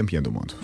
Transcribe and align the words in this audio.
campeã 0.00 0.22
do 0.22 0.30
mundo. 0.32 0.54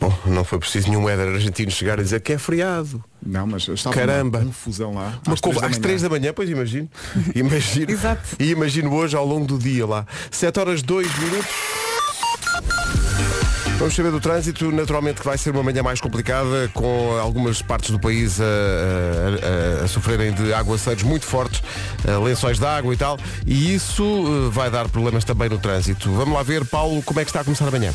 Bom, 0.00 0.12
não 0.26 0.44
foi 0.44 0.58
preciso 0.58 0.88
nenhum 0.88 1.08
éder 1.08 1.28
argentino 1.34 1.70
chegar 1.70 1.98
a 1.98 2.02
dizer 2.02 2.20
que 2.20 2.32
é 2.32 2.38
feriado. 2.38 3.02
Não, 3.24 3.46
mas 3.46 3.66
estava 3.68 3.94
Caramba. 3.94 4.38
uma 4.38 4.46
confusão 4.46 4.94
lá. 4.94 5.18
Uma 5.26 5.34
às 5.34 5.40
couve- 5.40 5.58
três 5.58 5.62
da 5.62 5.66
às 5.66 5.70
manhã. 5.72 5.82
3 5.82 6.02
da 6.02 6.08
manhã, 6.10 6.32
pois 6.34 6.50
imagino. 6.50 6.88
Imagino. 7.34 7.90
Exato. 7.90 8.22
E 8.38 8.50
imagino 8.50 8.92
hoje 8.92 9.16
ao 9.16 9.24
longo 9.26 9.46
do 9.46 9.58
dia 9.58 9.86
lá. 9.86 10.06
7 10.30 10.60
horas 10.60 10.82
2 10.82 11.06
minutos. 11.18 11.46
Vamos 13.78 13.94
saber 13.96 14.12
do 14.12 14.20
trânsito, 14.20 14.70
naturalmente 14.70 15.20
que 15.20 15.26
vai 15.26 15.36
ser 15.36 15.50
uma 15.50 15.62
manhã 15.62 15.82
mais 15.82 16.00
complicada, 16.00 16.70
com 16.72 17.18
algumas 17.20 17.60
partes 17.60 17.90
do 17.90 17.98
país 17.98 18.40
a, 18.40 18.44
a- 18.44 19.80
a- 19.80 19.84
a 19.84 19.88
sofrerem 19.88 20.32
de 20.32 20.54
aguaceiros 20.54 21.02
muito 21.02 21.24
fortes, 21.26 21.60
lençóis 22.22 22.58
de 22.58 22.64
água 22.64 22.94
e 22.94 22.96
tal, 22.96 23.18
e 23.46 23.74
isso 23.74 24.04
eh, 24.04 24.50
vai 24.50 24.70
dar 24.70 24.88
problemas 24.88 25.24
também 25.24 25.48
no 25.48 25.58
trânsito. 25.58 26.10
Vamos 26.12 26.34
lá 26.34 26.42
ver, 26.42 26.64
Paulo, 26.64 27.02
como 27.02 27.18
é 27.20 27.24
que 27.24 27.30
está 27.30 27.40
a 27.40 27.44
começar 27.44 27.66
amanhã? 27.66 27.92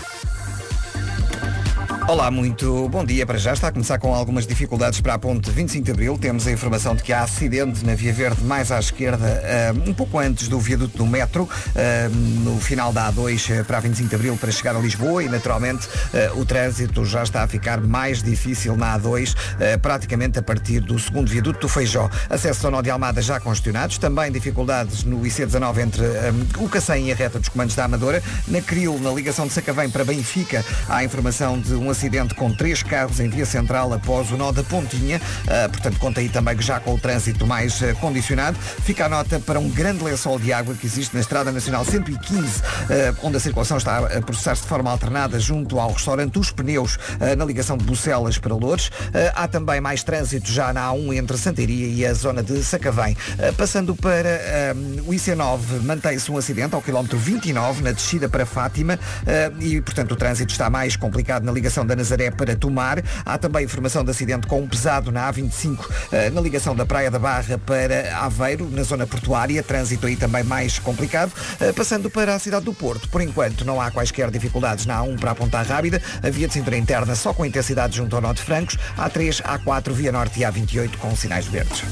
Olá, 2.10 2.32
muito 2.32 2.90
bom 2.90 3.06
dia. 3.06 3.24
Para 3.24 3.38
já 3.38 3.54
está 3.54 3.68
a 3.68 3.72
começar 3.72 4.00
com 4.00 4.16
algumas 4.16 4.48
dificuldades 4.48 5.00
para 5.00 5.14
a 5.14 5.20
ponte 5.20 5.52
25 5.52 5.86
de 5.86 5.92
Abril. 5.92 6.18
Temos 6.18 6.48
a 6.48 6.52
informação 6.52 6.96
de 6.96 7.04
que 7.04 7.14
há 7.14 7.22
acidente 7.22 7.86
na 7.86 7.94
Via 7.94 8.12
Verde 8.12 8.44
mais 8.44 8.72
à 8.72 8.80
esquerda, 8.80 9.28
eh, 9.44 9.72
um 9.86 9.94
pouco 9.94 10.18
antes 10.18 10.48
do 10.48 10.60
viaduto 10.60 10.98
do 10.98 11.06
metro, 11.06 11.48
eh, 11.76 12.10
no 12.44 12.60
final 12.60 12.92
da 12.92 13.14
A2 13.14 13.52
eh, 13.52 13.64
para 13.64 13.78
a 13.78 13.80
25 13.82 14.10
de 14.10 14.16
Abril 14.16 14.36
para 14.38 14.52
chegar 14.52 14.76
a 14.76 14.80
Lisboa 14.80 15.24
e 15.24 15.30
naturalmente 15.30 15.88
o 16.36 16.44
trânsito 16.44 17.06
já 17.06 17.22
está 17.22 17.44
a 17.44 17.48
ficar 17.48 17.80
mais 17.80 18.24
difícil 18.24 18.76
na 18.76 18.98
A2, 18.98 19.36
eh, 19.60 19.78
praticamente 19.78 20.40
a 20.40 20.42
partir 20.42 20.80
do 20.80 20.98
segundo 20.98 21.30
viaduto 21.30 21.60
do 21.60 21.70
Feijó. 21.70 22.10
Acesso 22.28 22.66
ao 22.66 22.72
Nó 22.72 22.82
de 22.82 22.90
Almada 22.90 23.22
já 23.22 23.40
congestionados, 23.40 24.00
também 24.00 24.32
dificuldades 24.32 25.04
no 25.04 25.22
IC19 25.22 25.78
entre 25.78 26.04
o 26.58 26.68
Cacém 26.68 27.10
e 27.10 27.12
a 27.12 27.16
reta 27.16 27.38
dos 27.38 27.50
comandos 27.50 27.76
da 27.76 27.86
Amadora. 27.86 28.24
Na 28.48 28.62
Cril, 28.62 28.98
na 28.98 29.12
ligação 29.12 29.46
de 29.46 29.54
Sacavém 29.54 29.92
para 29.92 30.04
Benfica, 30.04 30.66
há 30.88 31.04
informação 31.04 31.60
de 31.60 31.76
um 31.76 31.88
acidente 31.88 31.99
com 32.36 32.54
três 32.54 32.82
carros 32.82 33.20
em 33.20 33.30
via 33.30 33.46
central 33.46 33.92
após 33.94 34.32
o 34.32 34.38
nó 34.38 34.52
da 34.52 34.64
Pontinha. 34.64 35.22
Ah, 35.48 35.68
portanto, 35.70 36.00
conta 36.00 36.22
aí 36.22 36.30
também 36.30 36.56
que 36.56 36.64
já 36.64 36.80
com 36.80 36.94
o 36.94 37.00
trânsito 37.00 37.46
mais 37.46 37.84
ah, 37.84 37.94
condicionado. 37.96 38.58
Fica 38.58 39.06
a 39.06 39.10
nota 39.10 39.40
para 39.40 39.60
um 39.60 39.70
grande 39.70 40.04
lençol 40.04 40.40
de 40.40 40.54
água 40.54 40.74
que 40.76 40.86
existe 40.86 41.14
na 41.14 41.20
Estrada 41.20 41.52
Nacional 41.52 41.84
115, 41.84 42.62
ah, 42.64 43.16
onde 43.22 43.38
a 43.38 43.40
circulação 43.40 43.78
está 43.78 44.00
a 44.00 44.22
processar-se 44.22 44.62
de 44.62 44.68
forma 44.68 44.90
alternada 44.90 45.40
junto 45.40 45.80
ao 45.80 45.92
restaurante 45.92 46.40
Os 46.40 46.52
Pneus, 46.52 46.98
na 47.38 47.46
ligação 47.46 47.78
de 47.78 47.84
Bucelas 47.84 48.38
para 48.38 48.54
Loures. 48.54 48.90
Ah, 49.14 49.44
há 49.44 49.48
também 49.48 49.82
mais 49.82 50.04
trânsito 50.04 50.50
já 50.52 50.72
na 50.72 50.90
A1 50.90 51.18
entre 51.18 51.38
Santaria 51.38 51.88
e 51.88 52.06
a 52.06 52.14
zona 52.14 52.42
de 52.42 52.64
Sacavém. 52.64 53.18
Passando 53.58 53.96
para 53.96 54.74
o 55.06 55.12
IC9, 55.12 55.82
mantém-se 55.84 56.32
um 56.32 56.38
acidente 56.38 56.76
ao 56.76 56.82
quilómetro 56.82 57.18
29, 57.18 57.84
na 57.84 57.92
descida 57.92 58.30
para 58.30 58.46
Fátima, 58.46 59.00
e, 59.60 59.82
portanto, 59.82 60.14
o 60.14 60.16
trânsito 60.16 60.52
está 60.52 60.70
mais 60.70 60.96
complicado 60.96 61.44
na 61.44 61.52
ligação 61.52 61.86
da 61.90 61.96
Nazaré 61.96 62.32
para 62.32 62.56
Tomar. 62.56 63.04
Há 63.26 63.38
também 63.38 63.66
informação 63.66 64.04
de 64.04 64.12
acidente 64.12 64.48
com 64.48 64.62
um 64.62 64.68
pesado 64.68 65.12
na 65.12 65.32
A25, 65.32 65.80
ah, 66.12 66.30
na 66.30 66.40
ligação 66.40 66.76
da 66.76 66.86
Praia 66.86 67.10
da 67.10 67.20
Barra 67.20 67.58
para 67.58 68.16
Aveiro, 68.18 68.70
na 68.70 68.84
zona 68.84 69.06
portuária. 69.06 69.62
Trânsito 69.64 70.08
aí 70.08 70.16
também 70.16 70.44
mais 70.44 70.80
complicado. 70.80 71.32
Ah, 71.60 71.74
Passando 71.76 72.10
para 72.10 72.36
a 72.36 72.40
cidade 72.40 72.66
do 72.66 72.74
Porto, 72.74 73.10
por 73.10 73.22
enquanto 73.22 73.66
não 73.66 73.82
há 73.82 73.90
quaisquer 73.90 74.30
dificuldades 74.30 74.86
na 74.86 75.00
A1 75.00 75.20
para 75.20 75.32
a 75.32 75.36
Ponta 75.36 75.62
Rábida. 75.62 76.02
A 76.22 76.30
via 76.30 76.48
de 76.48 76.54
cintura 76.54 76.78
interna 76.78 77.16
só 77.16 77.34
com 77.34 77.46
intensidade 77.46 77.98
junto 77.98 78.16
ao 78.16 78.34
de 78.34 78.42
Francos. 78.42 78.78
A3, 78.98 79.42
A4, 79.42 79.92
Via 79.92 80.12
Norte 80.12 80.40
e 80.40 80.44
A28 80.44 80.98
com 80.98 81.16
sinais 81.16 81.48
verdes. 81.48 81.84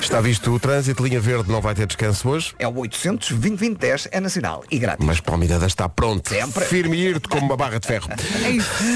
Está 0.00 0.20
visto 0.20 0.52
o 0.52 0.60
trânsito, 0.60 1.02
linha 1.02 1.20
verde 1.20 1.50
não 1.50 1.60
vai 1.60 1.74
ter 1.74 1.86
descanso 1.86 2.28
hoje. 2.28 2.54
É 2.58 2.68
o 2.68 2.78
800 2.78 3.32
2010 3.32 4.08
é 4.12 4.20
nacional 4.20 4.62
e 4.70 4.78
grátis. 4.78 5.04
Mas 5.04 5.20
Paulo 5.20 5.40
Miranda 5.40 5.66
está 5.66 5.88
pronto. 5.88 6.28
Sempre. 6.28 6.64
Firme 6.64 6.96
e 6.96 7.08
irto 7.08 7.28
como 7.28 7.46
uma 7.46 7.56
barra 7.56 7.80
de 7.80 7.86
ferro. 7.86 8.08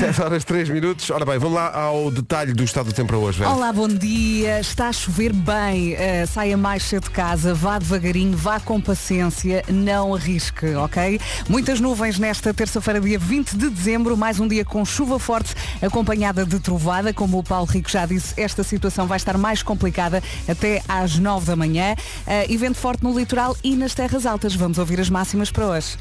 7 0.01 0.21
horas 0.23 0.45
3 0.45 0.69
minutos. 0.69 1.11
Ora 1.11 1.25
bem, 1.25 1.39
vamos 1.39 1.57
lá 1.57 1.75
ao 1.75 2.11
detalhe 2.11 2.53
do 2.53 2.63
estado 2.63 2.87
do 2.87 2.93
tempo 2.93 3.09
para 3.09 3.19
hoje. 3.19 3.39
Vera. 3.41 3.51
Olá, 3.51 3.73
bom 3.73 3.89
dia. 3.89 4.61
Está 4.61 4.89
a 4.89 4.93
chover 4.93 5.33
bem. 5.33 5.95
Uh, 5.95 6.27
saia 6.27 6.57
mais 6.57 6.85
cedo 6.85 7.05
de 7.05 7.11
casa, 7.11 7.55
vá 7.55 7.79
devagarinho, 7.79 8.37
vá 8.37 8.61
com 8.61 8.81
paciência, 8.81 9.65
não 9.69 10.15
arrisque, 10.15 10.75
ok? 10.75 11.21
Muitas 11.49 11.81
nuvens 11.81 12.19
nesta 12.19 12.55
terça-feira, 12.55 13.01
dia 13.01 13.19
20 13.19 13.57
de 13.57 13.71
dezembro, 13.71 14.17
mais 14.17 14.39
um 14.39 14.47
dia 14.47 14.65
com 14.65 14.85
chuva 14.85 15.19
forte, 15.19 15.55
acompanhada 15.83 16.45
de 16.45 16.61
trovada. 16.61 17.13
Como 17.13 17.39
o 17.39 17.43
Paulo 17.43 17.67
Rico 17.67 17.91
já 17.91 18.07
disse, 18.07 18.35
esta 18.37 18.63
situação 18.63 19.07
vai 19.07 19.17
estar 19.17 19.37
mais 19.37 19.63
complicada 19.63 20.23
até 20.49 20.83
às 20.91 21.19
9 21.19 21.47
da 21.47 21.55
manhã. 21.55 21.95
Uh, 22.27 22.51
e 22.51 22.57
vento 22.57 22.79
forte 22.79 23.05
no 23.05 23.17
litoral 23.17 23.57
e 23.63 23.77
nas 23.77 23.95
terras 23.95 24.27
altas. 24.27 24.55
Vamos 24.55 24.79
ouvir 24.79 25.01
as 25.01 25.09
máximas 25.09 25.51
para 25.51 25.67
hoje. 25.67 25.97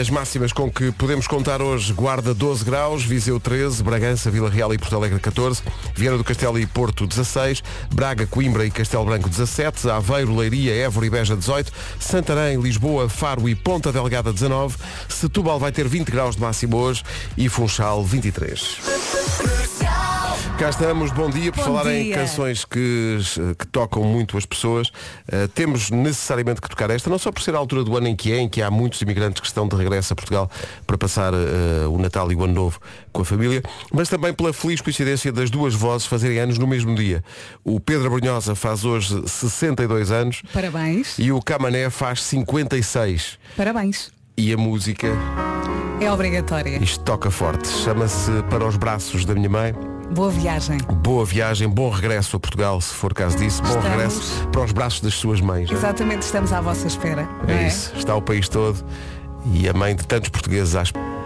As 0.00 0.10
máximas 0.10 0.52
com 0.52 0.70
que 0.70 0.92
podemos 0.92 1.26
contar 1.26 1.62
hoje, 1.62 1.92
Guarda 1.92 2.34
12 2.34 2.64
graus, 2.64 3.02
Viseu 3.02 3.40
13, 3.40 3.82
Bragança, 3.82 4.30
Vila 4.30 4.50
Real 4.50 4.74
e 4.74 4.78
Porto 4.78 4.96
Alegre 4.96 5.18
14, 5.18 5.62
Viana 5.94 6.18
do 6.18 6.24
Castelo 6.24 6.58
e 6.58 6.66
Porto 6.66 7.06
16, 7.06 7.62
Braga, 7.90 8.26
Coimbra 8.26 8.66
e 8.66 8.70
Castelo 8.70 9.06
Branco 9.06 9.28
17, 9.28 9.88
Aveiro, 9.88 10.36
Leiria, 10.36 10.74
Évora 10.74 11.06
e 11.06 11.10
Beja 11.10 11.36
18, 11.36 11.72
Santarém, 11.98 12.60
Lisboa, 12.60 13.08
Faro 13.08 13.48
e 13.48 13.54
Ponta 13.54 13.92
Delgada 13.92 14.32
19, 14.32 14.76
Setúbal 15.08 15.58
vai 15.58 15.72
ter 15.72 15.88
20 15.88 16.10
graus 16.10 16.36
de 16.36 16.42
máximo 16.42 16.76
hoje 16.76 17.02
e 17.36 17.48
Funchal 17.48 18.04
23. 18.04 19.69
Cá 20.60 20.68
estamos, 20.68 21.10
bom 21.10 21.30
dia, 21.30 21.50
por 21.50 21.64
Bom 21.64 21.78
falar 21.78 21.86
em 21.90 22.04
dia. 22.04 22.16
canções 22.16 22.66
que, 22.66 23.16
que 23.58 23.66
tocam 23.68 24.04
muito 24.04 24.36
as 24.36 24.44
pessoas. 24.44 24.88
Uh, 24.88 25.48
temos 25.54 25.90
necessariamente 25.90 26.60
que 26.60 26.68
tocar 26.68 26.90
esta, 26.90 27.08
não 27.08 27.18
só 27.18 27.32
por 27.32 27.40
ser 27.40 27.54
a 27.54 27.58
altura 27.58 27.82
do 27.82 27.96
ano 27.96 28.08
em 28.08 28.14
que 28.14 28.30
é, 28.30 28.40
em 28.40 28.46
que 28.46 28.60
há 28.60 28.70
muitos 28.70 29.00
imigrantes 29.00 29.40
que 29.40 29.46
estão 29.46 29.66
de 29.66 29.74
regresso 29.74 30.12
a 30.12 30.16
Portugal 30.16 30.50
para 30.86 30.98
passar 30.98 31.32
uh, 31.32 31.90
o 31.90 31.96
Natal 31.98 32.30
e 32.30 32.36
o 32.36 32.44
Ano 32.44 32.52
Novo 32.52 32.78
com 33.10 33.22
a 33.22 33.24
família, 33.24 33.62
mas 33.90 34.10
também 34.10 34.34
pela 34.34 34.52
feliz 34.52 34.82
coincidência 34.82 35.32
das 35.32 35.48
duas 35.48 35.72
vozes 35.72 36.06
fazerem 36.06 36.38
anos 36.38 36.58
no 36.58 36.66
mesmo 36.66 36.94
dia. 36.94 37.24
O 37.64 37.80
Pedro 37.80 38.10
Brunhosa 38.10 38.54
faz 38.54 38.84
hoje 38.84 39.22
62 39.26 40.10
anos 40.10 40.42
Parabéns. 40.52 41.18
e 41.18 41.32
o 41.32 41.40
Camané 41.40 41.88
faz 41.88 42.22
56. 42.22 43.38
Parabéns. 43.56 44.12
E 44.36 44.52
a 44.52 44.58
música, 44.58 45.08
É 46.02 46.12
obrigatória. 46.12 46.76
isto 46.84 47.02
toca 47.02 47.30
forte. 47.30 47.66
Chama-se 47.66 48.30
Para 48.50 48.66
os 48.66 48.76
Braços 48.76 49.24
da 49.24 49.34
Minha 49.34 49.48
Mãe. 49.48 49.99
Boa 50.10 50.30
viagem. 50.30 50.78
Boa 51.02 51.24
viagem, 51.24 51.68
bom 51.68 51.88
regresso 51.88 52.36
a 52.36 52.40
Portugal, 52.40 52.80
se 52.80 52.92
for 52.92 53.14
caso 53.14 53.36
disso. 53.38 53.62
Bom 53.62 53.68
Estamos. 53.68 53.90
regresso 53.90 54.48
para 54.48 54.62
os 54.62 54.72
braços 54.72 55.00
das 55.00 55.14
suas 55.14 55.40
mães. 55.40 55.70
Exatamente, 55.70 56.22
estamos 56.22 56.52
à 56.52 56.60
vossa 56.60 56.86
espera. 56.88 57.28
não 57.46 57.54
É 57.54 57.68
isso. 57.68 57.92
Está 57.96 58.14
o 58.16 58.22
país 58.22 58.48
todo 58.48 58.84
e 59.54 59.68
a 59.68 59.72
mãe 59.72 59.94
de 59.94 60.04
tantos 60.06 60.28
portugueses 60.30 60.74
à 60.74 60.82
espera. 60.82 61.19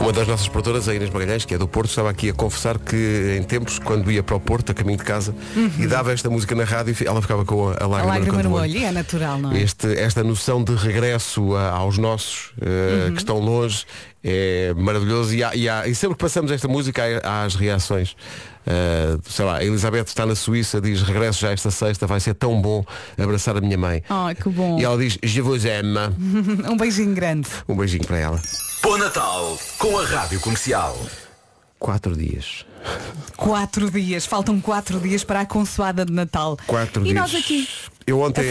Uma 0.00 0.12
das 0.12 0.26
nossas 0.26 0.48
produtoras, 0.48 0.88
a 0.88 0.94
Inês 0.94 1.10
Magalhães, 1.10 1.44
que 1.44 1.54
é 1.54 1.58
do 1.58 1.66
Porto, 1.68 1.88
estava 1.88 2.10
aqui 2.10 2.28
a 2.28 2.32
confessar 2.34 2.78
que 2.78 3.36
em 3.38 3.42
tempos, 3.42 3.78
quando 3.78 4.10
ia 4.10 4.22
para 4.22 4.34
o 4.36 4.40
Porto, 4.40 4.70
a 4.70 4.74
caminho 4.74 4.98
de 4.98 5.04
casa, 5.04 5.34
e 5.78 5.86
dava 5.86 6.12
esta 6.12 6.28
música 6.28 6.54
na 6.54 6.64
rádio, 6.64 6.94
ela 7.06 7.22
ficava 7.22 7.44
com 7.44 7.68
a, 7.68 7.72
a 7.74 7.84
A 7.84 7.86
lágrima, 7.86 8.12
lágrima 8.14 8.36
canto 8.36 8.48
no 8.48 8.50
do 8.56 8.60
olho. 8.60 8.72
E 8.76 8.84
é 8.84 8.90
natural, 8.92 9.38
não 9.38 9.52
é? 9.52 9.60
Este, 9.62 9.86
esta 9.98 10.22
noção 10.24 10.62
de 10.62 10.74
regresso 10.74 11.54
a- 11.54 11.70
aos 11.70 11.96
nossos 11.96 12.52
eh, 12.60 13.06
Uhum. 13.08 13.12
que 13.12 13.18
estão 13.18 13.38
longe 13.38 13.84
é 14.22 14.74
maravilhoso 14.76 15.34
e, 15.34 15.42
há- 15.44 15.54
e 15.54 15.68
há- 15.68 15.86
e 15.86 15.94
sempre 15.94 16.16
que 16.16 16.22
passamos 16.22 16.50
esta 16.50 16.66
música 16.68 17.02
há, 17.22 17.28
há 17.28 17.44
as 17.44 17.54
reações. 17.54 18.16
Eh, 18.66 19.16
sei 19.28 19.44
lá, 19.44 19.56
a 19.58 19.64
Elizabeth 19.64 20.04
está 20.06 20.26
na 20.26 20.34
Suíça, 20.34 20.80
diz 20.80 21.02
regresso 21.02 21.40
já 21.40 21.52
esta 21.52 21.70
sexta, 21.70 22.06
vai 22.06 22.18
ser 22.20 22.34
tão 22.34 22.60
bom 22.60 22.84
abraçar 23.18 23.56
a 23.56 23.60
minha 23.60 23.78
mãe. 23.78 24.02
Oh, 24.10 24.34
que 24.34 24.48
bom. 24.48 24.78
E 24.78 24.84
ela 24.84 24.98
diz, 24.98 25.18
je 25.22 25.40
vous 25.40 25.64
aime. 25.64 25.98
um 26.70 26.76
beijinho 26.76 27.14
grande. 27.14 27.48
Um 27.68 27.76
beijinho 27.76 28.04
para 28.06 28.18
ela. 28.18 28.40
Bom 28.84 28.98
Natal 28.98 29.58
com 29.78 29.96
a 29.98 30.04
Rádio 30.04 30.38
Comercial. 30.40 30.94
Quatro 31.78 32.14
dias. 32.14 32.66
Quatro 33.34 33.90
dias. 33.90 34.26
Faltam 34.26 34.60
quatro 34.60 35.00
dias 35.00 35.24
para 35.24 35.40
a 35.40 35.46
consoada 35.46 36.04
de 36.04 36.12
Natal. 36.12 36.58
Quatro 36.66 37.00
e 37.00 37.04
dias. 37.12 37.16
nós 37.16 37.34
aqui. 37.34 37.66
Eu 38.06 38.20
ontem, 38.20 38.44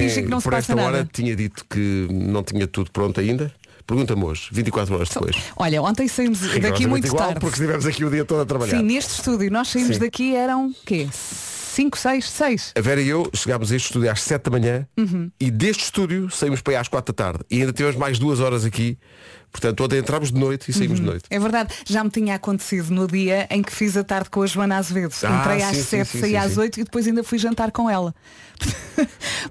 por 0.44 0.54
esta 0.54 0.74
hora, 0.74 0.98
nada. 0.98 1.10
tinha 1.14 1.36
dito 1.36 1.64
que 1.70 2.08
não 2.12 2.42
tinha 2.44 2.66
tudo 2.66 2.90
pronto 2.92 3.20
ainda. 3.20 3.54
Pergunta-me 3.86 4.24
hoje, 4.24 4.50
24 4.52 4.96
horas 4.96 5.10
depois. 5.10 5.36
Olha, 5.56 5.80
ontem 5.84 6.08
saímos 6.08 6.40
daqui 6.60 6.88
muito 6.88 7.06
igual, 7.06 7.26
tarde. 7.28 7.40
Porque 7.40 7.56
estivemos 7.60 7.86
aqui 7.86 8.03
o 8.03 8.09
dia 8.09 8.26
todo 8.26 8.41
a 8.41 8.46
trabalhar. 8.47 8.78
Sim, 8.78 8.84
neste 8.84 9.12
estúdio. 9.20 9.52
Nós 9.52 9.68
saímos 9.68 9.97
Sim. 9.97 10.02
daqui 10.02 10.36
eram 10.36 10.74
quê? 10.84 11.08
Cinco, 11.12 11.96
seis, 11.97 12.28
seis. 12.29 12.72
A 12.76 12.82
Vera 12.82 13.02
e 13.02 13.08
eu 13.09 13.29
chegámos 13.36 13.72
a 13.72 13.76
este 13.76 13.86
estúdio 13.88 14.09
às 14.12 14.22
7 14.22 14.44
da 14.44 14.52
manhã 14.52 14.88
Uhum. 14.97 15.29
e 15.40 15.50
deste 15.52 15.84
estúdio 15.84 16.29
saímos 16.29 16.62
para 16.62 16.74
aí 16.74 16.78
às 16.78 16.88
4 16.88 17.14
da 17.14 17.24
tarde. 17.24 17.44
E 17.52 17.59
ainda 17.62 17.74
tivemos 17.74 17.97
mais 17.97 18.18
duas 18.20 18.40
horas 18.40 18.64
aqui. 18.64 18.97
Portanto, 19.53 19.84
ontem 19.84 20.00
entramos 20.00 20.32
de 20.32 20.38
noite 20.40 20.72
e 20.72 20.73
saímos 20.73 21.00
de 21.00 21.05
noite. 21.05 21.26
É 21.29 21.40
verdade, 21.40 21.73
já 21.85 22.03
me 22.03 22.09
tinha 22.09 22.34
acontecido 22.35 22.90
no 22.90 23.08
dia 23.08 23.47
em 23.52 23.61
que 23.61 23.72
fiz 23.72 23.96
a 23.96 24.03
tarde 24.03 24.29
com 24.29 24.41
a 24.41 24.47
Joana 24.47 24.78
Azevedo. 24.78 25.14
Ah, 25.23 25.40
Entrei 25.41 25.61
às 25.61 25.78
sim, 25.78 25.84
sim, 25.84 25.84
sete, 25.84 26.08
sim, 26.09 26.20
saí 26.22 26.35
às 26.35 26.53
sim. 26.53 26.59
oito 26.59 26.79
e 26.79 26.84
depois 26.84 27.05
ainda 27.08 27.23
fui 27.23 27.38
jantar 27.38 27.72
com 27.72 27.88
ela. 27.88 28.14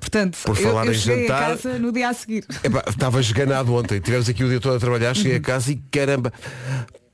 Portanto, 0.00 0.36
Por 0.44 0.56
eu, 0.58 0.62
falar 0.62 0.86
eu 0.86 0.92
em 0.92 0.94
cheguei 0.96 1.22
jantar- 1.28 1.42
a 1.44 1.56
casa 1.56 1.78
no 1.78 1.92
dia 1.92 2.08
a 2.08 2.12
seguir. 2.14 2.44
Epá, 2.64 2.82
estava 2.88 3.20
esganado 3.20 3.72
ontem. 3.74 4.00
Tivemos 4.00 4.28
aqui 4.28 4.42
o 4.44 4.48
dia 4.48 4.60
todo 4.60 4.74
a 4.76 4.80
trabalhar, 4.80 5.14
cheguei 5.14 5.36
a 5.36 5.40
casa 5.40 5.70
e 5.72 5.76
caramba. 5.90 6.32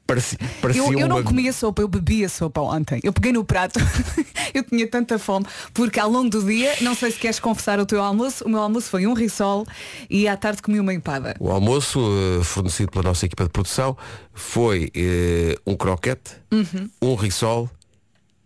Parecia, 0.08 0.38
parecia 0.62 0.80
Eu, 0.82 0.98
eu 1.00 1.06
não 1.06 1.16
uma- 1.16 1.22
comia 1.22 1.52
sopa, 1.52 1.82
eu 1.82 1.86
bebia 1.86 2.30
sopa 2.30 2.62
ontem. 2.62 2.98
Eu 3.04 3.12
peguei 3.12 3.30
no 3.30 3.44
prato, 3.44 3.78
eu 4.54 4.62
tinha 4.64 4.88
tanta 4.88 5.18
fome, 5.18 5.44
porque 5.74 6.00
ao 6.00 6.08
longo 6.10 6.30
do 6.30 6.42
dia, 6.42 6.76
não 6.80 6.94
sei 6.94 7.10
se 7.10 7.18
queres 7.18 7.38
confessar 7.38 7.78
o 7.78 7.84
teu 7.84 8.02
almoço, 8.02 8.42
o 8.44 8.48
meu 8.48 8.58
almoço 8.60 8.88
foi 8.88 9.06
um 9.06 9.12
risol 9.12 9.66
e 10.08 10.26
à 10.26 10.34
tarde 10.34 10.62
comi 10.62 10.80
uma 10.80 10.94
empada. 10.94 11.36
O 11.38 11.50
almoço 11.50 12.00
eh, 12.40 12.42
fornecido 12.42 12.90
pela 12.90 13.04
nossa 13.04 13.26
equipa 13.26 13.44
de 13.44 13.50
produção 13.50 13.94
foi 14.32 14.90
eh, 14.96 15.58
um 15.66 15.76
croquete, 15.76 16.30
Uhum. 16.50 16.88
um 17.02 17.14
risol 17.14 17.68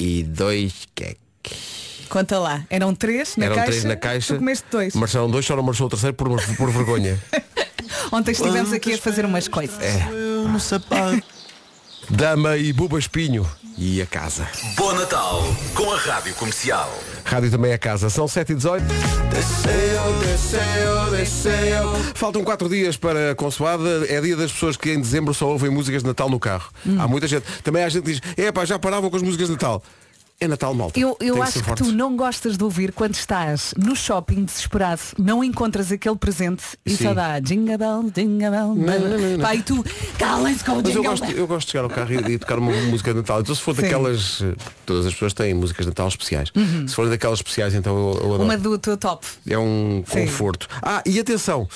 e 0.00 0.24
dois 0.24 0.88
queques. 0.96 2.06
Conta 2.08 2.40
lá, 2.40 2.66
eram 2.70 2.92
três 2.92 3.36
na 3.36 3.44
Eram 3.44 3.54
caixa. 3.54 3.70
três 3.70 3.84
na 3.84 3.94
caixa. 3.96 4.34
Tu 4.34 4.38
comeste 4.40 4.64
dois. 4.68 4.94
Marcharam 4.96 5.30
dois, 5.30 5.46
só 5.46 5.54
não 5.54 5.62
marchou 5.62 5.86
o 5.86 5.90
terceiro 5.90 6.16
por, 6.16 6.28
por 6.56 6.70
vergonha. 6.72 7.22
Ontem 8.10 8.32
estivemos 8.32 8.72
aqui 8.72 8.94
a 8.94 8.98
fazer 8.98 9.24
umas 9.24 9.46
coisas. 9.46 9.78
É. 9.80 10.08
Dama 12.10 12.56
e 12.56 12.72
Buba 12.72 12.98
Espinho 12.98 13.48
e 13.78 14.02
a 14.02 14.06
casa. 14.06 14.46
Bom 14.76 14.92
Natal 14.92 15.42
com 15.74 15.90
a 15.92 15.96
Rádio 15.96 16.34
Comercial. 16.34 16.92
Rádio 17.24 17.50
também 17.50 17.72
é 17.72 17.78
casa. 17.78 18.10
São 18.10 18.28
7 18.28 18.52
e 18.52 18.54
18 18.56 18.84
Faltam 22.14 22.44
4 22.44 22.68
dias 22.68 22.96
para 22.96 23.32
a 23.32 23.34
consoada. 23.34 24.06
É 24.08 24.20
dia 24.20 24.36
das 24.36 24.52
pessoas 24.52 24.76
que 24.76 24.90
em 24.90 25.00
dezembro 25.00 25.32
só 25.32 25.48
ouvem 25.48 25.70
músicas 25.70 26.02
de 26.02 26.08
Natal 26.08 26.28
no 26.28 26.38
carro. 26.38 26.70
Hum. 26.86 26.96
Há 27.00 27.08
muita 27.08 27.26
gente. 27.26 27.44
Também 27.62 27.82
há 27.82 27.88
gente 27.88 28.04
que 28.04 28.12
diz, 28.12 28.20
é 28.36 28.52
pá, 28.52 28.64
já 28.64 28.78
paravam 28.78 29.10
com 29.10 29.16
as 29.16 29.22
músicas 29.22 29.46
de 29.46 29.52
Natal. 29.52 29.82
É 30.42 30.48
Natal, 30.48 30.74
malta. 30.74 30.98
Eu, 30.98 31.16
eu 31.20 31.40
acho 31.40 31.62
que 31.62 31.74
tu 31.76 31.92
não 31.92 32.16
gostas 32.16 32.56
de 32.56 32.64
ouvir 32.64 32.90
quando 32.92 33.14
estás 33.14 33.72
no 33.78 33.94
shopping 33.94 34.44
desesperado, 34.44 35.00
não 35.16 35.44
encontras 35.44 35.92
aquele 35.92 36.16
presente 36.16 36.64
e 36.84 36.96
Sim. 36.96 37.04
só 37.04 37.14
dá 37.14 37.38
jingle 37.38 37.78
bell, 37.78 38.10
jingle 38.12 38.50
bell. 38.50 38.74
não, 38.74 38.98
não, 38.98 39.18
não. 39.18 39.38
Pá, 39.38 39.54
e 39.54 39.62
tu, 39.62 39.84
calem-se 40.18 40.64
com 40.64 40.72
o 40.72 40.76
Mas 40.76 40.86
eu 40.86 40.90
jingle 41.02 41.10
gosto, 41.16 41.30
eu 41.30 41.46
gosto 41.46 41.66
de 41.66 41.72
chegar 41.72 41.84
ao 41.84 41.90
carro 41.90 42.12
e, 42.12 42.32
e 42.32 42.38
tocar 42.38 42.58
uma 42.58 42.72
música 42.72 43.12
de 43.12 43.18
Natal. 43.20 43.40
Então 43.40 43.54
se 43.54 43.60
for 43.62 43.76
Sim. 43.76 43.82
daquelas. 43.82 44.42
eh, 44.42 44.54
Todas 44.84 45.06
as 45.06 45.12
pessoas 45.12 45.32
têm 45.32 45.54
músicas 45.54 45.86
de 45.86 45.90
Natal 45.90 46.08
especiais. 46.08 46.50
Se 46.88 46.94
forem 46.94 47.08
daquelas 47.10 47.38
especiais, 47.38 47.72
então 47.72 47.96
eu, 47.96 48.14
eu 48.14 48.26
adoro. 48.34 48.42
Uma 48.42 48.58
do 48.58 48.76
teu 48.78 48.96
top. 48.96 49.24
É 49.48 49.56
um 49.56 50.02
Sim. 50.06 50.22
conforto. 50.26 50.66
Ah, 50.82 51.02
e 51.06 51.20
atenção, 51.20 51.68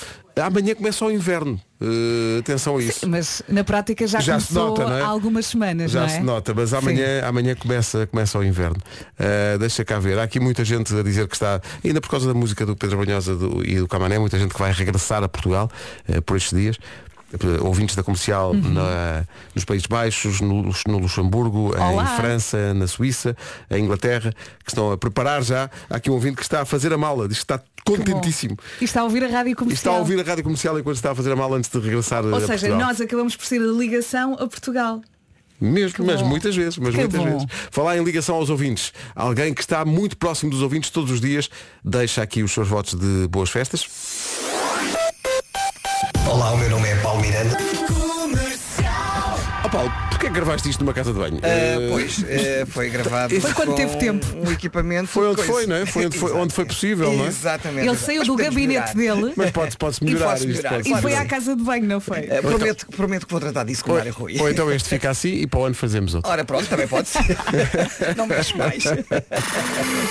amanhã 0.45 0.75
começa 0.75 1.03
o 1.05 1.11
inverno. 1.11 1.59
Eh, 1.79 2.39
atenção 2.39 2.77
a 2.77 2.81
isso. 2.81 3.07
Mas 3.07 3.41
na 3.47 3.63
prática 3.63 4.05
já, 4.07 4.19
Já 4.19 4.39
se 4.39 4.47
começou 4.47 4.69
nota, 4.69 4.85
não 4.89 4.97
é? 4.97 5.01
há 5.01 5.07
algumas 5.07 5.45
semanas, 5.45 5.91
Já 5.91 5.99
não 6.01 6.07
é? 6.07 6.09
se 6.09 6.19
nota, 6.21 6.53
mas 6.53 6.73
amanhã, 6.73 7.23
amanhã 7.25 7.55
começa, 7.55 8.07
começa 8.07 8.37
o 8.39 8.43
inverno. 8.43 8.77
Uh, 9.19 9.57
deixa 9.59 9.85
cá 9.85 9.99
ver. 9.99 10.17
Há 10.17 10.23
aqui 10.23 10.39
muita 10.39 10.65
gente 10.65 10.95
a 10.95 11.03
dizer 11.03 11.27
que 11.27 11.35
está, 11.35 11.61
ainda 11.85 12.01
por 12.01 12.09
causa 12.09 12.27
da 12.27 12.33
música 12.33 12.65
do 12.65 12.75
Pedro 12.75 12.97
Banhosa 12.97 13.35
do- 13.35 13.63
e 13.63 13.75
do 13.77 13.87
Camané, 13.87 14.17
muita 14.17 14.39
gente 14.39 14.53
que 14.53 14.59
vai 14.59 14.71
regressar 14.71 15.23
a 15.23 15.29
Portugal 15.29 15.69
uh, 16.09 16.21
por 16.23 16.37
estes 16.37 16.57
dias. 16.57 16.77
Uh, 17.33 17.65
Ouvintes 17.65 17.93
da 17.95 18.03
comercial 18.03 18.51
Uhum. 18.51 18.71
na- 18.71 19.25
nos 19.53 19.65
Países 19.65 19.85
Baixos, 19.85 20.39
no, 20.39 20.63
no 20.87 20.97
Luxemburgo, 20.97 21.75
Olá. 21.77 22.03
em 22.03 22.15
França, 22.15 22.73
na 22.73 22.87
Suíça, 22.87 23.35
em 23.69 23.83
Inglaterra, 23.83 24.31
que 24.63 24.69
estão 24.71 24.91
a 24.93 24.97
preparar 24.97 25.43
já. 25.43 25.69
Há 25.89 25.97
aqui 25.97 26.09
um 26.09 26.13
ouvinte 26.13 26.37
que 26.37 26.43
está 26.43 26.61
a 26.61 26.65
fazer 26.65 26.93
a 26.93 26.97
mala, 26.97 27.27
diz 27.27 27.39
que 27.39 27.43
está 27.43 27.61
contentíssimo. 27.85 28.57
E 28.79 28.85
está 28.85 29.01
a 29.01 29.03
ouvir 29.03 29.25
a 29.25 29.27
rádio 29.27 29.49
E 29.49 29.51
está 29.51 29.63
comercial. 29.63 29.95
a 29.95 29.97
ouvir 29.99 30.19
a 30.21 30.23
rádio 30.23 30.43
comercial 30.45 30.79
enquanto 30.79 30.95
está 30.95 31.11
a 31.11 31.15
fazer 31.15 31.31
a 31.33 31.35
mala 31.35 31.57
antes 31.57 31.69
de 31.69 31.77
regressar 31.79 32.23
Ou 32.25 32.33
a 32.35 32.39
seja, 32.39 32.51
Portugal. 32.67 32.79
nós 32.79 33.01
acabamos 33.01 33.35
por 33.35 33.45
ser 33.45 33.61
a 33.61 33.65
ligação 33.73 34.33
a 34.35 34.47
Portugal. 34.47 35.01
Mesmo, 35.59 36.05
mas 36.05 36.21
bom. 36.21 36.27
muitas 36.29 36.55
vezes, 36.55 36.77
mas 36.77 36.93
Que 36.93 36.99
muitas 37.01 37.19
bom. 37.19 37.25
vezes. 37.31 37.47
Falar 37.71 37.97
em 37.97 38.03
ligação 38.03 38.35
aos 38.35 38.47
ouvintes. 38.51 38.93
Alguém 39.15 39.55
que 39.55 39.61
está 39.61 39.83
muito 39.83 40.15
próximo 40.15 40.51
dos 40.51 40.61
ouvintes 40.61 40.91
todos 40.91 41.09
os 41.09 41.19
dias, 41.19 41.49
deixa 41.83 42.21
aqui 42.21 42.43
os 42.43 42.51
seus 42.51 42.67
votos 42.67 42.93
de 42.93 43.27
boas 43.27 43.49
festas. 43.49 43.83
Ó 49.67 49.69
Paulo, 49.69 50.06
porquê 50.27 50.39
gravaste 50.39 50.69
isto 50.69 50.79
numa 50.83 50.93
casa 50.93 51.13
de 51.13 51.19
banho? 51.19 51.39
Eh, 51.41 51.87
pois, 51.89 52.23
eh, 52.27 52.65
foi 52.67 52.89
gravado 52.89 53.39
Foi 53.41 53.53
quando 53.53 53.75
teve 53.75 53.95
tempo. 53.97 54.25
um 54.45 54.51
equipamento 54.51 55.07
Foi 55.07 55.27
onde 55.27 55.43
foi, 55.43 55.65
não 55.65 55.75
é? 55.75 55.85
Foi 55.85 56.05
onde 56.05 56.17
foi- 56.17 56.31
onde 56.33 56.53
foi 56.53 56.65
possível, 56.65 57.11
não 57.13 57.25
é? 57.25 57.27
Exatamente. 57.27 57.87
Ele 57.87 57.97
saiu 57.97 58.23
do 58.23 58.35
gabinete 58.35 58.95
melhorar. 58.95 59.21
dele 59.21 59.33
Mas 59.37 59.51
pode- 59.51 59.77
pode-se 59.77 60.03
melhorar. 60.03 60.25
pode-se 60.27 60.45
isto 60.47 60.57
melhorar, 60.57 60.69
pode-se 60.77 60.93
e 60.93 61.01
foi 61.01 61.15
à 61.15 61.25
casa 61.25 61.55
de 61.55 61.63
banho, 61.63 61.85
não 61.87 61.99
foi? 61.99 62.19
Eh, 62.19 62.41
prometo, 62.41 62.87
prometo 62.95 63.25
que 63.25 63.31
vou 63.31 63.39
tratar 63.41 63.63
disso 63.63 63.83
com 63.83 63.91
o 63.93 63.95
Mário 63.95 64.13
Rui. 64.13 64.37
Ou 64.39 64.49
então 64.49 64.71
este 64.71 64.89
fica 64.89 65.09
assim 65.09 65.29
e 65.29 65.47
para 65.47 65.59
o 65.59 65.65
ano 65.65 65.75
fazemos 65.75 66.13
outro. 66.15 66.29
Ora 66.31 66.43
pronto, 66.43 66.67
também 66.67 66.87
pode 66.87 67.07
ser. 67.07 67.23
Não 68.15 68.27
mexe 68.27 68.55
mais. 68.57 68.83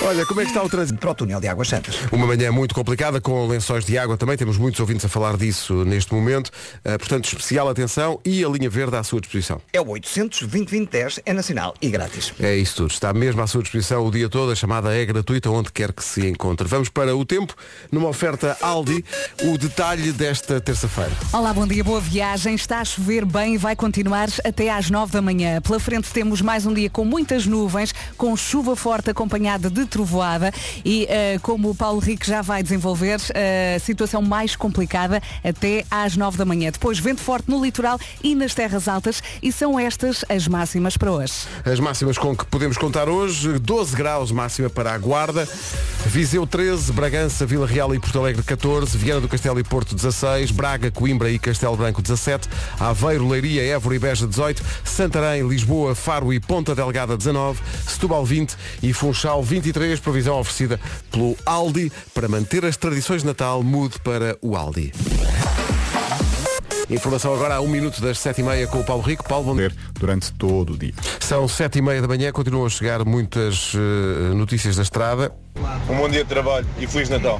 Olha, 0.03 0.25
como 0.25 0.41
é 0.41 0.43
que 0.43 0.49
está 0.51 0.63
o 0.63 0.69
trânsito? 0.69 0.99
Para 0.99 1.11
o 1.11 1.15
túnel 1.15 1.39
de 1.39 1.47
Águas 1.47 1.67
Santas. 1.67 1.95
Uma 2.11 2.25
manhã 2.27 2.51
muito 2.51 2.73
complicada 2.73 3.19
com 3.21 3.47
lençóis 3.47 3.85
de 3.85 3.97
água 3.97 4.17
também, 4.17 4.37
temos 4.37 4.57
muitos 4.57 4.79
ouvintes 4.79 5.05
a 5.05 5.09
falar 5.09 5.37
disso 5.37 5.83
neste 5.85 6.13
momento. 6.13 6.51
Eh, 6.83 6.97
portanto, 6.97 7.25
especial 7.25 7.67
atenção 7.69 8.19
e 8.25 8.43
a 8.43 8.49
linha 8.49 8.69
verde 8.69 8.95
à 8.95 9.03
sua 9.03 9.19
disposição. 9.21 9.61
É 9.73 9.81
o 9.81 9.87
800 9.87 10.06
2010 10.15 11.19
é 11.25 11.33
nacional 11.33 11.73
e 11.81 11.89
grátis. 11.89 12.33
É 12.39 12.55
isso 12.55 12.77
tudo. 12.77 12.91
Está 12.91 13.13
mesmo 13.13 13.41
à 13.41 13.47
sua 13.47 13.61
disposição 13.61 14.05
o 14.05 14.11
dia 14.11 14.29
todo. 14.29 14.51
A 14.51 14.55
chamada 14.55 14.95
é 14.95 15.05
gratuita 15.05 15.49
onde 15.49 15.71
quer 15.71 15.91
que 15.91 16.03
se 16.03 16.25
encontre. 16.27 16.67
Vamos 16.67 16.89
para 16.89 17.15
o 17.15 17.25
tempo, 17.25 17.53
numa 17.91 18.07
oferta 18.07 18.57
Aldi, 18.61 19.03
o 19.43 19.57
detalhe 19.57 20.11
desta 20.11 20.61
terça-feira. 20.61 21.11
Olá, 21.33 21.53
bom 21.53 21.67
dia, 21.67 21.83
boa 21.83 21.99
viagem. 21.99 22.55
Está 22.55 22.79
a 22.79 22.85
chover 22.85 23.25
bem 23.25 23.55
e 23.55 23.57
vai 23.57 23.75
continuar 23.75 24.29
até 24.43 24.69
às 24.69 24.89
9 24.89 25.11
da 25.11 25.21
manhã. 25.21 25.61
Pela 25.61 25.79
frente 25.79 26.09
temos 26.11 26.41
mais 26.41 26.65
um 26.65 26.73
dia 26.73 26.89
com 26.89 27.03
muitas 27.03 27.45
nuvens, 27.45 27.93
com 28.17 28.35
chuva 28.35 28.75
forte 28.75 29.09
acompanhada 29.09 29.69
de 29.69 29.85
trovoada 29.85 30.51
e, 30.83 31.05
eh, 31.09 31.39
como 31.41 31.69
o 31.69 31.75
Paulo 31.75 31.99
Rico 31.99 32.25
já 32.25 32.41
vai 32.41 32.63
desenvolver, 32.63 33.19
a 33.75 33.79
situação 33.79 34.21
mais 34.21 34.55
complicada 34.55 35.21
até 35.43 35.85
às 35.89 36.15
9 36.15 36.37
da 36.37 36.45
manhã. 36.45 36.71
Depois, 36.71 36.99
vento 36.99 37.21
forte 37.21 37.49
no 37.49 37.63
litoral 37.63 37.99
e 38.23 38.35
nas 38.35 38.53
terras 38.53 38.87
altas 38.87 39.21
e 39.41 39.51
são 39.51 39.79
estas 39.87 40.25
as 40.27 40.47
máximas 40.49 40.97
para 40.97 41.11
hoje. 41.11 41.33
As 41.63 41.79
máximas 41.79 42.17
com 42.17 42.35
que 42.35 42.45
podemos 42.45 42.77
contar 42.77 43.07
hoje, 43.07 43.57
12 43.57 43.95
graus 43.95 44.31
máxima 44.31 44.69
para 44.69 44.93
a 44.93 44.97
Guarda, 44.97 45.47
Viseu 46.05 46.45
13, 46.45 46.91
Bragança, 46.91 47.45
Vila 47.45 47.65
Real 47.65 47.95
e 47.95 47.99
Porto 47.99 48.19
Alegre 48.19 48.43
14, 48.43 48.97
Viana 48.97 49.21
do 49.21 49.29
Castelo 49.29 49.57
e 49.59 49.63
Porto 49.63 49.95
16, 49.95 50.51
Braga, 50.51 50.91
Coimbra 50.91 51.31
e 51.31 51.39
Castelo 51.39 51.77
Branco 51.77 52.01
17, 52.01 52.49
Aveiro, 52.77 53.29
Leiria, 53.29 53.63
Évora 53.63 53.95
e 53.95 53.99
Beja 53.99 54.27
18, 54.27 54.61
Santarém, 54.83 55.47
Lisboa, 55.47 55.95
Faro 55.95 56.33
e 56.33 56.39
Ponta 56.39 56.75
Delgada 56.75 57.15
19, 57.15 57.61
Setúbal 57.87 58.25
20 58.25 58.57
e 58.83 58.91
Funchal 58.91 59.41
23, 59.41 60.01
previsão 60.01 60.37
oferecida 60.37 60.79
pelo 61.09 61.37
Aldi 61.45 61.91
para 62.13 62.27
manter 62.27 62.65
as 62.65 62.75
tradições 62.75 63.21
de 63.21 63.27
Natal, 63.27 63.63
mude 63.63 63.97
para 63.99 64.37
o 64.41 64.57
Aldi. 64.57 64.91
Informação 66.89 67.33
agora 67.33 67.55
a 67.55 67.61
um 67.61 67.67
minuto 67.67 68.01
das 68.01 68.17
sete 68.17 68.39
e 68.39 68.43
meia 68.43 68.65
com 68.65 68.79
o 68.79 68.83
Paulo 68.83 69.03
Rico. 69.03 69.27
Paulo, 69.27 69.53
bom 69.53 69.61
durante 69.99 70.31
todo 70.31 70.73
o 70.73 70.77
dia. 70.77 70.93
São 71.19 71.45
sete 71.45 71.79
e 71.79 71.81
meia 71.81 72.01
da 72.01 72.07
manhã, 72.07 72.31
continuam 72.31 72.65
a 72.65 72.69
chegar 72.69 73.03
muitas 73.03 73.73
eh, 73.75 74.33
notícias 74.33 74.77
da 74.77 74.83
estrada. 74.83 75.35
Um 75.89 75.95
bom 75.97 76.09
dia 76.09 76.23
de 76.23 76.29
trabalho 76.29 76.65
e 76.79 76.85
Feliz 76.87 77.09
Natal. 77.09 77.39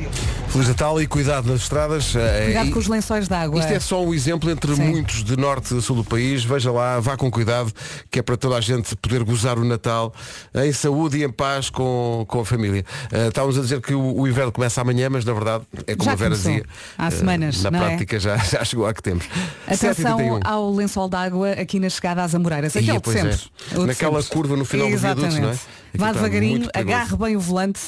Feliz 0.49 0.67
Natal 0.69 1.01
e 1.01 1.05
cuidado 1.07 1.47
nas 1.51 1.61
estradas. 1.61 2.15
eh, 2.15 2.45
Cuidado 2.45 2.67
e- 2.69 2.71
com 2.71 2.79
os 2.79 2.87
lençóis 2.87 3.27
de 3.27 3.33
água. 3.33 3.59
Isto 3.59 3.73
é 3.73 3.79
só 3.79 4.03
um 4.03 4.13
exemplo 4.13 4.49
entre 4.49 4.73
Sim. 4.75 4.83
muitos 4.83 5.23
de 5.23 5.35
norte 5.35 5.75
a 5.75 5.81
sul 5.81 5.97
do 5.97 6.03
país. 6.03 6.43
Veja 6.43 6.71
lá, 6.71 6.99
vá 6.99 7.17
com 7.17 7.29
cuidado, 7.29 7.71
que 8.09 8.19
é 8.19 8.21
para 8.21 8.37
toda 8.37 8.55
a 8.55 8.61
gente 8.61 8.95
poder 8.95 9.23
gozar 9.23 9.59
o 9.59 9.65
Natal 9.65 10.13
em 10.55 10.71
saúde 10.71 11.17
e 11.17 11.23
em 11.25 11.29
paz 11.29 11.69
com, 11.69 12.23
com 12.27 12.39
a 12.39 12.45
família. 12.45 12.85
Eh, 13.11 13.27
estávamos 13.27 13.57
a 13.57 13.61
dizer 13.61 13.81
que 13.81 13.93
o, 13.93 14.21
o 14.21 14.27
inverno 14.27 14.51
começa 14.51 14.79
amanhã, 14.81 15.09
mas 15.09 15.25
na 15.25 15.33
verdade 15.33 15.65
é 15.85 15.93
como 15.95 16.05
Já 16.05 16.13
a 16.13 16.15
Vera 16.15 16.29
começou. 16.31 16.51
dizia. 16.53 16.65
Há 16.97 17.07
eh, 17.07 17.11
semanas, 17.11 17.63
Na 17.63 17.71
não 17.71 17.83
é? 17.83 17.87
prática 17.87 18.19
já, 18.19 18.37
já 18.37 18.63
chegou 18.63 18.85
há 18.87 18.93
que 18.93 19.03
temos. 19.03 19.25
Atenção 19.67 20.17
7h31. 20.17 20.39
ao 20.45 20.73
lençol 20.73 21.09
d'água 21.09 21.51
aqui 21.51 21.79
na 21.79 21.89
chegada 21.89 22.23
às 22.23 22.33
Amoreiras. 22.33 22.73
Ia, 22.75 22.93
Aquele 22.97 22.99
de 23.21 23.27
é. 23.27 23.31
de 23.79 23.85
Naquela 23.85 24.21
sempre. 24.21 24.35
curva 24.37 24.55
no 24.55 24.63
final 24.65 24.89
do 24.89 24.97
viaduto, 24.97 25.27
Exatamente. 25.27 25.41
não 25.41 25.73
é? 25.73 25.77
Vá 25.97 26.11
devagarinho, 26.11 26.69
agarre 26.73 27.15
bem 27.17 27.35
o 27.35 27.39
volante. 27.39 27.79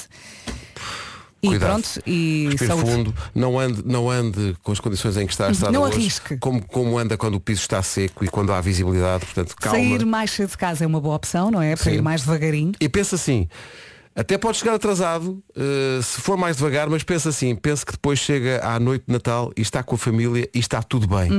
E 1.42 1.48
Cuidado. 1.48 1.70
pronto, 1.70 1.90
e 2.06 2.48
Respire 2.52 2.68
saúde. 2.68 2.92
fundo, 2.92 3.16
não 3.34 3.58
ande, 3.58 3.82
não 3.86 4.10
ande 4.10 4.58
com 4.62 4.74
as 4.74 4.80
condições 4.82 5.16
em 5.16 5.26
que 5.26 5.32
está 5.32 5.48
a 5.48 5.52
estrada 5.52 5.72
Não 5.72 5.84
hoje, 5.84 5.96
arrisque. 5.96 6.38
Como, 6.38 6.62
como 6.68 6.98
anda 6.98 7.16
quando 7.18 7.36
o 7.36 7.40
piso 7.40 7.62
está 7.62 7.82
seco 7.82 8.26
e 8.26 8.28
quando 8.28 8.52
há 8.52 8.60
visibilidade, 8.60 9.26
portanto, 9.26 9.56
calma. 9.56 9.80
Sair 9.80 10.06
mais 10.06 10.32
cedo 10.32 10.50
de 10.50 10.58
casa 10.58 10.84
é 10.84 10.88
uma 10.88 11.00
boa 11.00 11.16
opção, 11.16 11.50
não 11.50 11.62
é? 11.62 11.78
Para 11.78 11.86
Sim. 11.92 11.98
ir 11.98 12.02
mais 12.02 12.24
devagarinho. 12.24 12.74
E 12.78 12.90
pensa 12.90 13.16
assim, 13.16 13.48
até 14.14 14.38
pode 14.38 14.58
chegar 14.58 14.74
atrasado, 14.74 15.42
eh, 15.56 16.02
se 16.04 16.20
for 16.20 16.36
mais 16.36 16.58
devagar, 16.58 16.90
mas 16.90 17.04
pensa 17.04 17.30
assim, 17.30 17.56
pensa 17.56 17.86
que 17.86 17.94
depois 17.94 18.20
chega 18.20 18.60
à 18.62 18.78
noite 18.78 19.06
de 19.08 19.14
Natal 19.14 19.54
e 19.56 19.62
está 19.62 19.82
com 19.82 19.96
a 19.96 19.98
família 19.98 20.50
e 20.54 20.60
está 20.60 20.84
tudo 20.84 21.08
bem. 21.08 21.30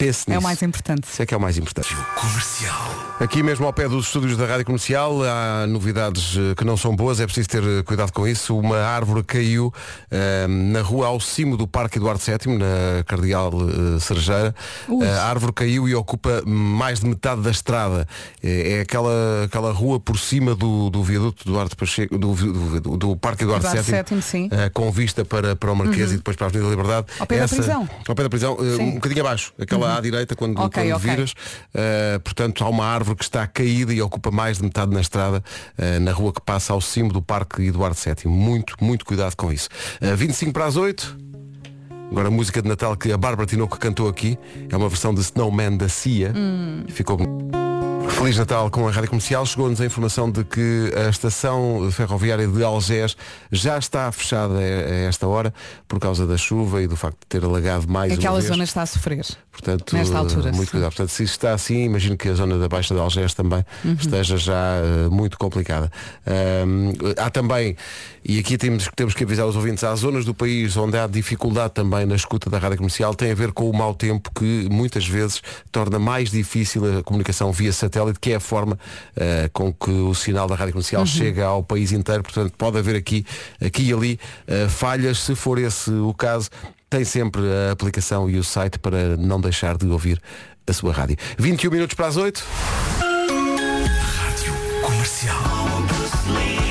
Pense 0.00 0.24
É 0.26 0.30
nisso. 0.30 0.40
o 0.40 0.42
mais 0.42 0.62
importante. 0.62 1.04
Isso 1.12 1.20
é 1.22 1.26
que 1.26 1.34
é 1.34 1.36
o 1.36 1.40
mais 1.40 1.58
importante. 1.58 1.94
Comercial. 2.16 2.94
Aqui 3.20 3.42
mesmo 3.42 3.66
ao 3.66 3.72
pé 3.72 3.86
dos 3.86 4.06
estúdios 4.06 4.34
da 4.34 4.46
Rádio 4.46 4.64
Comercial 4.64 5.22
há 5.22 5.66
novidades 5.66 6.34
eh, 6.38 6.54
que 6.54 6.64
não 6.64 6.74
são 6.74 6.96
boas, 6.96 7.20
é 7.20 7.26
preciso 7.26 7.50
ter 7.50 7.62
eh, 7.62 7.82
cuidado 7.82 8.10
com 8.12 8.26
isso. 8.26 8.56
Uma 8.56 8.78
árvore 8.78 9.22
caiu 9.22 9.70
eh, 10.10 10.46
na 10.48 10.80
rua 10.80 11.08
ao 11.08 11.20
cimo 11.20 11.54
do 11.54 11.68
Parque 11.68 11.98
Eduardo 11.98 12.18
VII, 12.24 12.56
na 12.56 13.04
Cardeal 13.04 13.52
Cerejeira. 14.00 14.54
Ui. 14.88 15.06
A 15.06 15.24
árvore 15.24 15.52
caiu 15.52 15.86
e 15.86 15.94
ocupa 15.94 16.42
mais 16.46 17.00
de 17.00 17.06
metade 17.06 17.42
da 17.42 17.50
estrada. 17.50 18.08
É, 18.42 18.78
é 18.78 18.80
aquela, 18.80 19.44
aquela 19.44 19.70
rua 19.70 20.00
por 20.00 20.18
cima 20.18 20.54
do, 20.54 20.88
do 20.88 21.04
viaduto 21.04 21.46
Eduardo 21.46 21.76
Pacheco, 21.76 22.16
do, 22.16 22.32
do, 22.34 22.80
do- 22.80 22.96
do 22.96 23.16
Parque 23.16 23.44
Eduardo, 23.44 23.66
Eduardo 23.66 23.82
VII, 23.82 24.02
VII, 24.08 24.22
sim. 24.22 24.48
eh, 24.50 24.70
com 24.70 24.90
vista 24.90 25.26
para, 25.26 25.54
para 25.54 25.70
o 25.70 25.76
Marquês 25.76 26.10
e 26.12 26.16
depois 26.16 26.36
para 26.38 26.46
a 26.46 26.48
Avenida 26.48 26.70
da 26.70 26.74
Liberdade. 26.74 27.06
Ao 27.18 27.26
pé 27.26 27.38
da 27.40 27.48
prisão. 27.48 27.88
Ao 28.08 28.14
pé 28.14 28.22
da 28.22 28.30
prisão, 28.30 28.56
um 28.58 28.92
bocadinho 28.94 29.20
abaixo. 29.26 29.52
Aquela 29.60 29.89
lá 29.90 29.98
à 29.98 30.00
direita 30.00 30.34
quando, 30.34 30.58
Ok, 30.58 30.82
quando 30.82 30.96
ok. 30.96 31.10
viras. 31.10 31.32
Uh, 31.32 32.20
portanto, 32.20 32.64
há 32.64 32.68
uma 32.68 32.84
árvore 32.84 33.16
que 33.16 33.24
está 33.24 33.46
caída 33.46 33.92
e 33.92 34.00
ocupa 34.00 34.30
mais 34.30 34.58
de 34.58 34.64
metade 34.64 34.92
na 34.92 35.00
estrada, 35.00 35.42
uh, 35.78 36.00
na 36.00 36.12
rua 36.12 36.32
que 36.32 36.40
passa 36.40 36.72
ao 36.72 36.80
cimo 36.80 37.12
do 37.12 37.22
Parque 37.22 37.62
Eduardo 37.66 37.96
VII. 37.96 38.30
Muito, 38.30 38.76
muito 38.80 39.04
cuidado 39.04 39.34
com 39.36 39.52
isso. 39.52 39.68
Uh, 40.00 40.16
25 40.16 40.52
para 40.52 40.66
as 40.66 40.76
8. 40.76 41.18
Agora 42.10 42.28
a 42.28 42.30
música 42.30 42.60
de 42.60 42.68
Natal 42.68 42.96
que 42.96 43.12
a 43.12 43.16
Bárbara 43.16 43.46
Tinoco 43.46 43.78
cantou 43.78 44.08
aqui 44.08 44.36
é 44.68 44.76
uma 44.76 44.88
versão 44.88 45.14
de 45.14 45.20
Snowman 45.20 45.76
da 45.76 45.88
Cia. 45.88 46.34
Ficou 46.88 47.16
Feliz 48.08 48.36
Natal 48.36 48.70
com 48.70 48.86
a 48.86 48.90
Rádio 48.90 49.08
Comercial. 49.10 49.46
Chegou-nos 49.46 49.80
a 49.80 49.86
informação 49.86 50.30
de 50.30 50.44
que 50.44 50.92
a 50.94 51.08
estação 51.08 51.88
ferroviária 51.92 52.46
de 52.46 52.62
Algés 52.62 53.16
já 53.50 53.78
está 53.78 54.10
fechada 54.12 54.58
a 54.58 55.08
esta 55.08 55.26
hora 55.26 55.54
por 55.86 55.98
causa 55.98 56.26
da 56.26 56.36
chuva 56.36 56.82
e 56.82 56.86
do 56.86 56.96
facto 56.96 57.20
de 57.20 57.26
ter 57.26 57.44
alagado 57.44 57.88
mais 57.88 58.12
Aquela 58.12 58.40
zona 58.40 58.64
está 58.64 58.82
a 58.82 58.86
sofrer. 58.86 59.24
Portanto, 59.52 59.94
Nesta 59.96 60.16
altura, 60.16 60.52
muito 60.52 60.66
sim. 60.66 60.70
cuidado. 60.70 60.90
Portanto, 60.90 61.08
se 61.10 61.24
isto 61.24 61.34
está 61.34 61.52
assim, 61.52 61.84
imagino 61.84 62.16
que 62.16 62.28
a 62.28 62.34
zona 62.34 62.56
da 62.56 62.68
Baixa 62.68 62.94
de 62.94 63.00
Algés 63.00 63.34
também 63.34 63.64
Uhum. 63.84 63.96
esteja 64.00 64.36
já 64.36 64.54
eh, 64.76 65.08
muito 65.10 65.36
complicada. 65.36 65.90
Ahm, 66.26 66.92
há 67.18 67.28
também, 67.30 67.76
e 68.24 68.38
aqui 68.38 68.56
temos, 68.56 68.88
temos 68.94 69.12
que 69.12 69.24
avisar 69.24 69.46
os 69.46 69.56
ouvintes, 69.56 69.82
há 69.84 69.94
zonas 69.96 70.24
do 70.24 70.32
país 70.32 70.76
onde 70.76 70.96
há 70.96 71.06
dificuldade 71.06 71.74
também 71.74 72.06
na 72.06 72.14
escuta 72.14 72.48
da 72.48 72.58
rádio 72.58 72.78
comercial, 72.78 73.12
tem 73.14 73.32
a 73.32 73.34
ver 73.34 73.52
com 73.52 73.68
o 73.68 73.76
mau 73.76 73.92
tempo 73.94 74.30
que 74.34 74.68
muitas 74.70 75.06
vezes 75.06 75.42
torna 75.72 75.98
mais 75.98 76.30
difícil 76.30 76.98
a 76.98 77.02
comunicação 77.02 77.50
via 77.52 77.72
satélite, 77.72 78.18
que 78.20 78.30
é 78.32 78.36
a 78.36 78.40
forma 78.40 78.78
eh, 79.16 79.50
com 79.52 79.72
que 79.72 79.90
o 79.90 80.14
sinal 80.14 80.46
da 80.46 80.54
rádio 80.54 80.72
comercial 80.74 81.04
chega 81.04 81.44
ao 81.46 81.62
país 81.62 81.92
inteiro. 81.92 82.22
Portanto, 82.22 82.54
pode 82.56 82.78
haver 82.78 82.94
aqui, 82.96 83.26
aqui 83.60 83.82
e 83.88 83.92
ali 83.92 84.20
eh, 84.46 84.68
falhas, 84.68 85.18
se 85.18 85.34
for 85.34 85.58
esse 85.58 85.90
o 85.90 86.14
caso. 86.14 86.48
Tem 86.90 87.04
sempre 87.04 87.40
a 87.42 87.70
aplicação 87.70 88.28
e 88.28 88.36
o 88.36 88.42
site 88.42 88.76
para 88.76 89.16
não 89.16 89.40
deixar 89.40 89.78
de 89.78 89.86
ouvir 89.86 90.20
a 90.66 90.72
sua 90.72 90.92
rádio. 90.92 91.16
21 91.38 91.70
minutos 91.70 91.94
para 91.94 92.08
as 92.08 92.16
8. 92.16 92.44
Rádio 92.98 94.52
Comercial. 94.82 95.59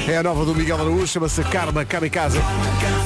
É 0.09 0.17
a 0.17 0.23
nova 0.23 0.43
do 0.43 0.55
Miguel 0.55 0.77
Araújo, 0.77 1.05
chama-se 1.05 1.43
Karma 1.43 1.85
Kamikaze. 1.85 2.39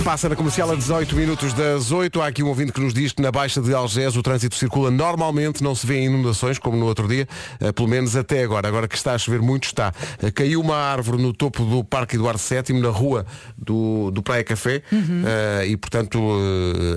Passa 0.06 0.30
na 0.30 0.36
comercial 0.38 0.72
a 0.72 0.76
18 0.76 1.16
minutos 1.18 1.52
das 1.54 1.92
8. 1.92 2.22
Há 2.22 2.28
aqui 2.28 2.42
um 2.42 2.48
ouvinte 2.48 2.72
que 2.72 2.80
nos 2.80 2.94
diz 2.94 3.12
que 3.12 3.22
na 3.22 3.30
Baixa 3.30 3.62
de 3.62 3.74
Algés 3.74 4.16
o 4.16 4.24
trânsito 4.24 4.56
circula 4.56 4.90
normalmente, 4.90 5.62
não 5.62 5.76
se 5.76 5.86
vê 5.86 6.02
inundações, 6.02 6.58
como 6.58 6.78
no 6.78 6.86
outro 6.86 7.06
dia, 7.08 7.28
eh, 7.60 7.72
pelo 7.74 7.90
menos 7.90 8.16
até 8.16 8.42
agora. 8.44 8.68
Agora 8.70 8.88
que 8.88 8.96
está 8.96 9.14
a 9.14 9.18
chover 9.18 9.42
muito, 9.42 9.66
está. 9.66 9.92
Eh, 10.22 10.32
Caiu 10.32 10.62
uma 10.62 10.76
árvore 10.78 11.22
no 11.22 11.34
topo 11.34 11.66
do 11.66 11.84
Parque 11.84 12.16
Eduardo 12.16 12.40
VII, 12.40 12.80
na 12.80 12.90
rua 12.90 13.26
do, 13.58 14.10
do 14.12 14.22
Praia 14.24 14.44
Café, 14.44 14.82
eh, 14.92 15.66
e 15.68 15.76
portanto, 15.78 16.18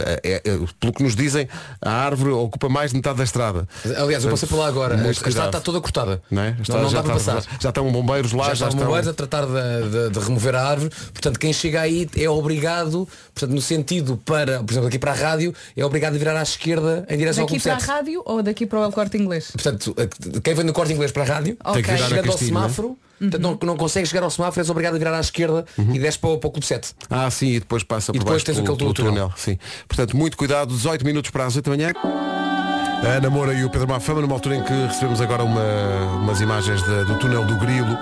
eh, 0.06 0.20
é- 0.22 0.42
é- 0.50 0.58
pelo 0.78 0.92
que 0.92 1.02
nos 1.02 1.16
dizem, 1.16 1.48
a 1.80 1.90
árvore 1.90 2.30
ocupa 2.30 2.68
mais 2.68 2.90
de 2.92 2.96
metade 2.96 3.18
da 3.18 3.25
estrada. 3.25 3.66
Aliás, 3.96 4.25
eu 4.25 4.30
passei 4.30 4.48
por 4.48 4.56
lá 4.58 4.68
agora. 4.68 4.94
A 4.96 5.10
estrada 5.10 5.46
está 5.46 5.60
toda 5.60 5.80
cortada. 5.80 6.22
Não, 6.30 6.42
é? 6.42 6.56
não, 6.68 6.82
não 6.82 6.88
já 6.90 6.98
dá 7.02 7.08
para 7.08 7.16
está- 7.16 7.34
passar. 7.34 7.56
Já 7.60 7.68
estão 7.70 7.90
bombeiros 7.90 8.32
lá, 8.32 8.48
Já, 8.48 8.54
já, 8.54 8.68
estão 8.68 8.84
bombeiros 8.84 9.08
a 9.08 9.14
tratar 9.14 9.46
de, 9.46 9.88
de- 10.08 10.10
de 10.10 10.18
remover 10.20 10.54
a 10.54 10.62
árvore. 10.68 10.90
Portanto, 11.12 11.38
quem 11.38 11.52
chega 11.52 11.80
aí 11.80 12.08
é 12.16 12.28
obrigado, 12.28 13.08
portanto, 13.34 13.54
no 13.54 13.60
sentido 13.60 14.16
para, 14.24 14.62
por 14.62 14.72
exemplo, 14.72 14.88
aqui 14.88 14.98
para 14.98 15.12
a 15.12 15.14
rádio, 15.14 15.54
é 15.76 15.84
obrigado 15.84 16.14
a 16.14 16.18
virar 16.18 16.36
à 16.38 16.42
esquerda 16.42 17.06
em 17.08 17.16
direção 17.16 17.44
Daqui 17.44 17.56
ao 17.56 17.60
para 17.62 17.72
a 17.72 17.76
Clube 17.76 17.86
7. 17.86 17.96
rádio 17.96 18.22
ou 18.24 18.42
daqui 18.42 18.66
para 18.66 18.86
o 18.88 18.92
Corte 18.92 19.16
Inglês? 19.16 19.50
Portanto, 19.52 19.94
quem 20.42 20.54
vem 20.54 20.64
no 20.64 20.72
corte 20.72 20.92
inglês 20.92 21.10
para 21.12 21.22
a 21.22 21.26
rádio, 21.26 21.56
Tem 21.74 21.82
que 21.82 21.96
chegando 21.96 22.28
ao 22.30 22.34
é? 22.34 22.38
semáforo, 22.38 22.98
portanto, 23.18 23.40
não, 23.42 23.58
não 23.62 23.76
consegue 23.76 24.06
chegar 24.06 24.22
ao 24.22 24.30
semáforo, 24.30 24.60
és 24.60 24.70
obrigado 24.70 24.94
a 24.94 24.98
virar 24.98 25.16
à 25.16 25.20
esquerda 25.20 25.64
e 25.78 25.98
desce 25.98 26.18
para, 26.18 26.30
o- 26.30 26.38
para 26.38 26.48
o 26.48 26.50
Clube 26.50 26.66
7. 26.66 26.90
Ah, 27.10 27.30
sim, 27.30 27.48
e 27.52 27.60
depois 27.60 27.82
passa 27.82 28.10
E 28.10 28.14
por 28.14 28.18
depois 28.20 28.34
baixo 28.42 28.44
tens 28.46 28.60
pelo, 28.64 28.76
pelo 28.76 28.92
túnel. 28.94 29.12
túnel. 29.12 29.32
Sim. 29.36 29.58
Portanto, 29.88 30.16
muito 30.16 30.36
cuidado, 30.36 30.74
18 30.74 31.04
minutos 31.04 31.30
para 31.30 31.46
as 31.46 31.56
8 31.56 31.64
da 31.70 31.76
manhã. 31.76 31.92
A 33.02 33.08
Ana 33.18 33.28
Moura 33.30 33.52
e 33.52 33.62
o 33.64 33.70
Pedro 33.70 33.86
Mafama, 33.88 34.20
numa 34.22 34.34
altura 34.34 34.56
em 34.56 34.62
que 34.62 34.72
recebemos 34.72 35.20
agora 35.20 35.44
uma- 35.44 36.16
umas 36.22 36.40
imagens 36.40 36.82
da- 36.82 37.02
do 37.04 37.18
túnel 37.18 37.44
do 37.44 37.56
Grilo, 37.58 37.96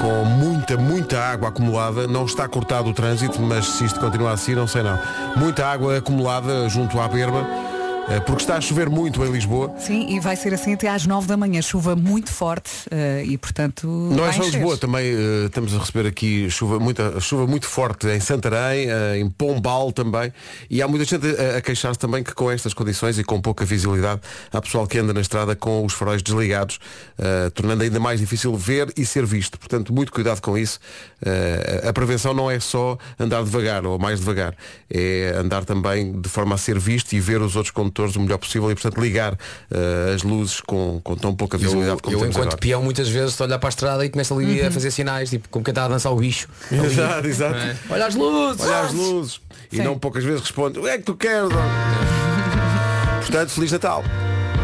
com 0.00 0.24
muita, 0.24 0.76
muita 0.76 1.20
água 1.20 1.50
acumulada. 1.50 2.06
Não 2.06 2.24
está 2.24 2.48
cortado 2.48 2.88
o 2.88 2.94
trânsito, 2.94 3.40
mas 3.40 3.66
se 3.66 3.84
isto 3.84 4.00
continuar 4.00 4.32
assim, 4.32 4.54
não 4.54 4.66
sei 4.66 4.82
não. 4.82 4.98
Muita 5.36 5.66
água 5.66 5.98
acumulada 5.98 6.68
junto 6.68 6.98
à 6.98 7.06
berma, 7.06 7.46
eh, 7.46 7.79
porque 8.26 8.42
está 8.42 8.56
a 8.56 8.60
chover 8.60 8.88
muito 8.90 9.24
em 9.24 9.30
Lisboa. 9.30 9.74
Sim, 9.78 10.14
e 10.14 10.20
vai 10.20 10.36
ser 10.36 10.52
assim 10.52 10.74
até 10.74 10.88
às 10.88 11.06
9 11.06 11.26
da 11.26 11.36
manhã. 11.36 11.62
Chuva 11.62 11.94
muito 11.94 12.32
forte 12.32 12.70
eh, 12.90 13.22
e, 13.24 13.38
portanto. 13.38 13.86
Não 13.86 14.26
é 14.26 14.32
só 14.32 14.42
encher. 14.42 14.58
Lisboa, 14.58 14.76
também 14.76 15.06
eh, 15.06 15.46
estamos 15.46 15.74
a 15.74 15.78
receber 15.78 16.08
aqui 16.08 16.50
chuva, 16.50 16.78
muita, 16.78 17.20
chuva 17.20 17.46
muito 17.46 17.66
forte 17.66 18.08
em 18.08 18.20
Santarém, 18.20 18.90
eh, 18.90 19.18
em 19.18 19.30
Pombal 19.30 19.92
também. 19.92 20.32
E 20.68 20.82
há 20.82 20.88
muita 20.88 21.04
gente 21.04 21.26
a, 21.26 21.58
a 21.58 21.60
queixar-se 21.60 21.98
também 21.98 22.22
que 22.22 22.34
com 22.34 22.50
estas 22.50 22.74
condições 22.74 23.18
e 23.18 23.24
com 23.24 23.40
pouca 23.40 23.64
visibilidade 23.64 24.20
há 24.52 24.60
pessoal 24.60 24.86
que 24.86 24.98
anda 24.98 25.12
na 25.12 25.20
estrada 25.20 25.54
com 25.54 25.84
os 25.84 25.92
faróis 25.92 26.22
desligados, 26.22 26.78
eh, 27.18 27.50
tornando 27.50 27.82
ainda 27.82 28.00
mais 28.00 28.20
difícil 28.20 28.54
ver 28.56 28.92
e 28.96 29.06
ser 29.06 29.24
visto. 29.24 29.58
Portanto, 29.58 29.92
muito 29.92 30.12
cuidado 30.12 30.40
com 30.40 30.58
isso. 30.58 30.80
Eh, 31.24 31.84
a 31.88 31.92
prevenção 31.92 32.34
não 32.34 32.50
é 32.50 32.58
só 32.58 32.98
andar 33.18 33.42
devagar 33.44 33.86
ou 33.86 33.98
mais 33.98 34.20
devagar, 34.20 34.54
é 34.90 35.34
andar 35.36 35.64
também 35.64 36.20
de 36.20 36.28
forma 36.28 36.54
a 36.54 36.58
ser 36.58 36.78
visto 36.78 37.12
e 37.12 37.20
ver 37.20 37.40
os 37.40 37.56
outros 37.56 37.70
condutores 37.70 37.89
o 38.16 38.20
melhor 38.20 38.38
possível 38.38 38.70
e, 38.70 38.74
portanto, 38.74 39.00
ligar 39.00 39.36
eh, 39.70 40.12
as 40.14 40.22
luzes 40.22 40.60
com, 40.60 41.00
com 41.02 41.16
tão 41.16 41.34
pouca 41.34 41.56
Eu, 41.56 41.60
visibilidade 41.60 42.02
como 42.02 42.14
eu 42.16 42.20
temos 42.20 42.34
enquanto 42.36 42.48
agora. 42.48 42.60
peão, 42.60 42.82
muitas 42.82 43.08
vezes 43.08 43.30
estou 43.30 43.44
a 43.44 43.48
olhar 43.48 43.58
para 43.58 43.68
a 43.68 43.70
estrada 43.70 44.04
e 44.04 44.08
começo 44.10 44.34
ali 44.34 44.62
a 44.62 44.70
fazer 44.70 44.90
sinais, 44.90 45.30
tipo, 45.30 45.48
como 45.48 45.64
quem 45.64 45.72
está 45.72 45.84
a 45.84 45.88
dançar 45.88 46.12
o 46.12 46.16
bicho. 46.16 46.48
Ali, 46.70 46.86
Exato, 46.86 47.26
exato. 47.26 47.56
é? 47.56 47.76
Olha 47.90 48.06
as 48.06 48.14
luzes! 48.14 48.60
Olha 48.66 48.80
as 48.80 48.92
luzes. 48.92 49.40
E 49.72 49.76
Sim. 49.76 49.82
não 49.82 49.98
poucas 49.98 50.24
vezes 50.24 50.40
responde, 50.40 50.78
o 50.78 50.82
que 50.82 50.88
é 50.88 50.98
que 50.98 51.04
tu 51.04 51.14
queres? 51.14 51.48
Portanto, 53.20 53.50
Feliz 53.50 53.72
Natal. 53.72 54.02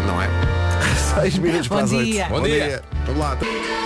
Não 0.07 0.21
é? 0.23 0.29
Seis 1.15 1.39
minutos 1.39 1.69
Bom 1.69 1.77
para 1.77 1.85
as 1.85 1.93
oito. 1.93 2.05
dia. 2.11 2.29
Bom 2.29 2.43
dia. 2.43 2.83
Vamos 3.07 3.21
lá. 3.21 3.86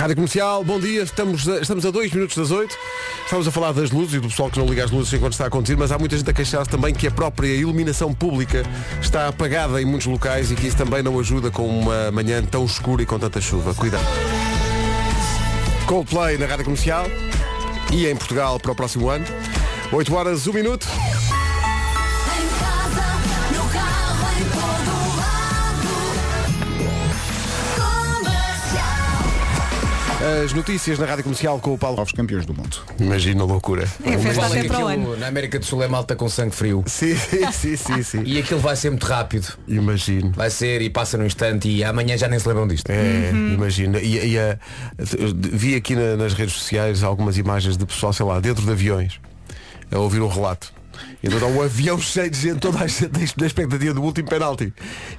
Rádio 0.00 0.16
Comercial, 0.16 0.64
bom 0.64 0.80
dia. 0.80 1.02
Estamos 1.02 1.46
a, 1.46 1.60
estamos 1.60 1.84
a 1.84 1.90
dois 1.90 2.10
minutos 2.10 2.34
das 2.34 2.50
oito. 2.50 2.74
Estamos 3.22 3.46
a 3.46 3.50
falar 3.50 3.72
das 3.72 3.90
luzes 3.90 4.14
e 4.14 4.18
do 4.18 4.28
pessoal 4.28 4.48
que 4.48 4.58
não 4.58 4.64
liga 4.64 4.82
as 4.82 4.90
luzes 4.90 5.12
enquanto 5.12 5.34
está 5.34 5.44
a 5.44 5.48
acontecer, 5.48 5.76
mas 5.76 5.92
há 5.92 5.98
muita 5.98 6.16
gente 6.16 6.30
a 6.30 6.32
queixar-se 6.32 6.70
também 6.70 6.94
que 6.94 7.06
a 7.06 7.10
própria 7.10 7.54
iluminação 7.54 8.14
pública 8.14 8.64
está 8.98 9.28
apagada 9.28 9.80
em 9.80 9.84
muitos 9.84 10.06
locais 10.06 10.50
e 10.50 10.54
que 10.54 10.68
isso 10.68 10.76
também 10.78 11.02
não 11.02 11.20
ajuda 11.20 11.50
com 11.50 11.68
uma 11.68 12.10
manhã 12.10 12.42
tão 12.42 12.64
escura 12.64 13.02
e 13.02 13.06
com 13.06 13.18
tanta 13.18 13.42
chuva. 13.42 13.74
Cuidado. 13.74 14.06
Coldplay 15.84 16.38
na 16.38 16.46
Rádio 16.46 16.64
Comercial 16.64 17.04
e 17.92 18.06
em 18.06 18.16
Portugal 18.16 18.58
para 18.58 18.72
o 18.72 18.74
próximo 18.74 19.10
ano. 19.10 19.26
8 19.92 20.14
horas, 20.14 20.46
1 20.46 20.52
minuto. 20.54 20.88
As 30.44 30.52
notícias 30.52 30.98
na 30.98 31.06
Rádio 31.06 31.24
Comercial 31.24 31.58
com 31.60 31.72
o 31.72 31.78
Paulo. 31.78 31.96
Novos 31.96 32.12
campeões 32.12 32.44
do 32.44 32.52
mundo. 32.52 32.76
Imagina 32.98 33.42
a 33.42 33.46
loucura. 33.46 33.84
É 34.04 34.18
festa 34.18 34.46
até 34.46 34.64
para 34.64 34.84
o 34.84 34.86
ano. 34.86 35.16
na 35.16 35.26
América 35.28 35.58
do 35.58 35.64
Sul 35.64 35.82
é 35.82 35.88
malta 35.88 36.14
com 36.14 36.28
sangue 36.28 36.54
frio. 36.54 36.84
Sim, 36.86 37.16
sim, 37.52 37.76
sim, 37.76 38.02
sim. 38.02 38.22
E 38.26 38.38
aquilo 38.38 38.60
vai 38.60 38.76
ser 38.76 38.90
muito 38.90 39.04
rápido. 39.06 39.48
Imagino. 39.66 40.32
Vai 40.32 40.50
ser 40.50 40.82
e 40.82 40.90
passa 40.90 41.16
num 41.16 41.24
instante 41.24 41.68
e 41.68 41.82
amanhã 41.82 42.18
já 42.18 42.28
nem 42.28 42.38
se 42.38 42.46
lembram 42.46 42.68
disto. 42.68 42.90
É, 42.90 43.30
imagina. 43.32 43.98
E, 43.98 44.32
e 44.32 44.38
a- 44.38 44.58
vi 45.34 45.74
aqui 45.74 45.96
na- 45.96 46.16
nas 46.16 46.34
redes 46.34 46.54
sociais 46.54 47.02
algumas 47.02 47.38
imagens 47.38 47.76
de 47.78 47.86
pessoal, 47.86 48.12
sei 48.12 48.26
lá, 48.26 48.38
dentro 48.40 48.62
de 48.64 48.70
aviões, 48.70 49.18
a 49.90 49.98
ouvir 49.98 50.20
um 50.20 50.28
relato. 50.28 50.70
E 51.22 51.26
então 51.26 51.50
um 51.50 51.62
avião 51.62 51.98
cheio 52.00 52.30
de 52.30 52.38
gente, 52.40 52.60
toda 52.60 52.78
a 52.78 52.86
gente 52.86 53.34
na 53.36 53.46
expectativa 53.46 53.92
do 53.92 54.02
último 54.02 54.28
penalti. 54.28 54.72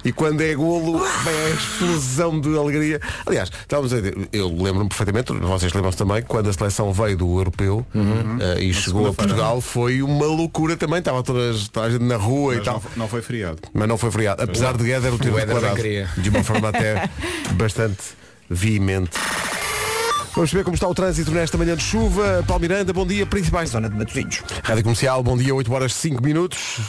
E 0.04 0.12
quando 0.12 0.40
é 0.40 0.54
golo, 0.54 0.98
vem 0.98 1.34
a 1.46 1.50
explosão 1.50 2.40
de 2.40 2.56
alegria. 2.56 3.00
Aliás, 3.24 3.50
estávamos 3.50 3.92
a 3.92 3.96
dizer, 4.00 4.28
eu 4.32 4.48
lembro-me 4.48 4.88
perfeitamente, 4.88 5.32
vocês 5.32 5.72
lembram-se 5.72 5.98
também, 5.98 6.22
quando 6.22 6.50
a 6.50 6.52
seleção 6.52 6.92
veio 6.92 7.16
do 7.16 7.38
europeu 7.38 7.86
eh, 8.40 8.64
e 8.64 8.74
chegou 8.74 9.06
a 9.06 9.14
Portugal, 9.14 9.60
foi 9.60 10.02
uma 10.02 10.26
loucura 10.26 10.76
também. 10.76 10.98
Estava 10.98 11.22
toda 11.22 11.50
a 11.50 11.90
gente 11.90 12.02
na 12.02 12.16
rua 12.16 12.54
e 12.54 12.56
Mas 12.56 12.64
tal. 12.64 12.82
não, 12.96 13.08
foi 13.08 13.22
feriado. 13.22 13.58
Mas 13.72 13.88
não 13.88 13.96
foi 13.96 14.10
feriado. 14.10 14.42
Apesar 14.42 14.76
de 14.76 14.84
Guedes 14.84 15.12
o 15.12 15.18
ter 15.18 15.30
O 15.30 15.38
Éder 15.38 15.54
declarado 15.54 15.82
de 16.18 16.30
uma 16.30 16.42
forma 16.42 16.68
até 16.68 17.08
bastante 17.54 18.02
veemente. 18.50 19.10
Vamos 20.34 20.50
ver 20.50 20.64
como 20.64 20.74
está 20.74 20.88
o 20.88 20.94
trânsito 20.94 21.30
nesta 21.30 21.58
manhã 21.58 21.76
de 21.76 21.82
chuva. 21.82 22.42
Paulo 22.46 22.62
Miranda, 22.62 22.90
bom 22.92 23.06
dia. 23.06 23.26
Principais 23.26 23.70
Zona 23.70 23.90
de 23.90 23.96
Matosinhos. 23.96 24.42
Rádio 24.62 24.82
Comercial, 24.82 25.22
bom 25.22 25.36
dia, 25.36 25.54
8 25.54 25.72
horas 25.72 25.92
5 25.94 26.22
minutos. 26.22 26.80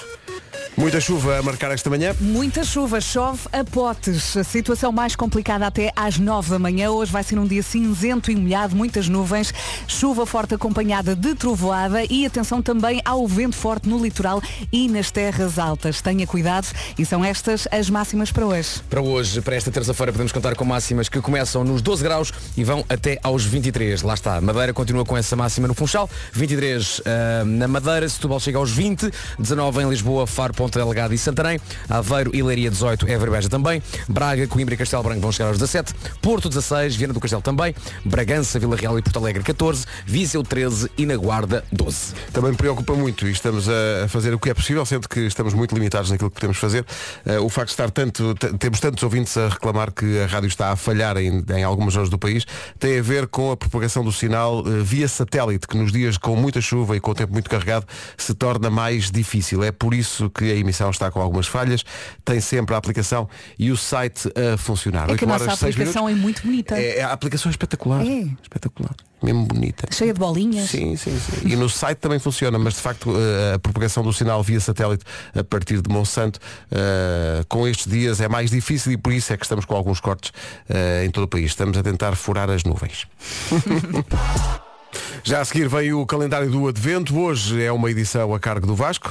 Muita 0.76 1.00
chuva 1.00 1.38
a 1.38 1.44
marcar 1.44 1.72
esta 1.72 1.88
manhã. 1.88 2.16
Muita 2.20 2.64
chuva, 2.64 3.00
chove 3.00 3.42
a 3.52 3.64
potes. 3.64 4.36
A 4.36 4.44
situação 4.44 4.92
mais 4.92 5.16
complicada 5.16 5.68
até 5.68 5.92
às 5.96 6.18
9 6.18 6.50
da 6.50 6.58
manhã. 6.58 6.90
Hoje 6.90 7.12
vai 7.12 7.22
ser 7.22 7.38
um 7.38 7.46
dia 7.46 7.62
cinzento 7.62 8.32
e 8.32 8.36
molhado, 8.36 8.76
muitas 8.76 9.08
nuvens, 9.08 9.54
chuva 9.88 10.26
forte 10.26 10.56
acompanhada 10.56 11.16
de 11.16 11.36
trovoada 11.36 12.04
e 12.10 12.26
atenção 12.26 12.60
também 12.60 13.00
ao 13.06 13.28
vento 13.28 13.56
forte 13.56 13.88
no 13.88 14.04
litoral 14.04 14.42
e 14.72 14.90
nas 14.90 15.12
terras 15.12 15.60
altas. 15.60 16.02
Tenha 16.02 16.26
cuidado 16.26 16.68
e 16.98 17.06
são 17.06 17.24
estas 17.24 17.68
as 17.72 17.88
máximas 17.88 18.32
para 18.32 18.46
hoje. 18.46 18.82
Para 18.90 19.02
hoje, 19.02 19.42
para 19.42 19.56
esta 19.56 19.70
terça-feira, 19.70 20.12
podemos 20.12 20.32
contar 20.32 20.56
com 20.56 20.66
máximas 20.66 21.08
que 21.08 21.22
começam 21.22 21.64
nos 21.64 21.84
12 21.84 22.04
graus 22.04 22.34
e 22.58 22.64
vão 22.64 22.84
até 22.90 23.20
aos 23.22 23.46
23. 23.46 24.02
Lá 24.02 24.16
está. 24.16 24.42
Madeira 24.42 24.74
continua 24.74 25.06
com 25.06 25.16
essa 25.16 25.36
máxima 25.36 25.68
no 25.68 25.76
Funchal. 25.76 26.10
23 26.34 27.02
ah, 27.06 27.46
na 27.46 27.68
Madeira, 27.68 28.10
Setúbal 28.10 28.40
chega 28.40 28.58
aos 28.58 28.72
20, 28.72 29.12
19 29.38 29.84
em 29.84 29.90
Lisboa, 29.90 30.26
Faro, 30.26 30.63
Ponta 30.64 30.80
e 31.12 31.18
Santarém. 31.18 31.60
Aveiro 31.90 32.32
e 32.34 32.42
Leiria 32.42 32.70
18, 32.70 33.06
Évora 33.10 33.32
Beja 33.32 33.50
também. 33.50 33.84
Braga, 34.08 34.48
Coimbra 34.48 34.76
e 34.76 34.78
Castelo 34.78 35.04
Branco 35.04 35.20
vão 35.20 35.30
chegar 35.30 35.50
aos 35.50 35.58
17. 35.58 35.94
Porto 36.22 36.48
16, 36.48 36.96
Viana 36.96 37.14
do 37.14 37.20
Castelo 37.20 37.42
também. 37.42 37.76
Bragança, 38.06 38.58
Vila 38.60 38.78
Real 38.78 38.98
e 38.98 39.02
Porto 39.02 39.20
Alegre 39.20 39.44
14. 39.44 39.86
Viseu 40.06 40.42
13 40.42 40.90
e 40.98 41.06
na 41.06 41.18
Guarda 41.18 41.66
12. 41.70 42.14
Também 42.32 42.52
me 42.52 42.58
preocupa 42.58 42.94
muito 42.94 43.28
e 43.28 43.32
estamos 43.32 43.68
a 43.68 44.08
fazer 44.08 44.34
o 44.34 44.40
que 44.40 44.52
é 44.52 44.54
possível, 44.54 44.86
sendo 44.86 45.10
que 45.10 45.20
estamos 45.20 45.54
muito 45.54 45.76
limitados 45.76 46.10
naquilo 46.10 46.30
que 46.30 46.36
podemos 46.36 46.58
fazer. 46.58 46.86
Eh, 47.26 47.40
o 47.40 47.50
facto 47.50 47.68
de 47.68 47.74
estar 47.74 47.92
tanto, 47.92 48.34
temos 48.58 48.80
tantos 48.80 49.04
ouvintes 49.04 49.36
a 49.36 49.50
reclamar 49.50 49.92
que 49.92 50.22
a 50.22 50.28
rádio 50.28 50.48
está 50.48 50.72
a 50.72 50.78
falhar 50.78 51.18
em, 51.18 51.44
em 51.58 51.64
algumas 51.64 51.96
zonas 51.96 52.10
do 52.10 52.18
país, 52.18 52.46
tem 52.80 53.00
a 53.00 53.02
ver 53.02 53.28
com 53.28 53.52
a 53.52 53.58
propagação 53.58 54.02
do 54.02 54.14
sinal 54.14 54.64
eh, 54.66 54.82
via 54.82 55.10
satélite, 55.10 55.68
que 55.68 55.76
nos 55.76 55.92
dias 55.92 56.18
com 56.18 56.38
muita 56.38 56.62
chuva 56.62 56.96
e 56.96 57.02
com 57.02 57.12
o 57.12 57.16
tempo 57.16 57.34
muito 57.34 57.50
carregado 57.50 57.86
se 58.18 58.34
torna 58.34 58.70
mais 58.70 59.12
difícil. 59.12 59.62
É 59.62 59.74
por 59.74 59.94
isso 59.94 60.30
que 60.30 60.53
a 60.54 60.56
emissão 60.56 60.90
está 60.90 61.12
com 61.12 61.20
algumas 61.20 61.48
falhas, 61.48 61.84
tem 62.24 62.40
sempre 62.40 62.76
a 62.76 62.78
aplicação 62.78 63.28
e 63.58 63.72
o 63.72 63.78
site 63.78 64.32
a 64.36 64.58
funcionar. 64.58 65.10
É 65.10 65.18
que 65.18 65.24
a 65.24 65.28
nossa 65.28 65.46
horas, 65.46 65.64
aplicação 65.64 66.06
minutos. 66.06 66.20
é 66.20 66.22
muito 66.22 66.42
bonita. 66.44 66.80
É, 66.80 67.02
a 67.02 67.12
aplicação 67.12 67.50
é 67.50 67.52
espetacular. 67.52 68.02
É. 68.06 68.28
Espetacular. 68.42 68.96
Mesmo 69.24 69.46
bonita. 69.46 69.88
Cheia 69.90 70.14
de 70.14 70.20
bolinhas. 70.20 70.70
Sim, 70.70 70.98
sim, 70.98 71.18
sim. 71.18 71.48
E 71.48 71.56
no 71.56 71.70
site 71.70 71.98
também 72.00 72.20
funciona, 72.20 72.60
mas 72.60 72.74
de 72.74 72.82
facto 72.82 73.10
eh, 73.16 73.54
a 73.54 73.60
propagação 73.60 74.04
do 74.04 74.12
sinal 74.12 74.44
via 74.44 74.60
satélite 74.60 75.06
a 75.34 75.44
partir 75.46 75.82
de 75.82 75.90
Monsanto 75.90 76.40
eh, 76.70 77.42
com 77.48 77.66
estes 77.66 77.90
dias 77.90 78.20
é 78.20 78.28
mais 78.28 78.52
difícil 78.52 78.92
e 78.92 78.98
por 78.98 79.14
isso 79.14 79.32
é 79.32 79.38
que 79.38 79.46
estamos 79.46 79.64
com 79.64 79.76
alguns 79.76 80.02
cortes 80.02 80.34
eh, 80.68 81.06
em 81.06 81.10
todo 81.10 81.24
o 81.24 81.28
país. 81.28 81.46
Estamos 81.46 81.78
a 81.78 81.84
tentar 81.84 82.16
furar 82.16 82.50
as 82.50 82.66
nuvens. 82.66 83.08
Já 85.24 85.40
a 85.40 85.46
seguir 85.46 85.70
vem 85.70 85.94
o 85.94 86.06
calendário 86.06 86.52
do 86.52 86.68
Advento. 86.68 87.18
Hoje 87.18 87.64
é 87.64 87.72
uma 87.72 87.90
edição 87.90 88.34
a 88.36 88.40
cargo 88.40 88.68
do 88.68 88.76
Vasco. 88.76 89.10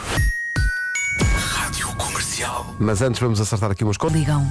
Rádio 1.73 1.89
Comercial. 1.97 2.77
Mas 2.79 3.01
antes 3.01 3.19
vamos 3.19 3.41
acertar 3.41 3.71
aqui 3.71 3.83
umas 3.83 3.97
contas. 3.97 4.19
Ligam. 4.19 4.47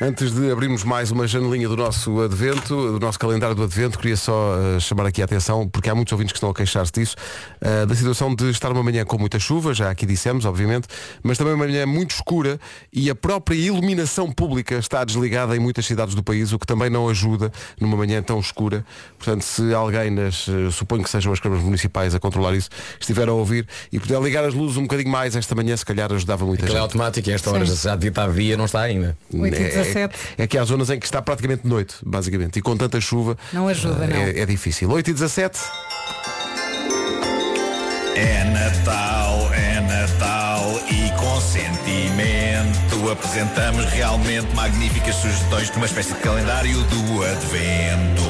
Antes 0.00 0.32
de 0.32 0.50
abrirmos 0.50 0.82
mais 0.82 1.12
uma 1.12 1.26
janelinha 1.26 1.68
do 1.68 1.76
nosso 1.76 2.20
advento, 2.20 2.92
do 2.92 3.00
nosso 3.00 3.16
calendário 3.16 3.54
do 3.54 3.62
advento, 3.62 3.96
queria 3.96 4.16
só 4.16 4.56
eh, 4.56 4.80
chamar 4.80 5.06
aqui 5.06 5.22
a 5.22 5.24
atenção, 5.24 5.68
porque 5.68 5.88
há 5.88 5.94
muitos 5.94 6.10
ouvintes 6.12 6.32
que 6.32 6.36
estão 6.36 6.50
a 6.50 6.54
queixar-se 6.54 6.90
disso, 6.92 7.14
eh, 7.60 7.86
da 7.86 7.94
situação 7.94 8.34
de 8.34 8.50
estar 8.50 8.72
uma 8.72 8.82
manhã 8.82 9.04
com 9.04 9.16
muita 9.16 9.38
chuva, 9.38 9.72
já 9.72 9.90
aqui 9.90 10.04
dissemos, 10.04 10.44
obviamente, 10.44 10.88
mas 11.22 11.38
também 11.38 11.54
uma 11.54 11.64
manhã 11.64 11.86
muito 11.86 12.10
escura 12.10 12.58
e 12.92 13.08
a 13.08 13.14
própria 13.14 13.54
iluminação 13.54 14.32
pública 14.32 14.74
está 14.74 15.04
desligada 15.04 15.56
em 15.56 15.60
muitas 15.60 15.86
cidades 15.86 16.14
do 16.14 16.24
país, 16.24 16.52
o 16.52 16.58
que 16.58 16.66
também 16.66 16.90
não 16.90 17.08
ajuda 17.08 17.52
numa 17.80 17.96
manhã 17.96 18.20
tão 18.20 18.40
escura. 18.40 18.84
Portanto, 19.16 19.42
se 19.42 19.72
alguém 19.72 20.10
nas, 20.10 20.48
eh, 20.48 20.72
suponho 20.72 21.04
que 21.04 21.10
sejam 21.10 21.32
as 21.32 21.38
câmaras 21.38 21.64
municipais 21.64 22.16
a 22.16 22.20
controlar 22.20 22.54
isso, 22.54 22.68
estiver 23.00 23.28
a 23.28 23.32
ouvir 23.32 23.66
e 23.92 24.00
puder 24.00 24.20
ligar 24.20 24.44
as 24.44 24.54
luzes 24.54 24.76
um 24.76 24.82
bocadinho 24.82 25.10
mais 25.10 25.36
esta 25.36 25.54
manhã, 25.54 25.76
se 25.76 25.86
calhar 25.86 26.12
ajudava 26.12 26.43
muita 26.46 26.64
Aquilo 26.64 26.78
é 26.78 26.80
gente. 26.80 26.90
automático 26.90 27.28
e 27.28 27.32
esta 27.32 27.50
hora 27.50 27.66
Sim. 27.66 27.74
já 27.76 27.94
devia 27.94 28.08
estar 28.10 28.26
via, 28.28 28.56
não 28.56 28.64
está 28.66 28.80
ainda. 28.82 29.16
8 29.32 29.54
e 29.54 29.64
É- 29.64 29.68
17. 29.68 30.14
É, 30.38 30.46
que 30.46 30.58
há 30.58 30.64
zonas 30.64 30.90
em 30.90 30.98
que 30.98 31.06
está 31.06 31.20
praticamente 31.22 31.66
noite, 31.66 31.94
basicamente. 32.04 32.58
E 32.58 32.62
com 32.62 32.76
tanta 32.76 33.00
chuva. 33.00 33.36
Não 33.52 33.68
ajuda, 33.68 34.06
não. 34.06 34.16
É, 34.16 34.40
é 34.40 34.46
difícil. 34.46 34.90
8 34.90 35.10
e 35.10 35.12
17 35.12 35.58
É 38.16 38.44
Natal, 38.44 39.52
é 39.52 39.80
Natal 39.80 40.80
e 40.90 41.10
com 41.18 41.40
sentimento 41.40 43.10
apresentamos 43.10 43.84
realmente 43.86 44.54
magníficas 44.54 45.14
sugestões 45.16 45.70
de 45.70 45.76
uma 45.76 45.86
espécie 45.86 46.14
de 46.14 46.20
calendário 46.20 46.80
do 46.84 47.22
Advento. 47.22 48.22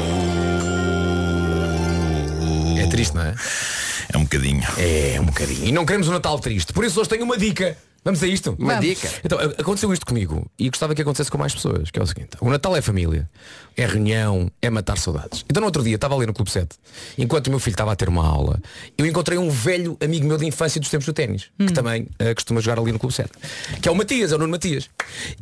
É 2.78 2.87
triste, 2.88 3.14
não 3.14 3.23
é? 3.23 3.35
É 4.12 4.18
um 4.18 4.23
bocadinho. 4.25 4.62
É, 4.78 5.16
um 5.21 5.25
bocadinho. 5.26 5.64
E 5.66 5.73
não 5.73 5.85
queremos 5.87 6.09
um 6.09 6.12
Natal 6.12 6.38
triste. 6.38 6.73
Por 6.73 6.85
isso 6.85 7.00
hoje 7.00 7.09
tenho 7.09 7.25
uma 7.25 7.37
dica. 7.38 7.76
Vamos 8.04 8.23
a 8.23 8.26
isto? 8.26 8.54
Uma 8.58 8.75
Vamos. 8.75 8.87
dica. 8.87 9.08
Então, 9.25 9.38
aconteceu 9.38 9.92
isto 9.92 10.04
comigo 10.04 10.46
e 10.58 10.68
gostava 10.68 10.94
que 10.94 11.00
acontecesse 11.00 11.30
com 11.30 11.38
mais 11.38 11.54
pessoas, 11.54 11.90
que 11.90 11.99
é 11.99 12.02
o 12.02 12.06
seguinte. 12.06 12.37
O 12.40 12.50
Natal 12.50 12.76
é 12.76 12.82
família, 12.82 13.28
é 13.76 13.87
reunião, 13.87 14.50
é 14.61 14.68
matar 14.68 14.99
saudades. 14.99 15.44
Então 15.49 15.61
no 15.61 15.66
outro 15.66 15.82
dia 15.82 15.94
estava 15.94 16.14
ali 16.14 16.26
no 16.26 16.34
Clube 16.34 16.50
7, 16.50 16.76
enquanto 17.16 17.46
o 17.46 17.50
meu 17.50 17.58
filho 17.58 17.75
estava 17.75 17.92
a 17.92 17.96
ter 17.96 18.08
uma 18.08 18.26
aula, 18.26 18.61
eu 18.99 19.06
encontrei 19.06 19.38
um 19.38 19.49
velho 19.49 19.96
amigo 20.02 20.26
meu 20.26 20.37
de 20.37 20.46
infância 20.46 20.78
dos 20.80 20.90
tempos 20.90 21.06
do 21.06 21.12
ténis, 21.12 21.50
que 21.58 21.73
também 21.73 22.06
eh, 22.18 22.34
costuma 22.34 22.61
jogar 22.61 22.78
ali 22.78 22.92
no 22.92 22.99
Clube 22.99 23.14
7, 23.14 23.30
que 23.80 23.88
é 23.88 23.92
o 23.92 23.94
Matias, 23.94 24.32
é 24.32 24.34
o 24.34 24.38
Nuno 24.38 24.50
Matias. 24.52 24.90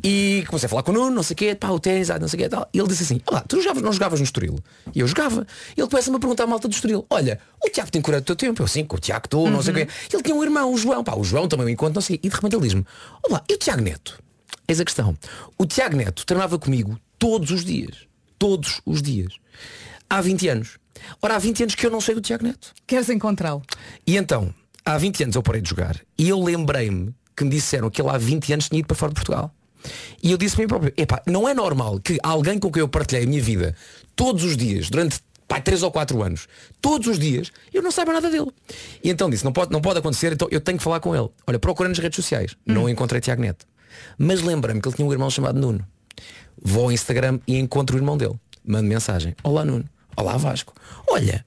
E 0.03 0.45
comecei 0.47 0.67
a 0.67 0.71
falar 0.71 0.83
com 0.85 0.93
o 0.93 0.95
Nuno, 0.95 1.11
não 1.11 1.23
sei 1.23 1.35
o 1.35 1.37
quê, 1.37 1.55
pá, 1.57 1.69
o 1.71 1.81
ténis, 1.81 2.11
ah, 2.11 2.19
não 2.19 2.29
sei 2.29 2.39
o 2.39 2.43
quê, 2.45 2.49
tal. 2.49 2.69
E 2.73 2.79
ele 2.79 2.89
disse 2.89 3.03
assim, 3.03 3.21
olá, 3.27 3.41
tu 3.47 3.61
jogavas, 3.61 3.83
não 3.83 3.93
jogavas 3.93 4.21
no 4.21 4.25
Estoril? 4.25 4.59
E 4.95 5.01
eu 5.01 5.09
jogava. 5.09 5.47
E 5.77 5.81
ele 5.81 5.89
começa-me 5.89 6.17
a 6.17 6.21
perguntar 6.21 6.45
à 6.45 6.47
malta 6.47 6.69
do 6.69 6.73
Estoril, 6.75 7.05
olha, 7.11 7.41
o 7.65 7.69
Tiago 7.69 7.91
tem 7.91 8.01
curado 8.01 8.23
o 8.23 8.25
teu 8.25 8.37
tempo? 8.37 8.63
Eu 8.63 8.69
sim, 8.69 8.85
com 8.85 8.97
o 8.97 9.01
Tiago 9.01 9.27
estou, 9.27 9.51
não 9.51 9.61
sei 9.63 9.73
o 9.73 9.77
quê. 9.77 9.89
Ele 10.13 10.23
tinha 10.23 10.35
um 10.35 10.43
irmão, 10.43 10.73
o 10.73 10.79
João, 10.79 11.03
pá, 11.03 11.15
o 11.17 11.25
João 11.25 11.49
também 11.49 11.67
o 11.67 11.69
encontro, 11.69 11.95
não 11.97 12.03
sei 12.03 12.17
o 12.17 12.19
quê. 12.19 12.27
E 12.27 12.31
de 12.31 12.35
repente 12.35 12.52
olá, 13.29 13.43
e 13.49 13.55
o 13.55 13.59
Tiago 13.59 13.83
Neto? 13.83 14.23
Eis 14.69 14.81
a 14.81 14.85
questão. 14.85 15.17
O 15.59 15.67
Tiago 15.67 15.97
Neto 15.97 16.25
treinava 16.25 16.59
comigo 16.59 16.99
todos 17.19 17.51
os 17.51 17.65
dias. 17.65 18.07
Todos 18.39 18.81
os 18.85 19.03
dias. 19.03 19.35
Há 20.09 20.21
20 20.21 20.49
anos. 20.49 20.79
Ora, 21.21 21.37
há 21.37 21.39
20 21.39 21.63
anos 21.63 21.75
que 21.75 21.87
eu 21.87 21.91
não 21.91 22.01
sei 22.01 22.15
do 22.15 22.21
Tiago 22.21 22.45
Neto. 22.45 22.75
Queres 22.87 23.09
encontrá-lo? 23.09 23.63
E 24.07 24.17
então, 24.17 24.55
há 24.85 24.99
20 24.99 25.25
anos 25.25 25.37
eu 25.37 25.43
parei 25.43 25.61
de 25.61 25.71
jogar 25.71 26.01
e 26.19 26.29
eu 26.29 26.43
lembrei-me 26.43 27.15
que 27.37 27.45
me 27.45 27.51
disseram 27.51 27.91
que 27.91 28.01
ele 28.01 28.11
há 28.11 28.19
20 28.19 28.53
anos 28.53 28.69
tinha 28.69 28.81
ido 28.81 28.87
para 28.87 28.97
fora 28.97 29.13
de 29.13 29.17
Portugal. 29.17 29.55
E 30.23 30.31
eu 30.31 30.39
disse 30.39 30.55
para 30.55 30.65
mim 30.65 30.69
próprio, 30.69 30.93
epá, 30.97 31.23
não 31.27 31.49
é 31.49 31.55
normal 31.55 31.99
que 31.99 32.19
alguém 32.23 32.59
com 32.59 32.71
quem 32.71 32.81
eu 32.81 32.89
partilhei 32.89 33.25
a 33.25 33.27
minha 33.27 33.43
vida 33.43 33.75
todos 34.15 34.45
os 34.45 34.57
dias, 34.57 34.89
durante 34.89 35.21
pá, 35.53 35.61
3 35.61 35.83
ou 35.83 35.91
4 35.91 36.23
anos, 36.23 36.49
todos 36.81 37.07
os 37.07 37.19
dias, 37.19 37.53
eu 37.75 37.83
não 37.83 37.91
saiba 37.91 38.15
nada 38.15 38.31
dele. 38.31 38.51
E 39.05 39.11
então 39.11 39.29
disse, 39.29 39.45
não 39.45 39.53
pode, 39.53 39.71
não 39.71 39.83
pode 39.83 39.99
acontecer, 39.99 40.33
então 40.33 40.49
eu 40.51 40.63
tenho 40.63 40.79
que 40.79 40.85
falar 40.85 40.99
com 41.01 41.15
ele. 41.15 41.29
Olha, 41.47 41.59
procurando 41.59 41.91
nas 41.91 41.99
redes 41.99 42.17
sociais, 42.17 42.57
não 42.65 42.89
encontrei 42.89 43.21
Tiago 43.21 43.43
Neto. 43.43 43.67
Mas 44.17 44.41
lembrei-me 44.41 44.81
que 44.81 44.89
ele 44.89 44.97
tinha 44.97 45.07
um 45.07 45.13
irmão 45.13 45.29
chamado 45.29 45.61
Nuno. 45.61 45.87
Vou 46.63 46.85
ao 46.85 46.93
Instagram 46.93 47.39
e 47.47 47.59
encontro 47.59 47.97
o 47.97 47.99
irmão 47.99 48.17
dele. 48.17 48.35
Mando 48.65 48.89
mensagem. 48.89 49.35
Olá 49.43 49.63
Nuno. 49.63 49.85
Olá 50.17 50.39
Vasco. 50.39 50.73
Olha, 51.07 51.45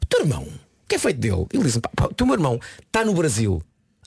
o 0.00 0.06
teu 0.06 0.20
irmão, 0.20 0.42
o 0.42 0.88
que 0.88 0.94
é 0.94 0.98
feito 0.98 1.18
dele? 1.18 1.46
Ele 1.52 1.64
disse, 1.64 1.80
pá, 1.80 1.90
pá, 1.96 2.04
o 2.04 2.14
teu 2.14 2.32
irmão 2.32 2.60
está 2.86 3.04
no 3.04 3.14
Brasil 3.14 3.60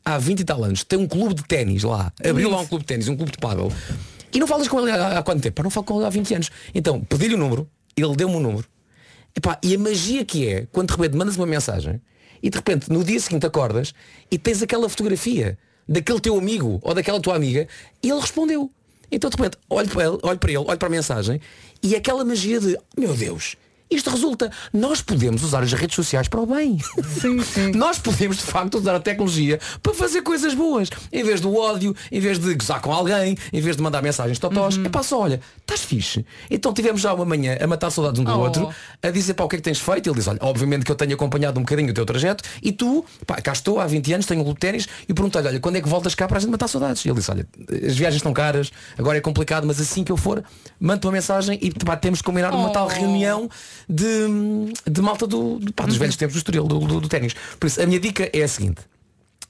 há 0.05 0.17
20 0.17 0.39
e 0.39 0.43
tal 0.45 0.63
anos, 0.63 0.85
tem 0.85 0.99
um 0.99 1.07
clube 1.07 1.33
de 1.33 1.43
ténis 1.43 1.83
lá, 1.83 2.13
abriu 2.25 2.49
lá 2.49 2.59
um 2.61 2.65
clube 2.65 2.83
de 2.83 2.87
ténis, 2.87 3.07
um 3.09 3.15
clube 3.15 3.31
de 3.31 3.37
pádel, 3.37 3.71
e 4.33 4.39
não 4.39 4.47
falas 4.47 4.67
com 4.67 4.79
ele 4.81 4.91
há, 4.91 5.19
há 5.19 5.23
quanto 5.23 5.41
tempo? 5.41 5.55
Pá, 5.55 5.63
não 5.63 5.69
falo 5.69 5.85
com 5.85 5.97
ele 5.97 6.05
há 6.05 6.09
20 6.09 6.33
anos. 6.35 6.51
Então, 6.73 7.01
pedi-lhe 7.01 7.35
o 7.35 7.37
número, 7.37 7.69
ele 7.95 8.15
deu-me 8.15 8.35
o 8.35 8.39
número. 8.39 8.72
Epá, 9.35 9.59
e 9.63 9.73
a 9.75 9.79
magia 9.79 10.23
que 10.23 10.47
é, 10.47 10.67
quando 10.71 10.89
de 10.89 10.95
repente 10.95 11.17
mandas 11.17 11.35
uma 11.37 11.47
mensagem 11.47 11.99
e 12.41 12.49
de 12.49 12.57
repente 12.57 12.91
no 12.91 13.03
dia 13.03 13.19
seguinte 13.19 13.45
acordas 13.45 13.93
e 14.29 14.37
tens 14.37 14.61
aquela 14.61 14.87
fotografia 14.87 15.57
daquele 15.87 16.19
teu 16.19 16.37
amigo 16.37 16.79
ou 16.81 16.93
daquela 16.93 17.19
tua 17.19 17.35
amiga 17.35 17.67
e 18.01 18.09
ele 18.09 18.19
respondeu. 18.19 18.71
Então 19.11 19.29
de 19.29 19.35
repente 19.35 19.57
olho 19.69 19.89
para 19.89 20.03
ele, 20.05 20.17
olho 20.21 20.39
para 20.39 20.51
ele, 20.51 20.57
olho 20.57 20.77
para 20.77 20.87
a 20.87 20.91
mensagem 20.91 21.41
e 21.81 21.95
aquela 21.95 22.23
magia 22.23 22.59
de, 22.59 22.77
meu 22.97 23.15
Deus, 23.15 23.55
isto 23.89 24.09
resulta, 24.09 24.51
nós 24.73 25.01
podemos 25.01 25.43
usar 25.43 25.61
as 25.63 25.71
redes 25.73 25.95
sociais 25.95 26.27
para 26.27 26.41
o 26.41 26.45
bem. 26.45 26.77
Sim, 27.19 27.39
sim. 27.43 27.71
Nós 27.77 27.99
podemos 27.99 28.37
de 28.37 28.43
facto 28.43 28.77
usar 28.79 28.95
a 28.95 28.99
tecnologia 28.99 29.59
para 29.81 29.93
fazer 29.93 30.21
coisas 30.23 30.53
boas. 30.53 30.89
Em 31.11 31.23
vez 31.23 31.39
do 31.41 31.55
ódio, 31.55 31.95
em 32.11 32.19
vez 32.19 32.39
de 32.39 32.53
gozar 32.55 32.81
com 32.81 32.91
alguém, 32.91 33.37
em 33.51 33.61
vez 33.61 33.75
de 33.77 33.83
mandar 33.83 34.01
mensagens 34.01 34.39
totós. 34.39 34.77
Uhum. 34.77 34.85
É 34.85 34.89
pá, 34.89 35.03
só 35.03 35.19
olha, 35.21 35.39
estás 35.61 35.81
fixe. 35.81 36.25
Então 36.49 36.73
tivemos 36.73 37.01
já 37.01 37.13
uma 37.13 37.25
manhã 37.25 37.57
a 37.61 37.67
matar 37.67 37.91
saudades 37.91 38.19
um 38.19 38.23
do 38.23 38.31
Oh. 38.33 38.39
outro, 38.39 38.69
a 39.01 39.09
dizer 39.11 39.35
para 39.35 39.45
o 39.45 39.47
que 39.49 39.55
é 39.55 39.59
que 39.59 39.63
tens 39.63 39.79
feito. 39.79 40.09
Ele 40.09 40.15
diz, 40.15 40.27
olha, 40.27 40.39
obviamente 40.41 40.85
que 40.85 40.91
eu 40.91 40.95
tenho 40.95 41.13
acompanhado 41.13 41.59
um 41.59 41.63
bocadinho 41.63 41.91
o 41.91 41.93
teu 41.93 42.05
trajeto 42.05 42.43
e 42.63 42.71
tu, 42.71 43.05
pá, 43.27 43.35
cá 43.41 43.51
estou 43.53 43.79
há 43.79 43.85
20 43.85 44.13
anos, 44.13 44.25
tenho 44.25 44.41
um 44.41 44.53
de 44.53 44.59
ténis 44.59 44.87
e 45.07 45.13
perguntei-lhe, 45.13 45.47
olha, 45.47 45.59
quando 45.59 45.75
é 45.75 45.81
que 45.81 45.87
voltas 45.89 46.15
cá 46.15 46.27
para 46.27 46.37
a 46.37 46.39
gente 46.41 46.49
matar 46.49 46.67
saudades? 46.67 47.05
E 47.05 47.09
ele 47.09 47.17
disse, 47.19 47.29
olha, 47.29 47.47
as 47.87 47.95
viagens 47.95 48.15
estão 48.17 48.33
caras, 48.33 48.71
agora 48.97 49.17
é 49.17 49.21
complicado, 49.21 49.67
mas 49.67 49.79
assim 49.79 50.03
que 50.03 50.11
eu 50.11 50.17
for, 50.17 50.43
mando 50.79 51.07
uma 51.07 51.13
mensagem 51.13 51.59
e 51.61 51.69
pá, 51.71 51.95
temos 51.95 52.19
que 52.19 52.25
combinar 52.25 52.51
uma 52.53 52.69
Oh. 52.69 52.71
tal 52.71 52.87
reunião 52.87 53.49
de, 53.89 54.05
de 54.89 55.01
malta 55.01 55.25
do, 55.27 55.59
pá, 55.75 55.85
dos 55.85 55.97
velhos 55.97 56.15
tempos 56.15 56.33
do 56.35 56.37
Estoril, 56.37 56.63
do, 56.65 56.79
do, 56.79 57.01
do 57.01 57.07
ténis. 57.09 57.33
Por 57.59 57.67
isso, 57.67 57.81
a 57.81 57.85
minha 57.85 57.99
dica 57.99 58.29
é 58.33 58.43
a 58.43 58.47
seguinte. 58.47 58.81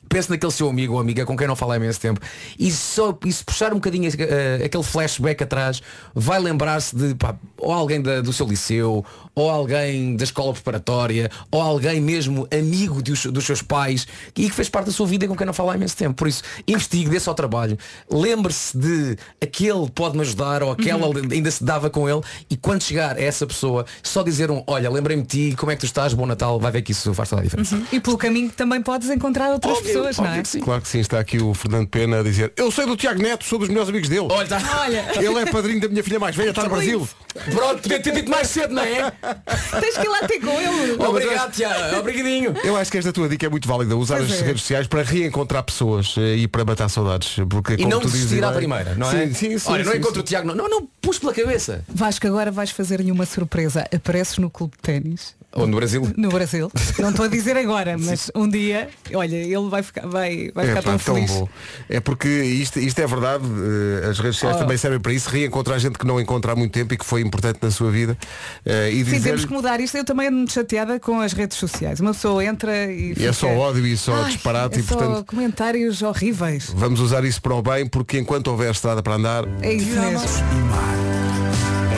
Pense 0.09 0.29
naquele 0.29 0.51
seu 0.51 0.69
amigo 0.69 0.93
ou 0.93 0.99
amiga 0.99 1.25
com 1.25 1.35
quem 1.35 1.47
não 1.47 1.55
fala 1.55 1.73
há 1.73 1.77
imenso 1.77 1.99
tempo 1.99 2.19
e, 2.59 2.71
só, 2.71 3.17
e 3.25 3.31
se 3.31 3.43
puxar 3.43 3.71
um 3.71 3.75
bocadinho 3.75 4.11
eh, 4.19 4.61
aquele 4.65 4.83
flashback 4.83 5.41
atrás 5.43 5.81
vai 6.13 6.39
lembrar-se 6.39 6.95
de 6.95 7.15
pá, 7.15 7.35
ou 7.57 7.71
alguém 7.71 7.99
da- 8.01 8.21
do 8.21 8.31
seu 8.31 8.45
liceu 8.45 9.03
ou 9.35 9.49
alguém 9.49 10.15
da 10.15 10.23
escola 10.23 10.53
preparatória 10.53 11.29
ou 11.51 11.61
alguém 11.61 11.99
mesmo 11.99 12.47
amigo 12.51 13.01
dos, 13.01 13.25
dos 13.25 13.45
seus 13.45 13.61
pais 13.61 14.07
e 14.35 14.49
que 14.49 14.55
fez 14.55 14.69
parte 14.69 14.87
da 14.87 14.91
sua 14.91 15.07
vida 15.07 15.25
e 15.25 15.27
com 15.27 15.35
quem 15.35 15.45
não 15.45 15.53
fala 15.53 15.73
há 15.73 15.75
imenso 15.75 15.95
tempo. 15.95 16.15
Por 16.15 16.27
isso 16.27 16.43
investigue, 16.67 17.09
dê-se 17.09 17.27
ao 17.29 17.35
trabalho. 17.35 17.77
Lembre-se 18.09 18.77
de 18.77 19.17
aquele 19.41 19.89
pode-me 19.93 20.21
ajudar 20.21 20.63
ou 20.63 20.71
aquela 20.71 21.07
ainda 21.31 21.51
se 21.51 21.63
dava 21.63 21.89
com 21.89 22.09
ele 22.09 22.21
e 22.49 22.55
quando 22.55 22.83
chegar 22.83 23.17
a 23.17 23.21
essa 23.21 23.45
pessoa 23.45 23.85
só 24.01 24.23
dizer 24.23 24.51
um 24.51 24.63
olha 24.67 24.89
lembrei-me 24.89 25.23
de 25.23 25.51
ti, 25.51 25.55
como 25.55 25.71
é 25.71 25.75
que 25.75 25.81
tu 25.81 25.85
estás, 25.85 26.13
bom 26.13 26.25
Natal 26.25 26.59
vai 26.59 26.71
ver 26.71 26.81
que 26.81 26.91
isso 26.91 27.13
faz 27.13 27.29
toda 27.29 27.41
a 27.41 27.43
diferença. 27.43 27.81
E 27.91 27.99
pelo 27.99 28.17
caminho 28.17 28.49
também 28.51 28.81
podes 28.81 29.09
encontrar 29.09 29.51
outras 29.51 29.77
Óbvio, 29.77 29.87
pessoas, 29.87 30.17
não 30.17 30.25
é? 30.25 30.29
óbvio 30.29 30.43
que 30.43 30.49
sim. 30.49 30.59
Claro 30.59 30.81
que 30.81 30.87
sim, 30.87 30.99
está 30.99 31.19
aqui 31.19 31.41
o 31.41 31.53
Fernando 31.53 31.87
Pena 31.87 32.19
a 32.19 32.23
dizer 32.23 32.53
Eu 32.55 32.71
sei 32.71 32.85
do 32.85 32.95
Tiago 32.95 33.21
Neto, 33.21 33.43
sou 33.45 33.59
dos 33.59 33.69
melhores 33.69 33.89
amigos 33.89 34.09
dele. 34.09 34.27
Olha, 34.29 34.47
tá. 34.47 34.61
Olha, 34.81 35.05
Ele 35.17 35.39
é 35.39 35.45
padrinho 35.45 35.79
da 35.79 35.87
minha 35.87 36.03
filha 36.03 36.19
mais 36.19 36.35
velha, 36.35 36.49
está 36.49 36.63
no 36.63 36.69
Brasil. 36.69 37.07
Pronto, 37.51 37.81
podia 37.81 37.99
ter 37.99 38.13
dito 38.13 38.29
mais 38.29 38.47
cedo, 38.47 38.73
não 38.73 38.83
é? 38.83 39.11
Tens 39.79 39.97
que 39.97 40.05
ir 40.05 40.09
lá 40.09 40.19
ter 40.27 40.39
com 40.39 40.51
ele. 40.59 40.93
Obrigado, 41.03 41.51
Tiago. 41.51 41.97
Obrigadinho. 41.97 42.53
Eu 42.63 42.75
acho 42.75 42.91
que 42.91 42.97
esta 42.97 43.11
tua 43.13 43.27
dica 43.29 43.45
é 43.45 43.49
muito 43.49 43.67
válida, 43.67 43.95
usar 43.95 44.17
Pois 44.17 44.31
as 44.31 44.41
é. 44.41 44.45
redes 44.45 44.61
sociais 44.61 44.87
para 44.87 45.01
reencontrar 45.03 45.63
pessoas 45.63 46.15
eh, 46.17 46.35
e 46.37 46.47
para 46.47 46.65
matar 46.65 46.89
saudades. 46.89 47.35
Porque, 47.49 47.73
E 47.73 47.85
não 47.85 47.99
tu 47.99 48.07
dizes 48.07 48.21
desistir 48.23 48.43
à 48.43 48.49
bem- 48.49 48.57
primeira, 48.57 48.95
não 48.95 49.09
é? 49.09 49.27
Sim, 49.27 49.33
sim, 49.33 49.57
sim. 49.57 49.71
Olha, 49.71 49.83
não 49.83 49.91
sim, 49.91 49.97
encontro 49.97 50.15
sim. 50.15 50.21
o 50.21 50.23
Tiago. 50.23 50.47
Não, 50.47 50.55
não, 50.55 50.69
não, 50.69 50.87
pus 51.01 51.19
pela 51.19 51.33
cabeça. 51.33 51.83
Vasco, 51.87 52.27
agora 52.27 52.51
vais 52.51 52.71
fazer-lhe 52.71 53.11
uma 53.11 53.25
surpresa. 53.25 53.85
Apareces 53.95 54.37
no 54.37 54.49
clube 54.49 54.73
de 54.75 54.81
ténis 54.81 55.35
Ou 55.55 55.67
no 55.67 55.77
Brasil. 55.77 56.11
no 56.17 56.29
Brasil. 56.29 56.71
Não 56.99 57.09
estou 57.09 57.25
a 57.25 57.27
dizer 57.27 57.55
agora, 57.57 57.95
mas 57.99 58.31
um 58.35 58.47
dia, 58.49 58.89
olha, 59.13 59.35
ele 59.35 59.69
vai 59.69 59.83
ficar, 59.83 60.07
vai, 60.07 60.51
vai 60.53 60.65
É, 60.65 60.69
ficar 60.69 60.81
pá, 60.83 60.89
tão 60.91 60.97
tão 60.99 61.15
feliz. 61.15 61.31
bom. 61.31 61.47
É 61.89 61.99
porque 61.99 62.27
isto, 62.27 62.79
isto 62.79 62.99
é 62.99 63.05
verdade, 63.07 63.43
eh, 63.45 64.09
as 64.09 64.17
redes 64.19 64.35
sociais 64.37 64.55
Oh. 64.57 64.59
também 64.59 64.77
servem 64.77 64.99
para 64.99 65.13
isso, 65.13 65.29
reencontrar 65.29 65.77
gente 65.79 65.97
que 65.99 66.05
não 66.07 66.19
encontra 66.19 66.51
há 66.53 66.55
muito 66.55 66.71
tempo 66.71 66.93
e 66.93 66.97
que 66.97 67.05
foi 67.05 67.21
importante 67.21 67.59
na 67.61 67.69
sua 67.71 67.91
vida. 67.91 68.17
eh, 68.65 68.89
e 68.91 68.97
Sim, 68.97 69.11
dizer 69.11 69.21
temos 69.29 69.45
que 69.45 69.53
mudar 69.53 69.79
isto. 69.79 69.95
Eu 69.97 70.03
também 70.05 70.27
ando 70.27 70.51
chateada 70.51 70.99
com 70.99 71.19
as 71.21 71.33
redes 71.33 71.57
sociais. 71.57 71.99
Uma 71.99 72.13
pessoa 72.13 72.43
entra 72.43 72.91
e. 72.91 73.09
e 73.09 73.11
é 73.11 73.15
fica- 73.15 73.33
só 73.33 73.47
ódio 73.47 73.85
e 73.85 73.95
só 73.97 74.15
Ai, 74.23 74.31
disparate 74.31 74.77
é 74.77 74.79
e 74.79 74.83
só 74.83 74.95
portanto 74.97 75.25
comentários 75.25 76.01
horríveis. 76.01 76.71
vamos 76.75 76.99
usar 76.99 77.23
isso 77.23 77.41
para 77.41 77.53
o 77.53 77.61
bem 77.61 77.85
porque 77.87 78.17
enquanto 78.17 78.47
houver 78.47 78.71
estrada 78.71 79.01
para 79.03 79.15
andar 79.15 79.43
É 79.61 79.73
isso 79.73 79.99
mesmo. 79.99 81.32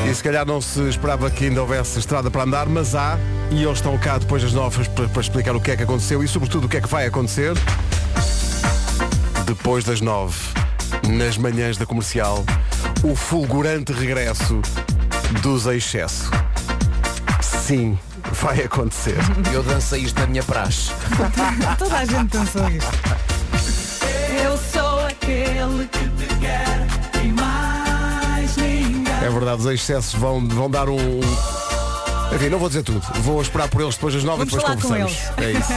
E 0.10 0.14
se 0.14 0.24
calhar 0.24 0.46
não 0.46 0.62
se 0.62 0.82
esperava 0.88 1.30
que 1.32 1.46
ainda 1.46 1.62
houvesse 1.62 2.00
estrada 2.00 2.30
para 2.30 2.44
andar, 2.44 2.68
mas 2.68 2.96
há 2.96 3.18
e 3.52 3.64
eles 3.64 3.78
estão 3.78 3.98
cá 3.98 4.18
depois 4.18 4.44
das 4.44 4.54
novas 4.54 4.88
para, 4.88 5.08
para 5.08 5.22
explicar 5.22 5.56
o 5.56 5.62
que 5.62 5.72
é 5.72 5.76
que 5.76 5.84
aconteceu 5.84 6.24
e 6.24 6.28
sobretudo 6.28 6.66
o 6.66 6.70
que 6.70 6.78
é 6.78 6.82
que 6.82 6.88
vai 6.88 7.06
acontecer 7.06 7.54
depois 9.46 9.84
das 9.84 10.02
nove 10.02 10.38
nas 11.08 11.38
manhãs 11.38 11.78
da 11.78 11.86
comercial 11.86 12.44
o 13.04 13.16
fulgurante 13.16 13.92
regresso 13.94 14.62
dos 15.42 15.66
excesso. 15.66 16.30
Sim, 17.42 17.98
vai 18.32 18.62
acontecer. 18.62 19.18
Eu 19.54 19.64
dancei 19.64 20.02
isto 20.02 20.20
na 20.20 20.28
minha 20.28 20.44
praxe. 20.44 20.92
Toda 21.78 21.98
a 21.98 22.06
gente 22.06 22.30
pensou 22.30 22.68
isto. 22.70 23.25
Os 29.56 29.66
excessos 29.66 30.14
vão, 30.20 30.46
vão 30.48 30.70
dar 30.70 30.90
um. 30.90 31.20
Enfim, 32.34 32.50
não 32.50 32.58
vou 32.60 32.68
dizer 32.68 32.84
tudo. 32.84 33.00
Vou 33.22 33.42
esperar 33.42 33.70
por 33.70 33.82
eles 33.82 33.96
depois 33.96 34.14
das 34.14 34.24
nove 34.24 34.44
e 34.44 34.46
depois 34.46 34.64
conversamos. 34.64 35.14
É 35.38 35.52
isso. 35.52 35.72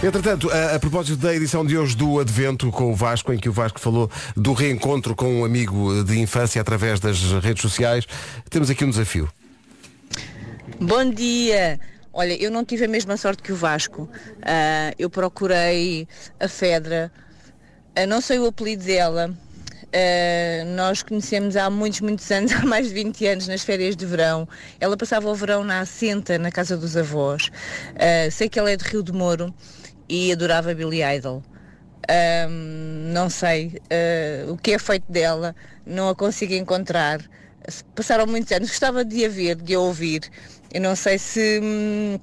Entretanto, 0.06 0.50
a, 0.50 0.76
a 0.76 0.78
propósito 0.78 1.18
da 1.18 1.34
edição 1.34 1.66
de 1.66 1.76
hoje 1.76 1.96
do 1.96 2.18
Advento 2.20 2.70
com 2.70 2.90
o 2.92 2.94
Vasco, 2.94 3.32
em 3.32 3.38
que 3.38 3.48
o 3.48 3.52
Vasco 3.52 3.80
falou 3.80 4.10
do 4.36 4.52
reencontro 4.52 5.14
com 5.14 5.40
um 5.40 5.44
amigo 5.44 6.04
de 6.04 6.18
infância 6.18 6.60
através 6.60 7.00
das 7.00 7.20
redes 7.42 7.62
sociais, 7.62 8.06
temos 8.48 8.70
aqui 8.70 8.84
um 8.84 8.90
desafio. 8.90 9.28
Bom 10.80 11.10
dia! 11.10 11.80
Olha, 12.12 12.40
eu 12.42 12.50
não 12.50 12.64
tive 12.64 12.84
a 12.84 12.88
mesma 12.88 13.16
sorte 13.16 13.42
que 13.42 13.52
o 13.52 13.56
Vasco. 13.56 14.08
Ah, 14.42 14.92
eu 14.98 15.10
procurei 15.10 16.08
a 16.40 16.48
Fedra, 16.48 17.12
Ah, 17.94 18.06
não 18.06 18.20
sei 18.20 18.38
o 18.38 18.46
apelido 18.46 18.84
dela. 18.84 19.34
Ah, 19.92 20.64
nós 20.66 21.02
conhecemos 21.02 21.56
há 21.56 21.70
muitos, 21.70 22.00
muitos 22.00 22.30
anos, 22.30 22.52
há 22.54 22.64
mais 22.64 22.88
de 22.88 22.94
20 22.94 23.26
anos, 23.26 23.48
nas 23.48 23.62
férias 23.62 23.96
de 23.96 24.04
verão. 24.06 24.48
Ela 24.80 24.96
passava 24.96 25.28
o 25.28 25.34
verão 25.34 25.64
na 25.64 25.80
Assenta, 25.80 26.38
na 26.38 26.50
casa 26.50 26.76
dos 26.76 26.96
avós. 26.96 27.50
Ah, 27.96 28.30
sei 28.30 28.48
que 28.48 28.58
ela 28.58 28.70
é 28.70 28.76
de 28.76 28.84
Rio 28.84 29.02
de 29.02 29.12
Moro 29.12 29.54
e 30.08 30.32
adorava 30.32 30.74
Billy 30.74 31.02
Idol. 31.02 31.42
Ahm, 32.10 33.12
não 33.12 33.28
sei 33.28 33.80
ah, 33.90 34.50
o 34.50 34.56
que 34.56 34.72
é 34.72 34.78
feito 34.78 35.10
dela, 35.10 35.54
não 35.86 36.08
a 36.08 36.14
consigo 36.14 36.54
encontrar. 36.54 37.20
Passaram 37.94 38.26
muitos 38.26 38.50
anos, 38.52 38.70
gostava 38.70 39.04
de 39.04 39.24
a 39.24 39.28
ver, 39.28 39.56
de 39.56 39.74
a 39.74 39.80
ouvir. 39.80 40.22
Eu 40.72 40.80
não 40.80 40.96
sei 40.96 41.18
se, 41.18 41.60
hum, 41.62 42.18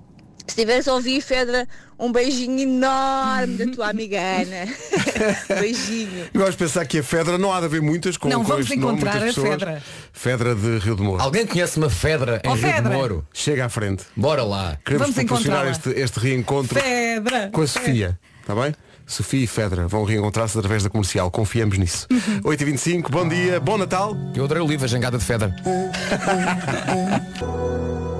se 0.48 0.56
tivesse 0.56 0.90
a 0.90 0.94
ouvir, 0.94 1.22
Fedra, 1.22 1.68
um 1.98 2.12
beijinho 2.12 2.60
enorme 2.60 3.58
da 3.58 3.72
tua 3.74 3.90
amiga 3.90 4.18
Ana. 4.20 4.68
beijinho. 5.60 6.26
E 6.34 6.38
vamos 6.38 6.56
pensar 6.56 6.86
que 6.86 7.00
a 7.00 7.04
Fedra 7.04 7.38
não 7.38 7.54
há 7.54 7.60
de 7.60 7.66
haver 7.66 7.82
muitas 7.82 8.18
com, 8.18 8.28
Não, 8.30 8.42
com 8.42 8.48
vamos 8.48 8.66
este 8.66 8.76
nome, 8.78 8.94
encontrar 8.94 9.20
muitas 9.20 9.30
a 9.38 9.42
pessoas. 9.42 9.50
Fedra. 9.60 9.84
Fedra 10.14 10.56
de 10.56 10.78
Rio 10.80 10.96
de 10.96 11.02
Moro. 11.04 11.22
Alguém 11.24 11.46
conhece 11.48 11.78
uma 11.78 11.90
Fedra 11.90 12.42
em 12.44 12.50
Oh, 12.50 12.54
Rio 12.54 12.66
de 12.68 12.74
Fedra. 12.74 12.94
Moro? 12.94 13.28
Chega 13.34 13.66
à 13.66 13.70
frente. 13.70 14.04
Bora 14.16 14.44
lá. 14.44 14.78
Queremos 14.84 15.08
Vamos 15.08 15.16
proporcionar 15.16 15.68
encontrá-la. 15.68 15.94
este, 15.94 16.02
este 16.02 16.20
reencontro 16.20 16.80
Pedra! 16.80 17.50
com 17.52 17.62
a 17.62 17.68
Sofia. 17.68 18.20
Está 18.42 18.54
bem? 18.56 18.76
Sofia 19.06 19.44
e 19.44 19.48
Fedra 19.48 19.88
vão 19.88 20.04
reencontrar-se 20.04 20.58
através 20.58 20.84
da 20.84 20.90
comercial. 20.90 21.30
Confiamos 21.30 21.78
nisso. 21.78 22.08
Uhum. 22.12 22.42
8h25, 22.42 23.10
bom 23.10 23.28
dia, 23.28 23.60
bom 23.60 23.78
Natal. 23.78 24.16
Eu 24.36 24.46
adorei 24.46 24.64
o 24.64 24.68
livro, 24.68 24.86
a 24.86 24.88
jangada 24.88 25.18
de 25.18 25.24
Fedra. 25.24 25.56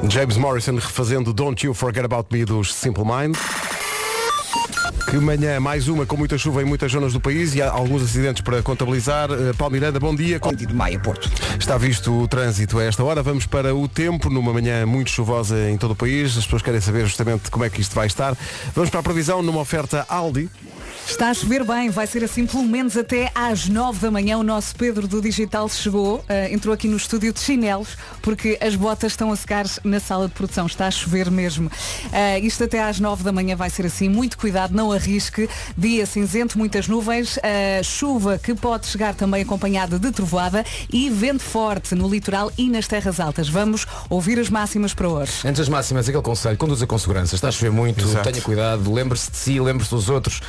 James 0.10 0.38
Morrison 0.38 0.76
refazendo 0.76 1.34
Don't 1.34 1.66
You 1.66 1.74
Forget 1.74 2.06
About 2.06 2.28
Me 2.32 2.46
dos 2.46 2.74
Simple 2.74 3.04
Minds. 3.04 3.40
Que 5.16 5.22
manhã, 5.22 5.62
mais 5.62 5.88
uma 5.88 6.06
com 6.06 6.18
muita 6.18 6.38
chuva 6.38 6.62
em 6.62 6.66
muitas 6.66 6.92
zonas 6.92 7.14
do 7.14 7.22
país 7.22 7.56
e 7.56 7.62
há 7.62 7.72
alguns 7.72 8.04
acidentes 8.04 8.42
para 8.42 8.62
contabilizar. 8.62 9.30
Paulo 9.58 9.72
Miranda, 9.72 9.98
bom 9.98 10.14
dia. 10.14 10.42
Com- 10.42 10.54
de 10.54 10.68
Maia, 10.74 11.00
Porto. 11.00 11.32
Está 11.58 11.78
visto 11.78 12.12
o 12.24 12.28
trânsito 12.28 12.78
a 12.80 12.84
esta 12.84 13.02
hora. 13.02 13.24
Vamos 13.24 13.46
para 13.46 13.74
o 13.74 13.88
tempo, 13.88 14.30
numa 14.30 14.52
manhã 14.52 14.86
muito 14.86 15.10
chuvosa 15.10 15.70
em 15.70 15.78
todo 15.78 15.92
o 15.92 15.96
país. 15.96 16.38
As 16.38 16.44
pessoas 16.44 16.62
querem 16.64 16.82
saber 16.82 17.06
justamente 17.06 17.50
como 17.50 17.64
é 17.64 17.70
que 17.70 17.80
isto 17.80 17.96
vai 17.96 18.08
estar. 18.08 18.36
Vamos 18.76 18.90
para 18.90 19.00
a 19.00 19.04
previsão 19.04 19.42
numa 19.42 19.62
oferta 19.62 20.06
Aldi. 20.10 20.50
Está 21.08 21.30
a 21.30 21.34
chover 21.34 21.64
bem, 21.64 21.90
vai 21.90 22.08
ser 22.08 22.24
assim 22.24 22.46
pelo 22.46 22.64
menos 22.64 22.98
até 22.98 23.32
às 23.34 23.70
9 23.70 24.00
da 24.00 24.12
manhã. 24.12 24.38
O 24.38 24.44
nosso 24.44 24.76
Pedro 24.76 25.08
do 25.08 25.22
Digital 25.22 25.70
chegou, 25.70 26.24
eh, 26.28 26.52
entrou 26.52 26.74
aqui 26.74 26.88
no 26.88 26.98
estúdio 26.98 27.32
de 27.32 27.40
chinelos, 27.40 27.96
porque 28.22 28.58
as 28.60 28.76
botas 28.76 29.14
estão 29.14 29.32
a 29.32 29.36
secar 29.36 29.66
na 29.84 30.00
sala 30.00 30.28
de 30.28 30.34
produção. 30.34 30.66
Está 30.66 30.88
a 30.88 30.92
chover 30.92 31.30
mesmo. 31.32 31.72
Eh, 32.12 32.40
isto 32.40 32.64
até 32.64 32.84
às 32.84 33.00
9 33.00 33.24
da 33.24 33.32
manhã 33.32 33.56
vai 33.56 33.70
ser 33.70 33.86
assim. 33.86 34.10
Muito 34.10 34.38
cuidado, 34.38 34.76
não 34.76 34.92
arrisque. 34.92 35.48
Dia 35.78 36.06
cinzento, 36.06 36.58
muitas 36.58 36.88
nuvens, 36.88 37.40
eh, 37.44 37.82
chuva 37.84 38.38
que 38.38 38.54
pode 38.54 38.88
chegar 38.88 39.14
também 39.16 39.44
acompanhada 39.44 39.98
de 39.98 40.12
trovoada 40.12 40.66
e 40.92 41.10
vento 41.10 41.44
forte 41.44 41.96
no 41.96 42.10
litoral 42.10 42.52
e 42.58 42.68
nas 42.68 42.88
terras 42.88 43.20
altas. 43.20 43.48
Vamos 43.48 43.86
ouvir 44.10 44.40
as 44.40 44.50
máximas 44.50 44.94
para 44.94 45.08
hoje. 45.08 45.32
Antes 45.46 45.60
das 45.60 45.70
máximas, 45.70 46.10
aquele 46.10 46.24
conselho, 46.24 46.58
conduza 46.58 46.86
com 46.86 46.98
segurança. 46.98 47.36
Está 47.36 47.48
a 47.50 47.52
chover 47.52 47.72
muito, 47.72 48.04
Exato. 48.04 48.30
tenha 48.30 48.42
cuidado, 48.42 48.92
lembre-se 48.92 49.32
de 49.32 49.38
si, 49.38 49.60
lembre-se 49.60 49.92
dos 49.92 50.10
outros, 50.10 50.42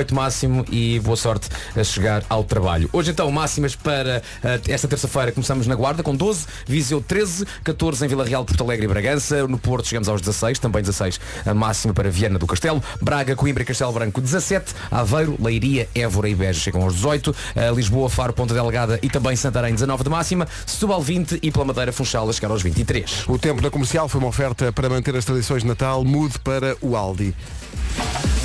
respeito 0.00 0.14
máximo 0.14 0.64
e 0.70 0.98
boa 1.00 1.16
sorte 1.16 1.48
a 1.76 1.84
chegar 1.84 2.24
ao 2.28 2.42
trabalho. 2.42 2.88
Hoje 2.92 3.10
então, 3.10 3.30
máximas 3.30 3.76
para 3.76 4.22
eh, 4.42 4.60
esta 4.68 4.88
terça-feira, 4.88 5.30
começamos 5.30 5.66
na 5.66 5.74
Guarda 5.74 6.02
com 6.02 6.16
12, 6.16 6.46
Viseu 6.66 7.02
13, 7.02 7.46
14 7.62 8.04
em 8.04 8.08
Vila 8.08 8.24
Real, 8.24 8.44
Porto 8.44 8.64
Alegre 8.64 8.86
e 8.86 8.88
Bragança, 8.88 9.46
no 9.46 9.58
Porto 9.58 9.88
chegamos 9.88 10.08
aos 10.08 10.22
16, 10.22 10.58
também 10.58 10.80
16 10.80 11.20
a 11.44 11.52
máxima 11.52 11.92
para 11.92 12.10
Viana 12.10 12.38
do 12.38 12.46
Castelo, 12.46 12.82
Braga, 13.00 13.36
Coimbra 13.36 13.62
e 13.62 13.66
Castelo 13.66 13.92
Branco 13.92 14.20
17, 14.20 14.74
Aveiro, 14.90 15.36
Leiria, 15.38 15.86
Évora 15.94 16.28
e 16.28 16.34
Beja 16.34 16.60
chegam 16.60 16.82
aos 16.82 16.94
18, 16.94 17.36
eh, 17.56 17.70
Lisboa, 17.72 18.08
Faro, 18.08 18.32
Ponta 18.32 18.54
Delgada 18.54 18.98
e 19.02 19.10
também 19.10 19.36
Santarém 19.36 19.74
19 19.74 20.04
de 20.04 20.10
máxima, 20.10 20.48
Setúbal 20.66 21.02
20 21.02 21.40
e 21.42 21.50
pela 21.50 21.66
Madeira 21.66 21.92
Funchal 21.92 22.28
a 22.28 22.32
chegar 22.32 22.50
aos 22.50 22.62
23. 22.62 23.24
O 23.28 23.38
tempo 23.38 23.60
na 23.60 23.70
comercial 23.70 24.08
foi 24.08 24.18
uma 24.18 24.28
oferta 24.28 24.72
para 24.72 24.88
manter 24.88 25.14
as 25.14 25.24
tradições 25.24 25.62
de 25.62 25.68
Natal. 25.68 26.04
Mude 26.04 26.38
para 26.38 26.76
o 26.80 26.96
Aldi. 26.96 27.34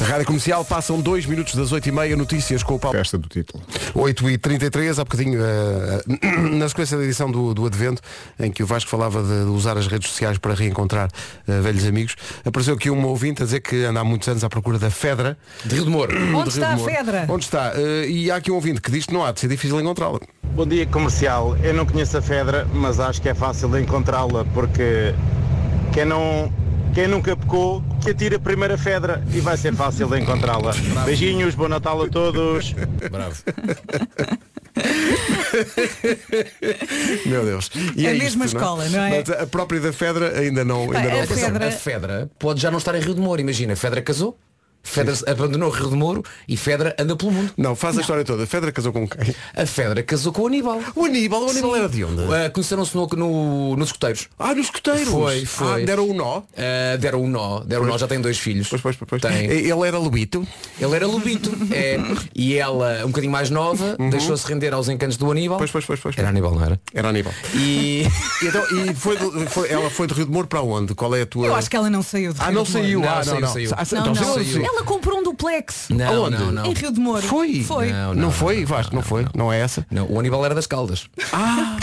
A 0.01 0.03
Rádio 0.07 0.25
Comercial 0.27 0.63
passam 0.65 0.99
dois 0.99 1.25
minutos 1.25 1.55
das 1.55 1.71
8h30, 1.71 2.15
notícias 2.15 2.61
com 2.61 2.75
o 2.75 2.79
Paulo. 2.79 2.97
Festa 2.97 3.17
do 3.17 3.29
título. 3.29 3.63
8h33, 3.95 4.99
há 4.99 5.03
bocadinho, 5.03 5.39
eh, 5.41 6.03
na 6.51 6.67
sequência 6.67 6.97
da 6.97 7.03
edição 7.03 7.31
do, 7.31 7.53
do 7.53 7.65
Advento, 7.65 8.01
em 8.37 8.51
que 8.51 8.61
o 8.61 8.67
Vasco 8.67 8.89
falava 8.89 9.23
de, 9.23 9.49
usar 9.49 9.77
as 9.77 9.87
redes 9.87 10.09
sociais 10.09 10.37
para 10.37 10.53
reencontrar 10.53 11.09
eh, 11.47 11.61
velhos 11.61 11.85
amigos, 11.85 12.15
apareceu 12.43 12.75
aqui 12.75 12.89
um 12.89 13.05
ouvinte 13.05 13.41
a 13.41 13.45
dizer 13.45 13.61
que 13.61 13.85
anda 13.85 14.01
há 14.01 14.03
muitos 14.03 14.27
anos 14.27 14.43
à 14.43 14.49
procura 14.49 14.77
da 14.77 14.91
Fedra. 14.91 15.37
De 15.63 15.75
Rio 15.75 15.85
de 15.85 15.89
Moro. 15.89 16.13
Onde 16.35 16.43
de 16.43 16.49
está 16.49 16.75
de 16.75 16.81
a. 16.81 16.85
Fedra? 16.85 17.25
Onde 17.29 17.45
está? 17.45 17.71
Eh, 17.75 18.09
e 18.09 18.31
há 18.31 18.35
aqui 18.35 18.51
um 18.51 18.55
ouvinte 18.55 18.81
que 18.81 18.91
diz 18.91 19.05
que 19.05 19.13
não 19.13 19.23
há 19.23 19.31
de 19.31 19.39
ser 19.39 19.47
difícil 19.47 19.79
encontrá-la. 19.79 20.19
Bom 20.53 20.67
dia 20.67 20.85
comercial. 20.85 21.55
Eu 21.63 21.73
não 21.73 21.85
conheço 21.85 22.17
a 22.17 22.21
Fedra, 22.21 22.67
mas 22.73 22.99
acho 22.99 23.21
que 23.21 23.29
é 23.29 23.33
fácil 23.33 23.69
de 23.69 23.81
encontrá-la 23.81 24.45
porque 24.53 25.15
quem 25.93 26.03
não 26.03 26.51
quem 26.95 27.07
nunca 27.09 27.35
pecou, 27.35 27.83
que 28.01 28.11
atira 28.11 28.37
a 28.37 28.39
primeira 28.39 28.77
Fedra 28.77 29.21
e 29.33 29.41
vai 29.41 29.57
ser 29.57 29.75
fácil 29.75 30.07
de 30.07 30.17
encontrá-la. 30.19 30.71
Beijinhos, 31.05 31.53
bom 31.53 31.67
Natal 31.67 32.01
a 32.03 32.07
todos. 32.07 32.73
Bravo. 33.11 33.35
Meu 37.25 37.45
Deus. 37.45 37.69
E 37.95 38.07
A 38.07 38.11
é 38.11 38.13
mesma 38.17 38.45
isto, 38.45 38.57
escola, 38.57 38.87
não 38.89 39.03
é? 39.03 39.09
Mas 39.25 39.29
a 39.29 39.47
própria 39.47 39.79
da 39.81 39.91
Fedra 39.93 40.37
ainda 40.39 40.63
não, 40.63 40.83
ainda 40.83 40.93
Pá, 40.93 41.03
não 41.09 41.21
a. 41.21 41.27
Fedra- 41.27 41.67
A 41.67 41.71
Fedra 41.71 42.29
pode 42.39 42.61
já 42.61 42.71
não 42.71 42.77
estar 42.77 42.95
em 42.95 43.01
Rio 43.01 43.13
de 43.13 43.21
Moro, 43.21 43.41
imagina, 43.41 43.73
a 43.73 43.75
Fedra 43.75 44.01
casou. 44.01 44.37
Fedra 44.85 45.13
abandonou 45.27 45.69
o 45.69 45.71
Rio 45.73 45.89
de 45.89 45.95
Moro 45.95 46.23
e 46.47 46.55
Fedra 46.55 46.95
anda 46.99 47.15
pelo 47.15 47.31
mundo. 47.31 47.51
Não, 47.57 47.75
faz 47.75 47.97
a 47.97 48.01
história 48.01 48.23
toda. 48.23 48.43
A 48.43 48.47
Fedra 48.47 48.71
casou 48.71 48.93
com 48.93 49.07
quem? 49.07 49.35
A 49.55 49.65
Fedra 49.65 50.01
casou 50.03 50.31
com 50.31 50.43
o 50.43 50.47
Aníbal. 50.47 50.79
O 50.95 51.05
Aníbal, 51.05 51.43
o 51.45 51.49
Aníbal 51.49 51.71
Sim. 51.73 51.79
era 51.79 51.89
de 51.89 52.03
onde? 52.05 52.21
Ah, 52.33 52.49
Conheceram-se 52.49 52.95
no, 52.95 53.07
no, 53.07 53.75
nos 53.75 53.87
escuteiros. 53.89 54.27
Ah, 54.39 54.53
nos 54.55 54.65
escuteiros. 54.67 55.09
Foi, 55.09 55.45
foi. 55.45 55.83
Ah, 55.83 55.85
deram 55.85 56.07
um 56.09 56.13
nó. 56.13 56.41
Ah, 56.57 56.95
deram 56.97 57.23
um 57.23 57.27
nó. 57.27 57.59
Deram 57.61 57.83
um 57.83 57.87
nó, 57.87 57.97
já 57.97 58.07
tem 58.07 58.21
dois 58.21 58.37
filhos. 58.37 58.67
Pois, 58.67 58.81
pois, 58.81 58.95
pois, 58.95 59.09
pois. 59.09 59.21
Tem. 59.21 59.45
Ele 59.45 59.87
era 59.87 59.97
lobito. 59.97 60.47
Ele 60.79 60.95
era 60.95 61.07
lobito. 61.07 61.51
é, 61.73 61.97
e 62.35 62.55
ela, 62.55 63.01
um 63.03 63.07
bocadinho 63.07 63.31
mais 63.31 63.49
nova, 63.49 63.97
deixou-se 64.11 64.47
render 64.47 64.73
aos 64.73 64.87
encantos 64.87 65.17
do 65.17 65.29
Aníbal. 65.31 65.55
Uhum. 65.55 65.59
Pois, 65.59 65.71
pois, 65.71 65.85
pois, 65.85 65.99
pois. 65.99 66.17
Era 66.17 66.29
Aníbal, 66.29 66.53
não 66.55 66.63
era? 66.63 66.79
Era 66.93 67.09
Aníbal. 67.09 67.33
E 67.53 67.65
E, 67.95 68.07
então, 68.45 68.61
e 68.77 68.93
foi, 68.93 69.17
do- 69.17 69.31
foi- 69.49 69.69
ela 69.69 69.89
foi 69.89 70.07
de 70.07 70.13
Rio 70.13 70.25
de 70.25 70.31
Moro 70.31 70.47
para 70.47 70.61
onde? 70.61 70.93
Qual 70.93 71.13
é 71.15 71.21
a 71.21 71.25
tua. 71.25 71.47
Eu 71.47 71.55
acho 71.55 71.69
que 71.69 71.75
ela 71.75 71.89
não 71.89 72.03
saiu 72.03 72.33
de 72.33 72.39
Ah, 72.41 72.45
Rio 72.45 72.53
não 72.55 72.63
de 72.63 72.71
Moro. 72.71 72.83
saiu. 72.85 72.99
Não, 73.01 73.09
ah, 73.09 73.15
não, 73.15 73.23
saiu, 73.23 73.41
não. 73.41 73.47
saiu. 73.49 73.69
Ah, 73.73 73.83
Não, 73.91 74.01
então 74.11 74.13
não. 74.25 74.33
saiu. 74.35 74.61
Ela 74.75 74.83
comprou 74.85 75.19
um 75.19 75.23
duplex 75.23 75.87
não, 75.89 76.23
Aonde? 76.23 76.37
não, 76.37 76.51
não. 76.51 76.65
em 76.65 76.73
Rio 76.73 76.91
de 76.91 76.99
Moro. 76.99 77.21
Foi? 77.21 77.63
Foi. 77.63 77.91
Não, 77.91 78.13
Não, 78.13 78.21
não, 78.23 78.31
foi, 78.31 78.59
não, 78.61 78.65
Vasco, 78.67 78.95
não, 78.95 79.01
foi. 79.01 79.25
Não 79.33 79.51
é 79.53 79.59
essa. 79.59 79.85
Não, 79.89 80.05
o 80.11 80.19
Aníbal 80.19 80.43
era 80.45 80.53
das 80.55 80.67
Caldas. 80.67 81.07
Ah, 81.31 81.77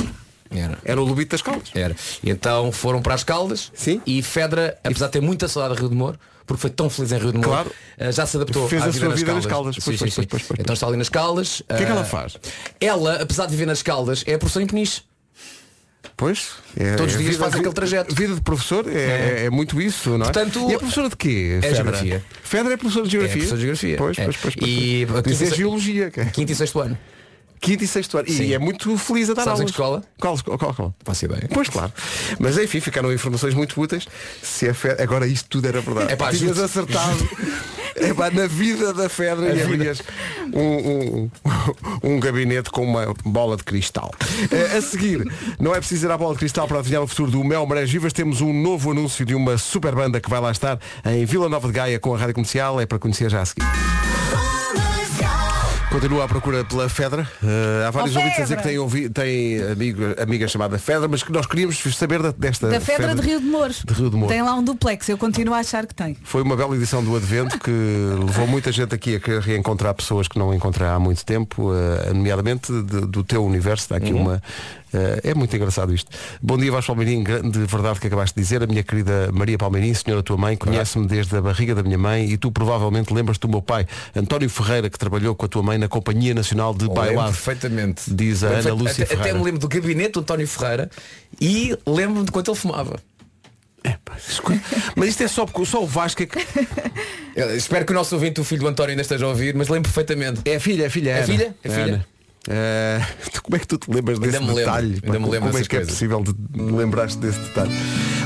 Era. 0.50 0.78
era 0.84 1.00
o 1.00 1.04
lobito 1.04 1.30
das 1.30 1.40
caldas. 1.42 1.70
Era. 1.74 1.96
E 2.22 2.28
então 2.30 2.70
foram 2.70 3.00
para 3.00 3.14
as 3.14 3.24
Caldas 3.24 3.72
Sim. 3.74 4.02
e 4.06 4.22
Fedra, 4.22 4.78
apesar 4.84 5.06
de 5.06 5.12
ter 5.12 5.20
muita 5.22 5.48
saudade 5.48 5.74
de 5.76 5.80
Rio 5.80 5.88
de 5.88 5.96
Moro, 5.96 6.18
porque 6.46 6.60
foi 6.60 6.68
tão 6.70 6.90
feliz 6.90 7.10
em 7.12 7.18
Rio 7.18 7.32
de 7.32 7.38
Moro, 7.38 7.48
Claro. 7.48 7.72
eh, 7.96 8.12
já 8.12 8.26
se 8.26 8.36
adaptou 8.36 8.68
Fez 8.68 8.82
à 8.82 8.86
a 8.86 8.88
vida 8.88 9.00
sua 9.00 9.08
nas 9.08 9.18
vida 9.20 9.32
nas 9.32 9.46
Caldas. 9.46 9.76
Pois, 9.82 9.84
sim, 9.98 10.04
pois, 10.04 10.12
sim. 10.14 10.22
pois, 10.22 10.26
pois, 10.26 10.42
pois. 10.48 10.60
Então 10.60 10.74
está 10.74 10.86
ali 10.86 10.96
nas 10.98 11.08
Caldas. 11.08 11.60
O 11.60 11.64
que 11.64 11.72
é 11.72 11.86
que 11.86 11.92
ela 11.92 12.04
faz? 12.04 12.36
Ela, 12.78 13.22
apesar 13.22 13.46
de 13.46 13.52
viver 13.52 13.64
nas 13.66 13.82
Caldas, 13.82 14.22
é 14.26 14.36
professora 14.36 14.64
em 14.64 14.68
Peniche. 14.68 15.00
Pois. 16.16 16.50
É, 16.76 16.94
Todos 16.94 17.14
os 17.14 17.20
é 17.20 17.24
dias 17.24 17.36
faz 17.36 17.54
aquele 17.54 17.72
trajeto. 17.72 18.14
Vida 18.14 18.34
de 18.34 18.40
professor 18.40 18.84
é, 18.88 19.44
é 19.46 19.50
muito 19.50 19.80
isso, 19.80 20.10
não 20.10 20.16
é? 20.26 20.32
Portanto, 20.32 20.70
e 20.70 20.74
é 20.74 20.78
professora 20.78 21.08
de 21.08 21.16
quê? 21.16 21.58
é 21.62 21.74
geografia. 21.74 22.24
Fedra 22.42 22.72
é 22.74 22.76
professora 22.76 23.06
de 23.06 23.12
geografia? 23.12 23.36
É 23.42 23.46
professora 23.46 23.56
de 23.60 23.62
geografia. 23.66 23.96
Pois, 23.96 24.18
É. 24.18 24.24
pois, 24.24 24.36
pois, 24.36 24.54
pois. 24.54 24.68
E-. 24.70 25.06
Isso 25.32 25.44
é 25.44 25.50
geologia. 25.56 26.10
Quinto 26.10 26.52
e 26.52 26.54
sexto 26.54 26.78
ano. 26.80 26.98
Quinto 27.60 27.84
e 27.84 27.86
sexto 27.86 28.18
ano. 28.18 28.28
Sim. 28.28 28.42
E 28.44 28.54
é 28.54 28.58
muito 28.58 28.96
feliz 28.98 29.30
a 29.30 29.34
dar 29.34 29.44
Sabes 29.44 29.60
em 29.60 29.62
aulas. 29.62 29.64
que 29.64 29.70
escola? 29.70 30.04
Qual, 30.20 30.38
qual, 30.42 30.58
qual, 30.58 30.74
qual? 30.74 30.94
Faço 31.04 31.24
ideia. 31.24 31.48
Pois 31.52 31.68
claro. 31.68 31.92
Mas 32.38 32.58
enfim, 32.58 32.80
ficaram 32.80 33.12
informações 33.12 33.54
muito 33.54 33.80
úteis. 33.80 34.06
Se 34.42 34.68
a 34.68 34.74
Fedra... 34.74 35.02
Agora 35.02 35.26
isto 35.28 35.48
tudo 35.48 35.66
era 35.68 35.80
verdade. 35.80 36.12
Epá, 36.12 36.30
Tinhas 36.32 36.56
juro- 36.56 36.68
acertado. 37.92 38.10
Epá, 38.10 38.30
na 38.30 38.46
vida 38.46 38.92
da 38.92 39.08
Fedra 39.08 39.54
e 39.54 39.62
abrias 39.62 40.02
um, 40.52 40.60
um, 40.62 41.30
um 42.02 42.20
gabinete 42.20 42.70
com 42.70 42.84
uma 42.84 43.14
bola 43.24 43.56
de 43.56 43.64
cristal. 43.64 44.10
Eh, 44.50 44.76
a 44.76 44.82
seguir, 44.82 45.24
não 45.58 45.74
é 45.74 45.78
preciso 45.78 46.06
ir 46.06 46.10
à 46.10 46.18
bola 46.18 46.34
de 46.34 46.40
cristal 46.40 46.66
para 46.66 46.78
adivinhar 46.78 47.02
o 47.02 47.06
futuro 47.06 47.30
do 47.30 47.44
Mel 47.44 47.66
Marés 47.66 47.90
Vivas. 47.90 48.12
Temos 48.12 48.40
um 48.40 48.52
novo 48.52 48.90
anúncio 48.90 49.24
de 49.24 49.34
uma 49.34 49.58
super 49.58 49.94
banda 49.94 50.20
que 50.20 50.30
vai 50.30 50.40
lá 50.40 50.50
estar 50.50 50.78
em 51.04 51.24
Vila 51.24 51.48
Nova 51.48 51.68
de 51.68 51.74
Gaia 51.74 51.98
com 51.98 52.14
a 52.14 52.18
rádio 52.18 52.34
comercial. 52.34 52.80
É 52.80 52.86
para 52.86 52.98
conhecer 52.98 53.30
já 53.30 53.42
a 53.42 53.44
seguir. 53.44 54.61
Continua 55.92 56.24
à 56.24 56.28
procura 56.28 56.64
pela 56.64 56.88
Fedra. 56.88 57.28
Eh, 57.44 57.84
há 57.86 57.90
vários 57.90 58.16
Oh, 58.16 58.18
ouvintes 58.18 58.40
a 58.40 58.42
dizer 58.44 58.56
que 58.56 58.62
Fedra! 58.62 58.70
têm, 58.70 58.78
ouvi, 58.78 59.08
têm 59.10 59.62
amigo, 59.70 60.02
amiga 60.20 60.48
chamada 60.48 60.78
Fedra, 60.78 61.06
mas 61.06 61.22
que 61.22 61.30
nós 61.30 61.44
queríamos 61.44 61.78
saber 61.94 62.22
da- 62.22 62.32
desta 62.32 62.68
Da 62.68 62.80
Fedra 62.80 63.14
de 63.14 63.20
Rio 63.20 63.38
de 63.38 63.46
Moro. 63.46 63.74
De 63.84 63.92
Rio 63.92 64.08
de 64.08 64.16
Moro. 64.16 64.32
Tem 64.32 64.42
lá 64.42 64.54
um 64.54 64.64
duplex, 64.64 65.06
eu 65.10 65.18
continuo 65.18 65.52
a 65.54 65.58
achar 65.58 65.86
que 65.86 65.94
tem. 65.94 66.16
Foi 66.24 66.40
uma 66.42 66.56
bela 66.56 66.74
edição 66.74 67.04
do 67.04 67.14
Advento 67.14 67.58
que 67.58 67.70
levou 68.24 68.46
muita 68.46 68.72
gente 68.72 68.94
aqui 68.94 69.16
a 69.16 69.20
querer 69.20 69.42
reencontrar 69.42 69.92
pessoas 69.94 70.26
que 70.26 70.38
não 70.38 70.54
encontra 70.54 70.94
há 70.94 70.98
muito 70.98 71.24
tempo, 71.26 71.72
eh, 71.74 72.12
nomeadamente 72.14 72.72
de- 72.72 73.06
do 73.06 73.22
teu 73.22 73.44
universo. 73.44 73.84
Está 73.84 73.96
aqui 73.96 74.12
uma. 74.14 74.42
Eh, 74.92 75.20
é 75.30 75.34
muito 75.34 75.54
engraçado 75.56 75.94
isto. 75.94 76.10
Bom 76.42 76.56
dia, 76.58 76.70
Vasco 76.70 76.88
Palmeirim, 76.94 77.22
grande 77.22 77.58
verdade 77.66 78.00
que 78.00 78.06
acabaste 78.06 78.34
de 78.36 78.42
dizer. 78.42 78.62
A 78.62 78.66
minha 78.66 78.82
querida 78.82 79.30
Maria 79.32 79.56
Palmeirim, 79.58 79.92
senhora 79.94 80.22
tua 80.22 80.36
mãe, 80.36 80.56
conhece-me 80.56 81.06
desde 81.06 81.36
a 81.36 81.40
barriga 81.40 81.74
da 81.74 81.82
minha 81.82 81.98
mãe 81.98 82.30
e 82.30 82.36
tu 82.36 82.50
provavelmente 82.52 83.12
lembras 83.12 83.38
do 83.38 83.48
meu 83.48 83.62
pai, 83.62 83.86
António 84.14 84.48
Ferreira, 84.50 84.88
que 84.90 84.98
trabalhou 84.98 85.34
com 85.34 85.46
a 85.46 85.48
tua 85.48 85.62
mãe 85.62 85.78
na 85.78 85.88
Companhia 85.88 86.34
Nacional 86.34 86.74
de 86.74 86.88
Bailado. 86.88 87.30
perfeitamente. 87.32 88.02
Diz 88.12 88.42
a 88.44 88.48
Ana 88.48 88.72
Lúcia 88.74 89.04
até, 89.04 89.14
até 89.14 89.32
me 89.32 89.42
lembro 89.42 89.58
do 89.60 89.68
gabinete 89.68 90.12
do 90.12 90.20
António 90.20 90.46
Ferreira 90.48 90.90
e 91.40 91.76
lembro-me 91.86 92.24
de 92.26 92.32
quanto 92.32 92.50
ele 92.50 92.58
fumava. 92.58 92.98
Escuta, 94.28 94.60
Mas 94.94 95.08
isto 95.08 95.22
é 95.24 95.28
só, 95.28 95.44
porque- 95.46 95.64
só 95.66 95.82
o 95.82 95.86
Vasco 95.86 96.22
é 96.22 96.26
que. 96.26 96.38
Espero 97.56 97.84
que 97.84 97.92
o 97.92 97.94
nosso 97.94 98.14
ouvinte, 98.14 98.40
o 98.40 98.44
filho 98.44 98.60
do 98.60 98.68
António, 98.68 98.90
ainda 98.90 99.02
esteja 99.02 99.24
a 99.24 99.28
ouvir, 99.28 99.54
mas 99.54 99.68
lembro 99.68 99.90
perfeitamente. 99.90 100.40
É 100.44 100.56
a 100.56 100.60
filha, 100.60 100.84
é 100.84 100.86
a 100.86 100.90
filha. 100.90 101.10
É 101.10 101.16
Ana. 101.16 101.26
filha? 101.26 101.54
É 101.64 101.68
filha? 101.68 102.06
Eh, 102.48 103.00
como 103.42 103.56
é 103.56 103.60
que 103.60 103.66
tu 103.68 103.78
te 103.78 103.88
lembras 103.90 104.18
desse 104.18 104.36
Ainda 104.36 104.52
me 104.52 104.58
lembro, 104.58 104.72
detalhe? 104.72 105.00
ainda 105.04 105.18
me 105.20 105.30
lembro 105.30 105.50
como 105.50 105.62
é 105.62 105.66
que 105.66 105.76
é 105.76 105.80
possível 105.84 106.22
de 106.22 106.32
de 106.32 106.72
lembraste 106.72 107.18
desse 107.18 107.38
detalhe? 107.38 107.70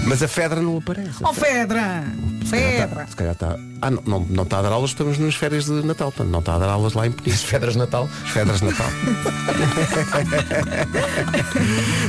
Mas 0.07 0.23
a 0.23 0.29
Fedra 0.29 0.63
não 0.63 0.79
aparece. 0.79 1.11
Oh 1.23 1.35
Fedra! 1.35 2.03
Fedra! 2.47 3.07
Se 3.09 3.17
calhar 3.17 3.33
está. 3.35 3.57
Ah, 3.83 3.91
não, 3.91 4.03
não, 4.07 4.21
não 4.21 4.45
está 4.45 4.61
a 4.61 4.63
dar 4.63 4.73
aulas, 4.73 4.91
estamos 4.91 5.19
nas 5.19 5.35
férias 5.35 5.65
de 5.67 5.73
Natal. 5.85 6.11
portanto, 6.13 6.33
Não 6.33 6.39
está 6.39 6.55
a 6.55 6.59
dar 6.59 6.69
aulas 6.69 6.95
lá 6.95 7.07
em 7.07 7.13
Peniche. 7.13 7.45
Fedras 7.45 7.73
de 7.75 7.81
Natal. 7.81 8.09
As 8.25 8.31
Fedras 8.31 8.61
de 8.61 8.67
Natal. 8.67 8.87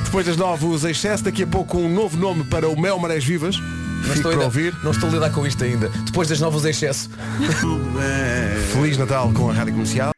Depois 0.05 0.25
das 0.27 0.37
nove, 0.37 0.65
os 0.65 0.83
excesso. 0.85 1.23
Daqui 1.23 1.43
a 1.43 1.47
pouco 1.47 1.77
um 1.77 1.93
novo 1.93 2.15
nome 2.17 2.43
para 2.45 2.69
o 2.69 2.79
Mel 2.79 2.97
Marés 2.99 3.25
Vivas. 3.25 3.57
Não 3.59 4.01
estou, 4.13 4.21
para 4.21 4.31
ainda- 4.31 4.45
ouvir. 4.45 4.75
não 4.83 4.91
estou 4.91 5.09
a 5.09 5.13
lidar 5.13 5.29
com 5.31 5.45
isto 5.45 5.61
ainda. 5.63 5.89
Depois 6.05 6.29
das 6.29 6.39
novas 6.39 6.63
excesso. 6.65 7.09
Feliz 8.73 8.97
Natal 8.97 9.31
com 9.33 9.49
a 9.49 9.53
Rádio 9.53 9.73
Comercial. 9.73 10.11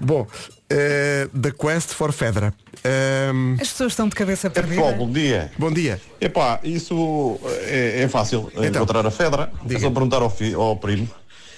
Bom, 0.00 0.26
eh, 0.70 1.28
The 1.40 1.50
Quest 1.52 1.90
for 1.90 2.10
Fedra. 2.12 2.54
Ehm, 2.82 3.54
As 3.60 3.68
pessoas 3.68 3.92
estão 3.92 4.08
de 4.08 4.14
cabeça 4.14 4.48
Pessoal, 4.48 4.76
perdida. 4.88 4.96
bom 5.04 5.10
dia. 5.12 5.52
bom 5.58 5.70
dia. 5.72 6.00
Epá, 6.20 6.58
isso 6.64 7.38
é, 7.66 8.02
é 8.02 8.08
fácil 8.08 8.50
Então, 8.54 8.64
encontrar 8.82 9.06
a 9.06 9.10
Fedra. 9.10 9.52
diga. 9.62 9.76
É 9.76 9.80
só 9.80 9.90
perguntar 9.90 10.22
ao, 10.22 10.30
fi- 10.30 10.54
ao 10.54 10.76
primo, 10.76 11.06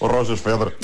ao 0.01 0.09
Rojas 0.09 0.41
Fedra. 0.41 0.73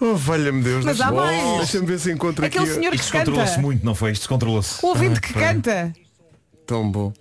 Oh, 0.00 0.14
valha-me 0.14 0.62
Deus. 0.62 0.84
Mas 0.84 1.00
há 1.00 1.10
mais. 1.10 1.58
Deixa-me 1.58 1.86
ver 1.86 1.98
se 1.98 2.12
encontro 2.12 2.44
aqui. 2.44 2.58
Aquele 2.58 2.74
senhor 2.74 2.90
que 2.90 2.96
Isto 2.96 3.12
descontrolou-se 3.12 3.58
muito, 3.60 3.84
não 3.84 3.94
foi? 3.94 4.10
Isto 4.12 4.22
descontrolou-se. 4.22 4.84
O 4.84 4.88
ouvinte 4.88 5.20
que 5.20 5.32
canta. 5.32 5.92
Tão 6.66 6.90
bom. 6.90 7.12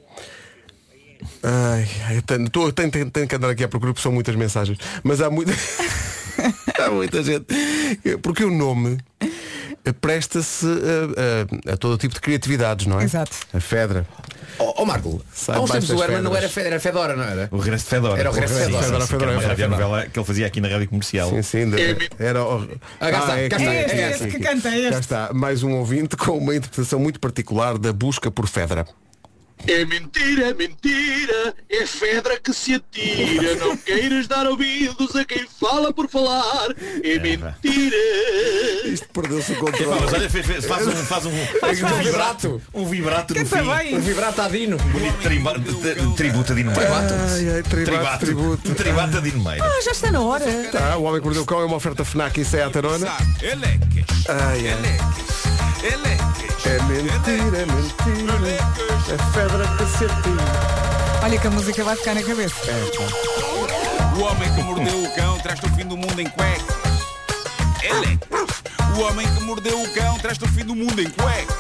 Ai, 1.44 1.88
ai, 2.08 2.18
eu 2.18 2.22
tenho, 2.22 2.50
tô- 2.50 2.72
tenho, 2.72 2.92
tenho- 2.92 3.12
tenho 3.12 3.28
que 3.28 3.36
andar 3.36 3.50
aqui 3.50 3.64
à 3.64 3.68
procura 3.68 3.94
porque 3.94 4.04
são 4.04 4.12
muitas 4.12 4.36
mensagens. 4.36 4.78
Mas 5.04 5.22
há 5.22 5.30
muita. 5.30 5.54
há 6.80 6.90
muita 6.92 7.24
gente. 7.24 7.46
Porque 8.22 8.44
o 8.44 8.52
nome 8.52 8.98
presta-se 10.02 10.66
a, 10.66 11.70
a- 11.70 11.74
a 11.74 11.78
todo 11.78 11.98
tipo 11.98 12.14
de 12.14 12.20
criatividades, 12.22 12.88
não 12.88 13.00
é? 13.00 13.04
Exato. 13.04 13.36
A 13.54 13.60
Fedra. 13.60 14.06
Ó 14.58 14.74
oh, 14.78 14.86
Marco, 14.86 15.22
Sai 15.34 15.58
há 15.58 15.60
uns 15.60 15.66
debaixo 15.66 15.88
tempos 15.88 16.02
o 16.02 16.04
Herman 16.06 16.22
não 16.22 16.36
era 16.36 16.48
Fedra, 16.48 16.70
era 16.72 16.80
Fedora, 16.80 17.16
não 17.16 17.24
era? 17.24 17.50
O 17.52 17.58
regresso 17.58 17.84
de 17.84 17.90
Fedora. 17.90 18.20
Era 18.20 18.30
o 18.30 18.34
regresso 18.34 18.54
de 18.56 18.60
Fedora. 18.64 18.82
Fedora, 18.84 19.06
que 19.08 19.14
era 19.16 19.32
uma 19.32 19.42
Fedora, 19.42 19.56
Fedora. 19.56 19.72
radionovela 19.76 20.10
que 20.10 20.18
ele 20.20 20.26
fazia 20.26 20.48
aqui 20.48 20.62
na 20.62 20.68
rádio 20.70 20.88
comercial. 20.90 21.30
Sim, 21.30 21.42
sim. 21.42 21.70
de- 21.70 22.10
Era. 22.18 22.44
o- 22.44 22.68
Ah, 23.00 23.12
cá 23.12 23.20
está, 23.20 23.40
é 23.40 23.50
cá 23.50 23.56
aqui, 23.58 23.66
está, 23.66 23.74
é 23.74 24.10
é 24.12 24.40
canta, 24.40 24.70
é 24.70 24.80
este. 24.80 24.92
Cá 24.92 25.00
está. 25.00 25.34
Mais 25.34 25.62
um 25.62 25.74
ouvinte 25.74 26.16
com 26.16 26.38
uma 26.38 26.56
interpretação 26.56 27.00
muito 27.00 27.20
particular 27.20 27.78
da 27.78 27.92
busca 27.92 28.32
por 28.32 28.48
Fedra. 28.48 28.82
É 28.82 29.05
mentira, 29.86 30.50
é 30.50 30.54
mentira, 30.54 31.56
é 31.70 31.86
Fedra 31.88 32.40
que 32.40 32.54
se 32.54 32.76
atira. 32.76 33.56
Não 33.56 33.76
queiras 33.78 34.28
dar 34.28 34.46
ouvidos 34.48 35.16
a 35.16 35.26
quem 35.26 35.48
fala 35.60 35.92
por 35.94 36.08
falar. 36.08 36.68
É 37.04 37.18
mentira. 37.20 37.98
Isto 38.86 39.08
perdeu-se 39.10 39.54
o 39.54 39.56
controle. 39.56 40.00
mas 40.02 40.14
olha, 40.14 40.30
fez- 40.30 40.46
fez- 40.46 40.66
faz 40.66 40.86
um, 40.88 40.92
faz 40.92 41.26
um, 41.26 41.32
Faz 41.60 41.82
um 41.82 41.88
vibrato. 42.04 42.62
um 42.74 42.86
vibrato 42.86 43.34
no 43.34 43.40
Canta 43.44 43.58
fim. 43.64 43.76
bem. 43.78 43.96
Um 43.96 44.02
vibrato 44.02 44.42
adino. 44.42 44.78
Bonito 44.78 45.18
triba- 45.24 45.58
de- 45.58 46.16
tributo 46.16 46.52
a 46.52 46.56
Dino 46.56 46.72
Meiro. 46.72 46.94
Ai, 46.94 47.50
ai, 47.56 47.64
tribato, 47.64 48.26
tributo. 48.26 48.76
Tributo 48.76 49.18
a 49.18 49.22
Dino 49.22 49.44
Meiro. 49.44 49.64
Ah, 49.64 49.82
já 49.84 49.92
está 49.92 50.12
na 50.12 50.22
hora. 50.22 50.46
Tá, 50.72 50.98
o 50.98 51.04
Homem 51.04 51.20
que 51.22 51.26
Mordeu 51.26 51.42
o 51.44 51.46
Cão 51.46 51.62
é 51.62 51.66
uma 51.66 51.78
oferta 51.78 52.06
FNAC 52.06 52.40
e 52.42 52.46
Seat 52.46 52.78
Arona. 52.78 53.08
Ai, 54.30 54.68
ai. 54.68 55.45
É 55.84 56.82
mentira, 56.84 57.58
é 57.58 57.66
mentira. 57.66 58.36
É 59.08 59.18
Fedra 59.34 59.68
que 59.78 59.86
se 59.98 60.06
atira. 60.06 60.96
Olha 61.24 61.40
que 61.40 61.48
a 61.48 61.52
música 61.52 61.84
vai 61.84 61.96
ficar 61.96 62.16
na 62.16 62.24
cabeça. 62.24 62.56
O 64.18 64.22
homem 64.22 64.54
que 64.54 64.62
mordeu 64.64 65.04
o 65.04 65.16
cão 65.16 65.40
traz-te 65.40 65.66
o 65.66 65.70
fim 65.76 65.86
do 65.86 65.98
mundo 65.98 66.20
em 66.20 66.28
cuecas. 66.28 66.76
Ele. 67.84 68.20
O 68.98 69.02
homem 69.02 69.28
que 69.28 69.44
mordeu 69.44 69.82
o 69.82 69.94
cão 69.94 70.18
traz-te 70.20 70.46
o 70.46 70.48
fim 70.48 70.66
do 70.66 70.76
mundo 70.76 71.02
em 71.02 71.10
cuecas. 71.10 71.56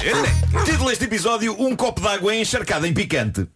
Ele. 0.00 0.64
Título 0.64 0.90
deste 0.90 1.04
episódio, 1.04 1.56
um 1.58 1.74
copo 1.74 2.00
de 2.00 2.08
água 2.08 2.34
encharcado 2.34 2.86
em 2.86 2.94
picante. 2.94 3.46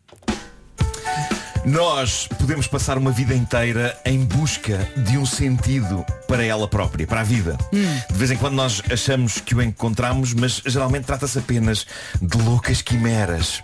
Nós 1.65 2.27
podemos 2.39 2.67
passar 2.67 2.97
uma 2.97 3.11
vida 3.11 3.35
inteira 3.35 3.99
em 4.05 4.25
busca 4.25 4.79
de 4.97 5.19
um 5.19 5.27
sentido 5.27 6.05
para 6.27 6.43
ela 6.43 6.67
própria, 6.67 7.07
para 7.07 7.21
a 7.21 7.25
vida. 7.25 7.59
De 7.71 8.17
vez 8.17 8.31
em 8.31 8.37
quando 8.37 8.55
nós 8.55 8.83
achamos 8.91 9.41
que 9.41 9.55
o 9.55 9.63
encontramos, 9.63 10.33
mas 10.33 10.63
geralmente 10.65 11.05
trata-se 11.05 11.39
apenas 11.39 11.87
de 12.21 12.39
loucas 12.39 12.81
quimeras. 12.81 13.63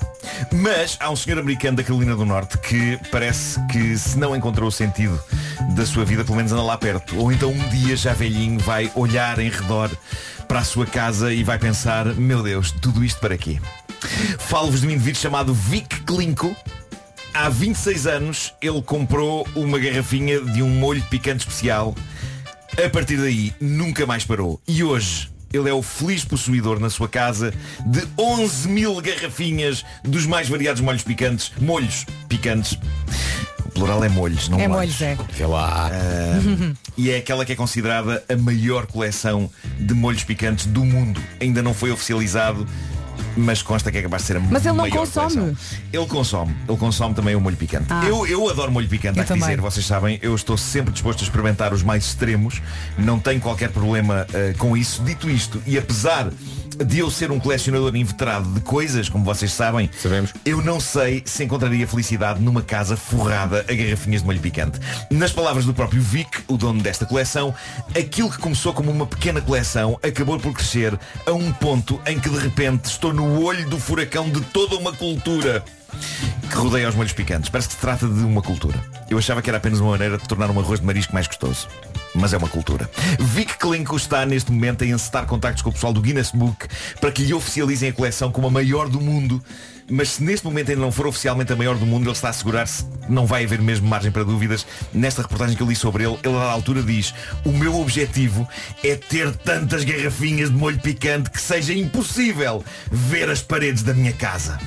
Mas 0.52 0.98
há 1.00 1.10
um 1.10 1.16
senhor 1.16 1.38
americano 1.38 1.78
da 1.78 1.82
Carolina 1.82 2.14
do 2.14 2.26
Norte 2.26 2.58
que 2.58 2.98
parece 3.10 3.58
que 3.68 3.96
se 3.96 4.18
não 4.18 4.36
encontrou 4.36 4.68
o 4.68 4.72
sentido 4.72 5.18
da 5.74 5.86
sua 5.86 6.04
vida, 6.04 6.22
pelo 6.22 6.36
menos 6.36 6.52
anda 6.52 6.62
lá 6.62 6.76
perto. 6.76 7.18
Ou 7.18 7.32
então 7.32 7.50
um 7.50 7.68
dia 7.70 7.96
já 7.96 8.12
velhinho 8.12 8.60
vai 8.60 8.90
olhar 8.94 9.38
em 9.38 9.48
redor 9.48 9.90
para 10.46 10.60
a 10.60 10.64
sua 10.64 10.84
casa 10.84 11.32
e 11.32 11.42
vai 11.42 11.58
pensar, 11.58 12.04
meu 12.14 12.42
Deus, 12.42 12.70
tudo 12.70 13.02
isto 13.02 13.20
para 13.20 13.38
quê? 13.38 13.58
Falo-vos 14.38 14.82
de 14.82 14.86
um 14.86 14.90
indivíduo 14.90 15.20
chamado 15.20 15.54
Vic 15.54 16.02
Klinko, 16.02 16.54
Há 17.38 17.50
26 17.50 18.06
anos 18.06 18.54
ele 18.62 18.80
comprou 18.80 19.46
uma 19.54 19.78
garrafinha 19.78 20.40
de 20.40 20.62
um 20.62 20.70
molho 20.70 21.02
picante 21.10 21.46
especial. 21.46 21.94
A 22.82 22.88
partir 22.88 23.18
daí 23.18 23.52
nunca 23.60 24.06
mais 24.06 24.24
parou. 24.24 24.58
E 24.66 24.82
hoje 24.82 25.28
ele 25.52 25.68
é 25.68 25.72
o 25.72 25.82
feliz 25.82 26.24
possuidor 26.24 26.80
na 26.80 26.88
sua 26.88 27.08
casa 27.10 27.52
de 27.84 28.02
11 28.18 28.68
mil 28.68 28.98
garrafinhas 29.02 29.84
dos 30.02 30.24
mais 30.24 30.48
variados 30.48 30.80
molhos 30.80 31.02
picantes. 31.02 31.52
Molhos 31.60 32.06
picantes. 32.26 32.78
O 33.66 33.68
plural 33.70 34.02
é 34.02 34.08
molhos, 34.08 34.48
não 34.48 34.58
É 34.58 34.66
molhos. 34.66 34.98
molhos, 34.98 35.02
é. 35.02 35.18
Vê 35.34 35.44
lá. 35.44 35.90
Ah, 35.92 36.72
e 36.96 37.10
é 37.10 37.18
aquela 37.18 37.44
que 37.44 37.52
é 37.52 37.56
considerada 37.56 38.24
a 38.30 38.34
maior 38.36 38.86
coleção 38.86 39.50
de 39.78 39.92
molhos 39.92 40.24
picantes 40.24 40.64
do 40.64 40.82
mundo. 40.86 41.20
Ainda 41.38 41.62
não 41.62 41.74
foi 41.74 41.90
oficializado, 41.90 42.66
mas 43.36 43.62
consta 43.62 43.92
que 43.92 43.98
é 43.98 44.02
capaz 44.02 44.22
de 44.22 44.28
ser 44.28 44.36
a 44.36 44.40
Mas 44.40 44.64
ele 44.64 44.76
não 44.76 44.84
maior 44.84 44.98
consome? 44.98 45.36
coleção. 45.36 45.56
Ele 45.92 46.06
consome. 46.06 46.56
Ele 46.68 46.78
consome 46.78 47.14
também 47.14 47.34
o 47.36 47.40
molho 47.40 47.56
picante. 47.56 47.86
Ah. 47.90 48.04
Eu, 48.06 48.26
eu 48.26 48.48
adoro 48.48 48.72
molho 48.72 48.88
picante, 48.88 49.18
Eu 49.18 49.22
há 49.22 49.26
que 49.26 49.34
dizer. 49.34 49.60
Vocês 49.60 49.86
sabem, 49.86 50.18
eu 50.22 50.34
estou 50.34 50.56
sempre 50.56 50.92
disposto 50.92 51.20
a 51.20 51.24
experimentar 51.24 51.72
os 51.72 51.82
mais 51.82 52.06
extremos. 52.06 52.62
Não 52.98 53.18
tenho 53.18 53.40
qualquer 53.40 53.70
problema 53.70 54.26
eh, 54.32 54.54
com 54.58 54.76
isso. 54.76 55.02
Dito 55.02 55.28
isto, 55.28 55.62
e 55.66 55.76
apesar 55.78 56.30
de 56.84 56.98
eu 56.98 57.10
ser 57.10 57.30
um 57.30 57.38
colecionador 57.38 57.94
inveterado 57.96 58.48
de 58.52 58.60
coisas, 58.60 59.08
como 59.08 59.24
vocês 59.24 59.52
sabem, 59.52 59.90
Sabemos. 60.00 60.32
eu 60.44 60.62
não 60.62 60.80
sei 60.80 61.22
se 61.24 61.44
encontraria 61.44 61.86
felicidade 61.86 62.40
numa 62.40 62.62
casa 62.62 62.96
forrada 62.96 63.64
a 63.68 63.72
garrafinhas 63.72 64.20
de 64.20 64.26
molho 64.26 64.40
picante. 64.40 64.78
Nas 65.10 65.32
palavras 65.32 65.64
do 65.64 65.74
próprio 65.74 66.00
Vic, 66.00 66.42
o 66.48 66.56
dono 66.56 66.82
desta 66.82 67.06
coleção, 67.06 67.54
aquilo 67.96 68.30
que 68.30 68.38
começou 68.38 68.72
como 68.72 68.90
uma 68.90 69.06
pequena 69.06 69.40
coleção 69.40 69.98
acabou 70.02 70.38
por 70.38 70.52
crescer 70.52 70.98
a 71.26 71.32
um 71.32 71.52
ponto 71.52 72.00
em 72.06 72.18
que 72.18 72.28
de 72.28 72.38
repente 72.38 72.86
estou 72.86 73.12
no 73.12 73.42
olho 73.42 73.68
do 73.68 73.78
furacão 73.78 74.28
de 74.28 74.40
toda 74.40 74.76
uma 74.76 74.92
cultura 74.92 75.64
que 76.48 76.56
rodeia 76.56 76.88
os 76.88 76.94
molhos 76.94 77.12
picantes. 77.12 77.48
Parece 77.48 77.68
que 77.68 77.74
se 77.74 77.80
trata 77.80 78.06
de 78.06 78.20
uma 78.20 78.42
cultura. 78.42 78.78
Eu 79.08 79.18
achava 79.18 79.42
que 79.42 79.50
era 79.50 79.58
apenas 79.58 79.80
uma 79.80 79.90
maneira 79.90 80.18
de 80.18 80.26
tornar 80.26 80.50
um 80.50 80.58
arroz 80.58 80.80
de 80.80 80.86
marisco 80.86 81.12
mais 81.12 81.26
gostoso. 81.26 81.68
Mas 82.14 82.32
é 82.32 82.36
uma 82.36 82.48
cultura. 82.48 82.90
Vic 83.18 83.58
Klinko 83.58 83.96
está 83.96 84.24
neste 84.24 84.50
momento 84.50 84.84
a 84.84 84.86
encetar 84.86 85.26
contactos 85.26 85.62
com 85.62 85.70
o 85.70 85.72
pessoal 85.72 85.92
do 85.92 86.00
Guinness 86.00 86.30
Book 86.30 86.66
para 87.00 87.12
que 87.12 87.22
lhe 87.22 87.34
oficializem 87.34 87.90
a 87.90 87.92
coleção 87.92 88.32
como 88.32 88.46
a 88.46 88.50
maior 88.50 88.88
do 88.88 89.00
mundo. 89.00 89.42
Mas 89.88 90.10
se 90.10 90.24
neste 90.24 90.44
momento 90.44 90.70
ainda 90.70 90.80
não 90.80 90.90
for 90.90 91.06
oficialmente 91.06 91.52
a 91.52 91.56
maior 91.56 91.76
do 91.76 91.86
mundo, 91.86 92.04
ele 92.04 92.12
está 92.12 92.28
a 92.28 92.30
assegurar-se 92.30 92.84
que 92.84 93.12
não 93.12 93.24
vai 93.24 93.44
haver 93.44 93.60
mesmo 93.60 93.86
margem 93.86 94.10
para 94.10 94.24
dúvidas. 94.24 94.66
Nesta 94.92 95.22
reportagem 95.22 95.56
que 95.56 95.62
eu 95.62 95.68
li 95.68 95.76
sobre 95.76 96.04
ele, 96.04 96.18
ele 96.24 96.36
à 96.36 96.50
altura 96.50 96.82
diz 96.82 97.14
o 97.44 97.52
meu 97.52 97.78
objetivo 97.80 98.48
é 98.82 98.96
ter 98.96 99.32
tantas 99.36 99.84
garrafinhas 99.84 100.50
de 100.50 100.56
molho 100.56 100.80
picante 100.80 101.30
que 101.30 101.40
seja 101.40 101.72
impossível 101.72 102.64
ver 102.90 103.30
as 103.30 103.42
paredes 103.42 103.82
da 103.82 103.94
minha 103.94 104.12
casa. 104.12 104.58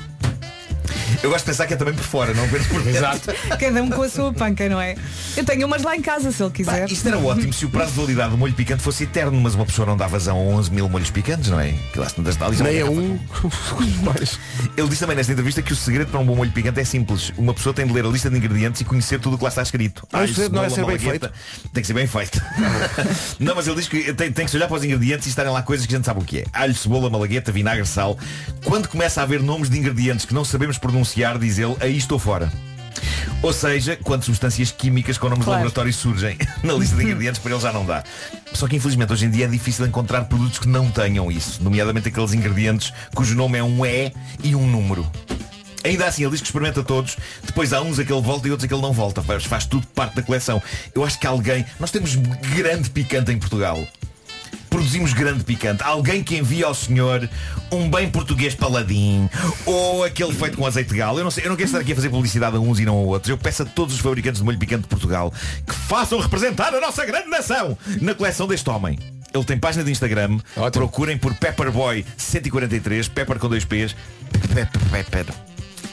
Eu 1.22 1.30
gosto 1.30 1.44
de 1.44 1.50
pensar 1.50 1.66
que 1.66 1.74
é 1.74 1.76
também 1.76 1.94
por 1.94 2.04
fora, 2.04 2.34
não 2.34 2.44
apenas 2.44 2.66
por 2.66 2.80
dentro. 2.82 2.98
Exato. 2.98 3.34
Cada 3.58 3.82
um 3.82 3.90
com 3.90 4.02
a 4.02 4.08
sua 4.08 4.32
panca, 4.32 4.68
não 4.68 4.80
é? 4.80 4.96
Eu 5.36 5.44
tenho 5.44 5.66
umas 5.66 5.82
lá 5.82 5.96
em 5.96 6.02
casa, 6.02 6.32
se 6.32 6.42
ele 6.42 6.50
quiser. 6.50 6.90
Isto 6.90 7.08
era 7.08 7.18
ótimo 7.18 7.52
se 7.52 7.64
o 7.64 7.70
prazo 7.70 7.92
de 7.92 8.00
validade 8.00 8.30
do 8.30 8.38
molho 8.38 8.54
picante 8.54 8.82
fosse 8.82 9.04
eterno, 9.04 9.38
mas 9.40 9.54
uma 9.54 9.66
pessoa 9.66 9.86
não 9.86 9.96
dá 9.96 10.06
vazão 10.06 10.36
a 10.36 10.40
11 10.40 10.70
mil 10.72 10.88
molhos 10.88 11.10
picantes, 11.10 11.50
não 11.50 11.60
é? 11.60 11.74
Que 11.92 11.98
lá 11.98 12.08
se 12.08 12.20
isso 12.20 12.38
é 12.42 12.44
uma 12.44 12.70
Nem 12.70 12.82
a 12.82 12.84
garrafa 12.84 13.74
um. 13.82 14.02
mais. 14.02 14.38
Ele 14.76 14.88
disse 14.88 15.00
também 15.00 15.16
nesta 15.16 15.32
entrevista 15.32 15.62
que 15.62 15.72
o 15.72 15.76
segredo 15.76 16.10
para 16.10 16.20
um 16.20 16.24
bom 16.26 16.36
molho 16.36 16.50
picante 16.50 16.80
é 16.80 16.84
simples. 16.84 17.32
Uma 17.36 17.54
pessoa 17.54 17.74
tem 17.74 17.86
de 17.86 17.92
ler 17.92 18.04
a 18.04 18.08
lista 18.08 18.30
de 18.30 18.36
ingredientes 18.36 18.80
e 18.80 18.84
conhecer 18.84 19.20
tudo 19.20 19.34
o 19.34 19.38
que 19.38 19.44
lá 19.44 19.50
está 19.50 19.62
escrito. 19.62 20.06
Ah, 20.12 20.18
o 20.18 20.20
Alho, 20.20 20.34
segredo 20.34 20.54
não 20.54 20.64
é 20.64 20.70
cebola, 20.70 20.92
ser 20.92 20.98
bem 20.98 21.06
malagueta. 21.06 21.32
Tem 21.72 21.80
que 21.82 21.86
ser 21.86 21.94
bem 21.94 22.06
feito. 22.06 22.42
não, 23.38 23.54
mas 23.54 23.66
ele 23.66 23.76
diz 23.76 23.88
que 23.88 24.12
tem, 24.14 24.32
tem 24.32 24.44
que 24.44 24.50
se 24.50 24.56
olhar 24.56 24.68
para 24.68 24.76
os 24.76 24.84
ingredientes 24.84 25.26
e 25.26 25.30
estarem 25.30 25.52
lá 25.52 25.62
coisas 25.62 25.86
que 25.86 25.94
a 25.94 25.96
gente 25.96 26.04
sabe 26.04 26.20
o 26.20 26.24
que 26.24 26.40
é. 26.40 26.44
Alho, 26.52 26.74
cebola, 26.74 27.08
malagueta, 27.10 27.52
vinagre, 27.52 27.86
sal. 27.86 28.18
Quando 28.64 28.88
começa 28.88 29.20
a 29.20 29.24
haver 29.24 29.42
nomes 29.42 29.70
de 29.70 29.78
ingredientes 29.78 30.24
que 30.24 30.34
não 30.34 30.44
sabemos 30.44 30.78
pronunciar, 30.78 30.99
diz 31.38 31.58
ele, 31.58 31.76
aí 31.80 31.96
estou 31.96 32.18
fora. 32.18 32.50
Ou 33.42 33.52
seja, 33.52 33.96
quando 34.02 34.22
substâncias 34.24 34.70
químicas 34.70 35.16
com 35.16 35.28
nomes 35.28 35.44
Claro. 35.44 35.60
de 35.60 35.64
laboratório 35.64 35.92
surgem 35.92 36.36
na 36.62 36.74
lista 36.74 36.96
de 36.96 37.04
ingredientes, 37.04 37.40
para 37.40 37.52
ele 37.52 37.60
já 37.60 37.72
não 37.72 37.86
dá. 37.86 38.04
Só 38.52 38.68
que 38.68 38.76
infelizmente 38.76 39.12
hoje 39.12 39.24
em 39.24 39.30
dia 39.30 39.46
é 39.46 39.48
difícil 39.48 39.86
encontrar 39.86 40.24
produtos 40.24 40.58
que 40.58 40.68
não 40.68 40.90
tenham 40.90 41.30
isso, 41.32 41.62
nomeadamente 41.62 42.08
aqueles 42.08 42.34
ingredientes 42.34 42.92
cujo 43.14 43.34
nome 43.34 43.56
é 43.58 43.62
um 43.62 43.84
E 43.86 44.12
e 44.42 44.54
um 44.54 44.66
número. 44.66 45.10
Ainda 45.82 46.06
assim, 46.06 46.22
ele 46.22 46.32
diz 46.32 46.40
que 46.42 46.46
experimenta 46.48 46.82
todos, 46.82 47.16
depois 47.42 47.72
há 47.72 47.80
uns 47.80 47.98
a 47.98 48.04
que 48.04 48.12
ele 48.12 48.20
volta 48.20 48.46
e 48.46 48.50
outros 48.50 48.66
a 48.66 48.68
que 48.68 48.74
ele 48.74 48.82
não 48.82 48.92
volta, 48.92 49.22
faz, 49.22 49.44
faz 49.44 49.64
tudo 49.64 49.86
parte 49.88 50.16
da 50.16 50.22
coleção. 50.22 50.62
Eu 50.94 51.02
acho 51.02 51.18
que 51.18 51.26
alguém. 51.26 51.64
Nós 51.78 51.90
temos 51.90 52.16
grande 52.16 52.90
picante 52.90 53.32
em 53.32 53.38
Portugal. 53.38 53.82
Produzimos 54.70 55.12
grande 55.12 55.44
picante. 55.44 55.82
Alguém 55.82 56.22
que 56.22 56.36
envia 56.36 56.66
ao 56.66 56.74
senhor 56.74 57.28
um 57.70 57.90
bem 57.90 58.08
português 58.08 58.54
paladim 58.54 59.28
ou 59.66 60.04
aquele 60.04 60.32
feito 60.32 60.56
com 60.56 60.64
azeite 60.64 60.90
de 60.90 60.96
galo. 60.96 61.18
Eu 61.18 61.24
não 61.24 61.30
sei, 61.30 61.44
eu 61.44 61.48
não 61.50 61.56
quero 61.56 61.66
estar 61.66 61.80
aqui 61.80 61.92
a 61.92 61.96
fazer 61.96 62.08
publicidade 62.08 62.56
a 62.56 62.60
uns 62.60 62.78
e 62.78 62.86
não 62.86 62.94
a 62.94 63.00
outros. 63.00 63.28
Eu 63.28 63.36
peço 63.36 63.62
a 63.62 63.66
todos 63.66 63.94
os 63.94 64.00
fabricantes 64.00 64.40
de 64.40 64.44
molho 64.44 64.58
picante 64.58 64.82
de 64.82 64.88
Portugal 64.88 65.32
que 65.66 65.74
façam 65.74 66.18
representar 66.20 66.74
a 66.74 66.80
nossa 66.80 67.04
grande 67.04 67.28
nação 67.28 67.76
na 68.00 68.14
coleção 68.14 68.46
deste 68.46 68.70
homem. 68.70 68.98
Ele 69.32 69.44
tem 69.44 69.58
página 69.58 69.84
de 69.84 69.90
Instagram. 69.90 70.38
Procurem 70.72 71.16
por 71.18 71.34
Pepperboy 71.34 72.04
143, 72.16 73.08
Pepper 73.08 73.38
com 73.38 73.48
dois 73.48 73.64
P's. 73.64 73.94
Pepper. 74.90 75.49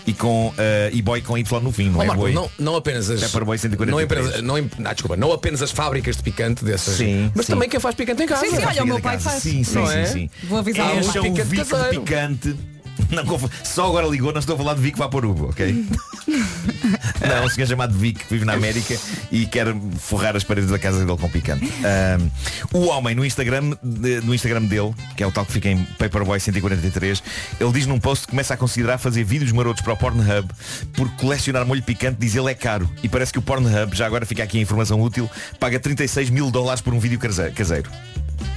E 0.07 0.13
com 0.13 0.47
uh, 0.47 0.53
e 0.93 1.01
boy 1.01 1.21
com 1.21 1.37
Y 1.37 1.61
no 1.61 1.71
fim, 1.71 1.89
não 1.89 1.99
Ó, 1.99 2.03
é 2.03 2.07
Marco, 2.07 2.29
não, 2.29 2.49
não 2.57 2.75
apenas 2.77 3.09
as 3.09 3.19
Pepperboy 3.19 3.57
não, 3.57 3.61
143. 3.61 4.25
apenas, 4.25 4.41
não, 4.41 4.55
não, 4.79 4.93
desculpa, 4.93 5.17
não 5.17 5.31
apenas 5.33 5.61
as 5.61 5.69
fábricas 5.71 6.15
de 6.15 6.23
picante 6.23 6.63
dessas, 6.63 6.95
Sim, 6.95 7.29
mas 7.35 7.45
sim. 7.45 7.51
também 7.51 7.67
quem 7.67 7.77
faz 7.77 7.93
picante 7.93 8.23
em 8.23 8.25
casa. 8.25 8.45
Sim, 8.45 8.55
sim, 8.55 8.63
olha, 8.65 8.83
o 8.83 8.87
meu 8.87 9.01
pai 9.01 9.19
faz. 9.19 9.43
Sim, 9.43 9.65
sim, 9.65 9.75
Não 9.75 9.87
sim, 9.87 9.97
é? 9.97 10.05
sim. 10.05 10.29
Vou 10.43 10.59
avisar 10.59 10.87
o 10.87 10.97
é 10.97 11.01
um 11.21 11.33
picante 11.33 11.55
caseiro. 11.57 12.01
picante. 12.01 12.55
Não, 13.11 13.23
só 13.63 13.85
agora 13.87 14.07
ligou, 14.07 14.31
não 14.33 14.39
estou 14.39 14.55
a 14.55 14.57
falar 14.57 14.73
de 14.73 14.81
Vic 14.81 14.97
Vaporubo, 14.97 15.49
ok? 15.49 15.85
não, 16.27 17.45
um 17.45 17.49
senhor 17.49 17.67
chamado 17.67 17.97
Vic 17.97 18.25
que 18.25 18.33
vive 18.33 18.45
na 18.45 18.53
América 18.53 18.97
e 19.31 19.45
quer 19.45 19.67
forrar 19.99 20.35
as 20.35 20.43
paredes 20.43 20.69
da 20.69 20.77
casa 20.79 21.05
dele 21.05 21.17
com 21.17 21.29
picante. 21.29 21.65
Ahm, 21.83 22.29
o 22.73 22.87
homem 22.87 23.15
no 23.15 23.25
Instagram, 23.25 23.71
de- 23.81 24.21
no 24.21 24.33
Instagram 24.33 24.63
dele, 24.63 24.93
que 25.15 25.23
é 25.23 25.27
o 25.27 25.31
tal 25.31 25.45
que 25.45 25.53
fica 25.53 25.69
em 25.69 25.83
Paperboy 25.97 26.39
143, 26.39 27.23
ele 27.59 27.71
diz 27.71 27.85
num 27.85 27.99
post 27.99 28.25
que 28.25 28.31
começa 28.31 28.53
a 28.53 28.57
considerar 28.57 28.97
fazer 28.97 29.23
vídeos 29.23 29.51
marotos 29.51 29.81
para 29.81 29.93
o 29.93 29.97
Pornhub 29.97 30.49
por 30.93 31.09
colecionar 31.11 31.65
molho 31.65 31.83
picante, 31.83 32.17
diz 32.19 32.35
ele 32.35 32.51
é 32.51 32.55
caro. 32.55 32.89
E 33.03 33.07
parece 33.09 33.31
que 33.31 33.39
o 33.39 33.41
Pornhub, 33.41 33.95
já 33.95 34.05
agora 34.05 34.25
fica 34.25 34.43
aqui 34.43 34.57
a 34.57 34.61
informação 34.61 34.99
útil, 35.01 35.29
paga 35.59 35.79
36 35.79 36.29
mil 36.29 36.51
dólares 36.51 36.81
por 36.81 36.93
um 36.93 36.99
vídeo 36.99 37.19
case- 37.19 37.51
caseiro. 37.51 37.89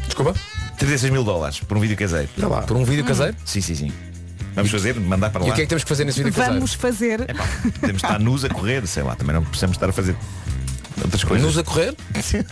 Desculpa? 0.06 0.34
36 0.76 1.12
mil 1.12 1.22
dólares 1.22 1.60
por 1.60 1.76
um 1.76 1.80
vídeo 1.80 1.96
caseiro. 1.96 2.28
Por 2.66 2.76
um 2.76 2.84
vídeo 2.84 3.04
caseiro? 3.04 3.36
Sim, 3.44 3.60
sim, 3.60 3.74
sim. 3.74 3.92
Vamos 4.54 4.70
fazer, 4.70 4.98
mandar 4.98 5.30
para 5.30 5.42
lá. 5.42 5.48
E 5.48 5.50
o 5.50 5.54
que 5.54 5.62
é 5.62 5.64
que 5.64 5.68
temos 5.68 5.84
que 5.84 5.88
fazer 5.88 6.04
nesse 6.04 6.22
vídeo? 6.22 6.32
Vamos 6.36 6.74
fazer. 6.74 7.24
Temos 7.80 7.80
de 7.80 8.06
estar 8.06 8.18
nus 8.18 8.44
a 8.44 8.48
correr, 8.48 8.86
sei 8.86 9.02
lá, 9.02 9.14
também 9.14 9.34
não 9.34 9.44
precisamos 9.44 9.76
estar 9.76 9.88
a 9.88 9.92
fazer 9.92 10.16
outras 11.02 11.24
coisas. 11.24 11.46
Nos 11.46 11.58
a 11.58 11.64
correr? 11.64 11.94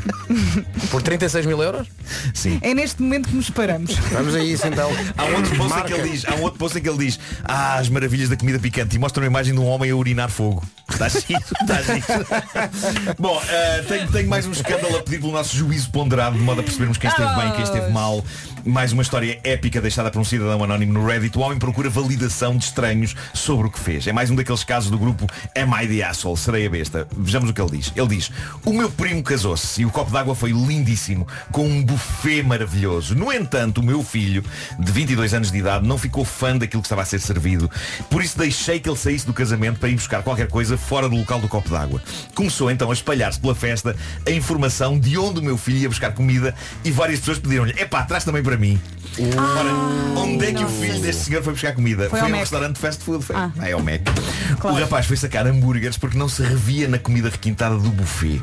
Por 0.91 1.03
36 1.03 1.47
mil 1.47 1.63
euros? 1.63 1.89
Sim. 2.35 2.59
É 2.63 2.75
neste 2.75 3.03
momento 3.03 3.29
que 3.29 3.37
nos 3.37 3.51
paramos. 3.51 3.95
Vamos 4.13 4.35
a 4.35 4.43
isso 4.43 4.67
então. 4.67 4.91
Há 5.17 5.25
um 5.25 5.35
outro 5.37 5.57
post 5.57 5.79
em 5.79 5.83
que 5.85 5.93
ele 5.93 6.09
diz, 6.11 6.25
há 6.25 6.35
um 6.35 6.43
outro 6.43 6.59
post 6.59 6.79
em 6.79 6.83
que 6.83 6.89
ele 6.89 6.99
diz, 6.99 7.21
ah, 7.45 7.77
as 7.77 7.89
maravilhas 7.89 8.29
da 8.29 8.37
comida 8.37 8.59
picante 8.59 8.97
e 8.97 8.99
mostra 8.99 9.23
uma 9.23 9.27
imagem 9.27 9.55
de 9.55 9.61
um 9.61 9.67
homem 9.67 9.91
a 9.91 9.97
urinar 9.97 10.31
fogo. 10.31 10.63
Está 10.91 11.09
giro, 11.09 11.41
está 11.61 11.83
giro. 11.83 13.15
Bom, 13.19 13.41
eh, 13.49 13.85
tenho, 13.87 14.11
tenho 14.11 14.29
mais 14.29 14.47
um 14.47 14.53
escândalo 14.53 14.97
a 14.97 15.03
pedir 15.03 15.21
pelo 15.21 15.33
nosso 15.33 15.57
juízo 15.57 15.91
ponderado, 15.91 16.37
de 16.37 16.43
modo 16.43 16.61
a 16.61 16.65
percebermos 16.65 16.99
quem 16.99 17.11
esteve 17.11 17.35
bem, 17.37 17.53
quem 17.53 17.63
esteve 17.63 17.91
mal. 17.91 18.25
Mais 18.65 18.93
uma 18.93 19.03
história 19.03 19.39
épica 19.45 19.81
deixada 19.81 20.11
por 20.11 20.19
um 20.19 20.25
cidadão 20.25 20.63
anónimo 20.65 20.95
no 20.95 21.07
Reddit. 21.07 21.37
O 21.39 21.41
homem 21.41 21.59
procura 21.59 21.89
validação 21.89 22.57
de 22.57 22.65
estranhos 22.65 23.15
sobre 23.33 23.69
o 23.69 23.71
que 23.71 23.79
fez. 23.79 24.07
É 24.07 24.13
mais 24.13 24.31
um 24.31 24.35
daqueles 24.35 24.65
casos 24.65 24.91
do 24.91 24.99
grupo 24.99 25.27
Am 25.57 25.83
I 25.83 25.87
the 25.87 26.03
Asshole? 26.03 26.37
Serei 26.37 26.67
a 26.67 26.71
besta. 26.71 27.07
Vejamos 27.17 27.51
o 27.51 27.53
que 27.53 27.61
ele 27.61 27.71
diz. 27.79 27.93
Ele 27.95 28.09
diz, 28.09 28.28
o 28.65 28.73
meu 28.73 28.91
primo 28.91 29.23
casou-se 29.23 29.83
e 29.83 29.87
o 29.87 29.91
copo 29.91 30.11
d'água 30.11 30.35
foi 30.35 30.51
lindíssimo, 30.51 31.27
com 31.53 31.67
um 31.67 31.83
buffet 31.83 32.43
maravilhoso. 32.43 33.15
No 33.15 33.33
entanto, 33.33 33.81
o 33.81 33.85
meu 33.85 34.03
filho, 34.03 34.45
de 34.79 34.93
22 34.93 35.35
anos 35.35 35.51
de 35.51 35.59
idade, 35.59 35.87
não 35.87 35.99
ficou 35.99 36.25
fã 36.25 36.57
daquilo 36.57 36.83
que 36.83 36.87
estava 36.87 37.03
a 37.03 37.05
ser 37.05 37.21
servido. 37.21 37.71
Por 38.11 38.23
isso 38.23 38.39
deixei 38.39 38.81
que 38.81 38.89
ele 38.89 38.97
saísse 38.97 39.27
do 39.27 39.33
casamento 39.33 39.79
para 39.79 39.89
ir 39.89 39.95
buscar 39.95 40.23
qualquer 40.23 40.49
coisa 40.49 40.77
fora 40.77 41.09
do 41.09 41.17
local 41.17 41.41
do 41.41 41.49
copo 41.49 41.69
d'água. 41.69 42.03
Começou 42.35 42.71
então 42.71 42.91
a 42.91 42.95
espalhar-se 42.95 43.41
pela 43.41 43.55
festa 43.55 43.97
a 44.27 44.31
informação 44.31 44.99
de 44.99 45.17
onde 45.19 45.41
o 45.41 45.43
meu 45.43 45.57
filho 45.57 45.79
ia 45.79 45.89
buscar 45.89 46.13
comida 46.13 46.55
e 46.85 46.91
várias 46.91 47.21
pessoas 47.21 47.39
pediram-lhe, 47.39 47.73
epá, 47.81 48.03
traz 48.03 48.25
também 48.25 48.43
para 48.43 48.57
mim. 48.57 48.81
Ora, 49.19 50.21
onde 50.21 50.47
é 50.47 50.53
que 50.53 50.65
o 50.65 50.69
filho 50.69 51.01
deste 51.01 51.25
senhor 51.25 51.43
foi 51.43 51.53
buscar 51.53 51.75
comida? 51.75 52.09
Foi 52.09 52.11
Foi, 52.11 52.21
ao 52.21 52.27
um 52.27 52.31
Mac. 52.31 52.41
restaurante 52.41 52.75
de 52.75 52.81
fast 52.81 53.03
food. 53.05 53.25
Foi. 53.25 53.35
Ah. 53.37 53.51
Ah, 53.59 53.69
é 53.69 53.73
ao 53.73 53.83
Mac. 53.83 54.03
Claro. 54.61 54.77
O 54.77 54.81
rapaz 54.81 55.07
foi 55.07 55.17
sacar 55.17 55.47
hambúrgueres 55.47 55.97
porque 55.97 56.17
não 56.17 56.29
se 56.29 56.43
revia 56.43 56.89
na 56.89 56.99
comida 56.99 57.29
requintada 57.29 57.77
do 57.77 57.91
buffet. 57.91 58.41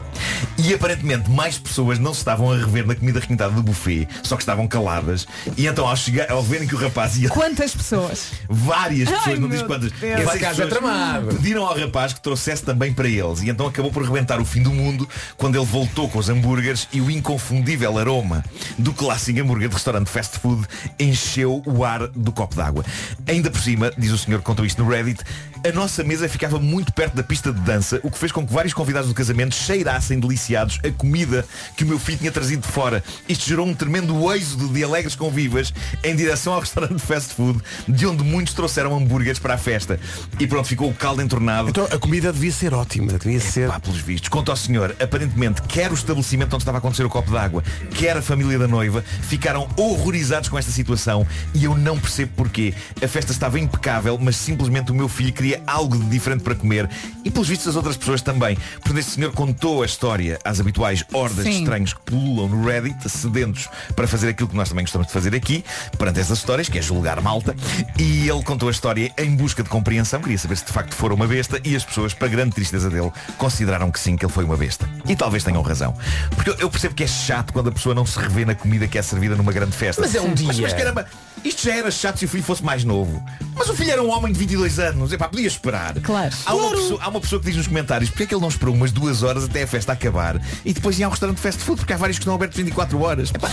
E 0.57 0.73
aparentemente 0.73 1.29
mais 1.29 1.57
pessoas 1.57 1.99
não 1.99 2.13
se 2.13 2.19
estavam 2.19 2.51
a 2.51 2.57
rever 2.57 2.85
na 2.85 2.95
comida 2.95 3.19
requintada 3.19 3.53
do 3.53 3.63
buffet, 3.63 4.07
só 4.23 4.35
que 4.35 4.41
estavam 4.41 4.67
caladas. 4.67 5.25
E 5.57 5.67
então 5.67 5.87
ao, 5.87 5.95
chegar, 5.95 6.29
ao 6.31 6.43
verem 6.43 6.67
que 6.67 6.75
o 6.75 6.77
rapaz 6.77 7.17
ia 7.17 7.29
Quantas 7.29 7.73
pessoas? 7.75 8.31
Várias 8.49 9.09
Ai, 9.09 9.15
pessoas, 9.15 9.39
não 9.39 9.49
diz 9.49 9.61
quantas. 9.61 9.91
Deus. 9.91 10.21
Esse 10.21 10.39
gajo 10.39 10.61
é 10.63 10.67
tramado. 10.67 11.27
Pediram 11.27 11.65
ao 11.65 11.77
rapaz 11.77 12.13
que 12.13 12.21
trouxesse 12.21 12.63
também 12.63 12.93
para 12.93 13.07
eles. 13.07 13.41
E 13.41 13.49
então 13.49 13.67
acabou 13.67 13.91
por 13.91 14.03
rebentar 14.03 14.39
o 14.39 14.45
fim 14.45 14.61
do 14.61 14.71
mundo 14.71 15.07
quando 15.37 15.55
ele 15.55 15.65
voltou 15.65 16.09
com 16.09 16.19
os 16.19 16.29
hambúrgueres 16.29 16.87
e 16.91 17.01
o 17.01 17.09
inconfundível 17.09 17.97
aroma 17.97 18.43
do 18.77 18.93
clássico 18.93 19.39
hambúrguer 19.39 19.67
de 19.69 19.73
restaurante 19.75 20.09
fast 20.09 20.39
food 20.39 20.54
encheu 20.99 21.61
o 21.65 21.83
ar 21.83 22.07
do 22.07 22.31
copo 22.31 22.55
d'água. 22.55 22.83
Ainda 23.27 23.49
por 23.49 23.61
cima, 23.61 23.91
diz 23.97 24.11
o 24.11 24.17
senhor 24.17 24.39
que 24.39 24.45
contou 24.45 24.65
isto 24.65 24.83
no 24.83 24.89
Reddit, 24.89 25.21
A 25.63 25.71
nossa 25.71 26.03
mesa 26.03 26.27
ficava 26.27 26.59
muito 26.59 26.93
perto 26.93 27.15
da 27.15 27.23
pista 27.23 27.51
de 27.51 27.59
dança, 27.61 27.99
o 28.03 28.11
que 28.11 28.17
fez 28.17 28.31
com 28.31 28.45
que 28.45 28.53
vários 28.53 28.73
convidados 28.73 29.09
do 29.09 29.15
casamento 29.15 29.55
cheirassem 29.55 30.19
deliciados 30.19 30.79
a 30.83 30.91
comida 30.91 31.45
que 31.75 31.83
o 31.83 31.87
meu 31.87 31.97
filho 31.97 32.17
tinha 32.17 32.31
trazido 32.31 32.61
de 32.61 32.71
fora. 32.71 33.03
Isto 33.27 33.47
gerou 33.47 33.65
um 33.65 33.73
tremendo 33.73 34.31
êxodo 34.33 34.67
de 34.67 34.83
alegres 34.83 35.15
convivas 35.15 35.73
em 36.03 36.15
direção 36.15 36.53
ao 36.53 36.59
restaurante 36.65 36.95
de 36.95 37.01
fast 37.01 37.33
food, 37.33 37.59
de 37.87 38.05
onde 38.05 38.23
muitos 38.23 38.53
trouxeram 38.53 38.95
hambúrgueres 38.95 39.39
para 39.39 39.55
a 39.55 39.57
festa. 39.57 39.99
E 40.39 40.45
pronto, 40.45 40.67
ficou 40.67 40.89
o 40.89 40.93
caldo 40.93 41.21
entornado. 41.21 41.69
Então 41.69 41.85
a 41.85 41.97
comida 41.97 42.31
devia 42.31 42.51
ser 42.51 42.73
ótima, 42.73 43.13
devia 43.13 43.39
ser. 43.39 43.69
Pá, 43.69 43.79
pelos 43.79 43.99
vistos. 43.99 44.29
Conto 44.29 44.51
ao 44.51 44.57
senhor, 44.57 44.95
aparentemente, 45.01 45.61
quer 45.63 45.89
o 45.91 45.95
estabelecimento 45.95 46.53
onde 46.53 46.63
estava 46.63 46.77
a 46.77 46.79
acontecer 46.79 47.05
o 47.05 47.09
copo 47.09 47.31
d'água, 47.31 47.63
quer 47.95 48.17
a 48.17 48.21
família 48.21 48.59
da 48.59 48.67
noiva, 48.67 49.03
ficaram 49.21 49.67
horrorizados 49.77 50.49
com 50.49 50.59
esta 50.59 50.71
situação 50.71 51.25
e 51.53 51.63
eu 51.63 51.75
não 51.75 51.97
percebo 51.97 52.33
porquê. 52.35 52.73
A 53.01 53.07
festa 53.07 53.31
estava 53.31 53.59
impecável, 53.59 54.17
mas 54.21 54.35
simplesmente 54.35 54.91
o 54.91 54.95
meu 54.95 55.07
filho 55.07 55.33
queria 55.33 55.44
algo 55.67 55.97
de 55.97 56.05
diferente 56.05 56.43
para 56.43 56.55
comer 56.55 56.89
e 57.23 57.29
pelos 57.31 57.47
vistos 57.47 57.67
as 57.67 57.75
outras 57.75 57.95
pessoas 57.97 58.21
também. 58.21 58.55
Portanto, 58.75 58.97
este 58.97 59.11
senhor 59.11 59.31
contou 59.33 59.83
a 59.83 59.85
história 59.85 60.39
às 60.43 60.59
habituais 60.59 61.03
hordas 61.13 61.45
de 61.45 61.51
Sim. 61.51 61.59
estranhos 61.59 61.93
que 61.93 62.01
pululam 62.01 62.47
no 62.49 62.65
Reddit, 62.65 63.09
sedentos 63.09 63.67
para 63.95 64.07
fazer 64.07 64.29
aquilo 64.29 64.49
que 64.49 64.55
nós 64.55 64.69
também 64.69 64.83
gostamos 64.83 65.07
de 65.07 65.13
fazer 65.13 65.35
aqui, 65.35 65.63
perante 65.97 66.19
estas 66.19 66.37
histórias, 66.39 66.69
que 66.69 66.77
é 66.77 66.81
julgar 66.81 67.19
malta. 67.21 67.55
E 67.99 68.27
ele 68.29 68.43
contou 68.43 68.67
a 68.69 68.71
história 68.71 69.11
em 69.17 69.35
busca 69.35 69.61
de 69.63 69.69
compreensão, 69.69 70.21
queria 70.21 70.37
saber 70.37 70.57
se 70.57 70.65
de 70.65 70.71
facto 70.71 70.93
fora 70.95 71.13
uma 71.13 71.27
besta, 71.27 71.59
e 71.63 71.75
as 71.75 71.83
pessoas, 71.83 72.13
para 72.13 72.27
grande 72.27 72.55
tristeza 72.55 72.89
dele, 72.89 73.11
consideraram 73.37 73.91
que 73.91 73.99
sim, 73.99 74.15
que 74.15 74.25
ele 74.25 74.31
foi 74.33 74.43
uma 74.45 74.57
besta. 74.57 74.89
E 75.07 75.15
talvez 75.15 75.43
tenham 75.43 75.61
razão. 75.61 75.95
Porque 76.35 76.49
eu- 76.63 76.69
percebo 76.69 76.93
que 76.95 77.03
é 77.03 77.07
chato 77.07 77.53
quando 77.53 77.69
a 77.69 77.71
pessoa 77.71 77.95
não 77.95 78.05
se 78.05 78.19
revê 78.19 78.43
na 78.45 78.53
comida 78.55 78.87
que 78.87 78.97
é 78.97 79.01
servida 79.01 79.35
numa 79.35 79.51
grande 79.51 79.71
festa. 79.71 80.01
Mas 80.01 80.13
é 80.13 80.21
um 80.21 80.27
Mas, 80.29 80.39
dia. 80.55 80.61
mas 80.61 80.73
caramba, 80.73 81.05
isto 81.45 81.63
já 81.63 81.75
era 81.75 81.91
chato 81.91 82.17
se 82.17 82.25
o 82.25 82.27
filho 82.27 82.43
fosse 82.43 82.63
mais 82.63 82.83
novo. 82.83 83.23
Mas 83.55 83.69
o 83.69 83.75
filho 83.75 83.91
era 83.91 84.03
um 84.03 84.09
homem 84.09 84.33
de 84.33 84.39
22 84.39 84.79
anos. 84.79 85.13
Epá, 85.13 85.29
podia 85.29 85.47
esperar. 85.47 85.93
Claro. 86.01 86.35
Há 86.45 86.55
uma, 86.55 86.71
pessoa, 86.71 86.99
há 87.03 87.09
uma 87.09 87.21
pessoa 87.21 87.39
que 87.39 87.47
diz 87.47 87.55
nos 87.55 87.67
comentários 87.67 88.09
porque 88.09 88.23
é 88.23 88.25
que 88.25 88.33
ele 88.33 88.41
não 88.41 88.49
esperou 88.49 88.73
umas 88.73 88.91
duas 88.91 89.21
horas 89.23 89.43
até 89.43 89.63
a 89.63 89.67
festa 89.67 89.93
acabar 89.93 90.41
e 90.65 90.73
depois 90.73 90.99
ia 90.99 91.05
a 91.05 91.07
um 91.07 91.11
restaurante 91.11 91.37
de 91.37 91.43
fast 91.43 91.61
food 91.63 91.79
porque 91.79 91.93
há 91.93 91.97
vários 91.97 92.17
que 92.17 92.23
estão 92.23 92.33
abertos 92.33 92.57
24 92.57 92.99
horas. 93.01 93.29
Epá, 93.29 93.51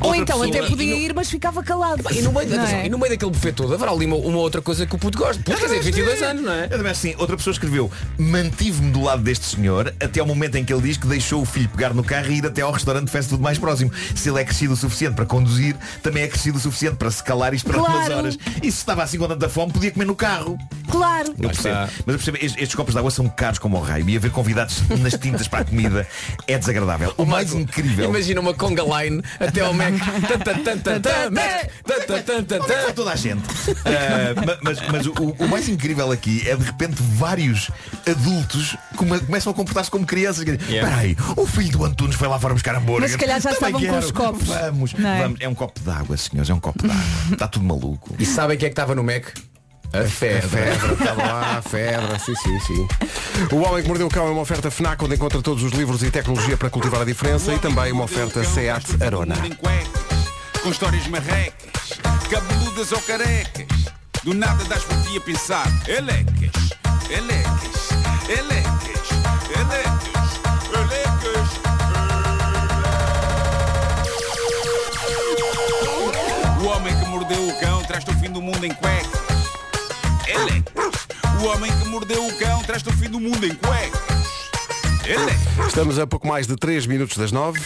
Ou 0.00 0.14
então 0.14 0.40
pessoa- 0.40 0.58
até 0.60 0.68
podia 0.68 0.94
ir, 0.96 1.14
mas 1.14 1.30
ficava 1.30 1.62
calado. 1.62 2.02
E 2.10 2.22
no, 2.22 2.32
meio, 2.32 2.48
Não 2.48 2.56
atenção, 2.58 2.78
é? 2.80 2.86
e 2.86 2.88
no 2.88 2.98
meio 2.98 3.10
daquele 3.12 3.30
buffet 3.30 3.52
todo 3.52 3.72
haverá 3.74 3.90
ali 3.92 4.06
uma, 4.06 4.16
uma 4.16 4.38
outra 4.38 4.62
coisa 4.62 4.86
que 4.86 4.94
o 4.94 4.98
puto 4.98 5.18
gosta. 5.18 5.42
Puto, 5.42 5.56
quer 5.58 5.64
dizer, 5.66 5.82
22 5.82 6.22
anos, 6.22 6.42
não 6.42 6.52
é? 6.52 6.64
Eu 6.64 6.70
também 6.70 6.90
assim, 6.92 7.14
outra 7.18 7.36
pessoa 7.36 7.52
escreveu 7.52 7.90
Mantive-me 8.18 8.90
do 8.90 9.02
lado 9.02 9.22
deste 9.22 9.44
senhor 9.46 9.92
Até 10.00 10.20
ao 10.20 10.26
momento 10.26 10.56
em 10.56 10.64
que 10.64 10.72
ele 10.72 10.82
diz 10.82 10.96
que 10.96 11.06
deixou 11.06 11.42
o 11.42 11.44
filho 11.44 11.68
pegar 11.68 11.92
no 11.94 12.02
carro 12.04 12.30
E 12.30 12.38
ir 12.38 12.46
até 12.46 12.62
ao 12.62 12.70
restaurante 12.72 13.06
de 13.06 13.10
fast 13.12 13.28
food 13.30 13.42
mais 13.42 13.58
próximo 13.58 13.90
Se 14.14 14.28
ele 14.28 14.40
é 14.40 14.44
crescido 14.44 14.74
o 14.74 14.76
suficiente 14.76 15.14
para 15.14 15.26
conduzir 15.26 15.76
Também 16.02 16.22
é 16.22 16.28
crescido 16.28 16.58
o 16.58 16.60
suficiente 16.60 16.96
para 16.96 17.10
se 17.10 17.22
calar 17.22 17.52
e 17.52 17.56
esperar 17.56 17.78
Claro. 17.80 17.98
umas 17.98 18.10
horas 18.10 18.38
E 18.62 18.70
se 18.70 18.78
estava 18.78 19.02
assim 19.02 19.18
com 19.18 19.26
tanta 19.28 19.48
fome 19.48 19.72
Podia 19.72 19.90
comer 19.90 20.04
no 20.06 20.14
carro 20.14 20.58
Claro. 20.90 21.34
Eu 21.40 21.48
percebo. 21.50 21.76
Mas 21.76 21.90
eu 22.06 22.14
percebo, 22.14 22.36
estes, 22.38 22.54
estes 22.62 22.74
copos 22.74 22.94
de 22.94 22.98
água 22.98 23.10
são 23.10 23.28
caros 23.28 23.58
como 23.58 23.76
o 23.76 23.80
raio 23.80 24.08
E 24.08 24.16
haver 24.16 24.30
convidados 24.30 24.82
nas 25.00 25.14
tintas 25.14 25.46
para 25.48 25.60
a 25.60 25.64
comida 25.64 26.06
É 26.46 26.58
desagradável 26.58 27.12
O 27.18 27.24
mais 27.24 27.52
incrível 27.54 28.06
Imagina 28.06 28.40
uma 28.40 28.54
conga 28.54 28.82
line 28.82 29.22
até 29.38 29.60
ao 29.60 29.72
Mac. 29.72 29.89
Toda 32.94 33.12
a 33.12 33.16
gente? 33.16 33.42
Ma- 34.46 34.58
mas 34.62 34.78
mas 34.88 35.06
o, 35.06 35.12
o 35.38 35.48
mais 35.48 35.68
incrível 35.68 36.10
aqui 36.10 36.48
é 36.48 36.56
de 36.56 36.64
repente 36.64 36.96
vários 37.02 37.70
adultos 38.08 38.76
come- 38.96 39.20
começam 39.20 39.52
a 39.52 39.54
comportar-se 39.54 39.90
como 39.90 40.06
crianças. 40.06 40.44
Quer 40.44 40.56
dizer, 40.56 40.70
Yeah. 40.70 40.88
Espera 40.88 41.02
aí, 41.02 41.16
o 41.36 41.46
filho 41.46 41.70
do 41.78 41.84
Antunes 41.84 42.14
foi 42.16 42.28
lá 42.28 42.38
fora 42.38 42.54
buscar 42.54 42.74
hambúrguer. 42.76 43.02
Mas 43.02 43.12
se 43.12 43.18
calhar 43.18 43.40
já 43.40 43.52
Também 43.54 43.70
estavam 43.80 44.00
com 44.00 44.06
os 44.06 44.10
copos. 44.12 44.46
Vamos, 44.48 44.94
é? 44.94 45.22
vamos. 45.22 45.40
É 45.40 45.48
um 45.48 45.54
copo 45.54 45.80
de 45.80 45.90
água, 45.90 46.16
senhores, 46.16 46.48
é 46.50 46.54
um 46.54 46.60
copo 46.60 46.86
de 46.86 46.90
água. 46.92 47.04
Está 47.32 47.48
tudo 47.48 47.64
maluco. 47.64 48.14
E 48.18 48.24
sabem 48.26 48.56
quem 48.56 48.66
é 48.66 48.68
que 48.68 48.72
estava 48.74 48.94
no 48.94 49.02
Mac? 49.02 49.26
A 49.92 50.04
Fedra. 50.04 50.48
Fedra, 50.48 50.92
estava 50.92 51.22
lá, 51.22 51.58
a 51.58 51.62
Fedra, 51.62 52.18
sim, 52.20 52.34
sim, 52.36 52.60
sim. 52.60 52.88
O 53.52 53.60
Homem 53.62 53.82
que 53.82 53.88
Mordeu 53.88 54.06
o 54.06 54.10
Cão 54.10 54.28
é 54.28 54.30
uma 54.30 54.42
oferta 54.42 54.70
FNAC 54.70 55.04
onde 55.04 55.16
encontra 55.16 55.42
todos 55.42 55.64
os 55.64 55.72
livros 55.72 56.02
e 56.04 56.10
tecnologia 56.12 56.56
para 56.56 56.70
cultivar 56.70 57.00
a 57.00 57.04
diferença 57.04 57.52
e 57.52 57.58
também 57.58 57.90
uma 57.90 58.04
oferta 58.04 58.44
SEAT 58.44 59.02
Arona. 59.02 59.34
Em 59.44 59.50
cuecas, 59.50 59.90
com 60.62 60.70
histórias 60.70 61.08
marrecas, 61.08 61.98
cabeludas 62.30 62.92
ou 62.92 63.00
carecas. 63.00 63.66
Do 64.22 64.32
nada 64.32 64.62
das 64.64 64.84
por 64.84 64.96
ti 65.02 65.16
a 65.16 65.20
pensar. 65.20 65.66
Elecas, 65.88 66.52
elecas, 67.10 67.88
elecas, 68.28 69.10
elecas, 69.56 70.40
elecas. 70.72 71.50
O 76.62 76.66
homem 76.68 76.96
que 76.96 77.06
mordeu 77.06 77.48
o 77.48 77.60
cão 77.60 77.82
traz-te 77.82 78.10
o 78.10 78.14
fim 78.20 78.30
do 78.30 78.40
mundo 78.40 78.64
em 78.64 78.72
cuecas. 78.72 79.29
O 81.40 81.46
homem 81.46 81.72
que 81.78 81.88
mordeu 81.88 82.26
o 82.26 82.38
cão 82.38 82.62
traz-te 82.64 82.90
o 82.90 82.92
fim 82.92 83.08
do 83.08 83.18
mundo 83.18 83.46
em 83.46 83.54
cuecas. 83.54 84.09
Estamos 85.66 85.98
a 85.98 86.06
pouco 86.06 86.26
mais 86.26 86.46
de 86.46 86.56
3 86.56 86.86
minutos 86.86 87.16
das 87.16 87.32
9. 87.32 87.60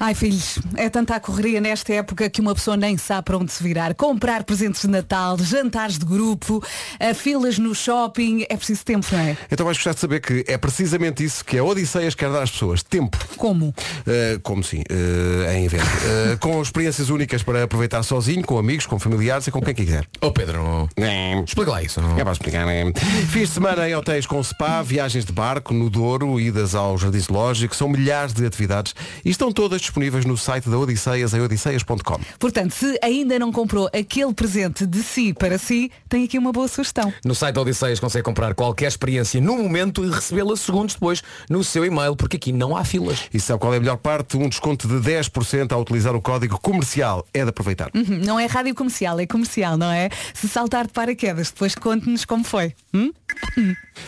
Ai 0.00 0.14
filhos, 0.14 0.60
é 0.76 0.88
tanta 0.88 1.16
a 1.16 1.20
correria 1.20 1.60
nesta 1.60 1.92
época 1.92 2.30
que 2.30 2.40
uma 2.40 2.54
pessoa 2.54 2.76
nem 2.76 2.96
sabe 2.96 3.24
para 3.24 3.36
onde 3.36 3.50
se 3.50 3.60
virar. 3.60 3.94
Comprar 3.96 4.44
presentes 4.44 4.82
de 4.82 4.88
Natal, 4.88 5.36
jantares 5.38 5.98
de 5.98 6.04
grupo, 6.04 6.64
eh, 7.00 7.12
filas 7.12 7.58
no 7.58 7.74
shopping, 7.74 8.46
é 8.48 8.56
preciso 8.56 8.84
tempo, 8.84 9.04
não 9.10 9.18
é? 9.18 9.36
Então 9.50 9.66
vais 9.66 9.76
gostar 9.76 9.94
de 9.94 10.00
saber 10.00 10.20
que 10.20 10.44
é 10.46 10.56
precisamente 10.56 11.24
isso 11.24 11.44
que 11.44 11.58
a 11.58 11.64
Odisseias 11.64 12.14
quer 12.14 12.30
dar 12.30 12.44
às 12.44 12.50
pessoas. 12.50 12.80
Tempo. 12.80 13.18
Como? 13.36 13.70
Uh, 13.70 14.38
como 14.44 14.62
sim, 14.62 14.82
uh, 14.88 15.50
em 15.50 15.64
evento. 15.64 15.82
Uh, 15.82 16.38
com 16.38 16.62
experiências 16.62 17.10
únicas 17.10 17.42
para 17.42 17.64
aproveitar 17.64 18.04
sozinho, 18.04 18.44
com 18.44 18.56
amigos, 18.56 18.86
com 18.86 19.00
familiares 19.00 19.48
e 19.48 19.50
com 19.50 19.60
quem 19.60 19.74
quiser. 19.74 20.06
Ô 20.20 20.30
Pedro, 20.30 20.88
É, 20.96 21.40
explica 21.40 21.72
lá 21.72 21.82
isso. 21.82 22.00
Não? 22.00 22.16
é 22.16 22.22
para 22.22 22.32
explicar, 22.32 22.64
né? 22.64 22.92
Fins 23.30 23.48
de 23.48 23.54
semana 23.54 23.88
em 23.88 23.96
hotéis 23.96 24.26
com 24.26 24.40
spa, 24.44 24.80
viagens 24.80 25.24
de 25.24 25.32
barco, 25.32 25.74
no 25.74 25.90
Douro, 25.90 26.38
idas 26.38 26.76
ao 26.78 26.96
Jardim 26.96 27.18
Zoológico, 27.18 27.74
são 27.74 27.88
milhares 27.88 28.32
de 28.32 28.46
atividades 28.46 28.94
e 29.24 29.30
estão 29.30 29.52
todas 29.52 29.80
disponíveis 29.80 30.24
no 30.24 30.36
site 30.36 30.68
da 30.68 30.78
Odisseias 30.78 31.34
em 31.34 31.40
odisseias.com. 31.40 32.20
Portanto, 32.38 32.72
se 32.72 32.98
ainda 33.02 33.38
não 33.38 33.52
comprou 33.52 33.88
aquele 33.92 34.32
presente 34.32 34.86
de 34.86 35.02
si 35.02 35.32
para 35.34 35.58
si, 35.58 35.90
tem 36.08 36.24
aqui 36.24 36.38
uma 36.38 36.52
boa 36.52 36.68
sugestão. 36.68 37.12
No 37.24 37.34
site 37.34 37.54
da 37.54 37.60
Odisseias 37.60 38.00
consegue 38.00 38.24
comprar 38.24 38.54
qualquer 38.54 38.88
experiência 38.88 39.40
no 39.40 39.56
momento 39.58 40.04
e 40.04 40.10
recebê-la 40.10 40.56
segundos 40.56 40.94
depois 40.94 41.22
no 41.50 41.62
seu 41.64 41.84
e-mail, 41.84 42.14
porque 42.16 42.36
aqui 42.36 42.52
não 42.52 42.76
há 42.76 42.84
filas. 42.84 43.24
E 43.32 43.40
sabe 43.40 43.60
qual 43.60 43.74
é 43.74 43.76
a 43.76 43.80
melhor 43.80 43.96
parte? 43.96 44.36
Um 44.36 44.48
desconto 44.48 44.86
de 44.88 44.94
10% 44.94 45.72
ao 45.72 45.80
utilizar 45.80 46.14
o 46.14 46.20
código 46.20 46.58
comercial. 46.60 47.26
É 47.34 47.42
de 47.42 47.50
aproveitar. 47.50 47.90
Uhum, 47.94 48.20
Não 48.24 48.38
é 48.38 48.46
rádio 48.46 48.74
comercial, 48.74 49.18
é 49.18 49.26
comercial, 49.26 49.76
não 49.76 49.90
é? 49.90 50.08
Se 50.34 50.48
saltar 50.48 50.86
de 50.86 50.92
paraquedas, 50.92 51.50
depois 51.50 51.74
conte-nos 51.74 52.24
como 52.24 52.44
foi. 52.44 52.74
Hum? 52.94 53.10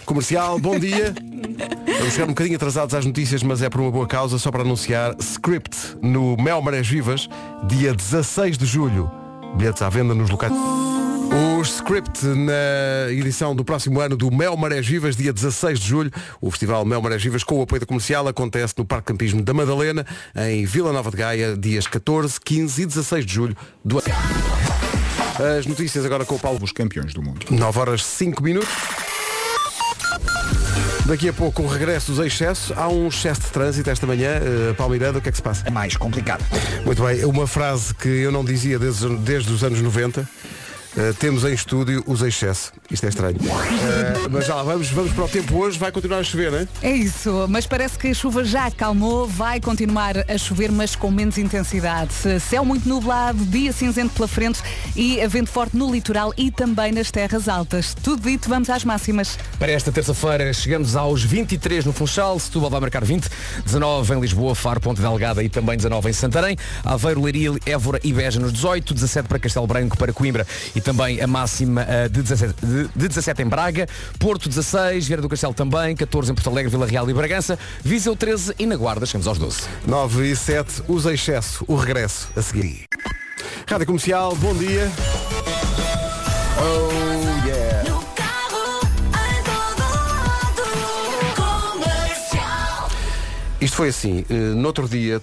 Comercial, 0.05 0.59
bom 0.59 0.79
dia. 0.79 1.15
Vamos 1.99 2.13
chegar 2.13 2.25
um 2.25 2.29
bocadinho 2.29 2.57
atrasados 2.57 2.95
às 2.95 3.05
notícias, 3.05 3.43
mas 3.43 3.63
é 3.63 3.69
por 3.69 3.81
uma 3.81 3.91
boa 3.91 4.07
causa, 4.07 4.39
só 4.39 4.51
para 4.51 4.63
anunciar 4.63 5.15
Script 5.19 5.97
no 6.03 6.37
Mel 6.37 6.61
Marés 6.63 6.89
Vivas, 6.89 7.29
dia 7.67 7.95
16 7.95 8.57
de 8.57 8.67
julho. 8.67 9.11
Bilhetes 9.57 9.83
à 9.83 9.89
venda 9.89 10.15
nos 10.15 10.31
locais. 10.31 10.53
O 10.53 11.63
Script 11.63 12.25
na 12.27 13.13
edição 13.13 13.55
do 13.55 13.65
próximo 13.65 14.01
ano 14.01 14.17
do 14.17 14.31
Mel 14.31 14.57
Marés 14.57 14.87
Vivas, 14.87 15.15
dia 15.15 15.33
16 15.33 15.79
de 15.79 15.87
julho. 15.87 16.11
O 16.41 16.51
Festival 16.51 16.85
Mel 16.85 17.01
Marés 17.01 17.23
Vivas, 17.23 17.45
com 17.45 17.59
o 17.59 17.63
apoio 17.63 17.81
da 17.81 17.87
comercial, 17.87 18.27
acontece 18.27 18.75
no 18.77 18.85
Parque 18.85 19.07
Campismo 19.07 19.43
da 19.43 19.55
Madalena, 19.55 20.05
em 20.35 20.65
Vila 20.65 20.93
Nova 20.93 21.11
de 21.11 21.17
Gaia, 21.17 21.57
dias 21.57 21.87
14, 21.87 22.41
15 22.41 22.83
e 22.83 22.87
16 22.87 23.27
de 23.27 23.33
julho 23.33 23.57
do 23.85 23.99
ano. 23.99 24.07
As 25.59 25.67
notícias 25.67 26.05
agora 26.05 26.25
com 26.25 26.35
o 26.35 26.39
Paulo. 26.39 26.59
Os 26.63 26.73
campeões 26.73 27.15
do 27.15 27.23
mundo. 27.23 27.47
9 27.51 27.79
horas 27.79 28.05
5 28.05 28.43
minutos. 28.43 28.69
Daqui 31.11 31.29
a 31.29 31.33
pouco 31.33 31.65
o 31.65 31.67
regresso 31.67 32.13
dos 32.13 32.25
excessos. 32.25 32.71
Há 32.79 32.89
um 32.89 33.09
excesso 33.09 33.41
de 33.41 33.49
trânsito 33.49 33.91
esta 33.91 34.07
manhã. 34.07 34.39
Uh, 34.39 34.75
Paulo 34.77 34.93
Miranda, 34.93 35.19
o 35.19 35.21
que 35.21 35.29
é 35.29 35.33
que 35.33 35.39
se 35.39 35.43
passa? 35.43 35.67
É 35.67 35.71
mais 35.71 35.97
complicado. 35.97 36.45
Muito 36.87 37.03
bem, 37.03 37.25
uma 37.25 37.49
frase 37.49 37.93
que 37.93 38.09
eu 38.09 38.31
não 38.31 38.45
dizia 38.45 38.79
desde, 38.79 39.09
desde 39.17 39.53
os 39.53 39.65
anos 39.65 39.81
90. 39.81 40.25
Uh, 40.97 41.15
temos 41.15 41.45
em 41.45 41.53
estúdio 41.53 42.03
os 42.07 42.21
excessos. 42.21 42.73
Isto 42.91 43.07
é 43.07 43.09
estranho. 43.11 43.37
Uh, 43.37 44.31
mas 44.31 44.47
já 44.47 44.57
lá 44.57 44.63
vamos, 44.65 44.91
vamos 44.91 45.13
para 45.13 45.25
o 45.25 45.29
tempo 45.29 45.57
hoje. 45.57 45.79
Vai 45.79 45.93
continuar 45.93 46.19
a 46.19 46.25
chover, 46.25 46.51
não 46.51 46.59
é? 46.59 46.69
É 46.83 46.91
isso, 46.91 47.47
mas 47.49 47.67
parece 47.67 47.97
que 47.97 48.09
a 48.09 48.15
chuva 48.15 48.45
já 48.45 48.67
acalmou, 48.67 49.27
vai 49.27 49.61
continuar 49.61 50.17
a 50.29 50.39
chover, 50.39 50.73
mas 50.73 50.97
com 50.97 51.11
menos 51.11 51.39
intensidade. 51.39 52.13
Céu 52.41 52.65
muito 52.65 52.89
nublado, 52.89 53.45
dia 53.47 53.73
cinzento 53.73 54.15
pela 54.15 54.27
frente 54.27 54.61
e 54.97 55.25
vento 55.29 55.51
forte 55.51 55.77
no 55.77 55.93
litoral 55.93 56.33
e 56.37 56.51
também 56.51 56.91
nas 56.91 57.11
terras 57.11 57.49
altas. 57.49 57.95
Tudo 57.95 58.29
dito, 58.29 58.49
vamos 58.49 58.69
às 58.69 58.85
máximas. 58.85 59.39
Para 59.59 59.71
esta 59.71 59.93
terça-feira 59.93 60.53
chegamos 60.53 60.97
aos 60.97 61.23
23 61.23 61.85
no 61.85 61.93
Funchal, 61.93 62.39
Setúbal 62.39 62.71
vai 62.71 62.81
marcar 62.81 63.05
20, 63.05 63.29
19 63.65 64.15
em 64.15 64.21
Lisboa, 64.21 64.55
Faro, 64.55 64.81
Ponte 64.81 65.01
Delgada 65.01 65.43
e 65.43 65.49
também 65.49 65.77
19 65.77 66.11
em 66.11 66.13
Santarém, 66.13 66.57
Aveiro, 66.85 67.23
Leiria, 67.23 67.51
Évora 67.65 68.01
e 68.03 68.13
Beja 68.13 68.41
nos 68.41 68.53
18, 68.53 68.95
17 68.95 69.29
para 69.29 69.39
Castelo 69.39 69.67
Branco, 69.67 69.97
para 69.97 70.13
Coimbra 70.13 70.47
e 70.75 70.80
e 70.81 70.83
também 70.83 71.21
a 71.21 71.27
máxima 71.27 71.83
eh, 71.83 72.09
de 72.09 72.23
17, 72.23 72.55
de, 72.65 72.89
de 72.97 73.09
17 73.09 73.43
em 73.43 73.47
Braga, 73.47 73.87
Porto 74.19 74.49
16, 74.49 75.07
Vieira 75.07 75.21
do 75.21 75.29
Castelo 75.29 75.53
também, 75.53 75.95
14 75.95 76.33
em 76.33 76.35
Porto 76.35 76.49
Alegre, 76.49 76.71
Vila 76.71 76.87
Real 76.87 77.09
e 77.09 77.13
Bragança, 77.13 77.59
Viseu 77.85 78.17
13 78.17 78.55
e 78.59 78.65
na 78.65 78.77
Guarda 78.77 79.05
chegamos 79.05 79.27
aos 79.29 79.39
12. 79.39 79.61
9 79.87 80.31
e 80.31 80.35
7, 80.35 80.85
usa 80.89 81.13
excesso, 81.13 81.65
o 81.69 81.77
regresso 81.77 82.31
a 82.35 82.41
seguir. 82.41 82.87
Rádio 83.69 83.87
Comercial, 83.87 84.35
bom 84.37 84.55
dia. 84.55 84.91
Oh 86.59 87.47
yeah. 87.47 87.91
No 87.91 88.01
carro, 88.15 88.81
em 89.15 89.43
todo 89.45 89.83
lado, 91.81 91.91
Isto 93.61 93.77
foi 93.77 93.89
assim, 93.89 94.25
uh, 94.31 94.57
no 94.57 94.67
outro 94.67 94.89
dia 94.89 95.21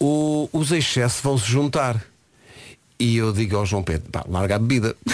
o 0.00 0.48
os 0.52 0.72
excessos 0.72 1.20
vão 1.20 1.38
se 1.38 1.46
juntar. 1.46 2.13
E 3.04 3.18
eu 3.18 3.32
digo 3.34 3.58
ao 3.58 3.66
João 3.66 3.82
Pedro, 3.82 4.08
pá, 4.10 4.24
larga 4.26 4.56
a 4.56 4.58
bebida. 4.58 4.96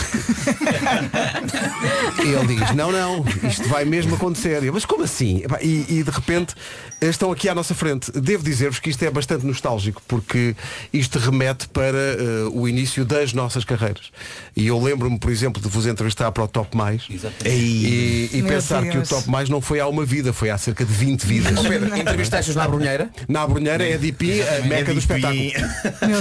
e 2.25 2.29
ele 2.29 2.55
diz, 2.55 2.73
não, 2.77 2.93
não, 2.93 3.25
isto 3.43 3.69
vai 3.69 3.85
mesmo 3.85 4.15
acontecer. 4.15 4.63
E 4.63 4.67
eu, 4.67 4.73
Mas 4.73 4.85
como 4.85 5.03
assim? 5.03 5.43
E, 5.61 5.87
e 5.89 6.03
de 6.05 6.11
repente 6.11 6.55
eh, 7.01 7.09
estão 7.09 7.33
aqui 7.33 7.49
à 7.49 7.55
nossa 7.55 7.75
frente. 7.75 8.13
Devo 8.13 8.45
dizer-vos 8.45 8.79
que 8.79 8.91
isto 8.91 9.03
é 9.03 9.11
bastante 9.11 9.45
nostálgico, 9.45 10.01
porque 10.07 10.55
isto 10.93 11.19
remete 11.19 11.67
para 11.67 11.99
eh, 11.99 12.49
o 12.53 12.69
início 12.69 13.05
das 13.05 13.33
nossas 13.33 13.65
carreiras. 13.65 14.13
E 14.55 14.69
eu 14.69 14.81
lembro-me, 14.81 15.19
por 15.19 15.33
exemplo, 15.33 15.61
de 15.61 15.69
vos 15.69 15.85
entrevistar 15.85 16.31
para 16.31 16.45
o 16.45 16.49
Top 16.49 16.77
Mais 16.77 17.09
e, 17.45 18.31
e 18.33 18.41
Meu 18.41 18.53
pensar 18.53 18.83
que 18.83 18.91
o 18.91 18.93
Deus. 18.93 19.09
Top 19.09 19.29
Mais 19.29 19.49
não 19.49 19.61
foi 19.61 19.81
há 19.81 19.89
uma 19.89 20.05
vida, 20.05 20.33
foi 20.33 20.51
há 20.51 20.59
cerca 20.59 20.85
de 20.85 20.93
20 20.93 21.27
vidas. 21.27 21.59
Ó 21.59 21.65
Pedro, 21.65 21.97
entrevistaste-os 21.97 22.55
na 22.55 22.69
Brunheira? 22.69 23.11
Na 23.27 23.45
Brunheira 23.49 23.85
é 23.85 23.95
a 23.95 23.97
DP, 23.97 24.43
a 24.43 24.65
meca 24.65 24.93
do 24.93 25.01
espetáculo. 25.01 25.51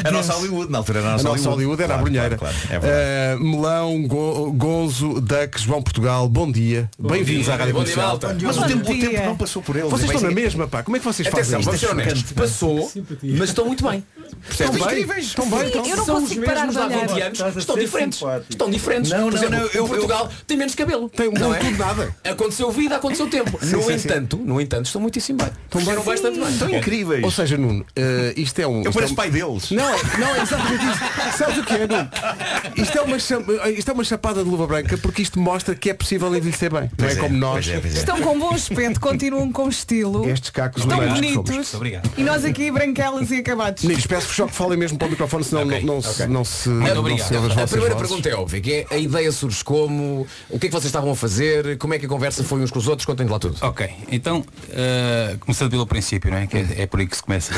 A 0.03 0.09
nossa 0.09 0.33
Hollywood, 0.33 0.71
na 0.71 0.79
altura 0.79 0.99
era 0.99 1.09
a 1.09 1.13
A 1.19 1.23
nossa 1.23 1.49
nossa 1.49 1.58
Hollywood 1.59 1.81
era 1.83 1.87
Claro, 1.93 2.01
a 2.01 2.03
Brunheira. 2.03 2.37
claro, 2.37 2.55
claro, 2.67 2.85
é. 2.85 3.35
Uh, 3.35 3.43
Melão, 3.43 4.01
Go- 4.07 4.51
Gonzo, 4.53 5.19
Duck, 5.19 5.59
João 5.61 5.81
Portugal, 5.81 6.27
bom 6.29 6.49
dia. 6.49 6.89
Bem-vindos 6.97 7.49
à 7.49 7.55
Rádio 7.57 7.73
Comercial. 7.73 8.19
Mas 8.41 8.57
o 8.57 8.63
tempo, 8.65 8.91
o 8.91 8.99
tempo 8.99 9.25
não 9.25 9.37
passou 9.37 9.61
por 9.61 9.75
eles. 9.75 9.89
Vocês 9.91 10.09
estão 10.09 10.29
na 10.29 10.33
mesma, 10.35 10.67
pá. 10.67 10.83
Como 10.83 10.95
é 10.95 10.99
que 10.99 11.05
vocês 11.05 11.27
Atenção, 11.27 11.61
fazem 11.61 11.65
vamos 11.65 11.81
isto? 11.81 11.85
ser 11.87 11.93
honestos. 11.93 12.31
Passou, 12.31 12.91
mas 13.37 13.49
estão 13.49 13.65
muito 13.65 13.87
bem. 13.87 14.03
Estão 14.49 14.71
bem, 14.71 14.81
Incríveis. 14.83 15.25
estão 15.25 15.49
bem, 15.49 15.65
estão. 15.67 15.85
Eu 15.85 15.97
não 15.97 16.05
São 16.05 16.15
os 16.17 16.21
consigo 16.23 16.45
parar 16.45 16.65
mesmos 16.67 16.75
de 16.75 16.81
há 16.81 16.85
olhar. 16.97 17.07
20 17.31 17.41
anos. 17.41 17.57
Estão 17.57 17.77
diferentes. 17.77 18.21
Estão 18.49 18.69
diferentes. 18.69 19.11
Não, 19.11 19.23
Por 19.23 19.33
não, 19.33 19.37
exemplo, 19.37 19.59
não, 19.59 19.65
eu- 19.67 19.85
o 19.85 19.87
Portugal 19.87 20.29
tem 20.47 20.57
menos 20.57 20.75
cabelo. 20.75 21.09
Tem 21.09 21.27
um 21.27 21.31
não 21.33 21.53
é? 21.53 21.59
tudo 21.59 21.77
nada. 21.77 22.15
Aconteceu 22.23 22.71
vida, 22.71 22.95
aconteceu 22.95 23.27
tempo. 23.29 23.59
Sim, 23.61 23.71
no 23.75 23.81
sim, 23.83 23.97
sim. 23.97 24.07
entanto, 24.07 24.37
no 24.37 24.59
entanto, 24.61 24.85
estão 24.85 25.01
muitíssimo 25.01 25.39
bem. 25.39 25.49
Cresceram 25.69 26.03
bastante 26.03 26.39
bem. 26.39 26.49
Estão 26.49 26.69
incríveis. 26.69 27.23
Ou 27.23 27.31
seja, 27.31 27.57
Nuno, 27.57 27.81
uh, 27.81 27.85
isto 28.39 28.59
é 28.59 28.67
um. 28.67 28.77
Eu 28.77 28.77
isto 28.79 28.89
é 28.89 28.93
pareço 28.93 29.13
um- 29.13 29.15
pai 29.15 29.29
deles. 29.29 29.71
Não, 29.71 29.89
é- 29.89 30.17
não 30.19 30.35
é 30.35 30.41
exatamente 30.41 30.85
isso. 30.85 31.37
Sabes 31.37 31.57
o 31.57 31.63
que 31.63 31.73
é, 31.73 31.87
Nuno? 31.87 32.09
Isto 32.75 32.97
é, 32.97 33.01
uma, 33.01 33.19
cham- 33.19 33.45
isto 33.77 33.89
é 33.91 33.93
uma 33.93 34.03
chapada 34.03 34.43
de 34.43 34.49
luva 34.49 34.67
branca 34.67 34.97
porque 34.97 35.21
isto 35.21 35.39
mostra 35.39 35.75
que 35.75 35.89
é 35.89 35.93
possível 35.93 36.33
envelhecer 36.35 36.71
bem. 36.71 36.89
Não 36.97 37.07
é, 37.07 37.11
é, 37.11 37.15
como 37.15 37.37
nós. 37.37 37.65
pois 37.65 37.77
é, 37.77 37.79
pois 37.79 37.95
é. 37.95 37.99
Estão 37.99 38.21
com 38.21 38.39
bom 38.39 38.53
aspecto, 38.53 38.99
continuam 38.99 39.51
com 39.51 39.67
estilo. 39.69 40.27
Estes 40.29 40.49
cacos 40.49 40.81
Estão 40.83 40.99
que 40.99 41.05
bonitos. 41.07 41.45
somos. 41.49 41.73
Obrigado. 41.73 42.09
E 42.17 42.23
nós 42.23 42.43
aqui 42.45 42.71
branquelas 42.71 43.31
e 43.31 43.37
acabados. 43.37 43.83
Só 44.21 44.47
que 44.47 44.53
falem 44.53 44.77
mesmo 44.77 44.97
para 44.97 45.07
o 45.07 45.11
microfone, 45.11 45.43
senão 45.43 45.65
não, 45.65 45.81
não, 45.81 46.01
se, 46.01 46.27
não 46.27 46.43
se. 46.45 46.69
Muito 46.69 46.93
não 46.93 46.99
obrigado. 47.01 47.27
se 47.27 47.35
A 47.35 47.67
primeira 47.67 47.95
vozes. 47.95 48.07
pergunta 48.07 48.29
é 48.29 48.35
óbvia, 48.35 48.61
que 48.61 48.73
é 48.73 48.85
a 48.91 48.97
ideia 48.97 49.31
surge 49.31 49.63
como, 49.63 50.25
o 50.49 50.59
que 50.59 50.67
é 50.67 50.69
que 50.69 50.73
vocês 50.75 50.85
estavam 50.85 51.11
a 51.11 51.15
fazer, 51.15 51.77
como 51.77 51.93
é 51.93 51.99
que 51.99 52.05
a 52.05 52.09
conversa 52.09 52.43
foi 52.43 52.61
uns 52.61 52.71
com 52.71 52.79
os 52.79 52.87
outros, 52.87 53.05
contem 53.05 53.27
lá 53.27 53.39
tudo. 53.39 53.57
Ok, 53.61 53.89
então, 54.11 54.43
eh, 54.71 55.35
começando 55.39 55.69
pelo 55.71 55.85
princípio, 55.87 56.29
não 56.31 56.37
é? 56.37 56.47
Que 56.47 56.57
é, 56.57 56.67
é 56.79 56.85
por 56.87 56.99
aí 56.99 57.07
que 57.07 57.15
se 57.15 57.23
começa. 57.23 57.53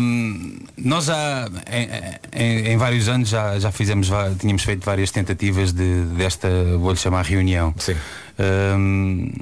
Hum, 0.00 0.58
nós 0.76 1.06
já, 1.06 1.48
em, 1.70 2.40
em- 2.42 2.68
em 2.72 2.76
vários 2.76 3.08
anos, 3.08 3.28
já, 3.28 3.58
já 3.58 3.72
fizemos, 3.72 4.08
tínhamos 4.38 4.62
feito 4.62 4.84
várias 4.84 5.10
tentativas 5.10 5.72
de, 5.72 6.02
desta, 6.16 6.48
vou-lhe 6.78 6.96
chamar 6.98 7.24
reunião. 7.24 7.74
Sim. 7.78 7.96
Hum, 8.38 9.32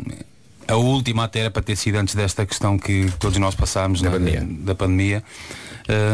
a 0.68 0.76
última 0.76 1.24
até 1.24 1.40
era 1.40 1.50
para 1.50 1.62
ter 1.62 1.76
sido 1.76 1.96
antes 1.96 2.14
desta 2.14 2.44
questão 2.46 2.78
que 2.78 3.10
todos 3.18 3.38
nós 3.38 3.54
passámos 3.54 4.00
Da 4.00 4.10
na- 4.10 4.16
pandemia. 4.18 4.48
da 4.60 4.74
pandemia. 4.74 5.24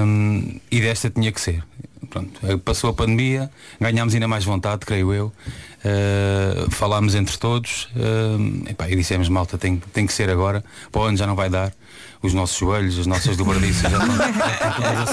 Hum, 0.04 0.58
e 0.70 0.80
desta 0.80 1.10
tinha 1.10 1.30
que 1.30 1.40
ser. 1.40 1.62
Pronto, 2.08 2.40
eh, 2.42 2.56
passou 2.56 2.90
a 2.90 2.92
pandemia, 2.92 3.48
ganhámos 3.80 4.14
ainda 4.14 4.26
mais 4.26 4.44
vontade, 4.44 4.84
creio 4.84 5.12
eu. 5.14 5.32
Uh, 5.82 6.70
falámos 6.70 7.14
entre 7.14 7.38
todos 7.38 7.88
uh, 7.96 8.68
epá, 8.68 8.86
e 8.90 8.94
dissemos 8.96 9.30
malta 9.30 9.56
tem, 9.56 9.80
tem 9.94 10.06
que 10.06 10.12
ser 10.12 10.28
agora 10.28 10.62
para 10.92 11.00
o 11.00 11.04
ano 11.04 11.16
já 11.16 11.26
não 11.26 11.34
vai 11.34 11.48
dar 11.48 11.72
os 12.22 12.34
nossos 12.34 12.58
joelhos, 12.58 12.98
as 12.98 13.06
nossas 13.06 13.36
dobradiças 13.36 13.90
já 13.90 13.98
estão, 13.98 14.16
já 14.16 14.30
estão 14.52 14.72
todas 14.72 14.98
a 14.98 15.06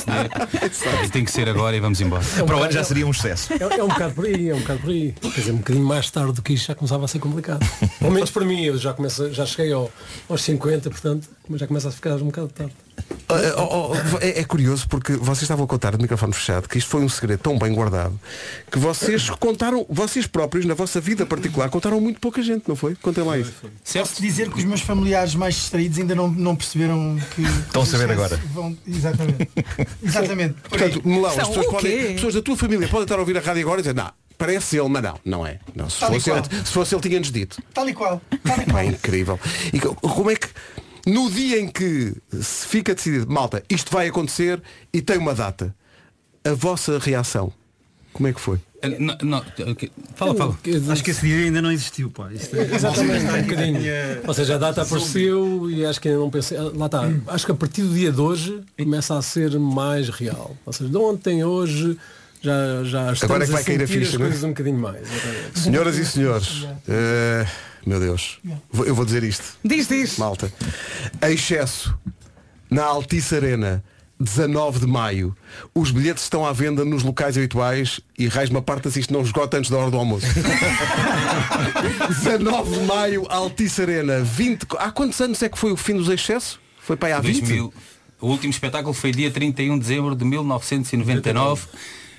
ceder 0.74 1.05
e 1.05 1.10
tem 1.10 1.24
que 1.24 1.32
ser 1.32 1.47
agora 1.47 1.76
e 1.76 1.80
vamos 1.80 2.01
embora 2.01 2.24
Para 2.45 2.58
o 2.58 2.64
ano 2.64 2.72
já 2.72 2.84
seria 2.84 3.08
um 3.08 3.14
sucesso. 3.14 3.53
É, 3.53 3.80
é 3.80 3.84
um 3.84 3.88
bocado 3.88 4.14
por 4.14 4.26
aí, 4.26 4.49
é 4.49 4.55
um 4.55 4.60
bocado 4.60 4.80
por 4.80 4.89
aí. 4.89 5.14
Quer 5.22 5.39
dizer, 5.39 5.51
um 5.51 5.58
bocadinho 5.58 5.86
mais 5.86 6.12
tarde 6.12 6.34
do 6.34 6.41
que 6.41 6.53
isto 6.53 6.68
já 6.68 6.76
começava 6.76 7.05
a 7.05 7.08
ser 7.08 7.20
complicado. 7.20 7.66
Pelo 7.99 8.12
menos 8.12 8.30
para 8.30 8.45
mim, 8.45 8.64
eu 8.64 8.78
já, 8.78 8.93
começo, 8.93 9.34
já 9.34 9.45
cheguei 9.45 9.72
ao, 9.72 9.89
aos 10.30 10.41
50, 10.41 10.89
portanto, 10.89 11.30
mas 11.47 11.60
já 11.60 11.68
começa 11.68 11.88
a 11.88 11.91
ficar 11.91 12.16
um 12.16 12.26
bocado 12.26 12.49
tarde. 12.49 12.86
Ah, 13.30 13.62
oh, 13.62 13.91
oh, 13.91 14.18
é, 14.22 14.39
é 14.39 14.43
curioso 14.45 14.88
porque 14.88 15.14
vocês 15.14 15.43
estavam 15.43 15.66
a 15.66 15.68
contar 15.68 15.95
de 15.95 16.02
microfone 16.02 16.32
fechado 16.34 16.68
que 16.70 16.78
isto 16.78 16.89
foi 16.89 17.02
um 17.02 17.10
segredo 17.10 17.39
tão 17.41 17.60
bem 17.60 17.74
guardado 17.74 18.18
que 18.72 18.80
vocês 18.80 19.30
contaram, 19.32 19.86
vocês 19.89 20.26
próprios, 20.26 20.66
na 20.66 20.74
vossa 20.74 21.02
vida 21.02 21.26
particular, 21.26 21.70
contaram 21.70 22.00
muito 22.00 22.22
pouca 22.22 22.41
gente, 22.41 22.64
não 22.68 22.76
foi? 22.76 22.95
Contem 22.95 23.24
lá 23.24 23.38
isso. 23.38 23.54
Posso 23.93 24.22
dizer 24.22 24.50
que 24.50 24.60
os 24.60 24.64
meus 24.64 24.82
familiares 24.82 25.36
mais 25.36 25.56
distraídos 25.56 25.98
ainda 26.00 26.16
não, 26.16 26.30
não 26.30 26.56
perceberam 26.56 27.18
que. 27.36 27.41
Estão 27.41 27.82
a 27.82 27.86
saber 27.86 28.12
agora. 28.12 28.38
Vão, 28.54 28.78
exatamente. 28.88 29.50
Exatamente. 30.02 30.56
Portanto, 30.70 31.02
Melão, 31.06 31.30
as 31.30 31.48
pessoas, 31.48 31.66
podem, 31.68 32.14
pessoas 32.16 32.34
da 32.34 32.41
tua 32.41 32.56
família 32.56 32.88
podem 32.88 33.04
estar 33.04 33.16
a 33.16 33.20
ouvir 33.20 33.38
a 33.38 33.41
rádio 33.41 33.62
agora 33.64 33.82
e 33.82 33.84
dizer, 33.84 33.93
não, 33.95 34.10
parece 34.38 34.78
ele, 34.78 34.88
mas 34.88 35.04
não, 35.04 35.20
não 35.26 35.45
é. 35.45 35.60
Não, 35.76 35.89
se, 35.89 36.00
Tal 36.00 36.14
fosse 36.14 36.30
ele, 36.32 36.41
se 36.66 36.72
fosse 36.72 36.95
ele 36.95 37.02
tinha-nos 37.02 37.32
dito. 37.32 37.62
Tal 37.74 37.89
e 37.89 37.93
qual. 37.93 38.22
Tal 38.43 38.58
e 38.62 38.66
qual. 38.66 38.78
É 38.80 38.86
incrível. 38.86 39.39
E 39.74 39.80
co- 39.80 39.95
como 39.95 40.32
é 40.32 40.36
que 40.36 40.48
no 41.08 41.30
dia 41.32 41.60
em 41.60 41.68
que 41.68 42.14
se 42.41 42.68
fica 42.68 42.93
decidido, 42.93 43.32
malta, 43.32 43.64
isto 43.70 43.91
vai 43.91 44.08
acontecer 44.08 44.62
e 44.93 45.01
tem 45.01 45.18
uma 45.18 45.34
data, 45.34 45.74
a 46.43 46.53
vossa 46.53 46.99
reação, 46.99 47.51
como 48.14 48.28
é 48.28 48.34
que 48.34 48.41
foi? 48.41 48.60
Eh, 48.82 48.97
não, 48.99 49.18
não, 49.24 49.38
ok. 49.72 49.91
fala, 50.16 50.36
fala 50.36 50.55
Acho 50.91 51.03
que 51.03 51.12
esse 51.12 51.22
dia 51.26 51.45
ainda 51.45 51.62
não 51.62 51.72
existiu, 51.72 52.12
pá. 52.12 52.32
Isto 52.32 52.55
é- 52.58 52.76
Exatamente, 52.76 53.26
um 53.26 53.41
bocadinho. 53.41 53.82
Ou 54.28 54.34
seja, 54.34 54.55
a 54.55 54.58
data 54.58 54.82
apareceu 54.84 55.72
e 55.72 55.84
acho 55.86 55.99
que 55.99 56.10
ainda 56.10 56.20
não 56.20 56.30
pensei. 56.30 56.58
Lá 56.60 56.86
está. 56.86 57.10
Acho 57.28 57.45
que 57.45 57.51
a 57.51 57.55
partir 57.55 57.82
do 57.82 57.93
dia 57.93 58.12
de 58.12 58.22
hoje 58.22 58.62
começa 58.78 59.18
a 59.18 59.22
ser 59.22 59.58
mais 59.60 60.10
real. 60.10 60.55
Ou 60.66 60.74
seja, 60.74 60.89
de 60.89 60.97
ontem 60.97 61.41
a 61.41 61.47
hoje 61.47 61.97
já, 62.41 62.84
já 62.84 63.14
estamos 63.14 63.24
Agora 63.24 63.43
é 63.43 63.47
que 63.47 63.53
vai 63.53 63.62
a 63.62 63.66
cair 63.66 63.82
a 63.84 63.88
ficha, 63.88 64.10
as 64.10 64.14
não 64.14 64.26
é? 64.26 64.28
coisas 64.30 64.43
um 64.43 64.49
bocadinho 64.49 64.78
mais. 64.80 65.08
Senhoras 65.55 65.97
e 65.97 66.05
senhores, 66.05 66.68
eh, 66.88 67.47
meu 67.88 68.01
Deus, 68.01 68.39
eu 68.85 68.93
vou 68.93 69.05
dizer 69.05 69.23
isto. 69.23 69.57
Diz, 69.63 69.88
diz. 69.88 70.17
Malta. 70.17 70.51
Excesso 71.21 71.97
na 72.69 72.83
Altice 72.83 73.33
Arena, 73.33 73.81
19 74.19 74.79
de 74.79 74.88
maio. 74.88 75.33
Os 75.73 75.89
bilhetes 75.89 76.23
estão 76.23 76.45
à 76.45 76.51
venda 76.51 76.83
nos 76.83 77.01
locais 77.01 77.38
habituais 77.38 78.01
e 78.19 78.27
raiz 78.27 78.49
uma 78.49 78.61
parte 78.61 78.91
se 78.91 78.99
isto 78.99 79.13
não 79.13 79.21
esgota 79.21 79.57
antes 79.57 79.71
da 79.71 79.77
hora 79.77 79.89
do 79.89 79.97
almoço. 79.97 80.27
19 82.09 82.77
de 82.77 82.85
maio, 82.85 83.25
Altice 83.29 83.81
Arena, 83.81 84.21
20. 84.21 84.67
Há 84.77 84.91
quantos 84.91 85.21
anos 85.21 85.41
é 85.41 85.47
que 85.47 85.57
foi 85.57 85.71
o 85.71 85.77
fim 85.77 85.93
dos 85.93 86.09
excessos? 86.09 86.59
Foi 86.81 86.97
para 86.97 87.07
aí 87.07 87.13
há 87.13 87.21
20? 87.21 87.39
2000. 87.39 87.73
O 88.19 88.27
último 88.27 88.51
espetáculo 88.51 88.93
foi 88.93 89.11
dia 89.13 89.31
31 89.31 89.75
de 89.75 89.79
dezembro 89.79 90.13
de 90.13 90.25
1999, 90.25 91.67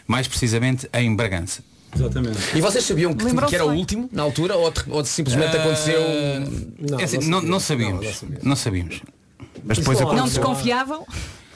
mais 0.07 0.27
precisamente 0.27 0.89
em 0.95 1.15
Bragança. 1.15 1.63
Exatamente. 1.95 2.39
E 2.57 2.61
vocês 2.61 2.85
sabiam 2.85 3.15
que, 3.15 3.25
que 3.47 3.55
era 3.55 3.65
o 3.67 3.73
último 3.75 4.09
na 4.13 4.23
altura 4.23 4.57
ou, 4.57 4.73
ou 4.89 5.05
simplesmente 5.05 5.57
Ah, 5.57 5.61
aconteceu. 5.61 6.01
É 6.99 7.05
assim, 7.05 7.19
não, 7.29 7.41
não 7.43 7.59
sabíamos. 7.61 8.23
Não 8.43 8.55
sabíamos. 8.57 9.01
Mas 9.65 9.79
depois 9.79 9.99
Isso 9.99 10.07
não. 10.07 10.13
Não 10.15 10.19
aconteceu. 10.25 10.43
desconfiavam? 10.43 11.07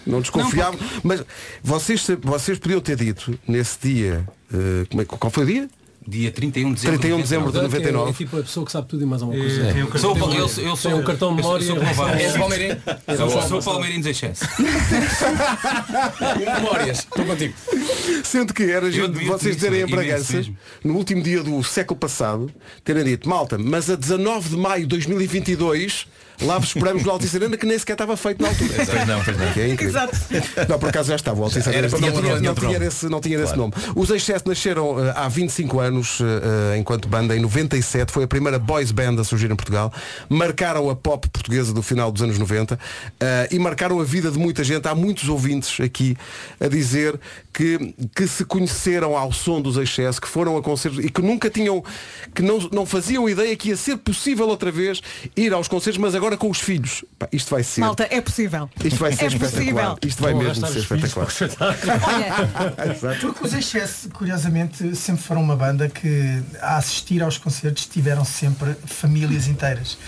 Não 0.06 0.20
desconfiavam. 0.20 0.80
Mas 1.04 1.22
vocês, 1.62 2.04
vocês 2.22 2.58
podiam 2.58 2.80
ter 2.80 2.96
dito 2.96 3.38
nesse 3.46 3.78
dia. 3.80 4.26
eh, 4.52 4.84
como 4.90 5.02
é, 5.02 5.04
que- 5.04 5.16
qual 5.16 5.30
foi 5.30 5.44
o 5.44 5.46
dia? 5.46 5.70
Dia 6.06 6.30
31 6.32 6.68
de 6.70 6.74
dezembro. 6.74 6.98
31 6.98 7.16
de 7.16 7.22
dezembro 7.22 7.46
de 7.46 7.52
Portanto, 7.52 7.74
é- 7.74 7.78
99. 7.92 8.10
É, 8.10 8.12
tipo 8.12 8.36
a 8.38 8.42
pessoa 8.42 8.66
que 8.66 8.72
sabe 8.72 8.88
tudo 8.88 9.02
e 9.02 9.06
mais 9.06 9.22
alguma 9.22 9.40
coisa. 9.40 9.62
É, 9.68 9.72
tem 9.72 9.82
um 9.84 9.88
Eu 9.88 9.98
sou, 9.98 10.16
eu, 10.16 10.66
eu 10.66 10.76
sou 10.76 10.94
um 10.96 11.02
cartão 11.04 11.30
de 11.30 11.36
memória. 11.42 11.64
Eu 11.64 11.66
sou 11.68 11.76
palmeirense. 11.94 12.24
És 12.24 12.36
palmeirense? 12.36 12.80
Sou, 13.16 13.42
sou 13.42 13.62
palmeirense 13.62 14.02
de 14.02 14.10
excesso. 14.10 14.44
Memórias. 16.56 16.98
Estou 17.00 17.24
contigo. 17.24 17.54
Sendo 18.24 18.52
que 18.54 18.62
era 18.64 18.90
gente 18.90 19.24
vocês 19.26 19.56
terem 19.56 19.82
em 19.82 19.86
Bragança, 19.86 20.42
no 20.84 20.94
último 20.96 21.22
dia 21.22 21.42
do 21.42 21.62
século 21.62 21.98
passado, 21.98 22.50
terem 22.84 23.04
dito, 23.04 23.28
malta, 23.28 23.58
mas 23.58 23.88
a 23.90 23.96
19 23.96 24.50
de 24.50 24.56
maio 24.56 24.82
de 24.82 24.88
2022, 24.88 26.06
lá 26.42 26.58
vos 26.58 26.68
esperamos 26.68 27.02
no 27.04 27.10
Altice 27.10 27.36
Arena 27.36 27.56
que 27.56 27.66
nem 27.66 27.78
sequer 27.78 27.92
estava 27.92 28.16
feito 28.16 28.42
na 28.42 28.48
altura. 28.48 28.70
Pois 28.74 29.06
não, 29.06 29.22
pois 29.24 29.36
não. 29.36 29.52
Que 29.52 29.60
é 29.60 29.68
incrível. 29.68 30.00
Exato. 30.00 30.16
Não, 30.68 30.78
por 30.78 30.88
acaso 30.88 31.08
já 31.10 31.16
estava. 31.16 31.40
O 31.40 31.44
Altice 31.44 31.68
Arena 31.68 31.88
tinha, 31.88 32.00
não- 32.10 32.20
tinha- 32.20 32.34
não- 32.34 32.40
não, 32.40 32.54
não- 32.54 32.54
tinha 32.54 32.78
esse, 32.86 33.08
não 33.08 33.20
tinha 33.20 33.38
esse 33.42 33.56
nome. 33.56 33.72
Os 33.94 34.10
Excessos 34.10 34.44
nasceram 34.44 35.04
eh, 35.04 35.12
há 35.14 35.28
25 35.28 35.78
anos, 35.80 35.91
eh, 36.00 36.74
eh, 36.74 36.78
enquanto 36.78 37.08
banda, 37.08 37.36
em 37.36 37.40
97. 37.40 38.12
Foi 38.12 38.24
a 38.24 38.26
primeira 38.26 38.58
boys 38.58 38.90
band 38.90 39.20
a 39.20 39.24
surgir 39.24 39.50
em 39.50 39.56
Portugal. 39.56 39.92
Marcaram 40.28 40.88
a 40.90 40.96
pop 40.96 41.28
portuguesa 41.28 41.72
do 41.72 41.82
final 41.82 42.10
dos 42.10 42.22
anos 42.22 42.38
90 42.38 42.78
eh, 43.20 43.48
e 43.50 43.58
marcaram 43.58 44.00
a 44.00 44.04
vida 44.04 44.30
de 44.30 44.38
muita 44.38 44.64
gente. 44.64 44.86
Há 44.88 44.94
muitos 44.94 45.28
ouvintes 45.28 45.80
aqui 45.80 46.16
a 46.60 46.68
dizer 46.68 47.18
que, 47.52 47.94
que 48.14 48.26
se 48.26 48.44
conheceram 48.44 49.16
ao 49.16 49.32
som 49.32 49.60
dos 49.60 49.76
Excessos, 49.76 50.18
que 50.18 50.28
foram 50.28 50.56
a 50.56 50.62
concertos 50.62 51.04
e 51.04 51.10
que 51.10 51.20
nunca 51.20 51.50
tinham, 51.50 51.84
que 52.34 52.42
não, 52.42 52.58
não 52.72 52.86
faziam 52.86 53.28
ideia 53.28 53.54
que 53.56 53.68
ia 53.68 53.76
ser 53.76 53.96
possível 53.98 54.48
outra 54.48 54.70
vez 54.70 55.00
ir 55.36 55.52
aos 55.52 55.68
concertos, 55.68 55.98
mas 55.98 56.14
agora 56.14 56.36
com 56.36 56.50
os 56.50 56.60
filhos. 56.60 57.04
Pá, 57.18 57.28
isto 57.32 57.50
vai 57.50 57.62
ser. 57.62 57.80
Malta, 57.80 58.06
é 58.10 58.20
possível. 58.20 58.70
Isto 58.82 58.98
vai 58.98 59.12
ser 59.12 59.24
é 59.24 59.26
espetacular. 59.28 59.96
possível. 59.96 59.98
Isto 60.06 60.22
vai 60.22 60.34
mesmo 60.34 60.66
ser 60.66 60.78
espetacular. 60.78 61.28
Olha. 62.06 63.18
Porque 63.20 63.46
os 63.46 63.54
Excess, 63.54 64.08
curiosamente, 64.12 64.94
sempre 64.96 65.22
foram 65.22 65.42
uma 65.42 65.56
banda 65.56 65.81
banda 65.82 65.88
que 65.88 66.42
a 66.60 66.76
assistir 66.76 67.22
aos 67.22 67.38
concertos 67.38 67.86
tiveram 67.86 68.24
sempre 68.24 68.74
famílias 68.86 69.48
inteiras. 69.48 69.98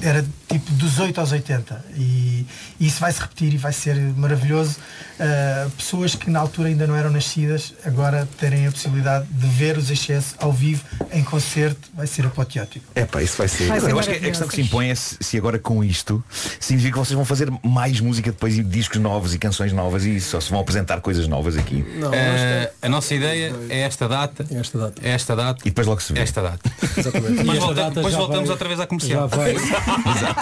Era 0.00 0.24
tipo 0.52 0.70
dos 0.72 0.98
8 0.98 1.18
aos 1.20 1.32
80 1.32 1.84
e, 1.96 2.46
e 2.78 2.86
isso 2.86 3.00
vai 3.00 3.10
se 3.12 3.20
repetir 3.20 3.54
e 3.54 3.56
vai 3.56 3.72
ser 3.72 3.96
maravilhoso. 4.16 4.76
Uh, 5.18 5.70
pessoas 5.70 6.14
que 6.14 6.28
na 6.30 6.40
altura 6.40 6.68
ainda 6.68 6.86
não 6.86 6.96
eram 6.96 7.10
nascidas 7.10 7.74
agora 7.84 8.28
terem 8.38 8.66
a 8.66 8.72
possibilidade 8.72 9.26
de 9.30 9.46
ver 9.46 9.78
os 9.78 9.88
excessos 9.90 10.34
ao 10.38 10.52
vivo 10.52 10.82
em 11.12 11.22
concerto 11.22 11.88
vai 11.94 12.06
ser 12.06 12.26
apoteótico. 12.26 12.84
É 12.94 13.04
pá, 13.04 13.22
isso 13.22 13.36
vai 13.38 13.46
ser. 13.48 13.68
Vai 13.68 13.80
ser 13.80 13.90
Eu 13.90 13.98
acho 13.98 14.08
que 14.10 14.16
a 14.16 14.20
questão 14.20 14.48
que 14.48 14.54
se 14.56 14.62
impõe 14.62 14.90
é 14.90 14.94
se, 14.94 15.16
se 15.20 15.36
agora 15.38 15.58
com 15.58 15.82
isto 15.84 16.22
significa 16.58 16.94
que 16.94 16.98
vocês 17.06 17.14
vão 17.16 17.24
fazer 17.24 17.50
mais 17.62 18.00
música 18.00 18.30
depois 18.32 18.56
e 18.58 18.62
discos 18.64 19.00
novos 19.00 19.32
e 19.34 19.38
canções 19.38 19.72
novas 19.72 20.04
e 20.04 20.14
ou 20.34 20.40
se 20.40 20.50
vão 20.50 20.60
apresentar 20.60 21.00
coisas 21.00 21.28
novas 21.28 21.56
aqui. 21.56 21.84
Eh, 22.12 22.70
a 22.82 22.88
nossa 22.88 23.14
ideia 23.14 23.52
é 23.68 23.80
esta 23.82 24.08
data, 24.08 24.44
esta 24.50 24.78
data, 24.78 25.00
esta 25.06 25.36
data 25.36 25.60
e 25.64 25.70
depois 25.70 25.86
logo 25.86 26.00
se 26.00 26.12
vê. 26.12 26.20
esta 26.20 26.42
data. 26.42 26.70
Exatamente. 26.96 27.32
Depois, 27.36 27.46
E 27.46 27.50
esta 27.50 27.60
volta- 27.66 27.74
data 27.82 27.94
depois 27.94 28.14
voltamos 28.14 28.44
vai- 28.48 28.52
outra 28.52 28.68
vez 28.68 28.80
à 28.80 28.86
comercial. 28.86 29.30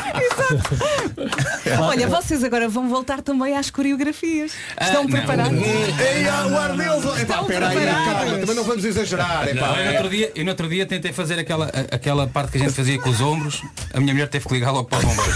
vai- 0.11 1.77
Olha, 1.79 2.07
vocês 2.07 2.43
agora 2.43 2.67
vão 2.67 2.89
voltar 2.89 3.21
também 3.21 3.55
às 3.55 3.69
coreografias. 3.69 4.51
Estão 4.79 5.01
Ah, 5.01 5.03
não. 5.03 5.09
preparados? 5.09 5.57
Ei, 5.61 6.27
ao 6.27 6.57
ar 6.57 6.75
deles! 6.75 7.03
Epá, 7.05 7.17
Estão 7.21 7.45
pera 7.45 7.69
aí, 7.69 7.75
preparados. 7.77 8.13
calma, 8.23 8.37
também 8.39 8.55
não 8.55 8.63
vamos 8.63 8.85
exagerar. 8.85 9.45
Não, 9.45 9.51
Epá. 9.51 9.79
eu, 9.79 9.85
no 9.85 9.91
outro 9.93 10.09
dia, 10.09 10.31
eu 10.35 10.43
no 10.43 10.49
outro 10.51 10.69
dia 10.69 10.85
tentei 10.85 11.11
fazer 11.13 11.39
aquela, 11.39 11.65
a- 11.67 11.95
aquela 11.95 12.27
parte 12.27 12.51
que 12.51 12.57
a 12.57 12.61
gente 12.61 12.73
fazia 12.73 12.99
com 12.99 13.09
os 13.09 13.21
ombros. 13.21 13.61
A 13.93 13.99
minha 13.99 14.13
mulher 14.13 14.27
teve 14.27 14.45
que 14.47 14.53
ligar 14.53 14.71
logo 14.71 14.87
para 14.89 14.99
o 14.99 15.01
bombeiro. 15.01 15.31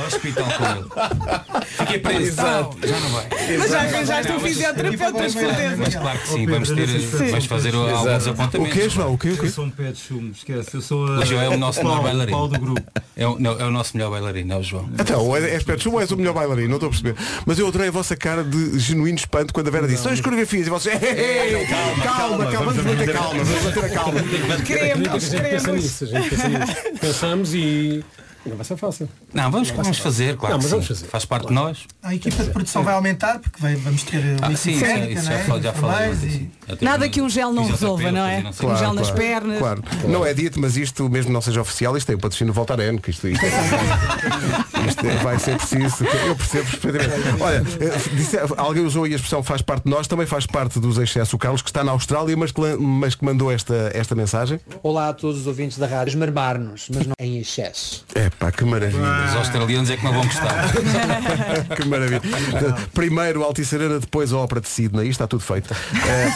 Ao 0.00 0.06
hospital 0.06 0.46
com 0.46 0.64
ele. 0.64 1.64
Fiquei 1.66 1.98
preso. 1.98 2.20
Exato. 2.28 2.78
Não, 2.80 2.88
já 2.88 3.00
não 3.00 3.08
vai. 3.10 3.26
Mas 3.58 3.70
já 3.70 3.82
Não, 3.82 3.88
arranjaste 3.90 4.32
um 4.32 4.40
fisioterapeuta, 4.40 5.12
mas, 5.12 5.34
mas 5.78 5.94
claro 5.94 6.18
que 6.18 6.28
sim, 6.28 6.46
vamos 6.46 6.68
ter, 6.70 7.30
vais 7.30 7.44
fazer 7.46 7.74
alguns 7.74 8.26
apontamentos. 8.26 8.76
O 8.76 8.80
que, 8.80 8.88
João? 8.88 9.14
O 9.14 9.18
que? 9.18 9.28
O 9.28 9.36
é 9.38 9.40
um 9.40 9.44
Eu 9.44 9.50
sou 9.50 9.64
um 9.64 9.70
pé 9.70 9.92
de 9.92 9.98
chumbo, 9.98 10.32
esquece. 10.32 10.74
Eu 10.74 10.80
sou 10.82 11.04
O 11.04 11.24
João 11.24 11.42
é 11.42 11.48
o 11.48 11.56
nosso 11.58 11.82
melhor 11.82 12.02
bailarino. 12.02 12.36
Paulo 12.36 12.48
do 12.52 12.60
grupo. 12.60 12.82
É 13.16 13.26
o, 13.26 13.38
não, 13.38 13.57
é 13.58 13.64
o 13.64 13.70
nosso 13.70 13.96
melhor 13.96 14.10
bailarino, 14.10 14.54
é 14.54 14.56
o 14.56 14.62
João. 14.62 14.88
Então, 14.98 15.34
és 15.36 15.44
és 15.44 15.62
pé 15.62 15.76
de 15.76 15.82
chumbo 15.82 15.96
ou 15.96 16.02
és 16.02 16.10
o 16.10 16.16
melhor 16.16 16.32
bailarino? 16.34 16.68
Não 16.68 16.76
estou 16.76 16.88
a 16.88 16.90
perceber. 16.90 17.14
Mas 17.46 17.58
eu 17.58 17.66
adorei 17.68 17.88
a 17.88 17.90
vossa 17.90 18.16
cara 18.16 18.42
de 18.44 18.78
genuíno 18.78 19.18
espanto 19.18 19.52
quando 19.52 19.68
a 19.68 19.70
Vera 19.70 19.86
disse, 19.88 20.02
são 20.02 20.12
as 20.12 20.20
coreografias 20.20 20.66
e 20.66 20.70
vocês. 20.70 21.02
"Ei, 21.02 21.08
ei, 21.10 21.54
ei, 21.56 21.66
Calma, 21.66 22.02
calma, 22.04 22.46
calma, 22.52 22.72
vamos 22.72 22.84
manter 22.84 23.12
calma, 23.12 23.44
vamos 23.44 23.62
manter 23.64 23.84
a 23.84 23.88
calma. 23.88 24.20
Queremos, 24.64 25.28
queremos. 25.28 26.02
Pensamos 27.00 27.54
e 27.54 28.04
não 28.46 28.56
vai 28.56 28.64
ser 28.64 28.76
fácil. 28.76 29.08
Não, 29.34 29.50
vamos, 29.50 29.70
vamos 29.70 29.98
fazer, 29.98 30.36
claro. 30.36 30.54
Não, 30.56 30.62
mas 30.62 30.70
vamos 30.70 30.86
sim. 30.86 30.94
fazer. 30.94 31.06
Faz 31.08 31.24
parte 31.24 31.48
de 31.48 31.52
nós. 31.54 31.80
A 32.02 32.14
equipa 32.14 32.42
de 32.42 32.50
produção 32.50 32.82
vai 32.82 32.94
aumentar 32.94 33.38
porque 33.38 33.60
vai- 33.60 33.74
vamos 33.76 34.02
ter 34.04 34.18
uh, 34.18 34.36
Ah, 34.42 34.48
uma 34.48 34.56
sim, 34.56 34.70
equipe 34.76 35.12
isso, 35.12 35.14
não 35.16 35.22
já, 35.22 35.32
é? 35.32 35.44
já. 35.62 35.70
Enfermeiros 35.70 36.22
e- 36.22 36.26
assim. 36.26 36.50
Nada 36.84 37.08
que 37.08 37.20
um 37.20 37.28
gel 37.28 37.52
não 37.52 37.66
resolva, 37.66 38.10
não 38.12 38.26
é? 38.26 38.42
não 38.42 38.52
sei 38.52 38.66
Um 38.66 38.70
gel 38.70 38.78
Claro, 38.78 38.94
nas 38.94 39.10
claro, 39.10 39.22
pernas. 39.22 39.58
Claro. 39.58 39.82
Não 40.08 40.24
é 40.26 40.32
dito, 40.34 40.60
mas 40.60 40.76
isto, 40.76 41.08
mesmo 41.08 41.32
não 41.32 41.40
seja 41.40 41.60
oficial, 41.60 41.96
isto 41.96 42.06
tem 42.06 42.16
o 42.16 42.18
patrocínio 42.18 42.52
Voltaren, 42.52 42.96
que 42.98 43.10
isto, 43.10 43.26
isto, 43.28 43.44
isto 44.88 45.06
é- 45.06 45.16
vai 45.22 45.38
ser 45.38 45.56
preciso. 45.56 46.04
Eu 46.26 46.36
percebo 46.36 46.64
perfeitamente. 46.78 47.42
Olha, 47.42 47.56
eh, 47.80 47.98
disse- 48.14 48.38
alguém 48.56 48.84
usou 48.84 49.04
aí 49.04 49.12
a 49.12 49.16
expressão 49.16 49.42
faz 49.42 49.62
parte 49.62 49.84
de 49.84 49.90
nós, 49.90 50.06
também 50.06 50.26
faz 50.26 50.46
parte 50.46 50.78
dos 50.78 50.98
excessos. 50.98 51.32
O 51.34 51.38
Carlos, 51.38 51.62
que 51.62 51.68
está 51.70 51.82
na 51.84 51.92
Austrália, 51.92 52.36
mas 52.36 52.52
que, 52.52 52.60
mas 52.76 53.14
que 53.14 53.24
mandou 53.24 53.50
esta, 53.50 53.90
esta 53.94 54.14
mensagem. 54.14 54.60
Olá 54.82 55.08
a 55.08 55.12
todos 55.12 55.40
os 55.40 55.46
ouvintes 55.46 55.78
da 55.78 55.86
rádio. 55.86 56.10
Esmermar-nos, 56.10 56.88
mas 56.94 57.06
não 57.06 57.14
em 57.20 57.38
excesso. 57.38 58.04
É 58.14 58.27
pá, 58.30 58.50
que 58.50 58.64
maravilha. 58.64 59.26
Os 59.28 59.36
australianos 59.36 59.90
é 59.90 59.96
que 59.96 60.04
não 60.04 60.12
vão 60.12 60.24
gostar. 60.24 60.72
que 61.76 61.84
maravilha. 61.86 62.20
Primeiro 62.92 63.42
Altice 63.42 63.76
Arena, 63.76 63.98
depois 63.98 64.32
a 64.32 64.38
Ópera 64.38 64.60
de 64.60 64.68
Sidney. 64.68 65.02
Isto 65.02 65.10
está 65.10 65.26
tudo 65.26 65.42
feito. 65.42 65.74
Eh, 65.74 66.28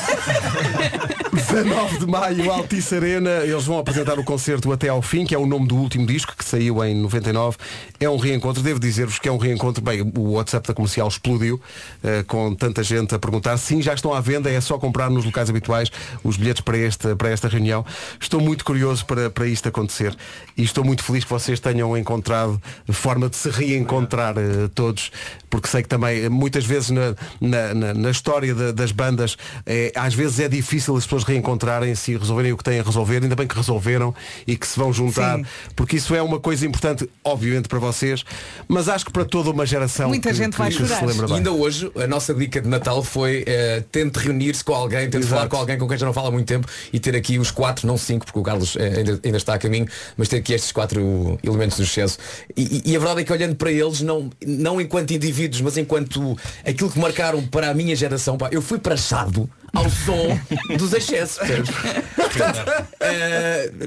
19 1.32 1.98
de 1.98 2.06
maio, 2.06 2.52
Altice 2.52 2.94
Arena. 2.94 3.30
Eles 3.44 3.64
vão 3.64 3.78
apresentar 3.78 4.18
o 4.18 4.24
concerto 4.24 4.70
Até 4.70 4.88
ao 4.88 5.00
Fim, 5.00 5.24
que 5.24 5.34
é 5.34 5.38
o 5.38 5.46
nome 5.46 5.66
do 5.66 5.76
último 5.76 6.06
disco, 6.06 6.34
que 6.36 6.44
saiu 6.44 6.84
em 6.84 6.94
99. 6.94 7.56
É 7.98 8.08
um 8.08 8.18
reencontro. 8.18 8.62
Devo 8.62 8.78
dizer-vos 8.78 9.18
que 9.18 9.28
é 9.28 9.32
um 9.32 9.38
reencontro. 9.38 9.82
Bem, 9.82 10.02
o 10.14 10.32
WhatsApp 10.32 10.68
da 10.68 10.74
comercial 10.74 11.08
explodiu, 11.08 11.60
eh, 12.04 12.22
com 12.26 12.54
tanta 12.54 12.82
gente 12.82 13.14
a 13.14 13.18
perguntar. 13.18 13.56
Sim, 13.56 13.80
já 13.80 13.94
estão 13.94 14.12
à 14.12 14.20
venda. 14.20 14.50
É 14.50 14.60
só 14.60 14.78
comprar 14.78 15.08
nos 15.08 15.24
locais 15.24 15.48
habituais 15.48 15.90
os 16.22 16.36
bilhetes 16.36 16.60
para 16.60 16.76
esta, 16.76 17.16
para 17.16 17.30
esta 17.30 17.48
reunião. 17.48 17.84
Estou 18.20 18.40
muito 18.40 18.62
curioso 18.64 19.06
para, 19.06 19.30
para 19.30 19.46
isto 19.46 19.66
acontecer. 19.68 20.14
E 20.56 20.62
estou 20.62 20.84
muito 20.84 21.02
feliz 21.02 21.24
que 21.24 21.30
vocês 21.30 21.58
tenham 21.58 21.81
encontrado 21.96 22.60
forma 22.90 23.28
de 23.28 23.36
se 23.36 23.50
reencontrar 23.50 24.34
eh, 24.38 24.68
todos, 24.74 25.10
porque 25.50 25.68
sei 25.68 25.82
que 25.82 25.88
também 25.88 26.24
eh, 26.24 26.28
muitas 26.28 26.64
vezes 26.64 26.90
na, 26.90 27.14
na, 27.40 27.74
na- 27.74 27.94
na 27.94 28.10
história 28.10 28.54
da- 28.54 28.72
das 28.72 28.92
bandas 28.92 29.36
eh, 29.66 29.92
às 29.94 30.14
vezes 30.14 30.40
é 30.40 30.48
difícil 30.48 30.96
as 30.96 31.04
pessoas 31.04 31.24
reencontrarem-se 31.24 32.12
e 32.12 32.16
resolverem 32.16 32.52
o 32.52 32.56
que 32.56 32.64
têm 32.64 32.80
a 32.80 32.82
resolver, 32.82 33.22
ainda 33.22 33.34
bem 33.36 33.46
que 33.46 33.54
resolveram 33.56 34.14
e 34.46 34.56
que 34.56 34.66
se 34.66 34.78
vão 34.78 34.92
juntar, 34.92 35.38
Sim. 35.38 35.44
porque 35.76 35.96
isso 35.96 36.14
é 36.14 36.22
uma 36.22 36.38
coisa 36.40 36.66
importante, 36.66 37.08
obviamente, 37.24 37.68
para 37.68 37.78
vocês, 37.78 38.24
mas 38.68 38.88
acho 38.88 39.04
que 39.06 39.12
para 39.12 39.24
toda 39.24 39.50
uma 39.50 39.66
geração 39.66 40.08
Muita 40.08 40.30
que, 40.30 40.36
gente 40.36 40.52
que- 40.52 40.58
vai 40.58 40.70
que 40.70 40.76
se 40.76 40.86
chorar. 40.86 41.04
lembra 41.06 41.28
E 41.28 41.32
ainda 41.34 41.52
hoje, 41.52 41.90
a 41.96 42.06
nossa 42.06 42.32
dica 42.34 42.60
de 42.60 42.68
Natal 42.68 43.02
foi 43.02 43.44
eh, 43.46 43.82
tente 43.90 44.18
reunir-se 44.18 44.62
com 44.64 44.74
alguém, 44.74 45.04
tente 45.10 45.18
Exato. 45.18 45.34
falar 45.34 45.48
com 45.48 45.56
alguém 45.56 45.78
com 45.78 45.88
quem 45.88 45.98
já 45.98 46.06
não 46.06 46.12
fala 46.12 46.28
há 46.28 46.30
muito 46.30 46.46
tempo 46.46 46.66
e 46.92 46.98
ter 47.00 47.14
aqui 47.16 47.38
os 47.38 47.50
quatro, 47.50 47.86
não 47.86 47.96
cinco, 47.96 48.24
porque 48.26 48.38
o 48.38 48.42
Carlos 48.42 48.76
ainda, 48.76 49.20
ainda 49.24 49.36
está 49.36 49.54
a 49.54 49.58
caminho, 49.58 49.86
mas 50.16 50.28
ter 50.28 50.36
aqui 50.38 50.52
estes 50.52 50.72
quatro 50.72 51.38
elementos 51.42 51.71
do 51.76 51.82
excesso. 51.82 52.18
E, 52.56 52.82
e- 52.90 52.96
a 52.96 52.98
verdade 52.98 53.20
é 53.20 53.24
que 53.24 53.32
olhando 53.32 53.54
para 53.56 53.70
eles, 53.70 54.00
não, 54.00 54.30
não 54.46 54.80
enquanto 54.80 55.12
indivíduos, 55.12 55.60
mas 55.60 55.76
enquanto 55.76 56.36
aquilo 56.64 56.90
que 56.90 56.98
marcaram 56.98 57.46
para 57.46 57.70
a 57.70 57.74
minha 57.74 57.94
geração, 57.96 58.36
pá, 58.36 58.48
eu 58.52 58.62
fui 58.62 58.78
prachado 58.78 59.48
ao 59.72 59.88
som 59.90 60.38
dos 60.76 60.92
excessos. 60.92 61.38
Portanto, 62.16 62.64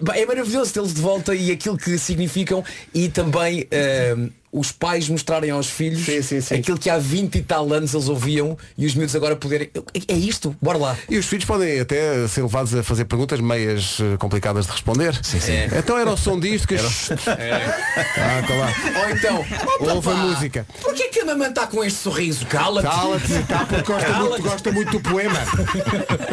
pá, 0.05 0.15
é 0.17 0.25
maravilhoso 0.25 0.73
tê-los 0.73 0.93
de 0.93 1.01
volta 1.01 1.33
e 1.35 1.51
aquilo 1.51 1.77
que 1.77 1.97
significam 1.97 2.63
e 2.93 3.09
também 3.09 3.67
eh, 3.71 4.15
os 4.51 4.71
pais 4.71 5.09
mostrarem 5.09 5.51
aos 5.51 5.67
filhos 5.69 6.07
aquilo 6.51 6.77
que 6.77 6.89
há 6.89 6.97
20 6.97 7.35
e 7.35 7.41
tal 7.43 7.71
anos 7.73 7.93
eles 7.93 8.07
ouviam 8.07 8.57
e 8.77 8.85
os 8.85 8.95
miúdos 8.95 9.15
agora 9.15 9.35
poderem. 9.35 9.69
É 10.07 10.13
isto, 10.13 10.55
bora 10.61 10.77
lá. 10.77 10.97
E 11.09 11.17
os 11.17 11.25
filhos 11.25 11.43
podem 11.45 11.79
até 11.79 12.25
ser 12.27 12.41
levados 12.41 12.73
a 12.73 12.81
fazer 12.81 13.05
perguntas 13.05 13.39
meias 13.39 13.97
eh, 13.99 14.17
complicadas 14.17 14.65
de 14.65 14.71
responder. 14.71 15.13
Sim, 15.23 15.39
sim. 15.39 15.53
Então 15.77 15.97
era 15.97 16.09
o 16.09 16.17
som 16.17 16.39
disto 16.39 16.67
que. 16.67 16.75
É. 16.75 16.79
Ah, 18.17 18.41
tá 18.47 18.55
lá. 18.55 19.01
Ou 19.03 19.09
então, 19.11 19.37
Ouve 19.79 20.09
a 20.09 20.11
"Opa, 20.11 20.13
música. 20.15 20.65
Porquê 20.81 21.09
que 21.25 21.29
a 21.31 21.33
mamãe 21.33 21.49
está 21.49 21.67
com 21.67 21.83
este 21.83 21.99
sorriso? 21.99 22.45
Cala-te. 22.45 22.87
Cala-te, 22.87 23.43
tá, 23.47 23.65
porque 23.65 23.81
gosta 23.91 24.07
muito, 24.09 24.23
Cala-te. 24.23 24.41
gosta 24.43 24.71
muito 24.71 24.91
do 24.91 24.99
poema. 25.01 25.39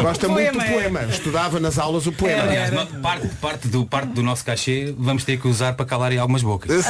Gosta 0.00 0.28
muito 0.28 0.52
do 0.52 0.58
Poema, 0.58 0.64
é. 0.66 0.72
poema. 0.72 1.02
Estudava 1.04 1.58
nas 1.60 1.78
aulas 1.78 2.06
o 2.06 2.12
poema. 2.12 2.42
Aliás, 2.42 2.70
no- 2.70 2.86
parte, 3.00 3.28
parte, 3.40 3.68
do, 3.68 3.84
parte 3.86 4.08
do 4.12 4.22
nosso 4.22 4.44
cachê 4.44 4.94
vamos 4.96 5.24
ter 5.24 5.38
que 5.40 5.48
usar 5.48 5.72
para 5.74 5.86
calar 5.86 6.16
algumas 6.18 6.42
bocas. 6.42 6.70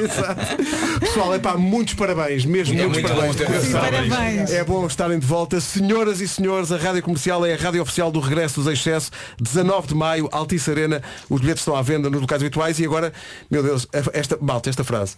Exato. 0.00 1.00
Pessoal, 1.00 1.34
é 1.34 1.38
pá, 1.38 1.56
muitos 1.56 1.94
parabéns, 1.94 2.44
mesmo 2.44 2.74
É 2.78 2.86
muitos 2.86 3.02
muito 3.02 3.14
parabéns. 3.36 3.36
bom. 3.72 3.80
Parabéns. 3.80 4.50
É 4.50 4.64
bom 4.64 4.86
estarem 4.86 5.18
de 5.18 5.26
volta. 5.26 5.60
Senhoras 5.60 6.20
e 6.20 6.28
senhores, 6.28 6.70
a 6.72 6.76
Rádio 6.76 7.02
Comercial 7.02 7.44
é 7.44 7.54
a 7.54 7.56
rádio 7.56 7.82
oficial 7.82 8.10
do 8.10 8.20
regresso 8.20 8.60
dos 8.62 8.72
excessos. 8.72 9.10
19 9.40 9.88
de 9.88 9.94
maio, 9.94 10.28
Altice 10.32 10.70
Arena. 10.70 11.02
Os 11.28 11.40
bilhetes 11.40 11.60
estão 11.62 11.74
à 11.76 11.82
venda 11.82 12.08
nos 12.10 12.20
locais 12.20 12.42
habituais 12.42 12.78
e 12.78 12.84
agora, 12.84 13.12
meu 13.50 13.62
Deus, 13.62 13.86
esta, 14.12 14.36
malta, 14.40 14.70
esta 14.70 14.84
frase. 14.84 15.16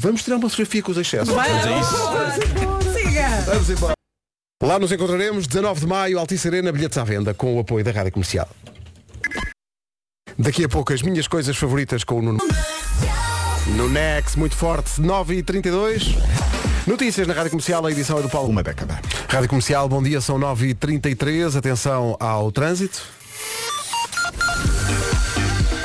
Vamos 0.00 0.22
tirar 0.22 0.36
uma 0.36 0.48
fotografia 0.48 0.82
com 0.82 0.92
os 0.92 0.96
excessos. 0.96 1.34
Vai, 1.34 1.50
Siga. 1.50 3.28
Vamos 3.44 3.68
embora. 3.68 3.92
Lá 4.62 4.78
nos 4.78 4.90
encontraremos, 4.90 5.46
19 5.46 5.80
de 5.80 5.86
maio, 5.86 6.18
Altice 6.18 6.48
Arena, 6.48 6.72
bilhetes 6.72 6.96
à 6.96 7.04
venda, 7.04 7.34
com 7.34 7.54
o 7.54 7.60
apoio 7.60 7.84
da 7.84 7.90
Rádio 7.90 8.12
Comercial. 8.12 8.48
Daqui 10.38 10.64
a 10.64 10.68
pouco 10.70 10.94
as 10.94 11.02
minhas 11.02 11.28
coisas 11.28 11.54
favoritas 11.54 12.02
com 12.02 12.18
o 12.18 12.22
Nuno. 12.22 12.38
No 13.76 13.90
Nex, 13.90 14.36
muito 14.36 14.56
forte, 14.56 15.02
9h32. 15.02 16.16
Notícias 16.86 17.26
na 17.26 17.34
Rádio 17.34 17.50
Comercial, 17.50 17.84
a 17.84 17.92
edição 17.92 18.18
é 18.18 18.22
do 18.22 18.30
Paulo. 18.30 18.48
Uma 18.48 18.62
década. 18.62 18.98
Rádio 19.28 19.50
Comercial, 19.50 19.86
bom 19.86 20.02
dia, 20.02 20.22
são 20.22 20.38
9h33. 20.38 21.58
Atenção 21.58 22.16
ao 22.18 22.50
trânsito. 22.50 23.02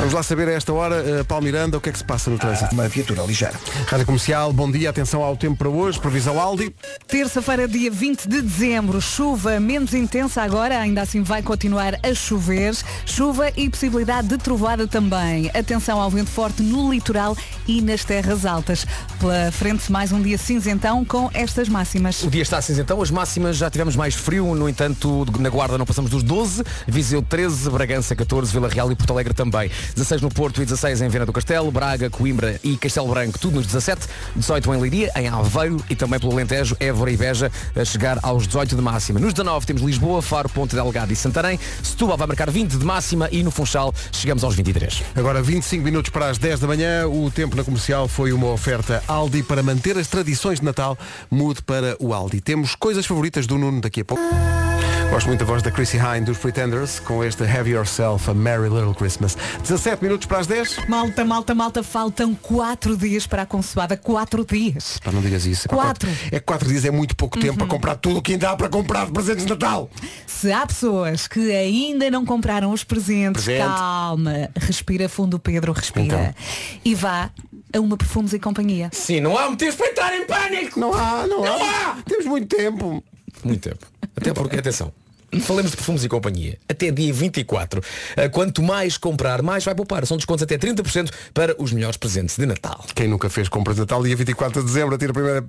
Vamos 0.05 0.13
lá 0.13 0.21
saber 0.21 0.47
a 0.47 0.51
esta 0.51 0.71
hora, 0.71 0.97
eh, 0.97 1.23
Paulo 1.23 1.43
Miranda, 1.43 1.79
o 1.79 1.81
que 1.81 1.89
é 1.89 1.91
que 1.91 1.97
se 1.97 2.03
passa 2.03 2.29
no 2.29 2.37
trânsito? 2.37 2.71
Uma 2.75 2.87
viatura 2.87 3.23
ligeira. 3.23 3.55
Rádio 3.87 4.05
Comercial, 4.05 4.53
bom 4.53 4.69
dia, 4.69 4.91
atenção 4.91 5.23
ao 5.23 5.35
tempo 5.35 5.55
para 5.57 5.67
hoje, 5.67 5.99
previsão 5.99 6.39
Aldi. 6.39 6.71
Terça-feira, 7.07 7.67
dia 7.67 7.89
20 7.89 8.29
de 8.29 8.39
dezembro, 8.39 9.01
chuva 9.01 9.59
menos 9.59 9.95
intensa 9.95 10.43
agora, 10.43 10.77
ainda 10.77 11.01
assim 11.01 11.23
vai 11.23 11.41
continuar 11.41 11.95
a 12.03 12.13
chover. 12.13 12.75
Chuva 13.03 13.51
e 13.57 13.67
possibilidade 13.67 14.27
de 14.27 14.37
trovada 14.37 14.87
também. 14.87 15.49
Atenção 15.55 15.99
ao 15.99 16.11
vento 16.11 16.29
forte 16.29 16.61
no 16.61 16.93
litoral 16.93 17.35
e 17.67 17.81
nas 17.81 18.03
terras 18.03 18.45
altas. 18.45 18.85
Pela 19.19 19.51
frente, 19.51 19.91
mais 19.91 20.11
um 20.11 20.21
dia 20.21 20.37
cinzentão 20.37 21.03
com 21.03 21.31
estas 21.33 21.67
máximas. 21.67 22.21
O 22.21 22.29
dia 22.29 22.43
está 22.43 22.61
cinzentão, 22.61 23.01
as 23.01 23.09
máximas 23.09 23.57
já 23.57 23.71
tivemos 23.71 23.95
mais 23.95 24.13
frio, 24.13 24.53
no 24.53 24.69
entanto, 24.69 25.25
na 25.39 25.49
Guarda 25.49 25.79
não 25.79 25.85
passamos 25.85 26.11
dos 26.11 26.21
12, 26.21 26.63
Viseu 26.87 27.23
13, 27.23 27.71
Bragança 27.71 28.15
14, 28.15 28.51
Vila 28.53 28.69
Real 28.69 28.91
e 28.91 28.95
Porto 28.95 29.11
Alegre 29.11 29.33
também. 29.33 29.71
16 29.95 30.21
no 30.21 30.29
Porto 30.29 30.61
e 30.61 30.65
16 30.65 31.01
em 31.01 31.09
Viana 31.09 31.25
do 31.25 31.31
Castelo, 31.31 31.71
Braga, 31.71 32.09
Coimbra 32.09 32.59
e 32.63 32.75
Castelo 32.75 33.07
Branco, 33.07 33.39
tudo 33.39 33.55
nos 33.55 33.65
17, 33.65 34.07
18 34.35 34.73
em 34.73 34.81
Leiria, 34.81 35.11
em 35.15 35.27
Aveiro 35.29 35.81
e 35.89 35.95
também 35.95 36.19
pelo 36.19 36.33
Alentejo, 36.33 36.75
Évora 36.79 37.11
e 37.11 37.17
Beja 37.17 37.51
a 37.73 37.85
chegar 37.85 38.19
aos 38.21 38.45
18 38.45 38.75
de 38.75 38.81
máxima. 38.81 39.19
Nos 39.19 39.33
19 39.33 39.65
temos 39.65 39.81
Lisboa, 39.81 40.21
Faro, 40.21 40.49
Ponte 40.49 40.75
Delgado 40.75 41.13
e 41.13 41.15
Santarém, 41.15 41.57
Setúbal 41.81 42.17
vai 42.17 42.27
marcar 42.27 42.51
20 42.51 42.77
de 42.77 42.85
máxima 42.85 43.29
e 43.31 43.41
no 43.41 43.51
Funchal 43.51 43.93
chegamos 44.11 44.43
aos 44.43 44.55
23. 44.55 45.01
Agora 45.15 45.41
25 45.41 45.83
minutos 45.83 46.11
para 46.11 46.27
as 46.27 46.37
10 46.37 46.59
da 46.59 46.67
manhã, 46.67 47.07
o 47.07 47.31
tempo 47.31 47.55
na 47.55 47.63
comercial 47.63 48.07
foi 48.07 48.33
uma 48.33 48.47
oferta 48.47 49.01
Aldi 49.07 49.43
para 49.43 49.63
manter 49.63 49.97
as 49.97 50.07
tradições 50.07 50.59
de 50.59 50.65
Natal. 50.65 50.97
Mude 51.31 51.61
para 51.61 51.95
o 51.99 52.13
Aldi. 52.13 52.41
Temos 52.41 52.75
coisas 52.75 53.05
favoritas 53.05 53.47
do 53.47 53.57
Nuno 53.57 53.79
daqui 53.79 54.01
a 54.01 54.05
pouco. 54.05 54.23
Gosto 55.09 55.27
muito 55.27 55.39
da 55.39 55.45
voz 55.45 55.61
da 55.61 55.71
Chrissy 55.71 55.97
Hine 55.97 56.25
dos 56.25 56.37
Pretenders 56.37 56.99
com 56.99 57.23
este 57.23 57.43
Have 57.43 57.69
Yourself 57.69 58.29
a 58.29 58.33
Merry 58.33 58.69
Little 58.69 58.93
Christmas. 58.93 59.37
17 59.85 60.01
minutos 60.03 60.25
para 60.25 60.39
as 60.39 60.47
10. 60.47 60.87
Malta, 60.87 61.23
malta, 61.23 61.53
malta, 61.53 61.83
faltam 61.83 62.33
4 62.33 62.97
dias 62.97 63.27
para 63.27 63.43
a 63.43 63.45
consoada. 63.45 63.95
4 63.95 64.43
dias. 64.43 64.97
Pá, 65.03 65.11
não 65.11 65.21
digas 65.21 65.45
isso. 65.45 65.67
Epá, 65.67 65.75
Quatro. 65.75 66.09
É 66.31 66.39
que 66.39 66.45
4 66.45 66.67
dias 66.67 66.85
é 66.85 66.89
muito 66.89 67.15
pouco 67.15 67.39
tempo 67.39 67.59
para 67.59 67.67
comprar 67.67 67.95
tudo 67.95 68.17
o 68.17 68.21
que 68.21 68.31
ainda 68.31 68.49
há 68.49 68.55
para 68.55 68.67
comprar 68.67 69.05
de 69.05 69.11
presentes 69.11 69.45
de 69.45 69.51
Natal. 69.51 69.87
Se 70.25 70.51
há 70.51 70.65
pessoas 70.65 71.27
que 71.27 71.51
ainda 71.51 72.09
não 72.09 72.25
compraram 72.25 72.71
os 72.71 72.83
presentes, 72.83 73.43
Presente. 73.43 73.63
calma. 73.63 74.49
Respira 74.55 75.07
fundo, 75.07 75.37
Pedro, 75.37 75.71
respira. 75.71 76.05
Então. 76.05 76.33
E 76.83 76.95
vá 76.95 77.29
a 77.71 77.79
uma 77.79 77.95
Perfumes 77.95 78.33
e 78.33 78.39
Companhia. 78.39 78.89
Sim, 78.91 79.19
não 79.19 79.37
há 79.37 79.47
motivos 79.51 79.75
para 79.75 79.87
entrar 79.91 80.17
em 80.17 80.25
pânico! 80.25 80.79
Não 80.79 80.95
há, 80.95 81.27
não, 81.27 81.43
há. 81.43 81.97
Temos 82.07 82.25
muito 82.25 82.47
tempo. 82.55 83.03
Muito 83.43 83.69
tempo. 83.69 83.85
Até 84.17 84.33
porque, 84.33 84.57
atenção, 84.57 84.91
falamos 85.39 85.71
de 85.71 85.77
perfumes 85.77 86.03
e 86.03 86.09
companhia. 86.09 86.57
Até 86.67 86.91
dia 86.91 87.13
24. 87.13 87.81
eh, 88.15 88.29
Quanto 88.29 88.61
mais 88.61 88.97
comprar, 88.97 89.41
mais 89.41 89.63
vai 89.63 89.75
poupar. 89.75 90.05
São 90.05 90.17
descontos 90.17 90.43
até 90.43 90.57
30% 90.57 91.09
para 91.33 91.55
os 91.61 91.71
melhores 91.71 91.97
presentes 91.97 92.37
de 92.37 92.45
Natal. 92.45 92.83
Quem 92.93 93.07
nunca 93.07 93.29
fez 93.29 93.47
compras 93.49 93.75
de 93.75 93.81
Natal 93.81 94.03
dia 94.03 94.15
24 94.15 94.61
de 94.61 94.67
dezembro, 94.67 94.95
atira 94.95 95.11
a 95.11 95.13
primeira. 95.13 95.45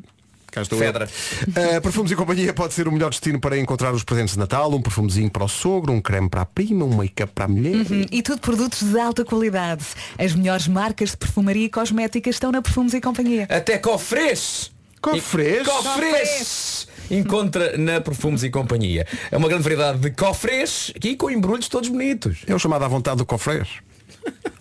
Cá 0.51 0.62
estou. 0.62 0.78
Fedra. 0.78 1.07
Uh, 1.49 1.80
perfumes 1.82 2.11
e 2.12 2.16
companhia 2.16 2.55
pode 2.55 2.72
ser 2.72 2.89
o 2.89 2.93
melhor 2.93 3.11
destino 3.11 3.39
para 3.39 3.59
encontrar 3.59 3.93
os 3.93 4.03
presentes 4.05 4.34
de 4.34 4.39
Natal, 4.39 4.72
um 4.72 4.80
perfumezinho 4.80 5.30
para 5.30 5.45
o 5.45 5.49
sogro, 5.49 5.93
um 5.93 6.01
creme 6.01 6.30
para 6.30 6.43
a 6.43 6.47
prima, 6.47 6.84
um 6.84 6.97
make-up 6.97 7.32
para 7.34 7.45
a 7.45 7.49
mulher. 7.49 7.74
Uhum. 7.74 8.07
E 8.11 8.22
tudo 8.22 8.41
produtos 8.41 8.82
de 8.82 8.99
alta 8.99 9.24
qualidade. 9.24 9.84
As 10.18 10.34
melhores 10.34 10.66
marcas 10.66 11.11
de 11.11 11.16
perfumaria 11.18 11.66
e 11.66 11.68
cosmética 11.68 12.30
estão 12.30 12.51
na 12.51 12.62
Perfumes 12.62 12.95
e 12.95 13.01
Companhia. 13.01 13.47
Até 13.51 13.76
cofres! 13.76 14.70
Cofres? 15.03 15.66
Cofres! 15.66 16.89
Encontra 17.11 17.77
na 17.77 18.01
Perfumes 18.01 18.43
e 18.43 18.51
Companhia. 18.51 19.07
É 19.31 19.37
uma 19.37 19.49
grande 19.49 19.63
variedade 19.63 19.99
de 19.99 20.11
cofres 20.11 20.93
aqui 20.95 21.17
com 21.17 21.31
embrulhos 21.31 21.69
todos 21.69 21.89
bonitos. 21.89 22.39
É 22.47 22.55
o 22.55 22.59
chamado 22.59 22.85
à 22.85 22.89
vontade 22.89 23.19
do 23.19 23.27
cofres. 23.27 23.69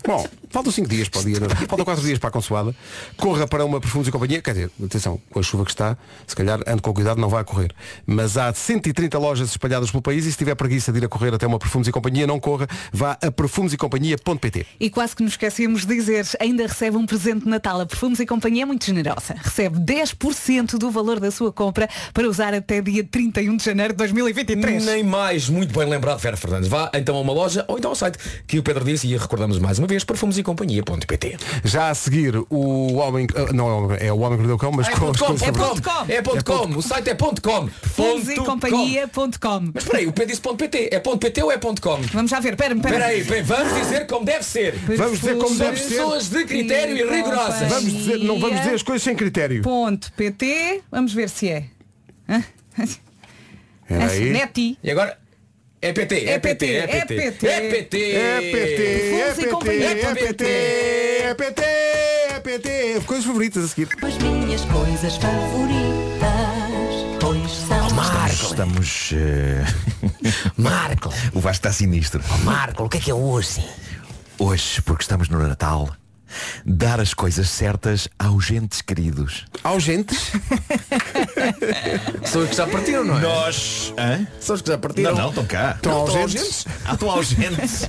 Bom, 0.05 0.25
faltam 0.49 0.71
5 0.71 0.87
dias 0.87 1.09
para 1.09 1.21
o 1.21 1.23
dia, 1.25 1.39
não 1.39 1.47
é? 1.47 1.55
faltam 1.67 1.85
4 1.85 2.03
dias 2.03 2.19
para 2.19 2.29
a 2.29 2.31
consoada. 2.31 2.75
Corra 3.17 3.47
para 3.47 3.65
uma 3.65 3.79
perfumes 3.79 4.07
e 4.07 4.11
companhia. 4.11 4.41
Quer 4.41 4.53
dizer, 4.53 4.71
atenção, 4.83 5.19
com 5.31 5.39
a 5.39 5.43
chuva 5.43 5.65
que 5.65 5.71
está, 5.71 5.97
se 6.27 6.35
calhar 6.35 6.59
ande 6.67 6.81
com 6.81 6.93
cuidado, 6.93 7.19
não 7.19 7.29
vai 7.29 7.41
a 7.41 7.43
correr. 7.43 7.73
Mas 8.05 8.37
há 8.37 8.53
130 8.53 9.17
lojas 9.17 9.49
espalhadas 9.49 9.91
pelo 9.91 10.01
país 10.01 10.25
e 10.25 10.31
se 10.31 10.37
tiver 10.37 10.55
preguiça 10.55 10.91
de 10.91 10.99
ir 10.99 11.05
a 11.05 11.09
correr 11.09 11.33
até 11.33 11.47
uma 11.47 11.59
perfumes 11.59 11.87
e 11.87 11.91
companhia, 11.91 12.27
não 12.27 12.39
corra, 12.39 12.67
vá 12.91 13.17
a 13.21 13.31
perfumesecompanhia.pt. 13.31 14.65
E 14.79 14.89
quase 14.89 15.15
que 15.15 15.23
nos 15.23 15.33
esquecíamos 15.33 15.85
de 15.85 15.95
dizer, 15.95 16.25
ainda 16.39 16.67
recebe 16.67 16.97
um 16.97 17.05
presente 17.05 17.43
de 17.43 17.49
Natal. 17.49 17.79
A 17.81 17.85
Perfumes 17.85 18.19
e 18.19 18.25
Companhia 18.25 18.63
é 18.63 18.65
muito 18.65 18.85
generosa. 18.85 19.35
Recebe 19.37 19.79
10% 19.79 20.77
do 20.77 20.91
valor 20.91 21.19
da 21.19 21.31
sua 21.31 21.51
compra 21.51 21.89
para 22.13 22.27
usar 22.27 22.53
até 22.53 22.81
dia 22.81 23.03
31 23.03 23.57
de 23.57 23.63
janeiro 23.63 23.93
de 23.93 23.97
2023. 23.97 24.85
Nem 24.85 25.03
mais, 25.03 25.49
muito 25.49 25.77
bem 25.77 25.87
lembrado, 25.87 26.19
Vera 26.19 26.37
Fernandes. 26.37 26.67
Vá 26.67 26.91
então 26.93 27.15
a 27.15 27.21
uma 27.21 27.33
loja 27.33 27.65
ou 27.67 27.77
então 27.77 27.91
ao 27.91 27.95
site 27.95 28.17
que 28.47 28.59
o 28.59 28.63
Pedro 28.63 28.83
disse 28.83 29.07
e 29.07 29.17
recordamos 29.17 29.59
mais 29.59 29.79
uma 29.79 29.87
vez, 29.87 29.94
perfumesecompanhia.pt. 30.03 31.37
Já 31.63 31.89
a 31.89 31.95
seguir, 31.95 32.35
o 32.49 32.93
homem. 32.95 33.27
Não 33.53 33.91
é 33.93 34.11
o 34.11 34.19
homem, 34.19 34.39
é 34.39 34.41
que 34.41 34.47
deu 34.47 34.57
cão, 34.57 34.71
mas 34.71 34.87
É 34.87 34.91
com 34.91 34.99
ponto 34.99 35.19
com, 35.19 35.37
com- 35.37 35.45
é 35.45 35.51
ponto 35.51 35.81
com, 35.81 36.11
é 36.11 36.21
ponto 36.21 36.43
com, 36.45 36.77
o 36.77 36.81
site 36.81 37.09
é 37.09 37.13
ponto 37.15 37.41
com. 37.41 37.67
Perfumes 37.67 38.29
e 38.29 38.35
Ponto 38.35 38.45
com. 38.45 38.51
Companhia.com. 38.51 39.71
Mas 39.73 39.83
espera 39.83 39.99
aí, 39.99 40.07
o 40.07 40.11
Pedro 40.13 40.27
disse 40.29 40.41
ponto 40.41 40.57
PT. 40.57 40.89
É 40.91 40.99
ponto 40.99 41.17
PT 41.19 41.43
ou 41.43 41.51
é 41.51 41.57
ponto 41.57 41.81
com? 41.81 41.97
Vamos 42.13 42.31
já 42.31 42.39
ver, 42.39 42.53
espera-me, 42.53 42.79
Espera 42.81 42.95
espera 42.95 43.11
aí, 43.13 43.23
bem, 43.23 43.43
vamos 43.43 43.73
dizer 43.75 44.07
como 44.07 44.25
deve 44.25 44.43
ser. 44.43 44.75
Vamos 44.97 45.19
dizer 45.19 45.37
como 45.37 45.55
deve 45.55 45.77
ser. 45.77 45.89
Pessoas 45.89 46.29
de 46.29 46.45
critério 46.45 46.97
e 46.97 47.09
rigorosas. 47.09 47.69
Vamos 47.69 47.93
dizer, 47.93 48.17
não 48.19 48.39
vamos 48.39 48.59
dizer 48.59 48.73
as 48.75 48.83
coisas 48.83 49.03
sem 49.03 49.15
critério. 49.15 49.61
Ponto 49.61 50.11
PT, 50.13 50.81
vamos 50.91 51.13
ver 51.13 51.29
se 51.29 51.49
é. 51.49 51.65
Aí. 53.89 54.31
Neti. 54.31 54.77
E 54.83 54.91
agora? 54.91 55.17
É 55.81 55.93
PT, 55.93 56.25
é 56.25 56.39
PT, 56.39 56.75
é 56.75 56.87
PT. 56.87 56.87
É 56.87 57.05
PT. 57.05 57.47
É 57.47 57.71
PT, 57.71 57.97
é 57.97 58.37
e 58.39 58.51
PT, 58.51 59.83
é 59.83 60.15
PT, 60.15 60.45
é 60.45 61.33
PT, 61.35 61.61
é 61.61 62.39
PT. 62.39 63.01
Coisas 63.05 63.25
favoritas 63.25 63.63
a 63.65 63.67
seguir. 63.67 63.89
As 64.01 64.17
minhas 64.17 64.61
coisas 64.65 65.15
favoritas, 65.17 66.29
pois 67.19 67.51
são. 67.51 67.85
Estamos. 68.27 69.11
eh, 69.13 69.63
Marco. 70.57 71.09
o 71.33 71.39
Vasco 71.39 71.67
está 71.67 71.71
sinistro. 71.71 72.21
Marco, 72.43 72.85
o 72.85 72.89
que 72.89 72.97
é 72.97 73.01
que 73.01 73.11
é 73.11 73.13
hoje? 73.13 73.63
Hoje, 74.39 74.81
porque 74.81 75.03
estamos 75.03 75.29
no 75.29 75.39
Natal, 75.39 75.95
dar 76.65 76.99
as 76.99 77.13
coisas 77.13 77.49
certas 77.49 78.07
aos 78.17 78.45
gentes 78.45 78.81
queridos. 78.81 79.45
Aos 79.63 79.83
gentes? 79.83 80.31
São 82.25 82.43
os 82.43 82.49
que 82.49 82.55
já 82.55 82.67
partiram, 82.67 83.03
não 83.03 83.17
é? 83.17 83.21
Nós. 83.21 83.93
Hã? 83.97 84.27
São 84.39 84.55
os 84.55 84.61
que 84.61 84.69
já 84.69 84.77
partiram. 84.77 85.11
Não, 85.13 85.21
não, 85.23 85.29
estão 85.29 85.45
cá. 85.45 85.73
Estão 85.75 85.91
Não, 85.91 85.99
ausentes? 86.01 86.65
Ah, 86.85 86.93
estão 86.93 87.09
ausentes. 87.09 87.87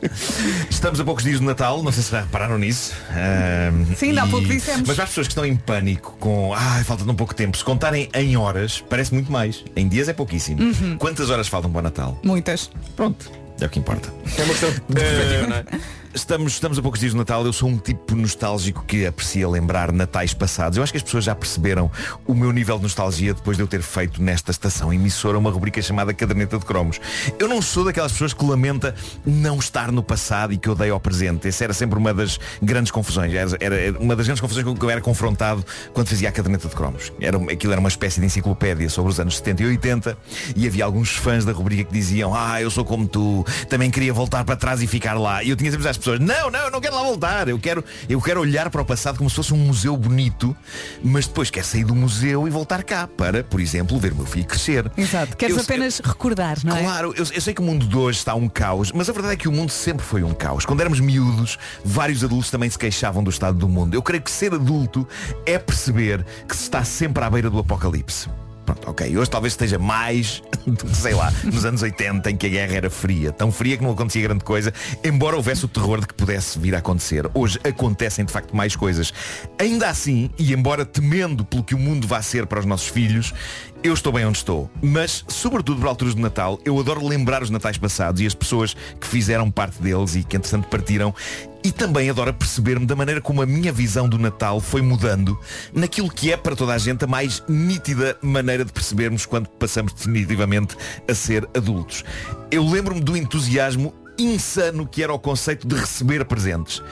Estamos 0.70 1.00
a 1.00 1.04
poucos 1.04 1.24
dias 1.24 1.40
do 1.40 1.46
Natal, 1.46 1.82
não 1.82 1.92
sei 1.92 2.02
se 2.02 2.10
já 2.10 2.20
repararam 2.20 2.58
nisso. 2.58 2.92
Ahm, 3.10 3.94
Sim, 3.96 4.08
ainda 4.08 4.22
há 4.22 4.26
pouco 4.26 4.46
dissemos. 4.46 4.86
Mas 4.86 4.96
para 4.96 5.04
as 5.04 5.10
pessoas 5.10 5.26
que 5.26 5.32
estão 5.32 5.44
em 5.44 5.56
pânico 5.56 6.16
com 6.18 6.52
ai, 6.54 6.84
falta 6.84 7.04
tão 7.04 7.14
pouco 7.14 7.34
tempo, 7.34 7.56
se 7.56 7.64
contarem 7.64 8.08
em 8.14 8.36
horas, 8.36 8.82
parece 8.88 9.12
muito 9.14 9.30
mais. 9.30 9.64
Em 9.76 9.88
dias 9.88 10.08
é 10.08 10.12
pouquíssimo. 10.12 10.62
Uhum. 10.62 10.96
Quantas 10.98 11.30
horas 11.30 11.48
faltam 11.48 11.70
para 11.70 11.78
o 11.80 11.82
Natal? 11.82 12.18
Muitas. 12.24 12.70
Pronto, 12.96 13.30
é 13.60 13.66
o 13.66 13.68
que 13.68 13.78
importa. 13.78 14.12
É 14.36 14.42
uma 14.42 14.52
questão 14.54 14.70
de 14.70 14.80
perspectiva, 14.80 15.46
não 15.46 15.56
é? 15.56 15.64
Estamos, 16.12 16.54
estamos 16.54 16.76
a 16.76 16.82
poucos 16.82 16.98
dias 16.98 17.12
do 17.12 17.18
Natal, 17.18 17.46
eu 17.46 17.52
sou 17.52 17.68
um 17.68 17.78
tipo 17.78 18.16
nostálgico 18.16 18.84
que 18.84 19.06
aprecia 19.06 19.48
lembrar 19.48 19.92
natais 19.92 20.34
passados. 20.34 20.76
Eu 20.76 20.82
acho 20.82 20.92
que 20.92 20.96
as 20.96 21.04
pessoas 21.04 21.22
já 21.22 21.36
perceberam 21.36 21.88
o 22.26 22.34
meu 22.34 22.50
nível 22.50 22.78
de 22.78 22.82
nostalgia 22.82 23.32
depois 23.32 23.56
de 23.56 23.62
eu 23.62 23.68
ter 23.68 23.80
feito 23.80 24.20
nesta 24.20 24.50
estação 24.50 24.92
emissora 24.92 25.38
uma 25.38 25.52
rubrica 25.52 25.80
chamada 25.80 26.12
Caderneta 26.12 26.58
de 26.58 26.64
Cromos. 26.64 27.00
Eu 27.38 27.46
não 27.46 27.62
sou 27.62 27.84
daquelas 27.84 28.10
pessoas 28.10 28.34
que 28.34 28.44
lamenta 28.44 28.92
não 29.24 29.60
estar 29.60 29.92
no 29.92 30.02
passado 30.02 30.52
e 30.52 30.58
que 30.58 30.68
odeia 30.68 30.92
ao 30.92 30.98
presente. 30.98 31.46
Essa 31.46 31.62
era 31.62 31.72
sempre 31.72 31.96
uma 31.96 32.12
das 32.12 32.40
grandes 32.60 32.90
confusões. 32.90 33.32
Era, 33.32 33.56
era 33.60 33.96
uma 34.00 34.16
das 34.16 34.26
grandes 34.26 34.40
confusões 34.40 34.66
com 34.66 34.74
que 34.74 34.84
eu 34.84 34.90
era 34.90 35.00
confrontado 35.00 35.64
quando 35.92 36.08
fazia 36.08 36.28
a 36.28 36.32
Caderneta 36.32 36.66
de 36.66 36.74
Cromos. 36.74 37.12
Era, 37.20 37.36
aquilo 37.36 37.72
era 37.72 37.80
uma 37.80 37.88
espécie 37.88 38.18
de 38.18 38.26
enciclopédia 38.26 38.88
sobre 38.88 39.12
os 39.12 39.20
anos 39.20 39.36
70 39.36 39.62
e 39.62 39.66
80 39.66 40.18
e 40.56 40.66
havia 40.66 40.84
alguns 40.84 41.10
fãs 41.10 41.44
da 41.44 41.52
rubrica 41.52 41.84
que 41.84 41.92
diziam 41.92 42.34
ah, 42.34 42.60
eu 42.60 42.68
sou 42.68 42.84
como 42.84 43.06
tu, 43.06 43.46
também 43.68 43.92
queria 43.92 44.12
voltar 44.12 44.44
para 44.44 44.56
trás 44.56 44.82
e 44.82 44.88
ficar 44.88 45.14
lá. 45.14 45.44
E 45.44 45.50
eu 45.50 45.56
tinha 45.56 45.70
sempre 45.70 45.84
pessoas, 46.00 46.20
não, 46.20 46.50
não, 46.50 46.58
eu 46.60 46.70
não 46.70 46.80
quero 46.80 46.94
lá 46.96 47.02
voltar. 47.02 47.48
Eu 47.48 47.58
quero, 47.58 47.84
eu 48.08 48.20
quero 48.20 48.40
olhar 48.40 48.68
para 48.70 48.82
o 48.82 48.84
passado 48.84 49.18
como 49.18 49.30
se 49.30 49.36
fosse 49.36 49.54
um 49.54 49.58
museu 49.58 49.96
bonito, 49.96 50.56
mas 51.02 51.26
depois 51.26 51.50
quero 51.50 51.66
sair 51.66 51.84
do 51.84 51.94
museu 51.94 52.46
e 52.46 52.50
voltar 52.50 52.82
cá 52.82 53.06
para, 53.06 53.44
por 53.44 53.60
exemplo, 53.60 53.98
ver 53.98 54.12
o 54.12 54.16
meu 54.16 54.26
filho 54.26 54.46
crescer. 54.46 54.90
Exato. 54.96 55.36
Queres 55.36 55.56
Eu- 55.56 55.62
apenas 55.62 56.00
recordar, 56.00 56.58
não 56.64 56.76
é? 56.76 56.82
Claro, 56.82 57.14
eu, 57.16 57.24
eu 57.32 57.40
sei 57.40 57.54
que 57.54 57.60
o 57.60 57.64
mundo 57.64 57.86
de 57.86 57.96
hoje 57.96 58.18
está 58.18 58.34
um 58.34 58.48
caos, 58.48 58.90
mas 58.92 59.08
a 59.08 59.12
verdade 59.12 59.34
é 59.34 59.36
que 59.36 59.48
o 59.48 59.52
mundo 59.52 59.70
sempre 59.70 60.04
foi 60.04 60.22
um 60.22 60.34
caos. 60.34 60.64
Quando 60.66 60.80
éramos 60.80 61.00
miúdos, 61.00 61.58
vários 61.84 62.24
adultos 62.24 62.50
também 62.50 62.68
se 62.68 62.78
queixavam 62.78 63.22
do 63.22 63.30
estado 63.30 63.56
do 63.58 63.68
mundo. 63.68 63.94
Eu 63.94 64.02
creio 64.02 64.22
que 64.22 64.30
ser 64.30 64.52
adulto 64.54 65.06
é 65.46 65.58
perceber 65.58 66.24
que 66.48 66.56
se 66.56 66.62
está 66.64 66.82
sempre 66.84 67.22
à 67.24 67.30
beira 67.30 67.48
do 67.50 67.58
apocalipse. 67.58 68.28
Pronto, 68.70 68.88
ok. 68.88 69.16
Hoje 69.16 69.28
talvez 69.28 69.52
esteja 69.52 69.78
mais 69.80 70.42
do 70.64 70.84
que, 70.84 70.96
sei 70.96 71.14
lá, 71.14 71.32
nos 71.44 71.64
anos 71.64 71.82
80 71.82 72.30
em 72.30 72.36
que 72.36 72.46
a 72.46 72.50
guerra 72.50 72.74
era 72.76 72.90
fria. 72.90 73.32
Tão 73.32 73.50
fria 73.50 73.76
que 73.76 73.82
não 73.82 73.90
acontecia 73.90 74.22
grande 74.22 74.44
coisa, 74.44 74.72
embora 75.02 75.34
houvesse 75.36 75.64
o 75.64 75.68
terror 75.68 76.00
de 76.00 76.06
que 76.06 76.14
pudesse 76.14 76.58
vir 76.58 76.74
a 76.76 76.78
acontecer. 76.78 77.28
Hoje 77.34 77.58
acontecem 77.64 78.24
de 78.24 78.32
facto 78.32 78.54
mais 78.54 78.76
coisas. 78.76 79.12
Ainda 79.58 79.88
assim, 79.88 80.30
e 80.38 80.52
embora 80.52 80.84
temendo 80.84 81.44
pelo 81.44 81.64
que 81.64 81.74
o 81.74 81.78
mundo 81.78 82.06
vai 82.06 82.22
ser 82.22 82.46
para 82.46 82.60
os 82.60 82.66
nossos 82.66 82.86
filhos, 82.86 83.34
eu 83.82 83.94
estou 83.94 84.12
bem 84.12 84.24
onde 84.24 84.38
estou. 84.38 84.70
Mas, 84.82 85.24
sobretudo 85.26 85.80
por 85.80 85.88
alturas 85.88 86.14
de 86.14 86.20
Natal, 86.20 86.60
eu 86.64 86.78
adoro 86.78 87.04
lembrar 87.06 87.42
os 87.42 87.50
natais 87.50 87.78
passados 87.78 88.20
e 88.20 88.26
as 88.26 88.34
pessoas 88.34 88.76
que 89.00 89.06
fizeram 89.06 89.50
parte 89.50 89.82
deles 89.82 90.14
e 90.14 90.22
que 90.22 90.36
entretanto 90.36 90.68
partiram. 90.68 91.14
E 91.62 91.70
também 91.70 92.08
adoro 92.08 92.32
perceber-me 92.32 92.86
da 92.86 92.96
maneira 92.96 93.20
como 93.20 93.42
a 93.42 93.46
minha 93.46 93.70
visão 93.70 94.08
do 94.08 94.18
Natal 94.18 94.60
foi 94.60 94.80
mudando 94.80 95.38
naquilo 95.74 96.10
que 96.10 96.32
é 96.32 96.36
para 96.36 96.56
toda 96.56 96.72
a 96.72 96.78
gente 96.78 97.04
a 97.04 97.06
mais 97.06 97.42
nítida 97.46 98.16
maneira 98.22 98.64
de 98.64 98.72
percebermos 98.72 99.26
quando 99.26 99.46
passamos 99.46 99.92
definitivamente 99.92 100.74
a 101.06 101.14
ser 101.14 101.46
adultos. 101.54 102.02
Eu 102.50 102.66
lembro-me 102.66 103.02
do 103.02 103.14
entusiasmo 103.14 103.92
insano 104.18 104.86
que 104.86 105.02
era 105.02 105.12
o 105.12 105.18
conceito 105.18 105.66
de 105.66 105.76
receber 105.76 106.24
presentes. 106.24 106.82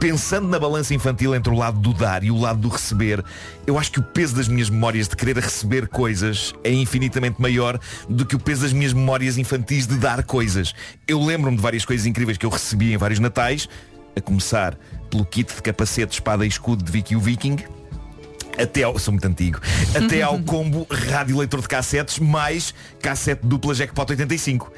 Pensando 0.00 0.48
na 0.48 0.58
balança 0.58 0.92
infantil 0.92 1.34
entre 1.34 1.52
o 1.52 1.56
lado 1.56 1.78
do 1.78 1.92
dar 1.92 2.22
e 2.22 2.30
o 2.30 2.38
lado 2.38 2.60
do 2.60 2.68
receber, 2.68 3.24
eu 3.66 3.78
acho 3.78 3.92
que 3.92 4.00
o 4.00 4.02
peso 4.02 4.34
das 4.34 4.48
minhas 4.48 4.68
memórias 4.68 5.08
de 5.08 5.16
querer 5.16 5.36
receber 5.36 5.88
coisas 5.88 6.52
é 6.62 6.72
infinitamente 6.72 7.40
maior 7.40 7.78
do 8.08 8.26
que 8.26 8.36
o 8.36 8.38
peso 8.38 8.62
das 8.62 8.72
minhas 8.72 8.92
memórias 8.92 9.38
infantis 9.38 9.86
de 9.86 9.96
dar 9.96 10.22
coisas. 10.24 10.74
Eu 11.06 11.22
lembro-me 11.22 11.56
de 11.56 11.62
várias 11.62 11.84
coisas 11.84 12.06
incríveis 12.06 12.36
que 12.36 12.46
eu 12.46 12.50
recebi 12.50 12.92
em 12.92 12.96
vários 12.96 13.18
natais, 13.20 13.68
a 14.16 14.20
começar 14.20 14.76
pelo 15.10 15.24
kit 15.24 15.54
de 15.54 15.62
capacete, 15.62 16.14
espada 16.14 16.44
e 16.44 16.48
escudo 16.48 16.82
de 16.84 16.90
Vicky 16.90 17.14
o 17.14 17.20
Viking, 17.20 17.56
até 18.58 18.82
ao, 18.84 18.98
sou 18.98 19.12
muito 19.12 19.26
antigo, 19.28 19.60
até 19.94 20.22
ao 20.22 20.38
combo 20.42 20.86
rádio 20.90 21.36
leitor 21.36 21.60
de 21.60 21.68
cassetes 21.68 22.18
mais 22.18 22.72
cassete 23.02 23.46
dupla 23.46 23.74
Jackpot 23.74 24.06
85. 24.10 24.72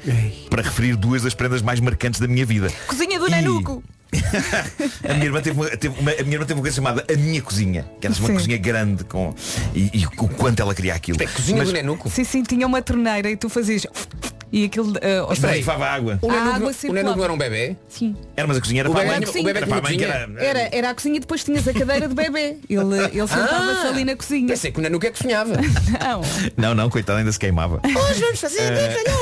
Para 0.49 0.61
referir 0.61 0.95
duas 0.97 1.21
das 1.23 1.33
prendas 1.33 1.61
mais 1.61 1.79
marcantes 1.79 2.19
da 2.19 2.27
minha 2.27 2.45
vida. 2.45 2.69
Cozinha 2.87 3.17
do 3.17 3.29
Nanuco. 3.29 3.81
A 5.07 5.13
minha 5.13 5.25
irmã 5.25 5.39
teve 5.39 5.55
uma, 5.55 5.69
teve 5.69 5.99
uma- 5.99 6.11
a 6.11 6.23
minha 6.23 6.33
irmã 6.35 6.43
teve 6.45 6.55
uma 6.55 6.61
coisa 6.63 6.75
chamada 6.75 7.05
A 7.07 7.15
Minha 7.15 7.43
Cozinha, 7.43 7.85
que 8.01 8.07
era 8.07 8.15
uma 8.15 8.27
Sim. 8.27 8.33
cozinha 8.33 8.57
grande 8.57 9.03
com, 9.03 9.35
e, 9.73 9.91
e 9.93 10.05
o 10.07 10.09
quanto 10.29 10.59
ela 10.59 10.73
queria 10.73 10.95
aquilo. 10.95 11.19
Mas- 11.59 11.69
Sim, 12.09 12.23
sim, 12.23 12.41
tinha 12.41 12.65
uma 12.65 12.81
torneira 12.81 13.29
e 13.29 13.37
tu 13.37 13.49
fazias. 13.49 13.85
E 14.51 14.65
aquilo. 14.65 14.89
Uh, 14.91 14.93
Mas 15.29 15.39
peraí, 15.39 15.57
levava 15.59 15.85
água. 15.85 16.19
A 16.21 16.25
O 16.25 16.29
Nanuco 16.29 16.49
água 16.55 16.71
não- 16.83 17.11
o 17.11 17.15
não 17.17 17.23
era 17.23 17.33
um 17.33 17.37
bebê? 17.37 17.75
Sim. 17.87 18.15
Era, 18.35 18.47
mas 18.47 18.57
a 18.57 18.61
cozinha 18.61 18.81
era 18.81 18.89
O 18.89 18.93
para 18.93 19.01
a 19.01 19.03
bebé- 19.05 19.19
mãe. 19.19 19.29
o 19.29 19.43
bebé 19.43 19.57
era 19.59 19.67
para 19.67 19.77
a 19.77 19.81
mãe 19.81 20.03
era. 20.03 20.29
Era, 20.43 20.69
era 20.75 20.89
a 20.89 20.95
cozinha 20.95 21.17
e 21.17 21.19
depois 21.19 21.43
tinhas 21.43 21.67
a 21.67 21.73
cadeira 21.73 22.07
de 22.07 22.15
bebê. 22.15 22.57
Ele, 22.69 22.79
ele 23.13 23.27
sentava-se 23.27 23.85
Ah, 23.85 23.89
ali 23.89 24.03
na 24.05 24.15
cozinha. 24.15 24.47
Pensei 24.47 24.71
que 24.71 24.79
o 24.79 24.81
Nanuco 24.81 25.05
é 25.05 25.11
que 25.11 25.17
cozinhava. 25.17 25.53
Não. 25.99 26.21
Não, 26.57 26.75
não, 26.75 26.89
coitado, 26.89 27.19
ainda 27.19 27.31
se 27.31 27.39
queimava. 27.39 27.79
Hoje 27.83 28.21
vamos 28.21 28.39
fazer 28.39 28.61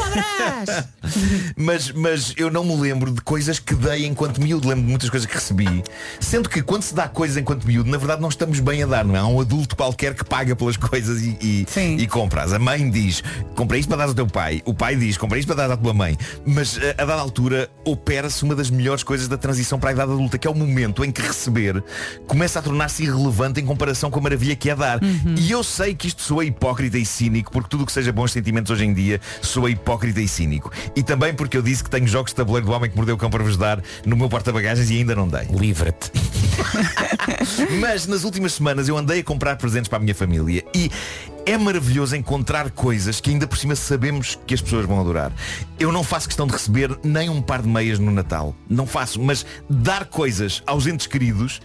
abraço. 0.07 0.87
mas, 1.55 1.91
mas 1.91 2.33
eu 2.37 2.49
não 2.49 2.63
me 2.63 2.75
lembro 2.75 3.11
de 3.11 3.21
coisas 3.21 3.59
que 3.59 3.73
dei 3.75 4.05
enquanto 4.05 4.41
miúdo, 4.41 4.67
lembro 4.67 4.83
de 4.83 4.89
muitas 4.89 5.09
coisas 5.09 5.27
que 5.27 5.33
recebi. 5.35 5.83
Sendo 6.19 6.49
que 6.49 6.61
quando 6.61 6.83
se 6.83 6.93
dá 6.93 7.07
coisas 7.07 7.37
enquanto 7.37 7.65
miúdo, 7.65 7.89
na 7.89 7.97
verdade 7.97 8.21
não 8.21 8.29
estamos 8.29 8.59
bem 8.59 8.83
a 8.83 8.85
dar, 8.85 9.05
não 9.05 9.15
é? 9.15 9.19
Há 9.19 9.25
um 9.25 9.39
adulto 9.39 9.75
qualquer 9.75 10.13
que 10.13 10.23
paga 10.23 10.55
pelas 10.55 10.77
coisas 10.77 11.21
e, 11.21 11.37
e, 11.41 11.65
e 11.99 12.07
compras. 12.07 12.53
A 12.53 12.59
mãe 12.59 12.89
diz, 12.89 13.23
comprei 13.55 13.79
isto 13.79 13.89
para 13.89 13.97
dar 13.97 14.07
ao 14.07 14.13
teu 14.13 14.27
pai. 14.27 14.61
O 14.65 14.73
pai 14.73 14.95
diz, 14.95 15.16
comprei 15.19 15.39
isto 15.39 15.47
para 15.47 15.67
dar 15.67 15.73
à 15.73 15.77
tua 15.77 15.93
mãe. 15.93 16.17
Mas 16.45 16.77
eh, 16.77 16.95
a 16.97 17.05
dada 17.05 17.21
altura 17.21 17.69
opera-se 17.85 18.43
uma 18.43 18.55
das 18.55 18.69
melhores 18.69 19.03
coisas 19.03 19.27
da 19.27 19.37
transição 19.37 19.79
para 19.79 19.89
a 19.89 19.93
idade 19.93 20.11
adulta, 20.11 20.37
que 20.37 20.47
é 20.47 20.49
o 20.51 20.55
momento 20.55 21.03
em 21.03 21.11
que 21.11 21.21
receber 21.21 21.83
começa 22.27 22.59
a 22.59 22.61
tornar-se 22.61 23.03
irrelevante 23.03 23.59
em 23.59 23.65
comparação 23.65 24.09
com 24.09 24.19
a 24.19 24.21
maravilha 24.23 24.55
que 24.55 24.69
é 24.69 24.75
dar. 24.75 24.99
E 25.37 25.51
eu 25.51 25.63
sei 25.63 25.95
que 25.95 26.07
isto 26.07 26.21
soa 26.21 26.45
hipócrita 26.45 26.97
e 26.97 27.05
cínico, 27.05 27.51
porque 27.51 27.69
tudo 27.69 27.83
o 27.83 27.85
que 27.85 27.91
seja 27.91 28.11
bons 28.11 28.31
sentimentos 28.31 28.71
hoje 28.71 28.85
em 28.85 28.93
dia 28.93 29.19
soa 29.41 29.69
hipócrita 29.69 30.21
e 30.21 30.27
cínico. 30.27 30.71
E 30.95 31.03
também 31.03 31.33
porque 31.33 31.57
eu 31.57 31.61
disse 31.61 31.83
que 31.83 31.89
tenho 31.89 32.07
jogos 32.07 32.31
de 32.31 32.35
tabuleiro 32.35 32.67
do 32.67 32.73
homem 32.73 32.89
que 32.89 32.95
mordeu 32.95 33.15
o 33.15 33.17
cão 33.17 33.29
para 33.29 33.43
vos 33.43 33.57
dar 33.57 33.81
no 34.05 34.15
meu 34.15 34.29
porta-bagagens 34.29 34.89
e 34.89 34.97
ainda 34.97 35.15
não 35.15 35.27
dei. 35.27 35.47
Livra-te. 35.51 36.11
Mas 37.79 38.07
nas 38.07 38.23
últimas 38.23 38.53
semanas 38.53 38.87
eu 38.87 38.97
andei 38.97 39.19
a 39.19 39.23
comprar 39.23 39.55
presentes 39.55 39.87
para 39.87 39.97
a 39.97 40.01
minha 40.01 40.15
família 40.15 40.63
e 40.73 40.91
é 41.47 41.57
maravilhoso 41.57 42.15
encontrar 42.15 42.69
coisas 42.71 43.19
que 43.21 43.29
ainda 43.29 43.47
por 43.47 43.57
cima 43.57 43.75
sabemos 43.75 44.37
que 44.45 44.53
as 44.53 44.61
pessoas 44.61 44.85
vão 44.85 44.99
adorar. 44.99 45.31
Eu 45.79 45.91
não 45.91 46.03
faço 46.03 46.27
questão 46.27 46.45
de 46.45 46.53
receber 46.53 46.97
nem 47.03 47.29
um 47.29 47.41
par 47.41 47.61
de 47.61 47.67
meias 47.69 47.97
no 47.99 48.11
Natal. 48.11 48.53
Não 48.69 48.85
faço, 48.85 49.21
mas 49.21 49.45
dar 49.69 50.05
coisas 50.05 50.61
aos 50.67 50.85
entes 50.87 51.07
queridos, 51.07 51.61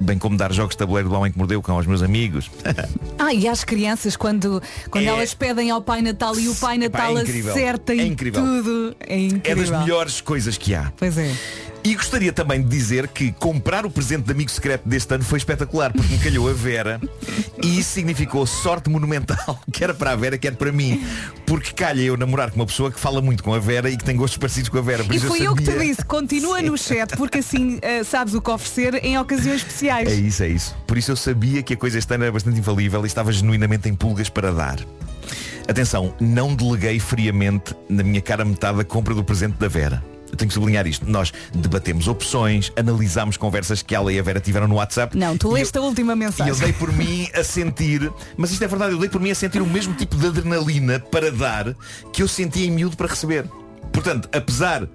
bem 0.00 0.18
como 0.18 0.36
dar 0.36 0.52
jogos 0.52 0.74
de 0.74 0.78
tabuleiro 0.78 1.08
do 1.08 1.14
homem 1.14 1.30
que 1.30 1.38
mordeu 1.38 1.60
o 1.60 1.62
cão 1.62 1.76
aos 1.76 1.86
meus 1.86 2.02
amigos. 2.02 2.50
Ah, 3.24 3.32
e 3.32 3.46
às 3.46 3.62
crianças, 3.62 4.16
quando, 4.16 4.60
quando 4.90 5.04
É- 5.04 5.08
elas 5.08 5.32
pedem 5.32 5.70
ao 5.70 5.80
Pai 5.80 6.02
Natal 6.02 6.36
e 6.36 6.48
o 6.48 6.54
Pai 6.56 6.74
Epá, 6.82 7.04
é 7.04 7.12
Natal 7.12 7.22
incrível. 7.22 7.52
acerta 7.52 7.92
É 7.92 7.96
e 7.98 8.08
incrível. 8.08 8.42
tudo. 8.42 8.96
É 8.98 9.14
É 9.14 9.18
incrível. 9.18 9.56
das 9.72 9.80
melhores 9.80 10.20
coisas 10.20 10.58
que 10.58 10.74
há. 10.74 10.92
Pois 10.96 11.16
é. 11.16 11.32
E 11.84 11.94
gostaria 11.94 12.32
também 12.32 12.60
de 12.60 12.68
dizer 12.68 13.06
que 13.08 13.30
comprar 13.32 13.86
o 13.86 13.90
presente 13.90 14.24
de 14.24 14.32
amigo 14.32 14.50
secreto 14.50 14.88
deste 14.88 15.14
ano 15.14 15.22
foi 15.22 15.38
espetacular, 15.38 15.92
porque 15.92 16.12
me 16.12 16.18
calhou 16.18 16.48
a 16.50 16.52
Vera 16.52 17.00
e 17.62 17.78
isso 17.78 17.90
significou 17.90 18.46
sorte 18.46 18.90
monumental, 18.90 19.60
quer 19.72 19.94
para 19.94 20.12
a 20.12 20.16
Vera, 20.16 20.38
quer 20.38 20.56
para 20.56 20.72
mim. 20.72 21.04
Porque 21.46 21.72
calha 21.72 22.00
eu 22.00 22.16
namorar 22.16 22.50
com 22.50 22.56
uma 22.56 22.66
pessoa 22.66 22.90
que 22.90 22.98
fala 22.98 23.20
muito 23.20 23.42
com 23.42 23.54
a 23.54 23.58
Vera 23.58 23.90
e 23.90 23.96
que 23.96 24.04
tem 24.04 24.16
gostos 24.16 24.38
parecidos 24.38 24.68
com 24.68 24.78
a 24.78 24.82
Vera. 24.82 25.04
Por 25.04 25.14
E 25.14 25.20
fui 25.20 25.46
eu 25.46 25.54
que 25.54 25.64
te 25.64 25.78
disse, 25.78 26.04
continua 26.04 26.62
no 26.62 26.76
chat, 26.76 27.16
porque 27.16 27.38
assim 27.38 27.78
eh, 27.82 28.04
sabes 28.04 28.34
o 28.34 28.40
que 28.40 28.50
oferecer 28.50 29.04
em 29.04 29.18
ocasiões 29.18 29.56
especiais. 29.56 30.08
É 30.08 30.14
isso, 30.14 30.42
é 30.42 30.48
isso. 30.48 30.76
Por 30.86 30.96
isso 30.98 31.10
eu 31.10 31.16
sabia 31.16 31.62
que 31.62 31.74
a 31.74 31.76
coisa 31.76 31.98
este 31.98 32.14
ano 32.14 32.24
era 32.24 32.32
bastante 32.32 32.58
infalível 32.58 33.02
e 33.04 33.06
estava 33.06 33.32
genuinamente 33.32 33.88
em 33.88 33.94
pulgas 33.94 34.28
para 34.28 34.52
dar. 34.52 34.78
Atenção, 35.68 36.14
não 36.20 36.54
deleguei 36.54 36.98
friamente 36.98 37.74
na 37.88 38.02
minha 38.02 38.20
cara 38.20 38.44
metade 38.44 38.80
a 38.80 38.84
compra 38.84 39.14
do 39.14 39.22
presente 39.22 39.54
da 39.58 39.68
Vera. 39.68 40.02
Eu 40.32 40.36
tenho 40.38 40.48
que 40.48 40.54
sublinhar 40.54 40.86
isto. 40.86 41.08
Nós 41.08 41.30
debatemos 41.54 42.08
opções, 42.08 42.72
analisámos 42.74 43.36
conversas 43.36 43.82
que 43.82 43.94
ela 43.94 44.10
e 44.12 44.18
a 44.18 44.22
Vera 44.22 44.40
tiveram 44.40 44.66
no 44.66 44.76
WhatsApp. 44.76 45.16
Não, 45.16 45.36
tu 45.36 45.50
E 45.50 45.60
leste 45.60 45.76
a 45.76 45.82
última 45.82 46.14
E 46.14 46.16
mensagem. 46.16 46.52
eu 46.52 46.58
dei 46.58 46.72
por 46.72 46.90
mim 46.92 47.28
a 47.34 47.44
sentir, 47.44 48.10
mas 48.36 48.50
isto 48.50 48.64
é 48.64 48.66
verdade, 48.66 48.92
eu 48.92 48.98
dei 48.98 49.08
por 49.10 49.20
mim 49.20 49.30
a 49.30 49.34
sentir 49.34 49.60
o 49.60 49.66
mesmo 49.66 49.94
tipo 49.94 50.16
de 50.16 50.26
adrenalina 50.26 50.98
para 50.98 51.30
dar 51.30 51.74
que 52.12 52.22
eu 52.22 52.28
sentia 52.28 52.66
em 52.66 52.70
miúdo 52.70 52.96
para 52.96 53.08
receber. 53.08 53.44
Portanto, 53.92 54.28
apesar 54.34 54.88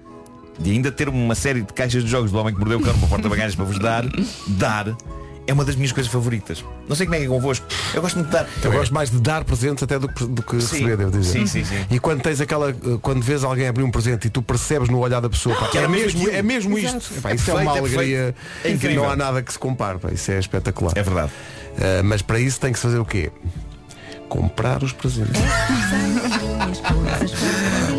de 0.60 0.72
ainda 0.72 0.92
ter 0.92 1.08
uma 1.08 1.36
série 1.36 1.62
de 1.62 1.72
caixas 1.72 2.04
de 2.04 2.10
jogos 2.10 2.32
do 2.32 2.38
homem 2.40 2.52
que 2.52 2.60
mordeu 2.60 2.80
o 2.80 2.82
cão 2.82 2.98
para 2.98 3.08
porta-bagagens 3.08 3.54
para 3.56 3.66
vos 3.66 3.78
dar, 3.78 4.04
dar 4.48 4.98
é 5.48 5.54
uma 5.54 5.64
das 5.66 5.76
minhas 5.76 5.92
coisas 5.92 6.12
favoritas. 6.12 6.64
Não 6.88 6.96
sei 6.96 7.06
como 7.06 7.16
é 7.16 7.20
que 7.20 7.26
é 7.26 7.28
convosco. 7.28 7.66
Eu 7.94 8.02
gosto 8.02 8.16
muito 8.18 8.28
de 8.28 8.34
dar. 8.34 8.48
Eu 8.64 8.72
gosto 8.72 8.94
mais 8.94 9.10
de 9.10 9.20
dar 9.20 9.44
presentes 9.46 9.82
até 9.84 9.98
do 9.98 10.08
que, 10.10 10.26
do 10.26 10.44
que 10.44 10.62
Sim. 10.62 10.76
receber, 10.76 10.98
devo 10.98 11.12
dizer. 11.12 11.32
Sim, 11.40 11.46
sim, 11.48 11.64
sim. 11.64 11.86
E 11.90 12.00
quando 12.00 12.22
tens 12.22 12.40
aquela. 12.42 12.74
Quando 13.02 13.22
vês 13.24 13.44
alguém 13.44 13.68
abrir 13.68 13.84
um 13.84 13.92
presente 13.92 14.28
e 14.28 14.30
tu 14.30 14.42
percebes 14.42 14.90
no 14.90 15.00
olhar 15.00 15.20
da 15.22 15.30
pessoa 15.30 15.56
pá, 15.56 15.68
Que 15.70 15.78
é, 15.80 15.88
mesmo 15.88 16.20
aquilo. 16.22 16.36
é 16.36 16.42
mesmo 16.44 16.78
isto. 16.78 17.14
Epá, 17.18 17.32
É 17.32 17.36
isso 17.36 17.50
é 17.50 17.54
uma 17.56 17.72
alegria. 17.78 18.36
É 18.64 18.72
incrível. 18.72 19.04
Não 19.04 19.10
há 19.10 19.16
nada 19.16 19.42
que 19.42 19.52
se 19.52 19.58
compare. 19.60 19.98
pá, 19.98 20.10
Isso 20.12 20.30
é 20.32 20.40
espetacular. 20.40 20.94
É 20.96 21.02
verdade. 21.04 21.32
Ah, 21.80 22.02
mas 22.04 22.22
para 22.22 22.40
isso 22.40 22.60
tem 22.60 22.72
que 22.72 22.78
se 22.80 22.84
fazer 22.84 23.00
o 23.00 23.06
quê? 23.06 23.32
Comprar 24.30 24.84
os 24.84 24.92
presentes. 24.92 25.42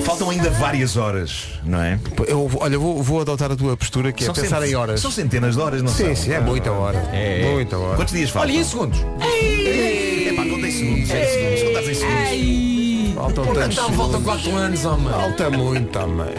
Faltam 0.04 0.30
ainda 0.30 0.50
várias 0.50 0.96
horas, 0.96 1.46
não 1.64 1.80
é? 1.80 1.98
Eu, 2.26 2.50
olha, 2.60 2.78
vou, 2.78 3.02
vou 3.02 3.20
adotar 3.20 3.50
a 3.50 3.56
tua 3.56 3.76
postura 3.76 4.12
que 4.12 4.24
São 4.24 4.32
é 4.32 4.34
pensar 4.40 4.56
sempre- 4.56 4.70
em 4.70 4.74
horas. 4.74 5.00
São 5.00 5.10
centenas 5.10 5.54
de 5.54 5.60
horas, 5.60 5.82
não 5.82 5.90
Sim, 5.90 6.06
são? 6.06 6.16
sim, 6.16 6.32
é 6.32 6.40
muita 6.40 6.70
hora. 6.70 6.98
É. 7.12 7.50
Muita 7.52 7.78
hora. 7.78 7.96
Quantos 7.96 8.14
dias 8.14 8.30
faltam? 8.30 8.50
Olha, 8.50 8.60
em 8.60 8.64
segundos? 8.64 8.98
É 9.00 10.32
pá, 10.36 10.42
conta 10.44 10.66
em 10.66 10.70
segundos, 10.70 11.10
é 11.10 11.26
segundos, 11.26 11.62
contares 11.62 11.88
em 11.88 11.94
segundos. 11.94 13.14
Faltam 13.14 13.46
tantos 13.54 13.78
Então 13.78 13.92
faltam 13.92 14.22
4 14.22 14.56
anos, 14.56 14.84
homem. 14.84 15.08
Falta 15.10 15.50
muito 15.50 15.90
também. 15.90 16.34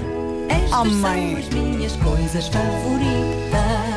Estas 0.49 0.71
Oh, 0.71 0.85
são 0.85 1.37
as 1.37 1.49
minhas 1.49 1.95
coisas 1.97 2.47
favoritas. 2.47 3.88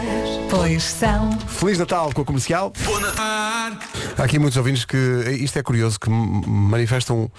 Pois 0.53 0.83
são. 0.83 1.33
Feliz 1.49 1.79
Natal 1.79 2.13
com 2.13 2.21
a 2.21 2.25
comercial. 2.27 2.75
Há 3.17 4.23
aqui 4.23 4.39
muitos 4.39 4.59
ouvintes 4.59 4.85
que 4.85 4.99
isto 5.41 5.59
é 5.59 5.63
curioso, 5.63 5.99
que 5.99 6.11
manifestam 6.11 7.31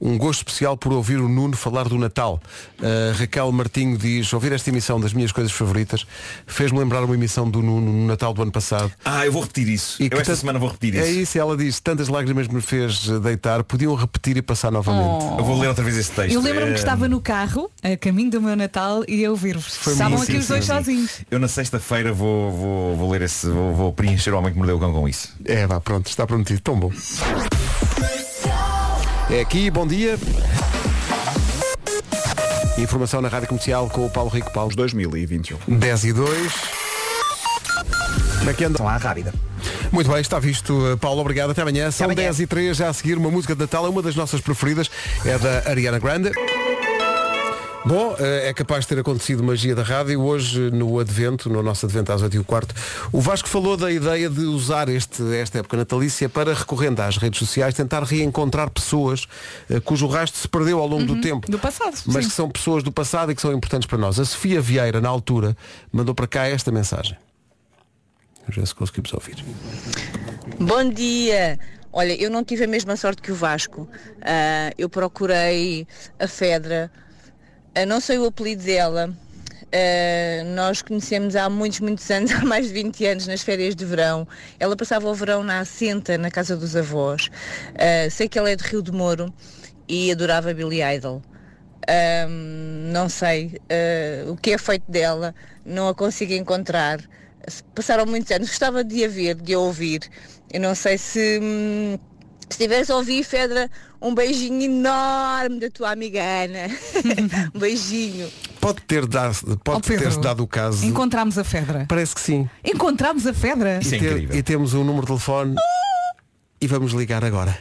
um 0.00 0.16
gosto 0.16 0.40
especial 0.40 0.76
por 0.76 0.92
ouvir 0.92 1.18
o 1.20 1.28
Nuno 1.28 1.56
falar 1.56 1.88
do 1.88 1.98
Natal. 1.98 2.40
Uh, 2.78 3.18
Raquel 3.18 3.50
Martinho 3.50 3.98
diz, 3.98 4.32
ouvir 4.32 4.52
esta 4.52 4.70
emissão 4.70 5.00
das 5.00 5.12
minhas 5.12 5.32
coisas 5.32 5.52
favoritas 5.52 6.06
fez-me 6.46 6.78
lembrar 6.78 7.02
uma 7.04 7.14
emissão 7.14 7.48
do 7.50 7.60
Nuno 7.62 7.90
no 7.92 8.06
Natal 8.06 8.32
do 8.32 8.42
ano 8.42 8.52
passado. 8.52 8.92
Ah, 9.04 9.26
eu 9.26 9.32
vou 9.32 9.42
repetir 9.42 9.68
isso. 9.68 10.00
E 10.00 10.04
eu 10.06 10.10
que 10.10 10.18
esta 10.18 10.36
semana 10.36 10.58
vou 10.58 10.68
repetir 10.68 10.96
É 10.96 11.08
isso. 11.08 11.20
isso, 11.20 11.38
ela 11.38 11.56
diz, 11.56 11.80
tantas 11.80 12.08
lágrimas 12.08 12.46
me 12.48 12.60
fez 12.60 13.08
deitar, 13.20 13.64
podiam 13.64 13.94
repetir 13.94 14.36
e 14.36 14.42
passar 14.42 14.70
novamente. 14.70 15.24
Eu 15.38 15.44
vou 15.44 15.58
ler 15.58 15.68
outra 15.68 15.82
vez 15.84 15.96
esse 15.96 16.12
texto. 16.12 16.34
Eu 16.34 16.40
lembro-me 16.40 16.70
É, 16.70 16.72
que 16.74 16.78
estava 16.78 17.08
no 17.08 17.20
carro, 17.20 17.70
a 17.82 17.96
caminho 17.96 18.30
do 18.30 18.40
meu 18.40 18.54
Natal, 18.56 19.02
e 19.08 19.22
eu 19.22 19.32
ouvir-vos. 19.32 19.76
Foi 19.76 19.92
Estavam 19.94 20.18
muito, 20.18 20.30
aqui 20.30 20.32
sim, 20.32 20.38
os 20.38 20.48
dois 20.48 20.64
sim, 20.64 20.70
sim. 20.70 20.76
sozinhos. 20.78 21.10
Eu 21.30 21.38
na 21.38 21.48
sexta-feira 21.48 22.12
vou, 22.12 22.52
vou, 22.52 22.96
vou 22.96 23.10
ler 23.10 23.22
esse, 23.22 23.48
vou, 23.48 23.74
vou 23.74 23.92
preencher 23.92 24.32
o 24.32 24.38
homem 24.38 24.52
que 24.52 24.58
mordeu 24.58 24.76
o 24.76 24.80
cão 24.80 24.92
com 24.92 25.08
isso. 25.08 25.34
É, 25.44 25.66
vá, 25.66 25.80
pronto, 25.80 26.08
está 26.08 26.26
prometido. 26.26 26.60
Tão 26.60 26.78
bom. 26.78 26.92
É 29.30 29.40
aqui, 29.40 29.70
bom 29.70 29.86
dia. 29.86 30.18
Informação 32.78 33.20
na 33.20 33.28
Rádio 33.28 33.48
Comercial 33.48 33.86
com 33.90 34.06
o 34.06 34.10
Paulo 34.10 34.30
Rico 34.30 34.50
Paulo. 34.52 34.74
2021. 34.74 35.58
10 35.68 36.04
e 36.04 36.12
2. 36.14 36.52
Como 38.38 38.50
é 38.50 38.54
que 38.54 38.64
anda? 38.64 38.78
São 38.78 38.88
à 38.88 38.96
rápida. 38.96 39.34
Muito 39.92 40.10
bem, 40.10 40.20
está 40.20 40.38
visto. 40.38 40.72
Uh, 40.72 40.96
Paulo, 40.96 41.20
obrigado. 41.20 41.50
Até 41.50 41.60
amanhã. 41.60 41.90
São 41.90 42.06
amanhã. 42.06 42.22
10 42.22 42.40
e 42.40 42.46
3 42.46 42.76
já 42.76 42.88
a 42.88 42.92
seguir. 42.94 43.18
Uma 43.18 43.30
música 43.30 43.54
de 43.54 43.60
Natal 43.60 43.84
é 43.84 43.90
uma 43.90 44.00
das 44.00 44.16
nossas 44.16 44.40
preferidas. 44.40 44.90
É 45.26 45.36
da 45.36 45.70
Ariana 45.70 45.98
Grande. 45.98 46.30
Bom, 47.88 48.14
eh, 48.18 48.50
é 48.50 48.52
capaz 48.52 48.84
de 48.84 48.88
ter 48.88 48.98
acontecido 48.98 49.42
magia 49.42 49.74
da 49.74 49.82
rádio 49.82 50.20
hoje 50.20 50.70
no 50.70 50.98
Advento, 50.98 51.48
no 51.48 51.62
nosso 51.62 51.86
Advento 51.86 52.12
às 52.12 52.20
8 52.20 52.36
e 52.36 52.44
quarto. 52.44 52.74
O 53.10 53.18
Vasco 53.18 53.48
falou 53.48 53.78
da 53.78 53.90
ideia 53.90 54.28
de 54.28 54.42
usar 54.42 54.90
este, 54.90 55.22
esta 55.34 55.60
época 55.60 55.78
natalícia 55.78 56.28
para, 56.28 56.52
recorrendo 56.52 57.00
às 57.00 57.16
redes 57.16 57.38
sociais, 57.38 57.72
tentar 57.72 58.02
reencontrar 58.02 58.68
pessoas 58.68 59.26
eh, 59.70 59.80
cujo 59.80 60.06
rastro 60.06 60.38
se 60.38 60.46
perdeu 60.46 60.80
ao 60.80 60.86
longo 60.86 61.06
do 61.06 61.18
tempo. 61.22 61.50
Do 61.50 61.58
passado. 61.58 61.94
Mas 62.04 62.24
sim. 62.24 62.28
que 62.28 62.36
são 62.36 62.50
pessoas 62.50 62.82
do 62.82 62.92
passado 62.92 63.32
e 63.32 63.34
que 63.34 63.40
são 63.40 63.54
importantes 63.54 63.86
para 63.86 63.96
nós. 63.96 64.20
A 64.20 64.24
Sofia 64.26 64.60
Vieira, 64.60 65.00
na 65.00 65.08
altura, 65.08 65.56
mandou 65.90 66.14
para 66.14 66.26
cá 66.26 66.46
esta 66.46 66.70
mensagem. 66.70 67.16
Vamos 68.42 68.54
ver 68.54 68.66
se 68.66 68.74
conseguimos 68.74 69.14
ouvir. 69.14 69.42
Bom 70.60 70.90
dia! 70.90 71.58
Olha, 71.90 72.12
eu 72.22 72.28
não 72.28 72.44
tive 72.44 72.64
a 72.64 72.68
mesma 72.68 72.96
sorte 72.96 73.22
que 73.22 73.32
o 73.32 73.34
Vasco. 73.34 73.88
Ah, 74.20 74.74
eu 74.76 74.90
procurei 74.90 75.86
a 76.18 76.28
Fedra, 76.28 76.92
não 77.86 78.00
sei 78.00 78.18
o 78.18 78.26
apelido 78.26 78.64
dela, 78.64 79.14
Uh, 79.68 80.48
nós 80.54 80.80
conhecemos 80.80 81.36
há 81.36 81.50
muitos, 81.50 81.80
muitos 81.80 82.08
anos, 82.10 82.32
há 82.32 82.42
mais 82.42 82.68
de 82.68 82.72
20 82.72 83.04
anos, 83.04 83.26
nas 83.26 83.42
férias 83.42 83.76
de 83.76 83.84
verão. 83.84 84.26
Ela 84.58 84.74
passava 84.74 85.06
o 85.08 85.14
verão 85.14 85.44
na 85.44 85.60
Assenta, 85.60 86.16
na 86.16 86.30
casa 86.30 86.56
dos 86.56 86.74
avós. 86.74 87.26
Uh, 87.26 88.10
sei 88.10 88.28
que 88.28 88.38
ela 88.38 88.50
é 88.50 88.56
de 88.56 88.64
Rio 88.64 88.82
de 88.82 88.90
Moro 88.90 89.32
e 89.86 90.10
adorava 90.10 90.54
Billy 90.54 90.80
Idol. 90.82 91.22
Um, 92.28 92.90
não 92.92 93.08
sei 93.08 93.60
uh, 94.26 94.32
o 94.32 94.36
que 94.36 94.52
é 94.52 94.58
feito 94.58 94.90
dela, 94.90 95.34
não 95.64 95.88
a 95.88 95.94
consigo 95.94 96.32
encontrar. 96.32 97.00
Passaram 97.74 98.06
muitos 98.06 98.30
anos, 98.30 98.48
gostava 98.48 98.82
de 98.82 99.04
a 99.04 99.08
ver, 99.08 99.34
de 99.34 99.52
a 99.54 99.58
ouvir. 99.58 100.00
Eu 100.50 100.60
não 100.60 100.74
sei 100.74 100.96
se, 100.96 101.40
hum, 101.42 101.98
se 102.48 102.54
estiveres 102.54 102.90
a 102.90 102.96
ouvir, 102.96 103.22
Fedra, 103.24 103.70
um 104.00 104.14
beijinho 104.14 104.62
enorme 104.62 105.60
da 105.60 105.70
tua 105.70 105.90
amiga 105.92 106.20
Ana. 106.22 106.68
um 107.54 107.58
beijinho. 107.58 108.28
Pode 108.60 108.80
ter 108.82 109.06
dado, 109.06 109.58
pode 109.62 109.78
Ó, 109.78 109.80
Pedro, 109.80 110.04
ter-se 110.04 110.20
dado 110.20 110.42
o 110.42 110.46
caso. 110.46 110.84
Encontramos 110.84 111.38
a 111.38 111.44
Fedra. 111.44 111.86
Parece 111.88 112.14
que 112.14 112.20
sim. 112.20 112.48
Encontramos 112.64 113.26
a 113.26 113.32
Fedra. 113.34 113.78
e, 113.82 113.88
te- 113.88 114.36
e 114.38 114.42
temos 114.42 114.74
um 114.74 114.82
número 114.82 115.02
de 115.02 115.06
telefone 115.08 115.54
e 116.60 116.66
vamos 116.66 116.92
ligar 116.92 117.24
agora. 117.24 117.56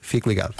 Fique 0.00 0.28
ligado. 0.28 0.54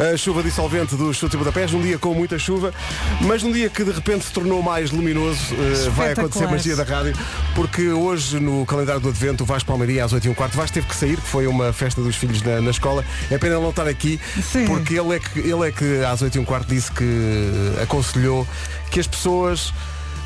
A 0.00 0.16
chuva 0.16 0.42
dissolvente 0.42 0.96
do 0.96 1.12
Chute 1.12 1.36
Budapeste, 1.36 1.76
um 1.76 1.82
dia 1.82 1.98
com 1.98 2.14
muita 2.14 2.38
chuva, 2.38 2.72
mas 3.20 3.42
num 3.42 3.52
dia 3.52 3.68
que 3.68 3.84
de 3.84 3.90
repente 3.90 4.24
se 4.24 4.32
tornou 4.32 4.62
mais 4.62 4.90
luminoso, 4.90 5.38
eh, 5.52 5.90
vai 5.90 6.12
acontecer 6.12 6.46
magia 6.46 6.74
da 6.74 6.84
rádio, 6.84 7.14
porque 7.54 7.90
hoje 7.90 8.40
no 8.40 8.64
calendário 8.64 8.98
do 8.98 9.10
Advento 9.10 9.44
o 9.44 9.46
Vasco 9.46 9.68
Palmeirinha 9.68 10.06
às 10.06 10.14
8 10.14 10.26
h 10.30 10.44
15 10.46 10.56
Vasco 10.56 10.72
teve 10.72 10.86
que 10.86 10.96
sair, 10.96 11.18
que 11.18 11.28
foi 11.28 11.46
uma 11.46 11.70
festa 11.74 12.00
dos 12.00 12.16
filhos 12.16 12.40
na, 12.40 12.62
na 12.62 12.70
escola. 12.70 13.04
É 13.30 13.36
pena 13.36 13.56
ele 13.56 13.62
não 13.62 13.68
estar 13.68 13.86
aqui, 13.86 14.18
porque 14.66 14.94
ele 14.94 15.16
é, 15.16 15.18
que, 15.18 15.38
ele 15.38 15.68
é 15.68 15.70
que 15.70 16.02
às 16.02 16.22
8 16.22 16.38
h 16.40 16.60
15 16.60 16.74
disse 16.74 16.92
que 16.92 17.04
eh, 17.04 17.82
aconselhou 17.82 18.48
que 18.90 19.00
as 19.00 19.06
pessoas 19.06 19.70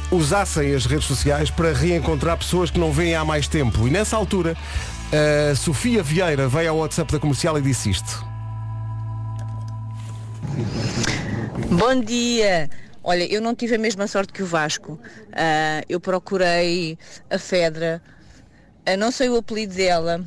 usassem 0.08 0.72
as 0.72 0.86
redes 0.86 1.06
sociais 1.06 1.50
para 1.50 1.72
reencontrar 1.72 2.36
pessoas 2.36 2.70
que 2.70 2.78
não 2.78 2.92
veem 2.92 3.16
há 3.16 3.24
mais 3.24 3.48
tempo. 3.48 3.88
E 3.88 3.90
nessa 3.90 4.16
altura, 4.16 4.56
a 5.50 5.56
Sofia 5.56 6.00
Vieira 6.00 6.46
veio 6.46 6.70
ao 6.70 6.76
WhatsApp 6.76 7.12
da 7.12 7.18
comercial 7.18 7.58
e 7.58 7.60
disse 7.60 7.90
isto. 7.90 8.33
Bom 11.70 12.00
dia! 12.00 12.70
Olha, 13.02 13.24
eu 13.30 13.40
não 13.40 13.54
tive 13.54 13.74
a 13.74 13.78
mesma 13.78 14.06
sorte 14.06 14.32
que 14.32 14.42
o 14.42 14.46
Vasco. 14.46 14.98
Ah, 15.32 15.82
eu 15.88 16.00
procurei 16.00 16.96
a 17.28 17.38
Fedra, 17.38 18.00
Ah, 18.86 18.96
não 18.96 19.10
sei 19.10 19.28
o 19.28 19.36
apelido 19.36 19.74
dela. 19.74 20.24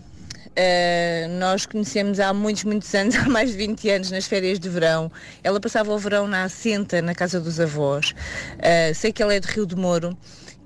Ah, 0.56 1.28
nós 1.40 1.66
conhecemos 1.66 2.20
há 2.20 2.34
muitos, 2.34 2.66
muitos 2.66 2.94
anos, 2.94 3.16
há 3.18 3.30
mais 3.30 3.52
de 3.52 3.58
20 3.58 3.90
anos, 3.90 4.12
nas 4.12 4.26
férias 4.26 4.60
de 4.60 4.68
verão. 4.70 5.12
Ela 5.44 5.60
passava 5.60 5.94
o 5.94 5.98
verão 5.98 6.28
na 6.28 6.44
Assenta, 6.44 7.02
na 7.02 7.16
casa 7.16 7.40
dos 7.40 7.60
avós. 7.60 8.14
Sei 8.96 9.14
que 9.14 9.24
ela 9.24 9.34
é 9.34 9.40
de 9.40 9.48
Rio 9.48 9.66
de 9.66 9.76
Moro 9.76 10.18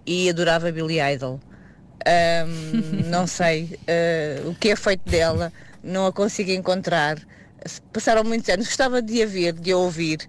e 0.05 0.29
adorava 0.29 0.71
Billy 0.71 0.99
Idol. 0.99 1.39
Não 3.09 3.27
sei 3.27 3.79
o 4.45 4.55
que 4.55 4.69
é 4.69 4.75
feito 4.75 5.07
dela, 5.07 5.53
não 5.83 6.07
a 6.07 6.11
consigo 6.11 6.49
encontrar. 6.51 7.17
Passaram 7.93 8.23
muitos 8.23 8.49
anos, 8.49 8.67
gostava 8.67 9.01
de 9.01 9.21
a 9.21 9.25
ver, 9.25 9.53
de 9.53 9.71
a 9.71 9.77
ouvir. 9.77 10.19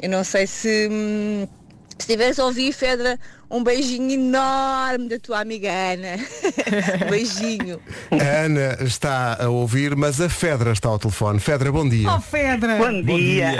Eu 0.00 0.10
não 0.10 0.24
sei 0.24 0.46
se, 0.46 0.88
hum, 0.90 1.46
se 1.90 2.00
estiveres 2.00 2.38
a 2.38 2.44
ouvir, 2.44 2.72
Fedra, 2.72 3.18
um 3.50 3.62
beijinho 3.62 4.10
enorme 4.10 5.08
da 5.08 5.18
tua 5.18 5.40
amiga 5.40 5.70
Ana. 5.70 6.16
um 7.06 7.10
beijinho. 7.10 7.80
A 8.10 8.44
Ana 8.44 8.78
está 8.80 9.42
a 9.42 9.48
ouvir, 9.48 9.94
mas 9.94 10.20
a 10.20 10.28
Fedra 10.28 10.72
está 10.72 10.88
ao 10.88 10.98
telefone. 10.98 11.38
Fedra, 11.38 11.70
bom 11.70 11.88
dia. 11.88 12.12
Oh, 12.12 12.20
Fedra! 12.20 12.76
Bom 12.76 13.02
dia. 13.02 13.56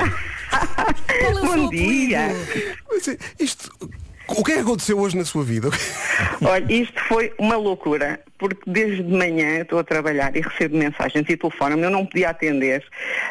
Qual 1.20 1.30
é 1.30 1.33
o 1.33 1.41
seu 1.41 1.57
Bom 1.57 1.70
dia. 1.70 2.28
Mas, 2.91 3.16
Isto, 3.39 3.70
o 4.29 4.45
que 4.45 4.53
é 4.53 4.55
que 4.57 4.61
aconteceu 4.61 4.99
hoje 4.99 5.16
na 5.16 5.25
sua 5.25 5.45
vida? 5.45 5.68
Olha, 6.43 6.73
isto 6.73 7.01
foi 7.05 7.33
uma 7.39 7.57
loucura, 7.57 8.20
porque 8.39 8.61
desde 8.66 9.03
de 9.03 9.12
manhã 9.12 9.61
estou 9.61 9.79
a 9.79 9.85
trabalhar 9.85 10.35
e 10.37 10.41
recebo 10.41 10.77
mensagens 10.77 11.29
e 11.29 11.37
telefone 11.37 11.83
eu 11.83 11.91
não 11.91 12.07
podia 12.07 12.31
atender, 12.31 12.85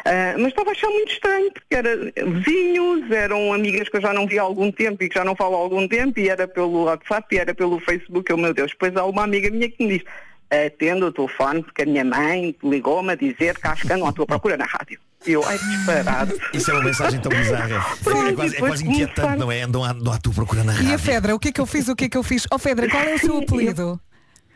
Ah, 0.04 0.34
mas 0.38 0.48
estava 0.48 0.70
a 0.70 0.72
achar 0.72 0.88
muito 0.88 1.12
estranho, 1.12 1.50
porque 1.52 1.74
era 1.74 1.96
vizinhos, 2.16 3.10
eram 3.10 3.52
amigas 3.52 3.88
que 3.88 3.96
eu 3.96 4.00
já 4.00 4.12
não 4.12 4.26
via 4.26 4.40
há 4.40 4.44
algum 4.44 4.70
tempo 4.70 5.02
e 5.02 5.08
que 5.08 5.14
já 5.14 5.24
não 5.24 5.36
falo 5.36 5.56
há 5.56 5.58
algum 5.58 5.86
tempo, 5.88 6.18
e 6.18 6.28
era 6.28 6.46
pelo 6.46 6.84
WhatsApp, 6.84 7.34
e 7.34 7.38
era 7.38 7.54
pelo 7.54 7.78
Facebook, 7.80 8.30
eu, 8.30 8.36
meu 8.36 8.54
Deus, 8.54 8.70
depois 8.70 8.96
há 8.96 9.04
uma 9.04 9.24
amiga 9.24 9.50
minha 9.50 9.68
que 9.68 9.84
me 9.84 9.98
diz, 9.98 10.04
atenda 10.52 11.06
o 11.06 11.12
telefone, 11.12 11.62
porque 11.62 11.82
a 11.82 11.86
minha 11.86 12.04
mãe 12.04 12.54
ligou-me 12.62 13.12
a 13.12 13.14
dizer 13.16 13.58
que 13.58 13.66
acho 13.66 13.86
que 13.86 13.92
andam 13.92 14.06
à 14.06 14.12
tua 14.12 14.26
procura 14.26 14.56
na 14.56 14.64
rádio. 14.64 14.98
E 15.26 15.32
eu, 15.32 15.44
ai, 15.46 15.56
disparado. 15.58 16.34
Isso 16.52 16.70
é 16.70 16.74
uma 16.74 16.82
mensagem 16.84 17.20
tão 17.20 17.30
bizarra. 17.30 17.84
Pronto, 18.02 18.28
é 18.28 18.32
quase, 18.34 18.56
é 18.56 18.58
quase 18.58 18.86
inquietante, 18.86 19.38
não 19.38 19.52
é? 19.52 19.62
Andam 19.62 19.84
à, 19.84 19.90
andam 19.90 20.12
à 20.12 20.18
tua 20.18 20.32
procura 20.34 20.64
na 20.64 20.72
E 20.72 20.76
rádio. 20.76 20.94
a 20.94 20.98
Fedra, 20.98 21.34
o 21.34 21.38
que 21.38 21.48
é 21.48 21.52
que 21.52 21.60
eu 21.60 21.66
fiz? 21.66 21.88
O 21.88 21.94
que 21.96 22.04
é 22.04 22.08
que 22.08 22.16
eu 22.18 22.22
fiz? 22.22 22.46
Oh 22.50 22.58
Fedra, 22.58 22.88
qual 22.88 23.02
é 23.02 23.14
o 23.14 23.18
seu 23.18 23.38
apelido? 23.38 24.00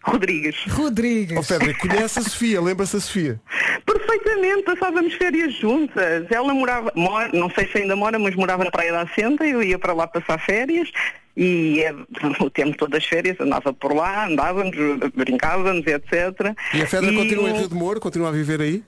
Rodrigues. 0.03 0.57
Rodrigues. 0.68 1.36
Oh, 1.36 1.42
Fedra, 1.42 1.74
conhece 1.74 2.18
a 2.20 2.22
Sofia, 2.22 2.61
lembra-se 2.61 2.97
a 2.97 3.01
Sofia? 3.01 3.40
Perfeitamente, 3.84 4.62
passávamos 4.62 5.14
férias 5.14 5.53
juntas. 5.55 6.26
Ela 6.30 6.55
morava, 6.55 6.92
mora, 6.94 7.28
não 7.32 7.51
sei 7.51 7.66
se 7.68 7.78
ainda 7.78 7.97
mora, 7.97 8.16
mas 8.18 8.34
morava 8.36 8.62
na 8.64 8.70
Praia 8.70 8.92
da 8.92 9.03
Assenta, 9.03 9.44
eu 9.44 9.62
ia 9.62 9.78
para 9.78 9.92
lá 9.92 10.07
passar 10.07 10.38
férias 10.38 10.90
e 11.37 11.80
eh, 11.80 11.95
o 12.41 12.49
tempo 12.51 12.76
todo 12.76 12.91
das 12.91 13.05
férias 13.05 13.39
andava 13.41 13.72
por 13.72 13.95
lá, 13.95 14.26
andávamos, 14.26 14.74
brincávamos, 15.14 15.87
etc. 15.87 16.55
E 16.74 16.82
a 16.82 16.87
Fedra 16.87 17.12
continua 17.12 17.51
em 17.51 17.53
o- 17.53 17.57
Rio 17.59 17.68
de 17.68 17.74
Moro, 17.74 18.01
continua 18.01 18.28
a 18.28 18.32
viver 18.32 18.61
aí? 18.61 18.82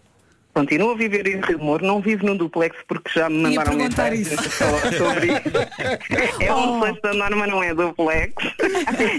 Continuo 0.59 0.91
a 0.91 0.97
viver 0.97 1.27
em 1.29 1.41
Rio 1.41 1.79
não 1.83 2.01
vivo 2.01 2.27
num 2.27 2.37
duplex 2.37 2.77
porque 2.89 3.11
já 3.15 3.29
me 3.31 3.37
Ia 3.37 3.43
mandaram 3.43 3.77
perguntar 3.77 4.11
mensagens 4.11 4.33
isso. 4.33 4.51
só 4.51 4.79
sobre 4.99 5.27
isso. 5.27 6.39
É 6.41 6.53
um 6.55 6.81
sexta 6.83 7.13
norma, 7.15 7.47
não 7.47 7.63
é 7.63 7.73
duplex. 7.75 8.33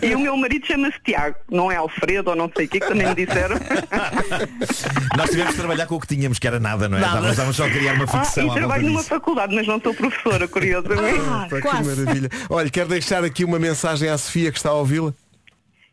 E 0.03 0.15
o 0.15 0.19
meu 0.19 0.35
marido 0.35 0.65
chama-se 0.65 0.99
Tiago, 1.05 1.35
não 1.49 1.71
é 1.71 1.75
Alfredo 1.77 2.31
ou 2.31 2.35
não 2.35 2.51
sei 2.55 2.65
o 2.65 2.69
que, 2.69 2.79
que 2.79 2.87
também 2.87 3.07
me 3.07 3.15
disseram. 3.25 3.55
Nós 5.17 5.29
tivemos 5.29 5.53
de 5.53 5.59
trabalhar 5.59 5.85
com 5.87 5.95
o 5.95 5.99
que 5.99 6.07
tínhamos, 6.07 6.39
que 6.39 6.47
era 6.47 6.59
nada, 6.59 6.87
não 6.89 6.97
é? 6.97 7.01
Estávamos, 7.01 7.29
estávamos 7.31 7.55
só 7.57 7.65
a 7.65 7.69
criar 7.69 7.93
uma 7.93 8.03
Ah, 8.05 8.07
ficção 8.07 8.43
e 8.43 8.45
volta 8.47 8.59
trabalho 8.59 8.85
numa 8.85 8.97
disso. 8.97 9.09
faculdade, 9.09 9.55
mas 9.55 9.67
não 9.67 9.79
sou 9.81 9.93
professora, 9.93 10.47
curiosamente. 10.47 11.19
Pá, 11.19 11.47
que 11.61 11.83
maravilha. 11.85 12.29
Olha, 12.49 12.69
quero 12.69 12.89
deixar 12.89 13.23
aqui 13.23 13.45
uma 13.45 13.59
mensagem 13.59 14.09
à 14.09 14.17
Sofia 14.17 14.51
que 14.51 14.57
está 14.57 14.69
a 14.69 14.73
ouvi-la. 14.73 15.13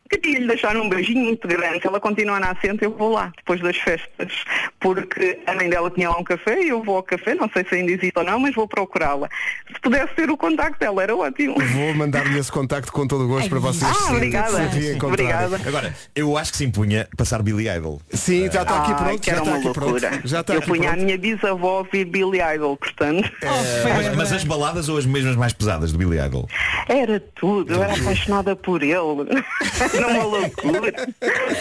Queria 0.09 0.39
lhe 0.39 0.47
deixar 0.47 0.75
um 0.77 0.87
beijinho 0.89 1.23
muito 1.25 1.47
grande. 1.47 1.81
Se 1.81 1.87
ela 1.87 1.99
continua 1.99 2.39
na 2.39 2.51
assenta, 2.51 2.85
eu 2.85 2.91
vou 2.95 3.11
lá, 3.13 3.31
depois 3.37 3.59
das 3.61 3.75
festas. 3.77 4.31
Porque 4.79 5.39
a 5.45 5.53
mãe 5.53 5.69
dela 5.69 5.89
tinha 5.91 6.09
lá 6.09 6.17
um 6.17 6.23
café 6.23 6.61
e 6.61 6.69
eu 6.69 6.83
vou 6.83 6.97
ao 6.97 7.03
café, 7.03 7.35
não 7.35 7.49
sei 7.53 7.65
se 7.67 7.75
ainda 7.75 7.91
existe 7.91 8.13
ou 8.17 8.23
não, 8.23 8.39
mas 8.39 8.55
vou 8.55 8.67
procurá-la. 8.67 9.29
Se 9.73 9.79
pudesse 9.81 10.13
ter 10.15 10.29
o 10.29 10.37
contacto 10.37 10.79
dela, 10.79 11.03
era 11.03 11.15
ótimo. 11.15 11.55
Vou 11.73 11.93
mandar-lhe 11.93 12.37
esse 12.37 12.51
contacto 12.51 12.91
com 12.91 13.07
todo 13.07 13.25
o 13.25 13.27
gosto 13.27 13.49
para 13.49 13.59
vocês 13.59 13.89
Ah, 13.89 13.93
se- 13.93 14.13
obrigada. 14.13 14.71
se. 14.71 14.97
Obrigada. 15.03 15.59
Agora, 15.65 15.93
eu 16.15 16.37
acho 16.37 16.51
que 16.51 16.57
se 16.57 16.65
impunha 16.65 17.07
passar 17.17 17.41
Billy 17.41 17.67
Idol. 17.69 18.01
Sim, 18.11 18.49
já 18.51 18.61
está 18.61 18.83
aqui 18.83 18.91
Ai, 18.91 18.97
pronto. 19.03 19.19
que 19.21 19.25
Já 19.27 19.31
era 19.33 19.41
está 19.41 19.51
uma 19.51 19.57
aqui 19.57 19.65
loucura. 19.79 20.09
pronto. 20.09 20.27
Já 20.27 20.39
está 20.41 20.53
eu 20.53 20.61
punha 20.61 20.91
a 20.91 20.95
minha 20.95 21.17
bisavó 21.17 21.69
a 21.69 21.77
ouvir 21.79 22.05
Billy 22.05 22.39
Idol, 22.55 22.77
portanto. 22.77 23.29
Mas, 23.87 24.15
mas 24.15 24.31
as 24.33 24.43
baladas 24.43 24.89
ou 24.89 24.97
as 24.97 25.05
mesmas 25.05 25.35
mais 25.35 25.53
pesadas 25.53 25.91
do 25.91 25.97
Billy 25.97 26.17
Idol? 26.19 26.47
Era 26.87 27.19
tudo, 27.35 27.73
eu 27.73 27.83
era 27.83 27.93
apaixonada 27.93 28.55
por 28.55 28.81
ele. 28.83 28.97
Era 29.97 30.07
uma 30.07 30.23
loucura. 30.23 30.93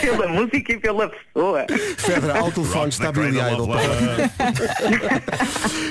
Pela 0.01 0.29
música 0.29 0.73
e 0.73 0.77
pela 0.79 1.09
pessoa. 1.09 1.67
Fedra, 1.97 2.39
ao 2.39 2.53
telefone 2.53 2.89
está 2.91 3.13
Billy 3.13 3.39
Idol. 3.39 3.69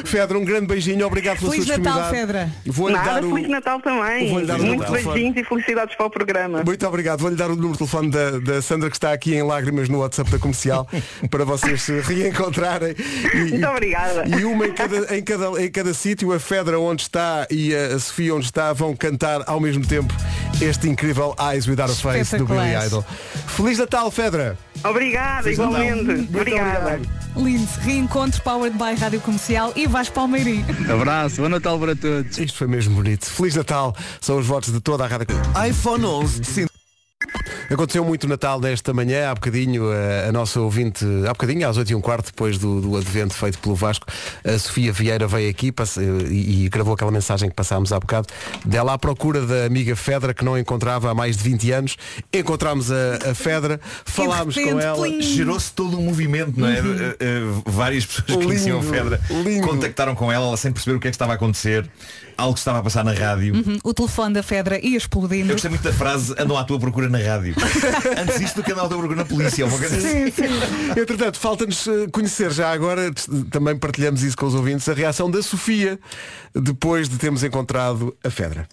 Fedra, 0.06 0.38
um 0.38 0.46
grande 0.46 0.68
beijinho, 0.68 1.06
obrigado 1.06 1.40
pela 1.40 1.52
Feliz 1.52 1.66
sua 1.66 1.78
Natal. 1.78 2.10
Fedra. 2.10 2.50
Vou-lhe 2.66 2.96
Nada, 2.96 3.14
dar 3.14 3.26
o... 3.26 3.34
Feliz 3.34 3.50
Natal 3.50 3.82
também. 3.82 4.30
Vou-lhe 4.30 4.46
dar 4.46 4.60
o 4.60 4.64
Muitos 4.64 4.90
Natal. 4.90 5.14
beijinhos 5.14 5.38
e 5.38 5.44
felicidades 5.44 5.96
para 5.96 6.06
o 6.06 6.10
programa. 6.10 6.64
Muito 6.64 6.88
obrigado. 6.88 7.20
Vou-lhe 7.20 7.36
dar 7.36 7.50
o 7.50 7.56
número 7.56 7.74
de 7.74 7.78
telefone 7.80 8.10
da, 8.12 8.40
da 8.40 8.62
Sandra 8.62 8.90
que 8.90 8.96
está 8.96 9.12
aqui 9.14 9.36
em 9.36 9.44
lágrimas 9.44 9.90
no 9.90 10.00
WhatsApp 10.00 10.32
da 10.32 10.40
comercial 10.40 10.88
para 11.30 11.44
vocês 11.44 11.82
se 11.82 12.00
reencontrarem. 12.02 12.96
E, 13.34 13.38
Muito 13.52 13.68
obrigada. 13.68 14.24
E 14.28 14.46
uma 14.46 14.68
em 14.68 14.74
cada, 14.74 15.16
em 15.18 15.24
cada, 15.24 15.64
em 15.64 15.72
cada 15.72 15.94
sítio, 15.94 16.34
a 16.34 16.40
Fedra 16.40 16.80
onde 16.80 17.02
está 17.04 17.48
e 17.50 17.74
a 17.76 17.98
Sofia 18.00 18.36
onde 18.36 18.46
está, 18.46 18.74
vão 18.74 18.96
cantar 18.96 19.44
ao 19.48 19.60
mesmo 19.60 19.86
tempo 19.86 20.14
este 20.62 20.88
incrível 20.88 21.36
Eyes 21.52 21.68
Without 21.68 21.92
a 21.92 21.96
Face 21.96 22.35
do 22.38 22.46
Billy. 22.46 22.86
Idol. 22.86 23.06
Feliz 23.48 23.78
Natal, 23.78 24.12
Fedra! 24.12 24.58
Obrigada, 24.84 25.44
Feliz 25.44 25.58
Natal. 25.58 25.84
igualmente. 25.84 26.04
Muito 26.14 26.38
Obrigada. 26.38 26.80
obrigado. 26.96 27.26
Lindo. 27.38 27.68
Reencontro 27.82 28.42
Powered 28.44 28.78
by 28.78 29.00
Rádio 29.00 29.20
Comercial 29.20 29.74
e 29.76 29.88
Vasco 29.88 30.16
Palmeirim. 30.16 30.64
Abraço, 30.92 31.42
bom 31.42 31.50
Natal 31.50 31.78
para 31.78 31.96
todos. 31.96 32.38
Isto 32.38 32.58
foi 32.58 32.68
mesmo 32.68 32.96
bonito. 32.96 33.26
Feliz 33.26 33.56
Natal, 33.56 33.96
são 34.22 34.38
os 34.38 34.46
votos 34.46 34.72
de 34.72 34.80
toda 34.80 35.04
a 35.04 35.08
rádio. 35.08 35.28
iPhone 35.70 36.06
11, 36.06 36.44
sim. 36.46 36.66
Aconteceu 37.70 38.06
muito 38.06 38.28
Natal 38.28 38.60
desta 38.60 38.94
manhã, 38.94 39.30
há 39.30 39.34
bocadinho, 39.36 39.86
a, 39.92 40.30
a 40.30 40.32
nossa 40.32 40.60
ouvinte, 40.60 41.04
há 41.28 41.30
bocadinho, 41.30 41.68
às 41.68 41.78
8 41.78 41.92
e 41.92 41.96
um 41.96 42.02
quarto, 42.02 42.28
depois 42.28 42.58
do, 42.58 42.80
do 42.82 42.96
advento 42.98 43.34
feito 43.34 43.58
pelo 43.60 43.74
Vasco, 43.76 44.06
a 44.44 44.58
Sofia 44.60 44.94
Vieira 44.94 45.28
veio 45.28 45.50
aqui 45.50 45.72
passe- 45.72 46.00
e, 46.02 46.66
e 46.66 46.70
gravou 46.70 46.94
aquela 46.94 47.12
mensagem 47.12 47.50
que 47.50 47.56
passámos 47.56 47.92
há 47.92 48.00
bocado, 48.00 48.28
dela 48.64 48.94
à 48.94 48.98
procura 48.98 49.42
da 49.46 49.66
amiga 49.66 49.96
Fedra, 49.96 50.34
que 50.34 50.46
não 50.46 50.58
encontrava 50.58 51.10
há 51.10 51.14
mais 51.14 51.38
de 51.38 51.44
20 51.44 51.72
anos. 51.72 51.98
Encontramos 52.34 52.92
a, 52.92 53.32
a 53.32 53.36
Fedra, 53.36 53.80
falámos 54.06 54.56
com 54.56 54.80
ela. 54.80 55.22
Gerou-se 55.22 55.72
todo 55.72 55.98
um 55.98 56.04
movimento, 56.04 56.60
não 56.60 56.68
é? 56.68 56.82
Uhum. 56.82 56.96
Uh, 56.96 57.58
uh, 57.60 57.64
várias 57.72 58.06
pessoas 58.06 58.26
que 58.26 58.32
Lindo, 58.34 58.46
conheciam 58.48 58.80
a 58.80 58.84
Fedra 58.84 59.22
lindo. 59.44 59.68
contactaram 59.68 60.14
com 60.16 60.32
ela, 60.32 60.46
ela 60.48 60.58
sem 60.58 60.72
perceber 60.72 60.98
o 60.98 61.00
que 61.00 61.08
é 61.08 61.12
que 61.12 61.16
estava 61.16 61.32
a 61.34 61.36
acontecer. 61.36 61.90
Algo 62.38 62.58
estava 62.58 62.80
a 62.80 62.84
passar 62.84 63.04
na 63.04 63.14
rádio. 63.14 63.56
Uhum, 63.56 63.78
O 63.84 63.94
telefone 63.94 64.34
da 64.34 64.44
Fedra 64.44 64.80
ia 64.86 64.98
explodindo. 64.98 65.50
Eu 65.50 65.54
gostei 65.56 65.70
muito 65.70 65.84
da 65.84 65.94
frase 65.94 66.34
andam 66.38 66.58
à 66.58 66.64
tua 66.64 66.80
procura 66.80 67.10
na 67.10 67.18
rádio. 67.18 67.56
Antes 68.22 68.40
disto 68.40 68.56
do 68.58 68.64
que 68.64 68.72
andam 68.72 68.86
à 68.86 68.88
tua 68.88 68.98
procura 68.98 69.20
na 69.20 69.26
polícia. 69.26 69.66
ou 69.66 69.72
uma 69.72 69.78
coisa 69.80 69.96
assim. 69.98 70.26
Sim, 70.26 70.32
sim. 70.32 71.00
Entretanto, 71.02 71.40
falta-nos 71.40 71.88
eh, 71.88 72.08
conhecer 72.12 72.52
já 72.52 72.72
agora, 72.72 73.12
também 73.52 73.78
partilhamos 73.78 74.24
isso 74.24 74.36
com 74.38 74.46
os 74.46 74.56
ouvintes, 74.56 74.88
a 74.90 74.94
reação 74.94 75.30
da 75.32 75.42
Sofia 75.42 76.00
depois 76.54 77.08
de 77.10 77.18
termos 77.18 77.44
encontrado 77.44 78.16
a 78.24 78.30
Fedra. 78.30 78.68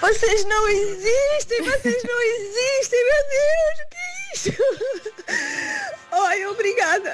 Vocês 0.00 0.44
não 0.46 0.68
existem, 0.68 1.62
vocês 1.62 2.02
não 2.04 2.22
existem, 2.22 3.00
meu 3.04 3.22
Deus, 3.30 3.76
o 3.80 3.88
que 3.90 3.96
é 3.96 4.34
isto? 4.34 5.70
Ai, 6.12 6.46
obrigada. 6.46 7.12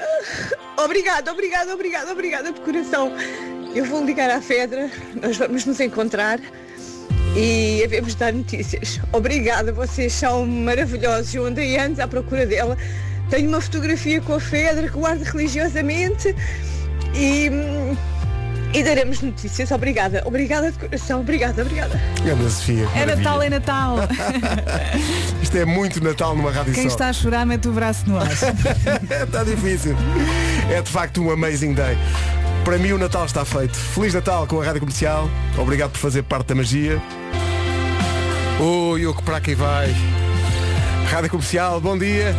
Obrigada, 0.77 1.31
obrigada, 1.31 1.73
obrigada, 1.73 2.11
obrigada 2.11 2.51
de 2.51 2.61
coração. 2.61 3.11
Eu 3.77 3.85
vou 3.85 4.03
ligar 4.03 4.27
à 4.31 4.41
Fedra, 4.41 4.89
nós 5.21 5.37
vamos 5.37 5.63
nos 5.63 5.79
encontrar 5.79 6.39
e 7.35 7.83
havemos 7.85 8.13
de 8.13 8.17
dar 8.17 8.33
notícias. 8.33 8.99
Obrigada, 9.13 9.71
vocês 9.71 10.13
são 10.13 10.47
maravilhosos. 10.47 11.35
Eu 11.35 11.45
andei 11.45 11.77
antes 11.77 11.99
à 11.99 12.07
procura 12.07 12.47
dela. 12.47 12.75
Tenho 13.29 13.47
uma 13.47 13.61
fotografia 13.61 14.19
com 14.19 14.33
a 14.33 14.39
Fedra 14.39 14.87
que 14.89 14.97
guardo 14.97 15.21
religiosamente 15.21 16.35
e, 17.13 17.51
e 18.73 18.83
daremos 18.83 19.21
notícias. 19.21 19.69
Obrigada, 19.69 20.23
obrigada 20.25 20.71
de 20.71 20.79
coração, 20.79 21.19
obrigada, 21.19 21.61
obrigada. 21.61 22.01
Grande 22.23 22.49
Sofia. 22.49 22.87
É 22.95 23.05
Natal, 23.05 23.43
é 23.43 23.49
Natal. 23.51 23.97
Isto 25.39 25.55
é 25.55 25.65
muito 25.65 26.03
Natal 26.03 26.35
numa 26.35 26.49
rádio 26.49 26.73
Quem 26.73 26.85
só. 26.85 26.89
está 26.89 27.09
a 27.09 27.13
chorar 27.13 27.45
mete 27.45 27.67
o 27.67 27.71
braço 27.71 28.09
no 28.09 28.17
ar. 28.17 28.25
está 29.23 29.43
difícil. 29.43 29.95
É 30.67 30.81
de 30.81 30.89
facto 30.89 31.21
um 31.21 31.29
amazing 31.29 31.75
day. 31.75 31.95
Para 32.67 32.77
mim 32.77 32.91
o 32.91 32.97
Natal 32.97 33.23
está 33.25 33.45
feito. 33.45 33.77
Feliz 33.77 34.13
Natal 34.13 34.45
com 34.45 34.59
a 34.59 34.65
Rádio 34.65 34.81
Comercial. 34.81 35.29
Obrigado 35.57 35.91
por 35.91 35.99
fazer 35.99 36.23
parte 36.23 36.47
da 36.47 36.55
magia. 36.55 37.01
Oi, 38.59 39.05
o 39.05 39.13
que 39.15 39.23
para 39.23 39.37
aqui 39.37 39.55
vai? 39.55 39.95
Rádio 41.09 41.29
Comercial, 41.29 41.79
bom 41.79 41.97
dia. 41.97 42.35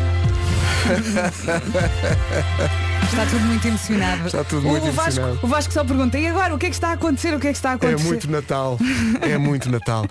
Está 3.04 3.24
tudo 3.24 3.40
muito 3.40 3.66
emocionado. 3.68 4.26
Está 4.26 4.44
tudo 4.44 4.66
o, 4.68 4.70
muito 4.70 4.86
o 4.88 4.92
Vasco, 4.92 5.12
emocionado. 5.20 5.38
O 5.42 5.46
Vasco 5.46 5.72
só 5.72 5.82
pergunta, 5.82 6.18
e 6.18 6.26
agora 6.26 6.54
o 6.54 6.58
que 6.58 6.66
é 6.66 6.68
que 6.68 6.74
está 6.76 6.88
a 6.88 6.92
acontecer? 6.92 7.32
O 7.34 7.40
que 7.40 7.46
é 7.48 7.50
que 7.52 7.56
está 7.56 7.70
a 7.70 7.72
É 7.72 7.76
acontecer? 7.76 8.04
muito 8.04 8.30
Natal. 8.30 8.78
É 9.22 9.38
muito 9.38 9.70
Natal. 9.70 10.04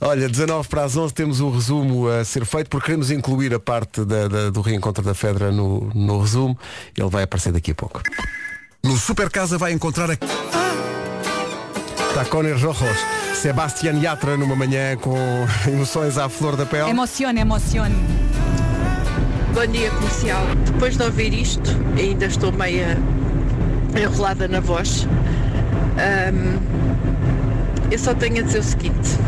Olha, 0.00 0.26
19 0.26 0.68
para 0.68 0.84
as 0.84 0.96
11 0.96 1.12
temos 1.12 1.40
o 1.42 1.50
resumo 1.50 2.08
a 2.08 2.24
ser 2.24 2.46
feito 2.46 2.70
porque 2.70 2.86
queremos 2.86 3.10
incluir 3.10 3.52
a 3.52 3.60
parte 3.60 4.06
da- 4.06 4.26
da- 4.26 4.48
do 4.48 4.62
reencontro 4.62 5.04
da 5.04 5.12
Fedra 5.12 5.52
no, 5.52 5.90
no 5.94 6.18
resumo. 6.18 6.58
Ele 6.96 7.10
vai 7.10 7.24
aparecer 7.24 7.52
daqui 7.52 7.72
a 7.72 7.74
pouco. 7.74 8.00
No 8.82 8.96
Super 8.96 9.30
Casa 9.30 9.58
vai 9.58 9.72
encontrar 9.72 10.10
a... 10.10 10.16
Tacones 12.14 12.62
Rojos. 12.62 12.96
Sebastián 13.34 14.00
Yatra 14.00 14.36
numa 14.36 14.56
manhã 14.56 14.96
com 14.96 15.16
emoções 15.68 16.16
à 16.18 16.28
flor 16.28 16.56
da 16.56 16.64
pele. 16.66 16.90
Emocione, 16.90 17.40
emocione. 17.40 17.94
Bom 19.54 19.66
dia 19.66 19.90
comercial. 19.90 20.42
Depois 20.64 20.96
de 20.96 21.02
ouvir 21.02 21.34
isto, 21.34 21.70
ainda 21.98 22.26
estou 22.26 22.52
meia 22.52 22.96
enrolada 23.94 24.48
na 24.48 24.60
voz. 24.60 25.06
Ahm, 25.98 26.58
eu 27.90 27.98
só 27.98 28.14
tenho 28.14 28.38
a 28.38 28.42
dizer 28.42 28.60
o 28.60 28.64
seguinte. 28.64 29.18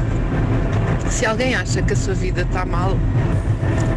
Se 1.10 1.26
alguém 1.26 1.54
acha 1.54 1.82
que 1.82 1.92
a 1.92 1.96
sua 1.96 2.14
vida 2.14 2.42
está 2.42 2.64
mal, 2.64 2.96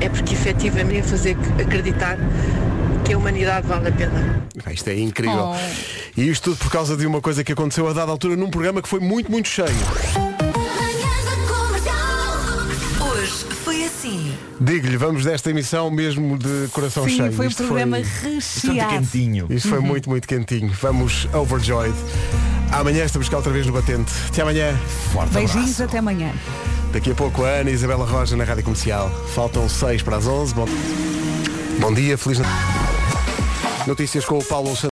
é 0.02 0.10
porque 0.10 0.34
efetivamente 0.34 1.08
fazer 1.08 1.38
acreditar 1.60 2.18
que 3.06 3.14
a 3.14 3.18
humanidade 3.18 3.68
vale 3.68 3.90
a 3.90 3.92
pena. 3.92 4.44
Ah, 4.66 4.74
Isto 4.74 4.90
é 4.90 5.00
incrível. 5.00 5.54
Oh. 5.54 5.56
E 6.20 6.28
isto 6.30 6.52
tudo 6.52 6.58
por 6.58 6.72
causa 6.72 6.96
de 6.98 7.06
uma 7.06 7.22
coisa 7.22 7.44
que 7.44 7.52
aconteceu 7.52 7.88
a 7.88 7.94
dada 7.94 8.12
altura 8.12 8.36
num 8.36 8.50
programa 8.50 8.82
que 8.82 8.88
foi 8.90 9.00
muito, 9.00 9.32
muito 9.32 9.48
cheio. 9.48 9.68
Hoje 13.02 13.46
foi 13.64 13.84
assim. 13.84 14.34
Digo-lhe, 14.60 14.98
vamos 14.98 15.24
desta 15.26 15.50
emissão 15.50 15.90
mesmo 15.92 16.38
de 16.38 16.68
coração 16.72 17.04
Sim, 17.08 17.18
cheio. 17.18 17.32
foi 17.34 17.46
um 17.46 17.50
Isto 17.50 17.64
programa 17.66 17.98
foi... 18.04 18.34
recheado. 18.36 18.90
quentinho. 18.94 19.48
Isto 19.50 19.70
foi 19.70 19.80
Uhum. 19.80 19.86
muito, 19.86 20.10
muito 20.10 20.28
quentinho. 20.28 20.72
Vamos 20.82 21.28
overjoyed. 21.34 21.96
Amanhã 22.72 23.04
estamos 23.06 23.30
cá 23.30 23.38
outra 23.38 23.52
vez 23.52 23.66
no 23.68 23.74
Batente. 23.74 24.12
Até 24.30 24.42
amanhã. 24.42 24.76
Forte 25.14 25.34
Beijinhos, 25.34 25.58
abraço. 25.66 25.84
até 25.84 25.98
amanhã. 26.00 26.32
Daqui 26.92 27.12
a 27.12 27.16
pouco 27.16 27.44
a 27.44 27.50
Ana 27.50 27.70
e 27.70 27.74
Isabela 27.74 28.06
Roja 28.06 28.36
na 28.36 28.44
Rádio 28.44 28.64
Comercial. 28.64 29.10
Faltam 29.34 29.68
6 29.70 30.02
para 30.02 30.18
as 30.18 30.26
11. 30.26 30.54
Bom, 30.56 30.66
Bom 31.80 31.94
dia, 31.94 32.18
feliz 32.18 32.40
Natal. 32.40 32.95
Notícias 33.88 34.26
com 34.26 34.40
o 34.40 34.44
Paulo 34.44 34.70
Alexandre. 34.70 34.84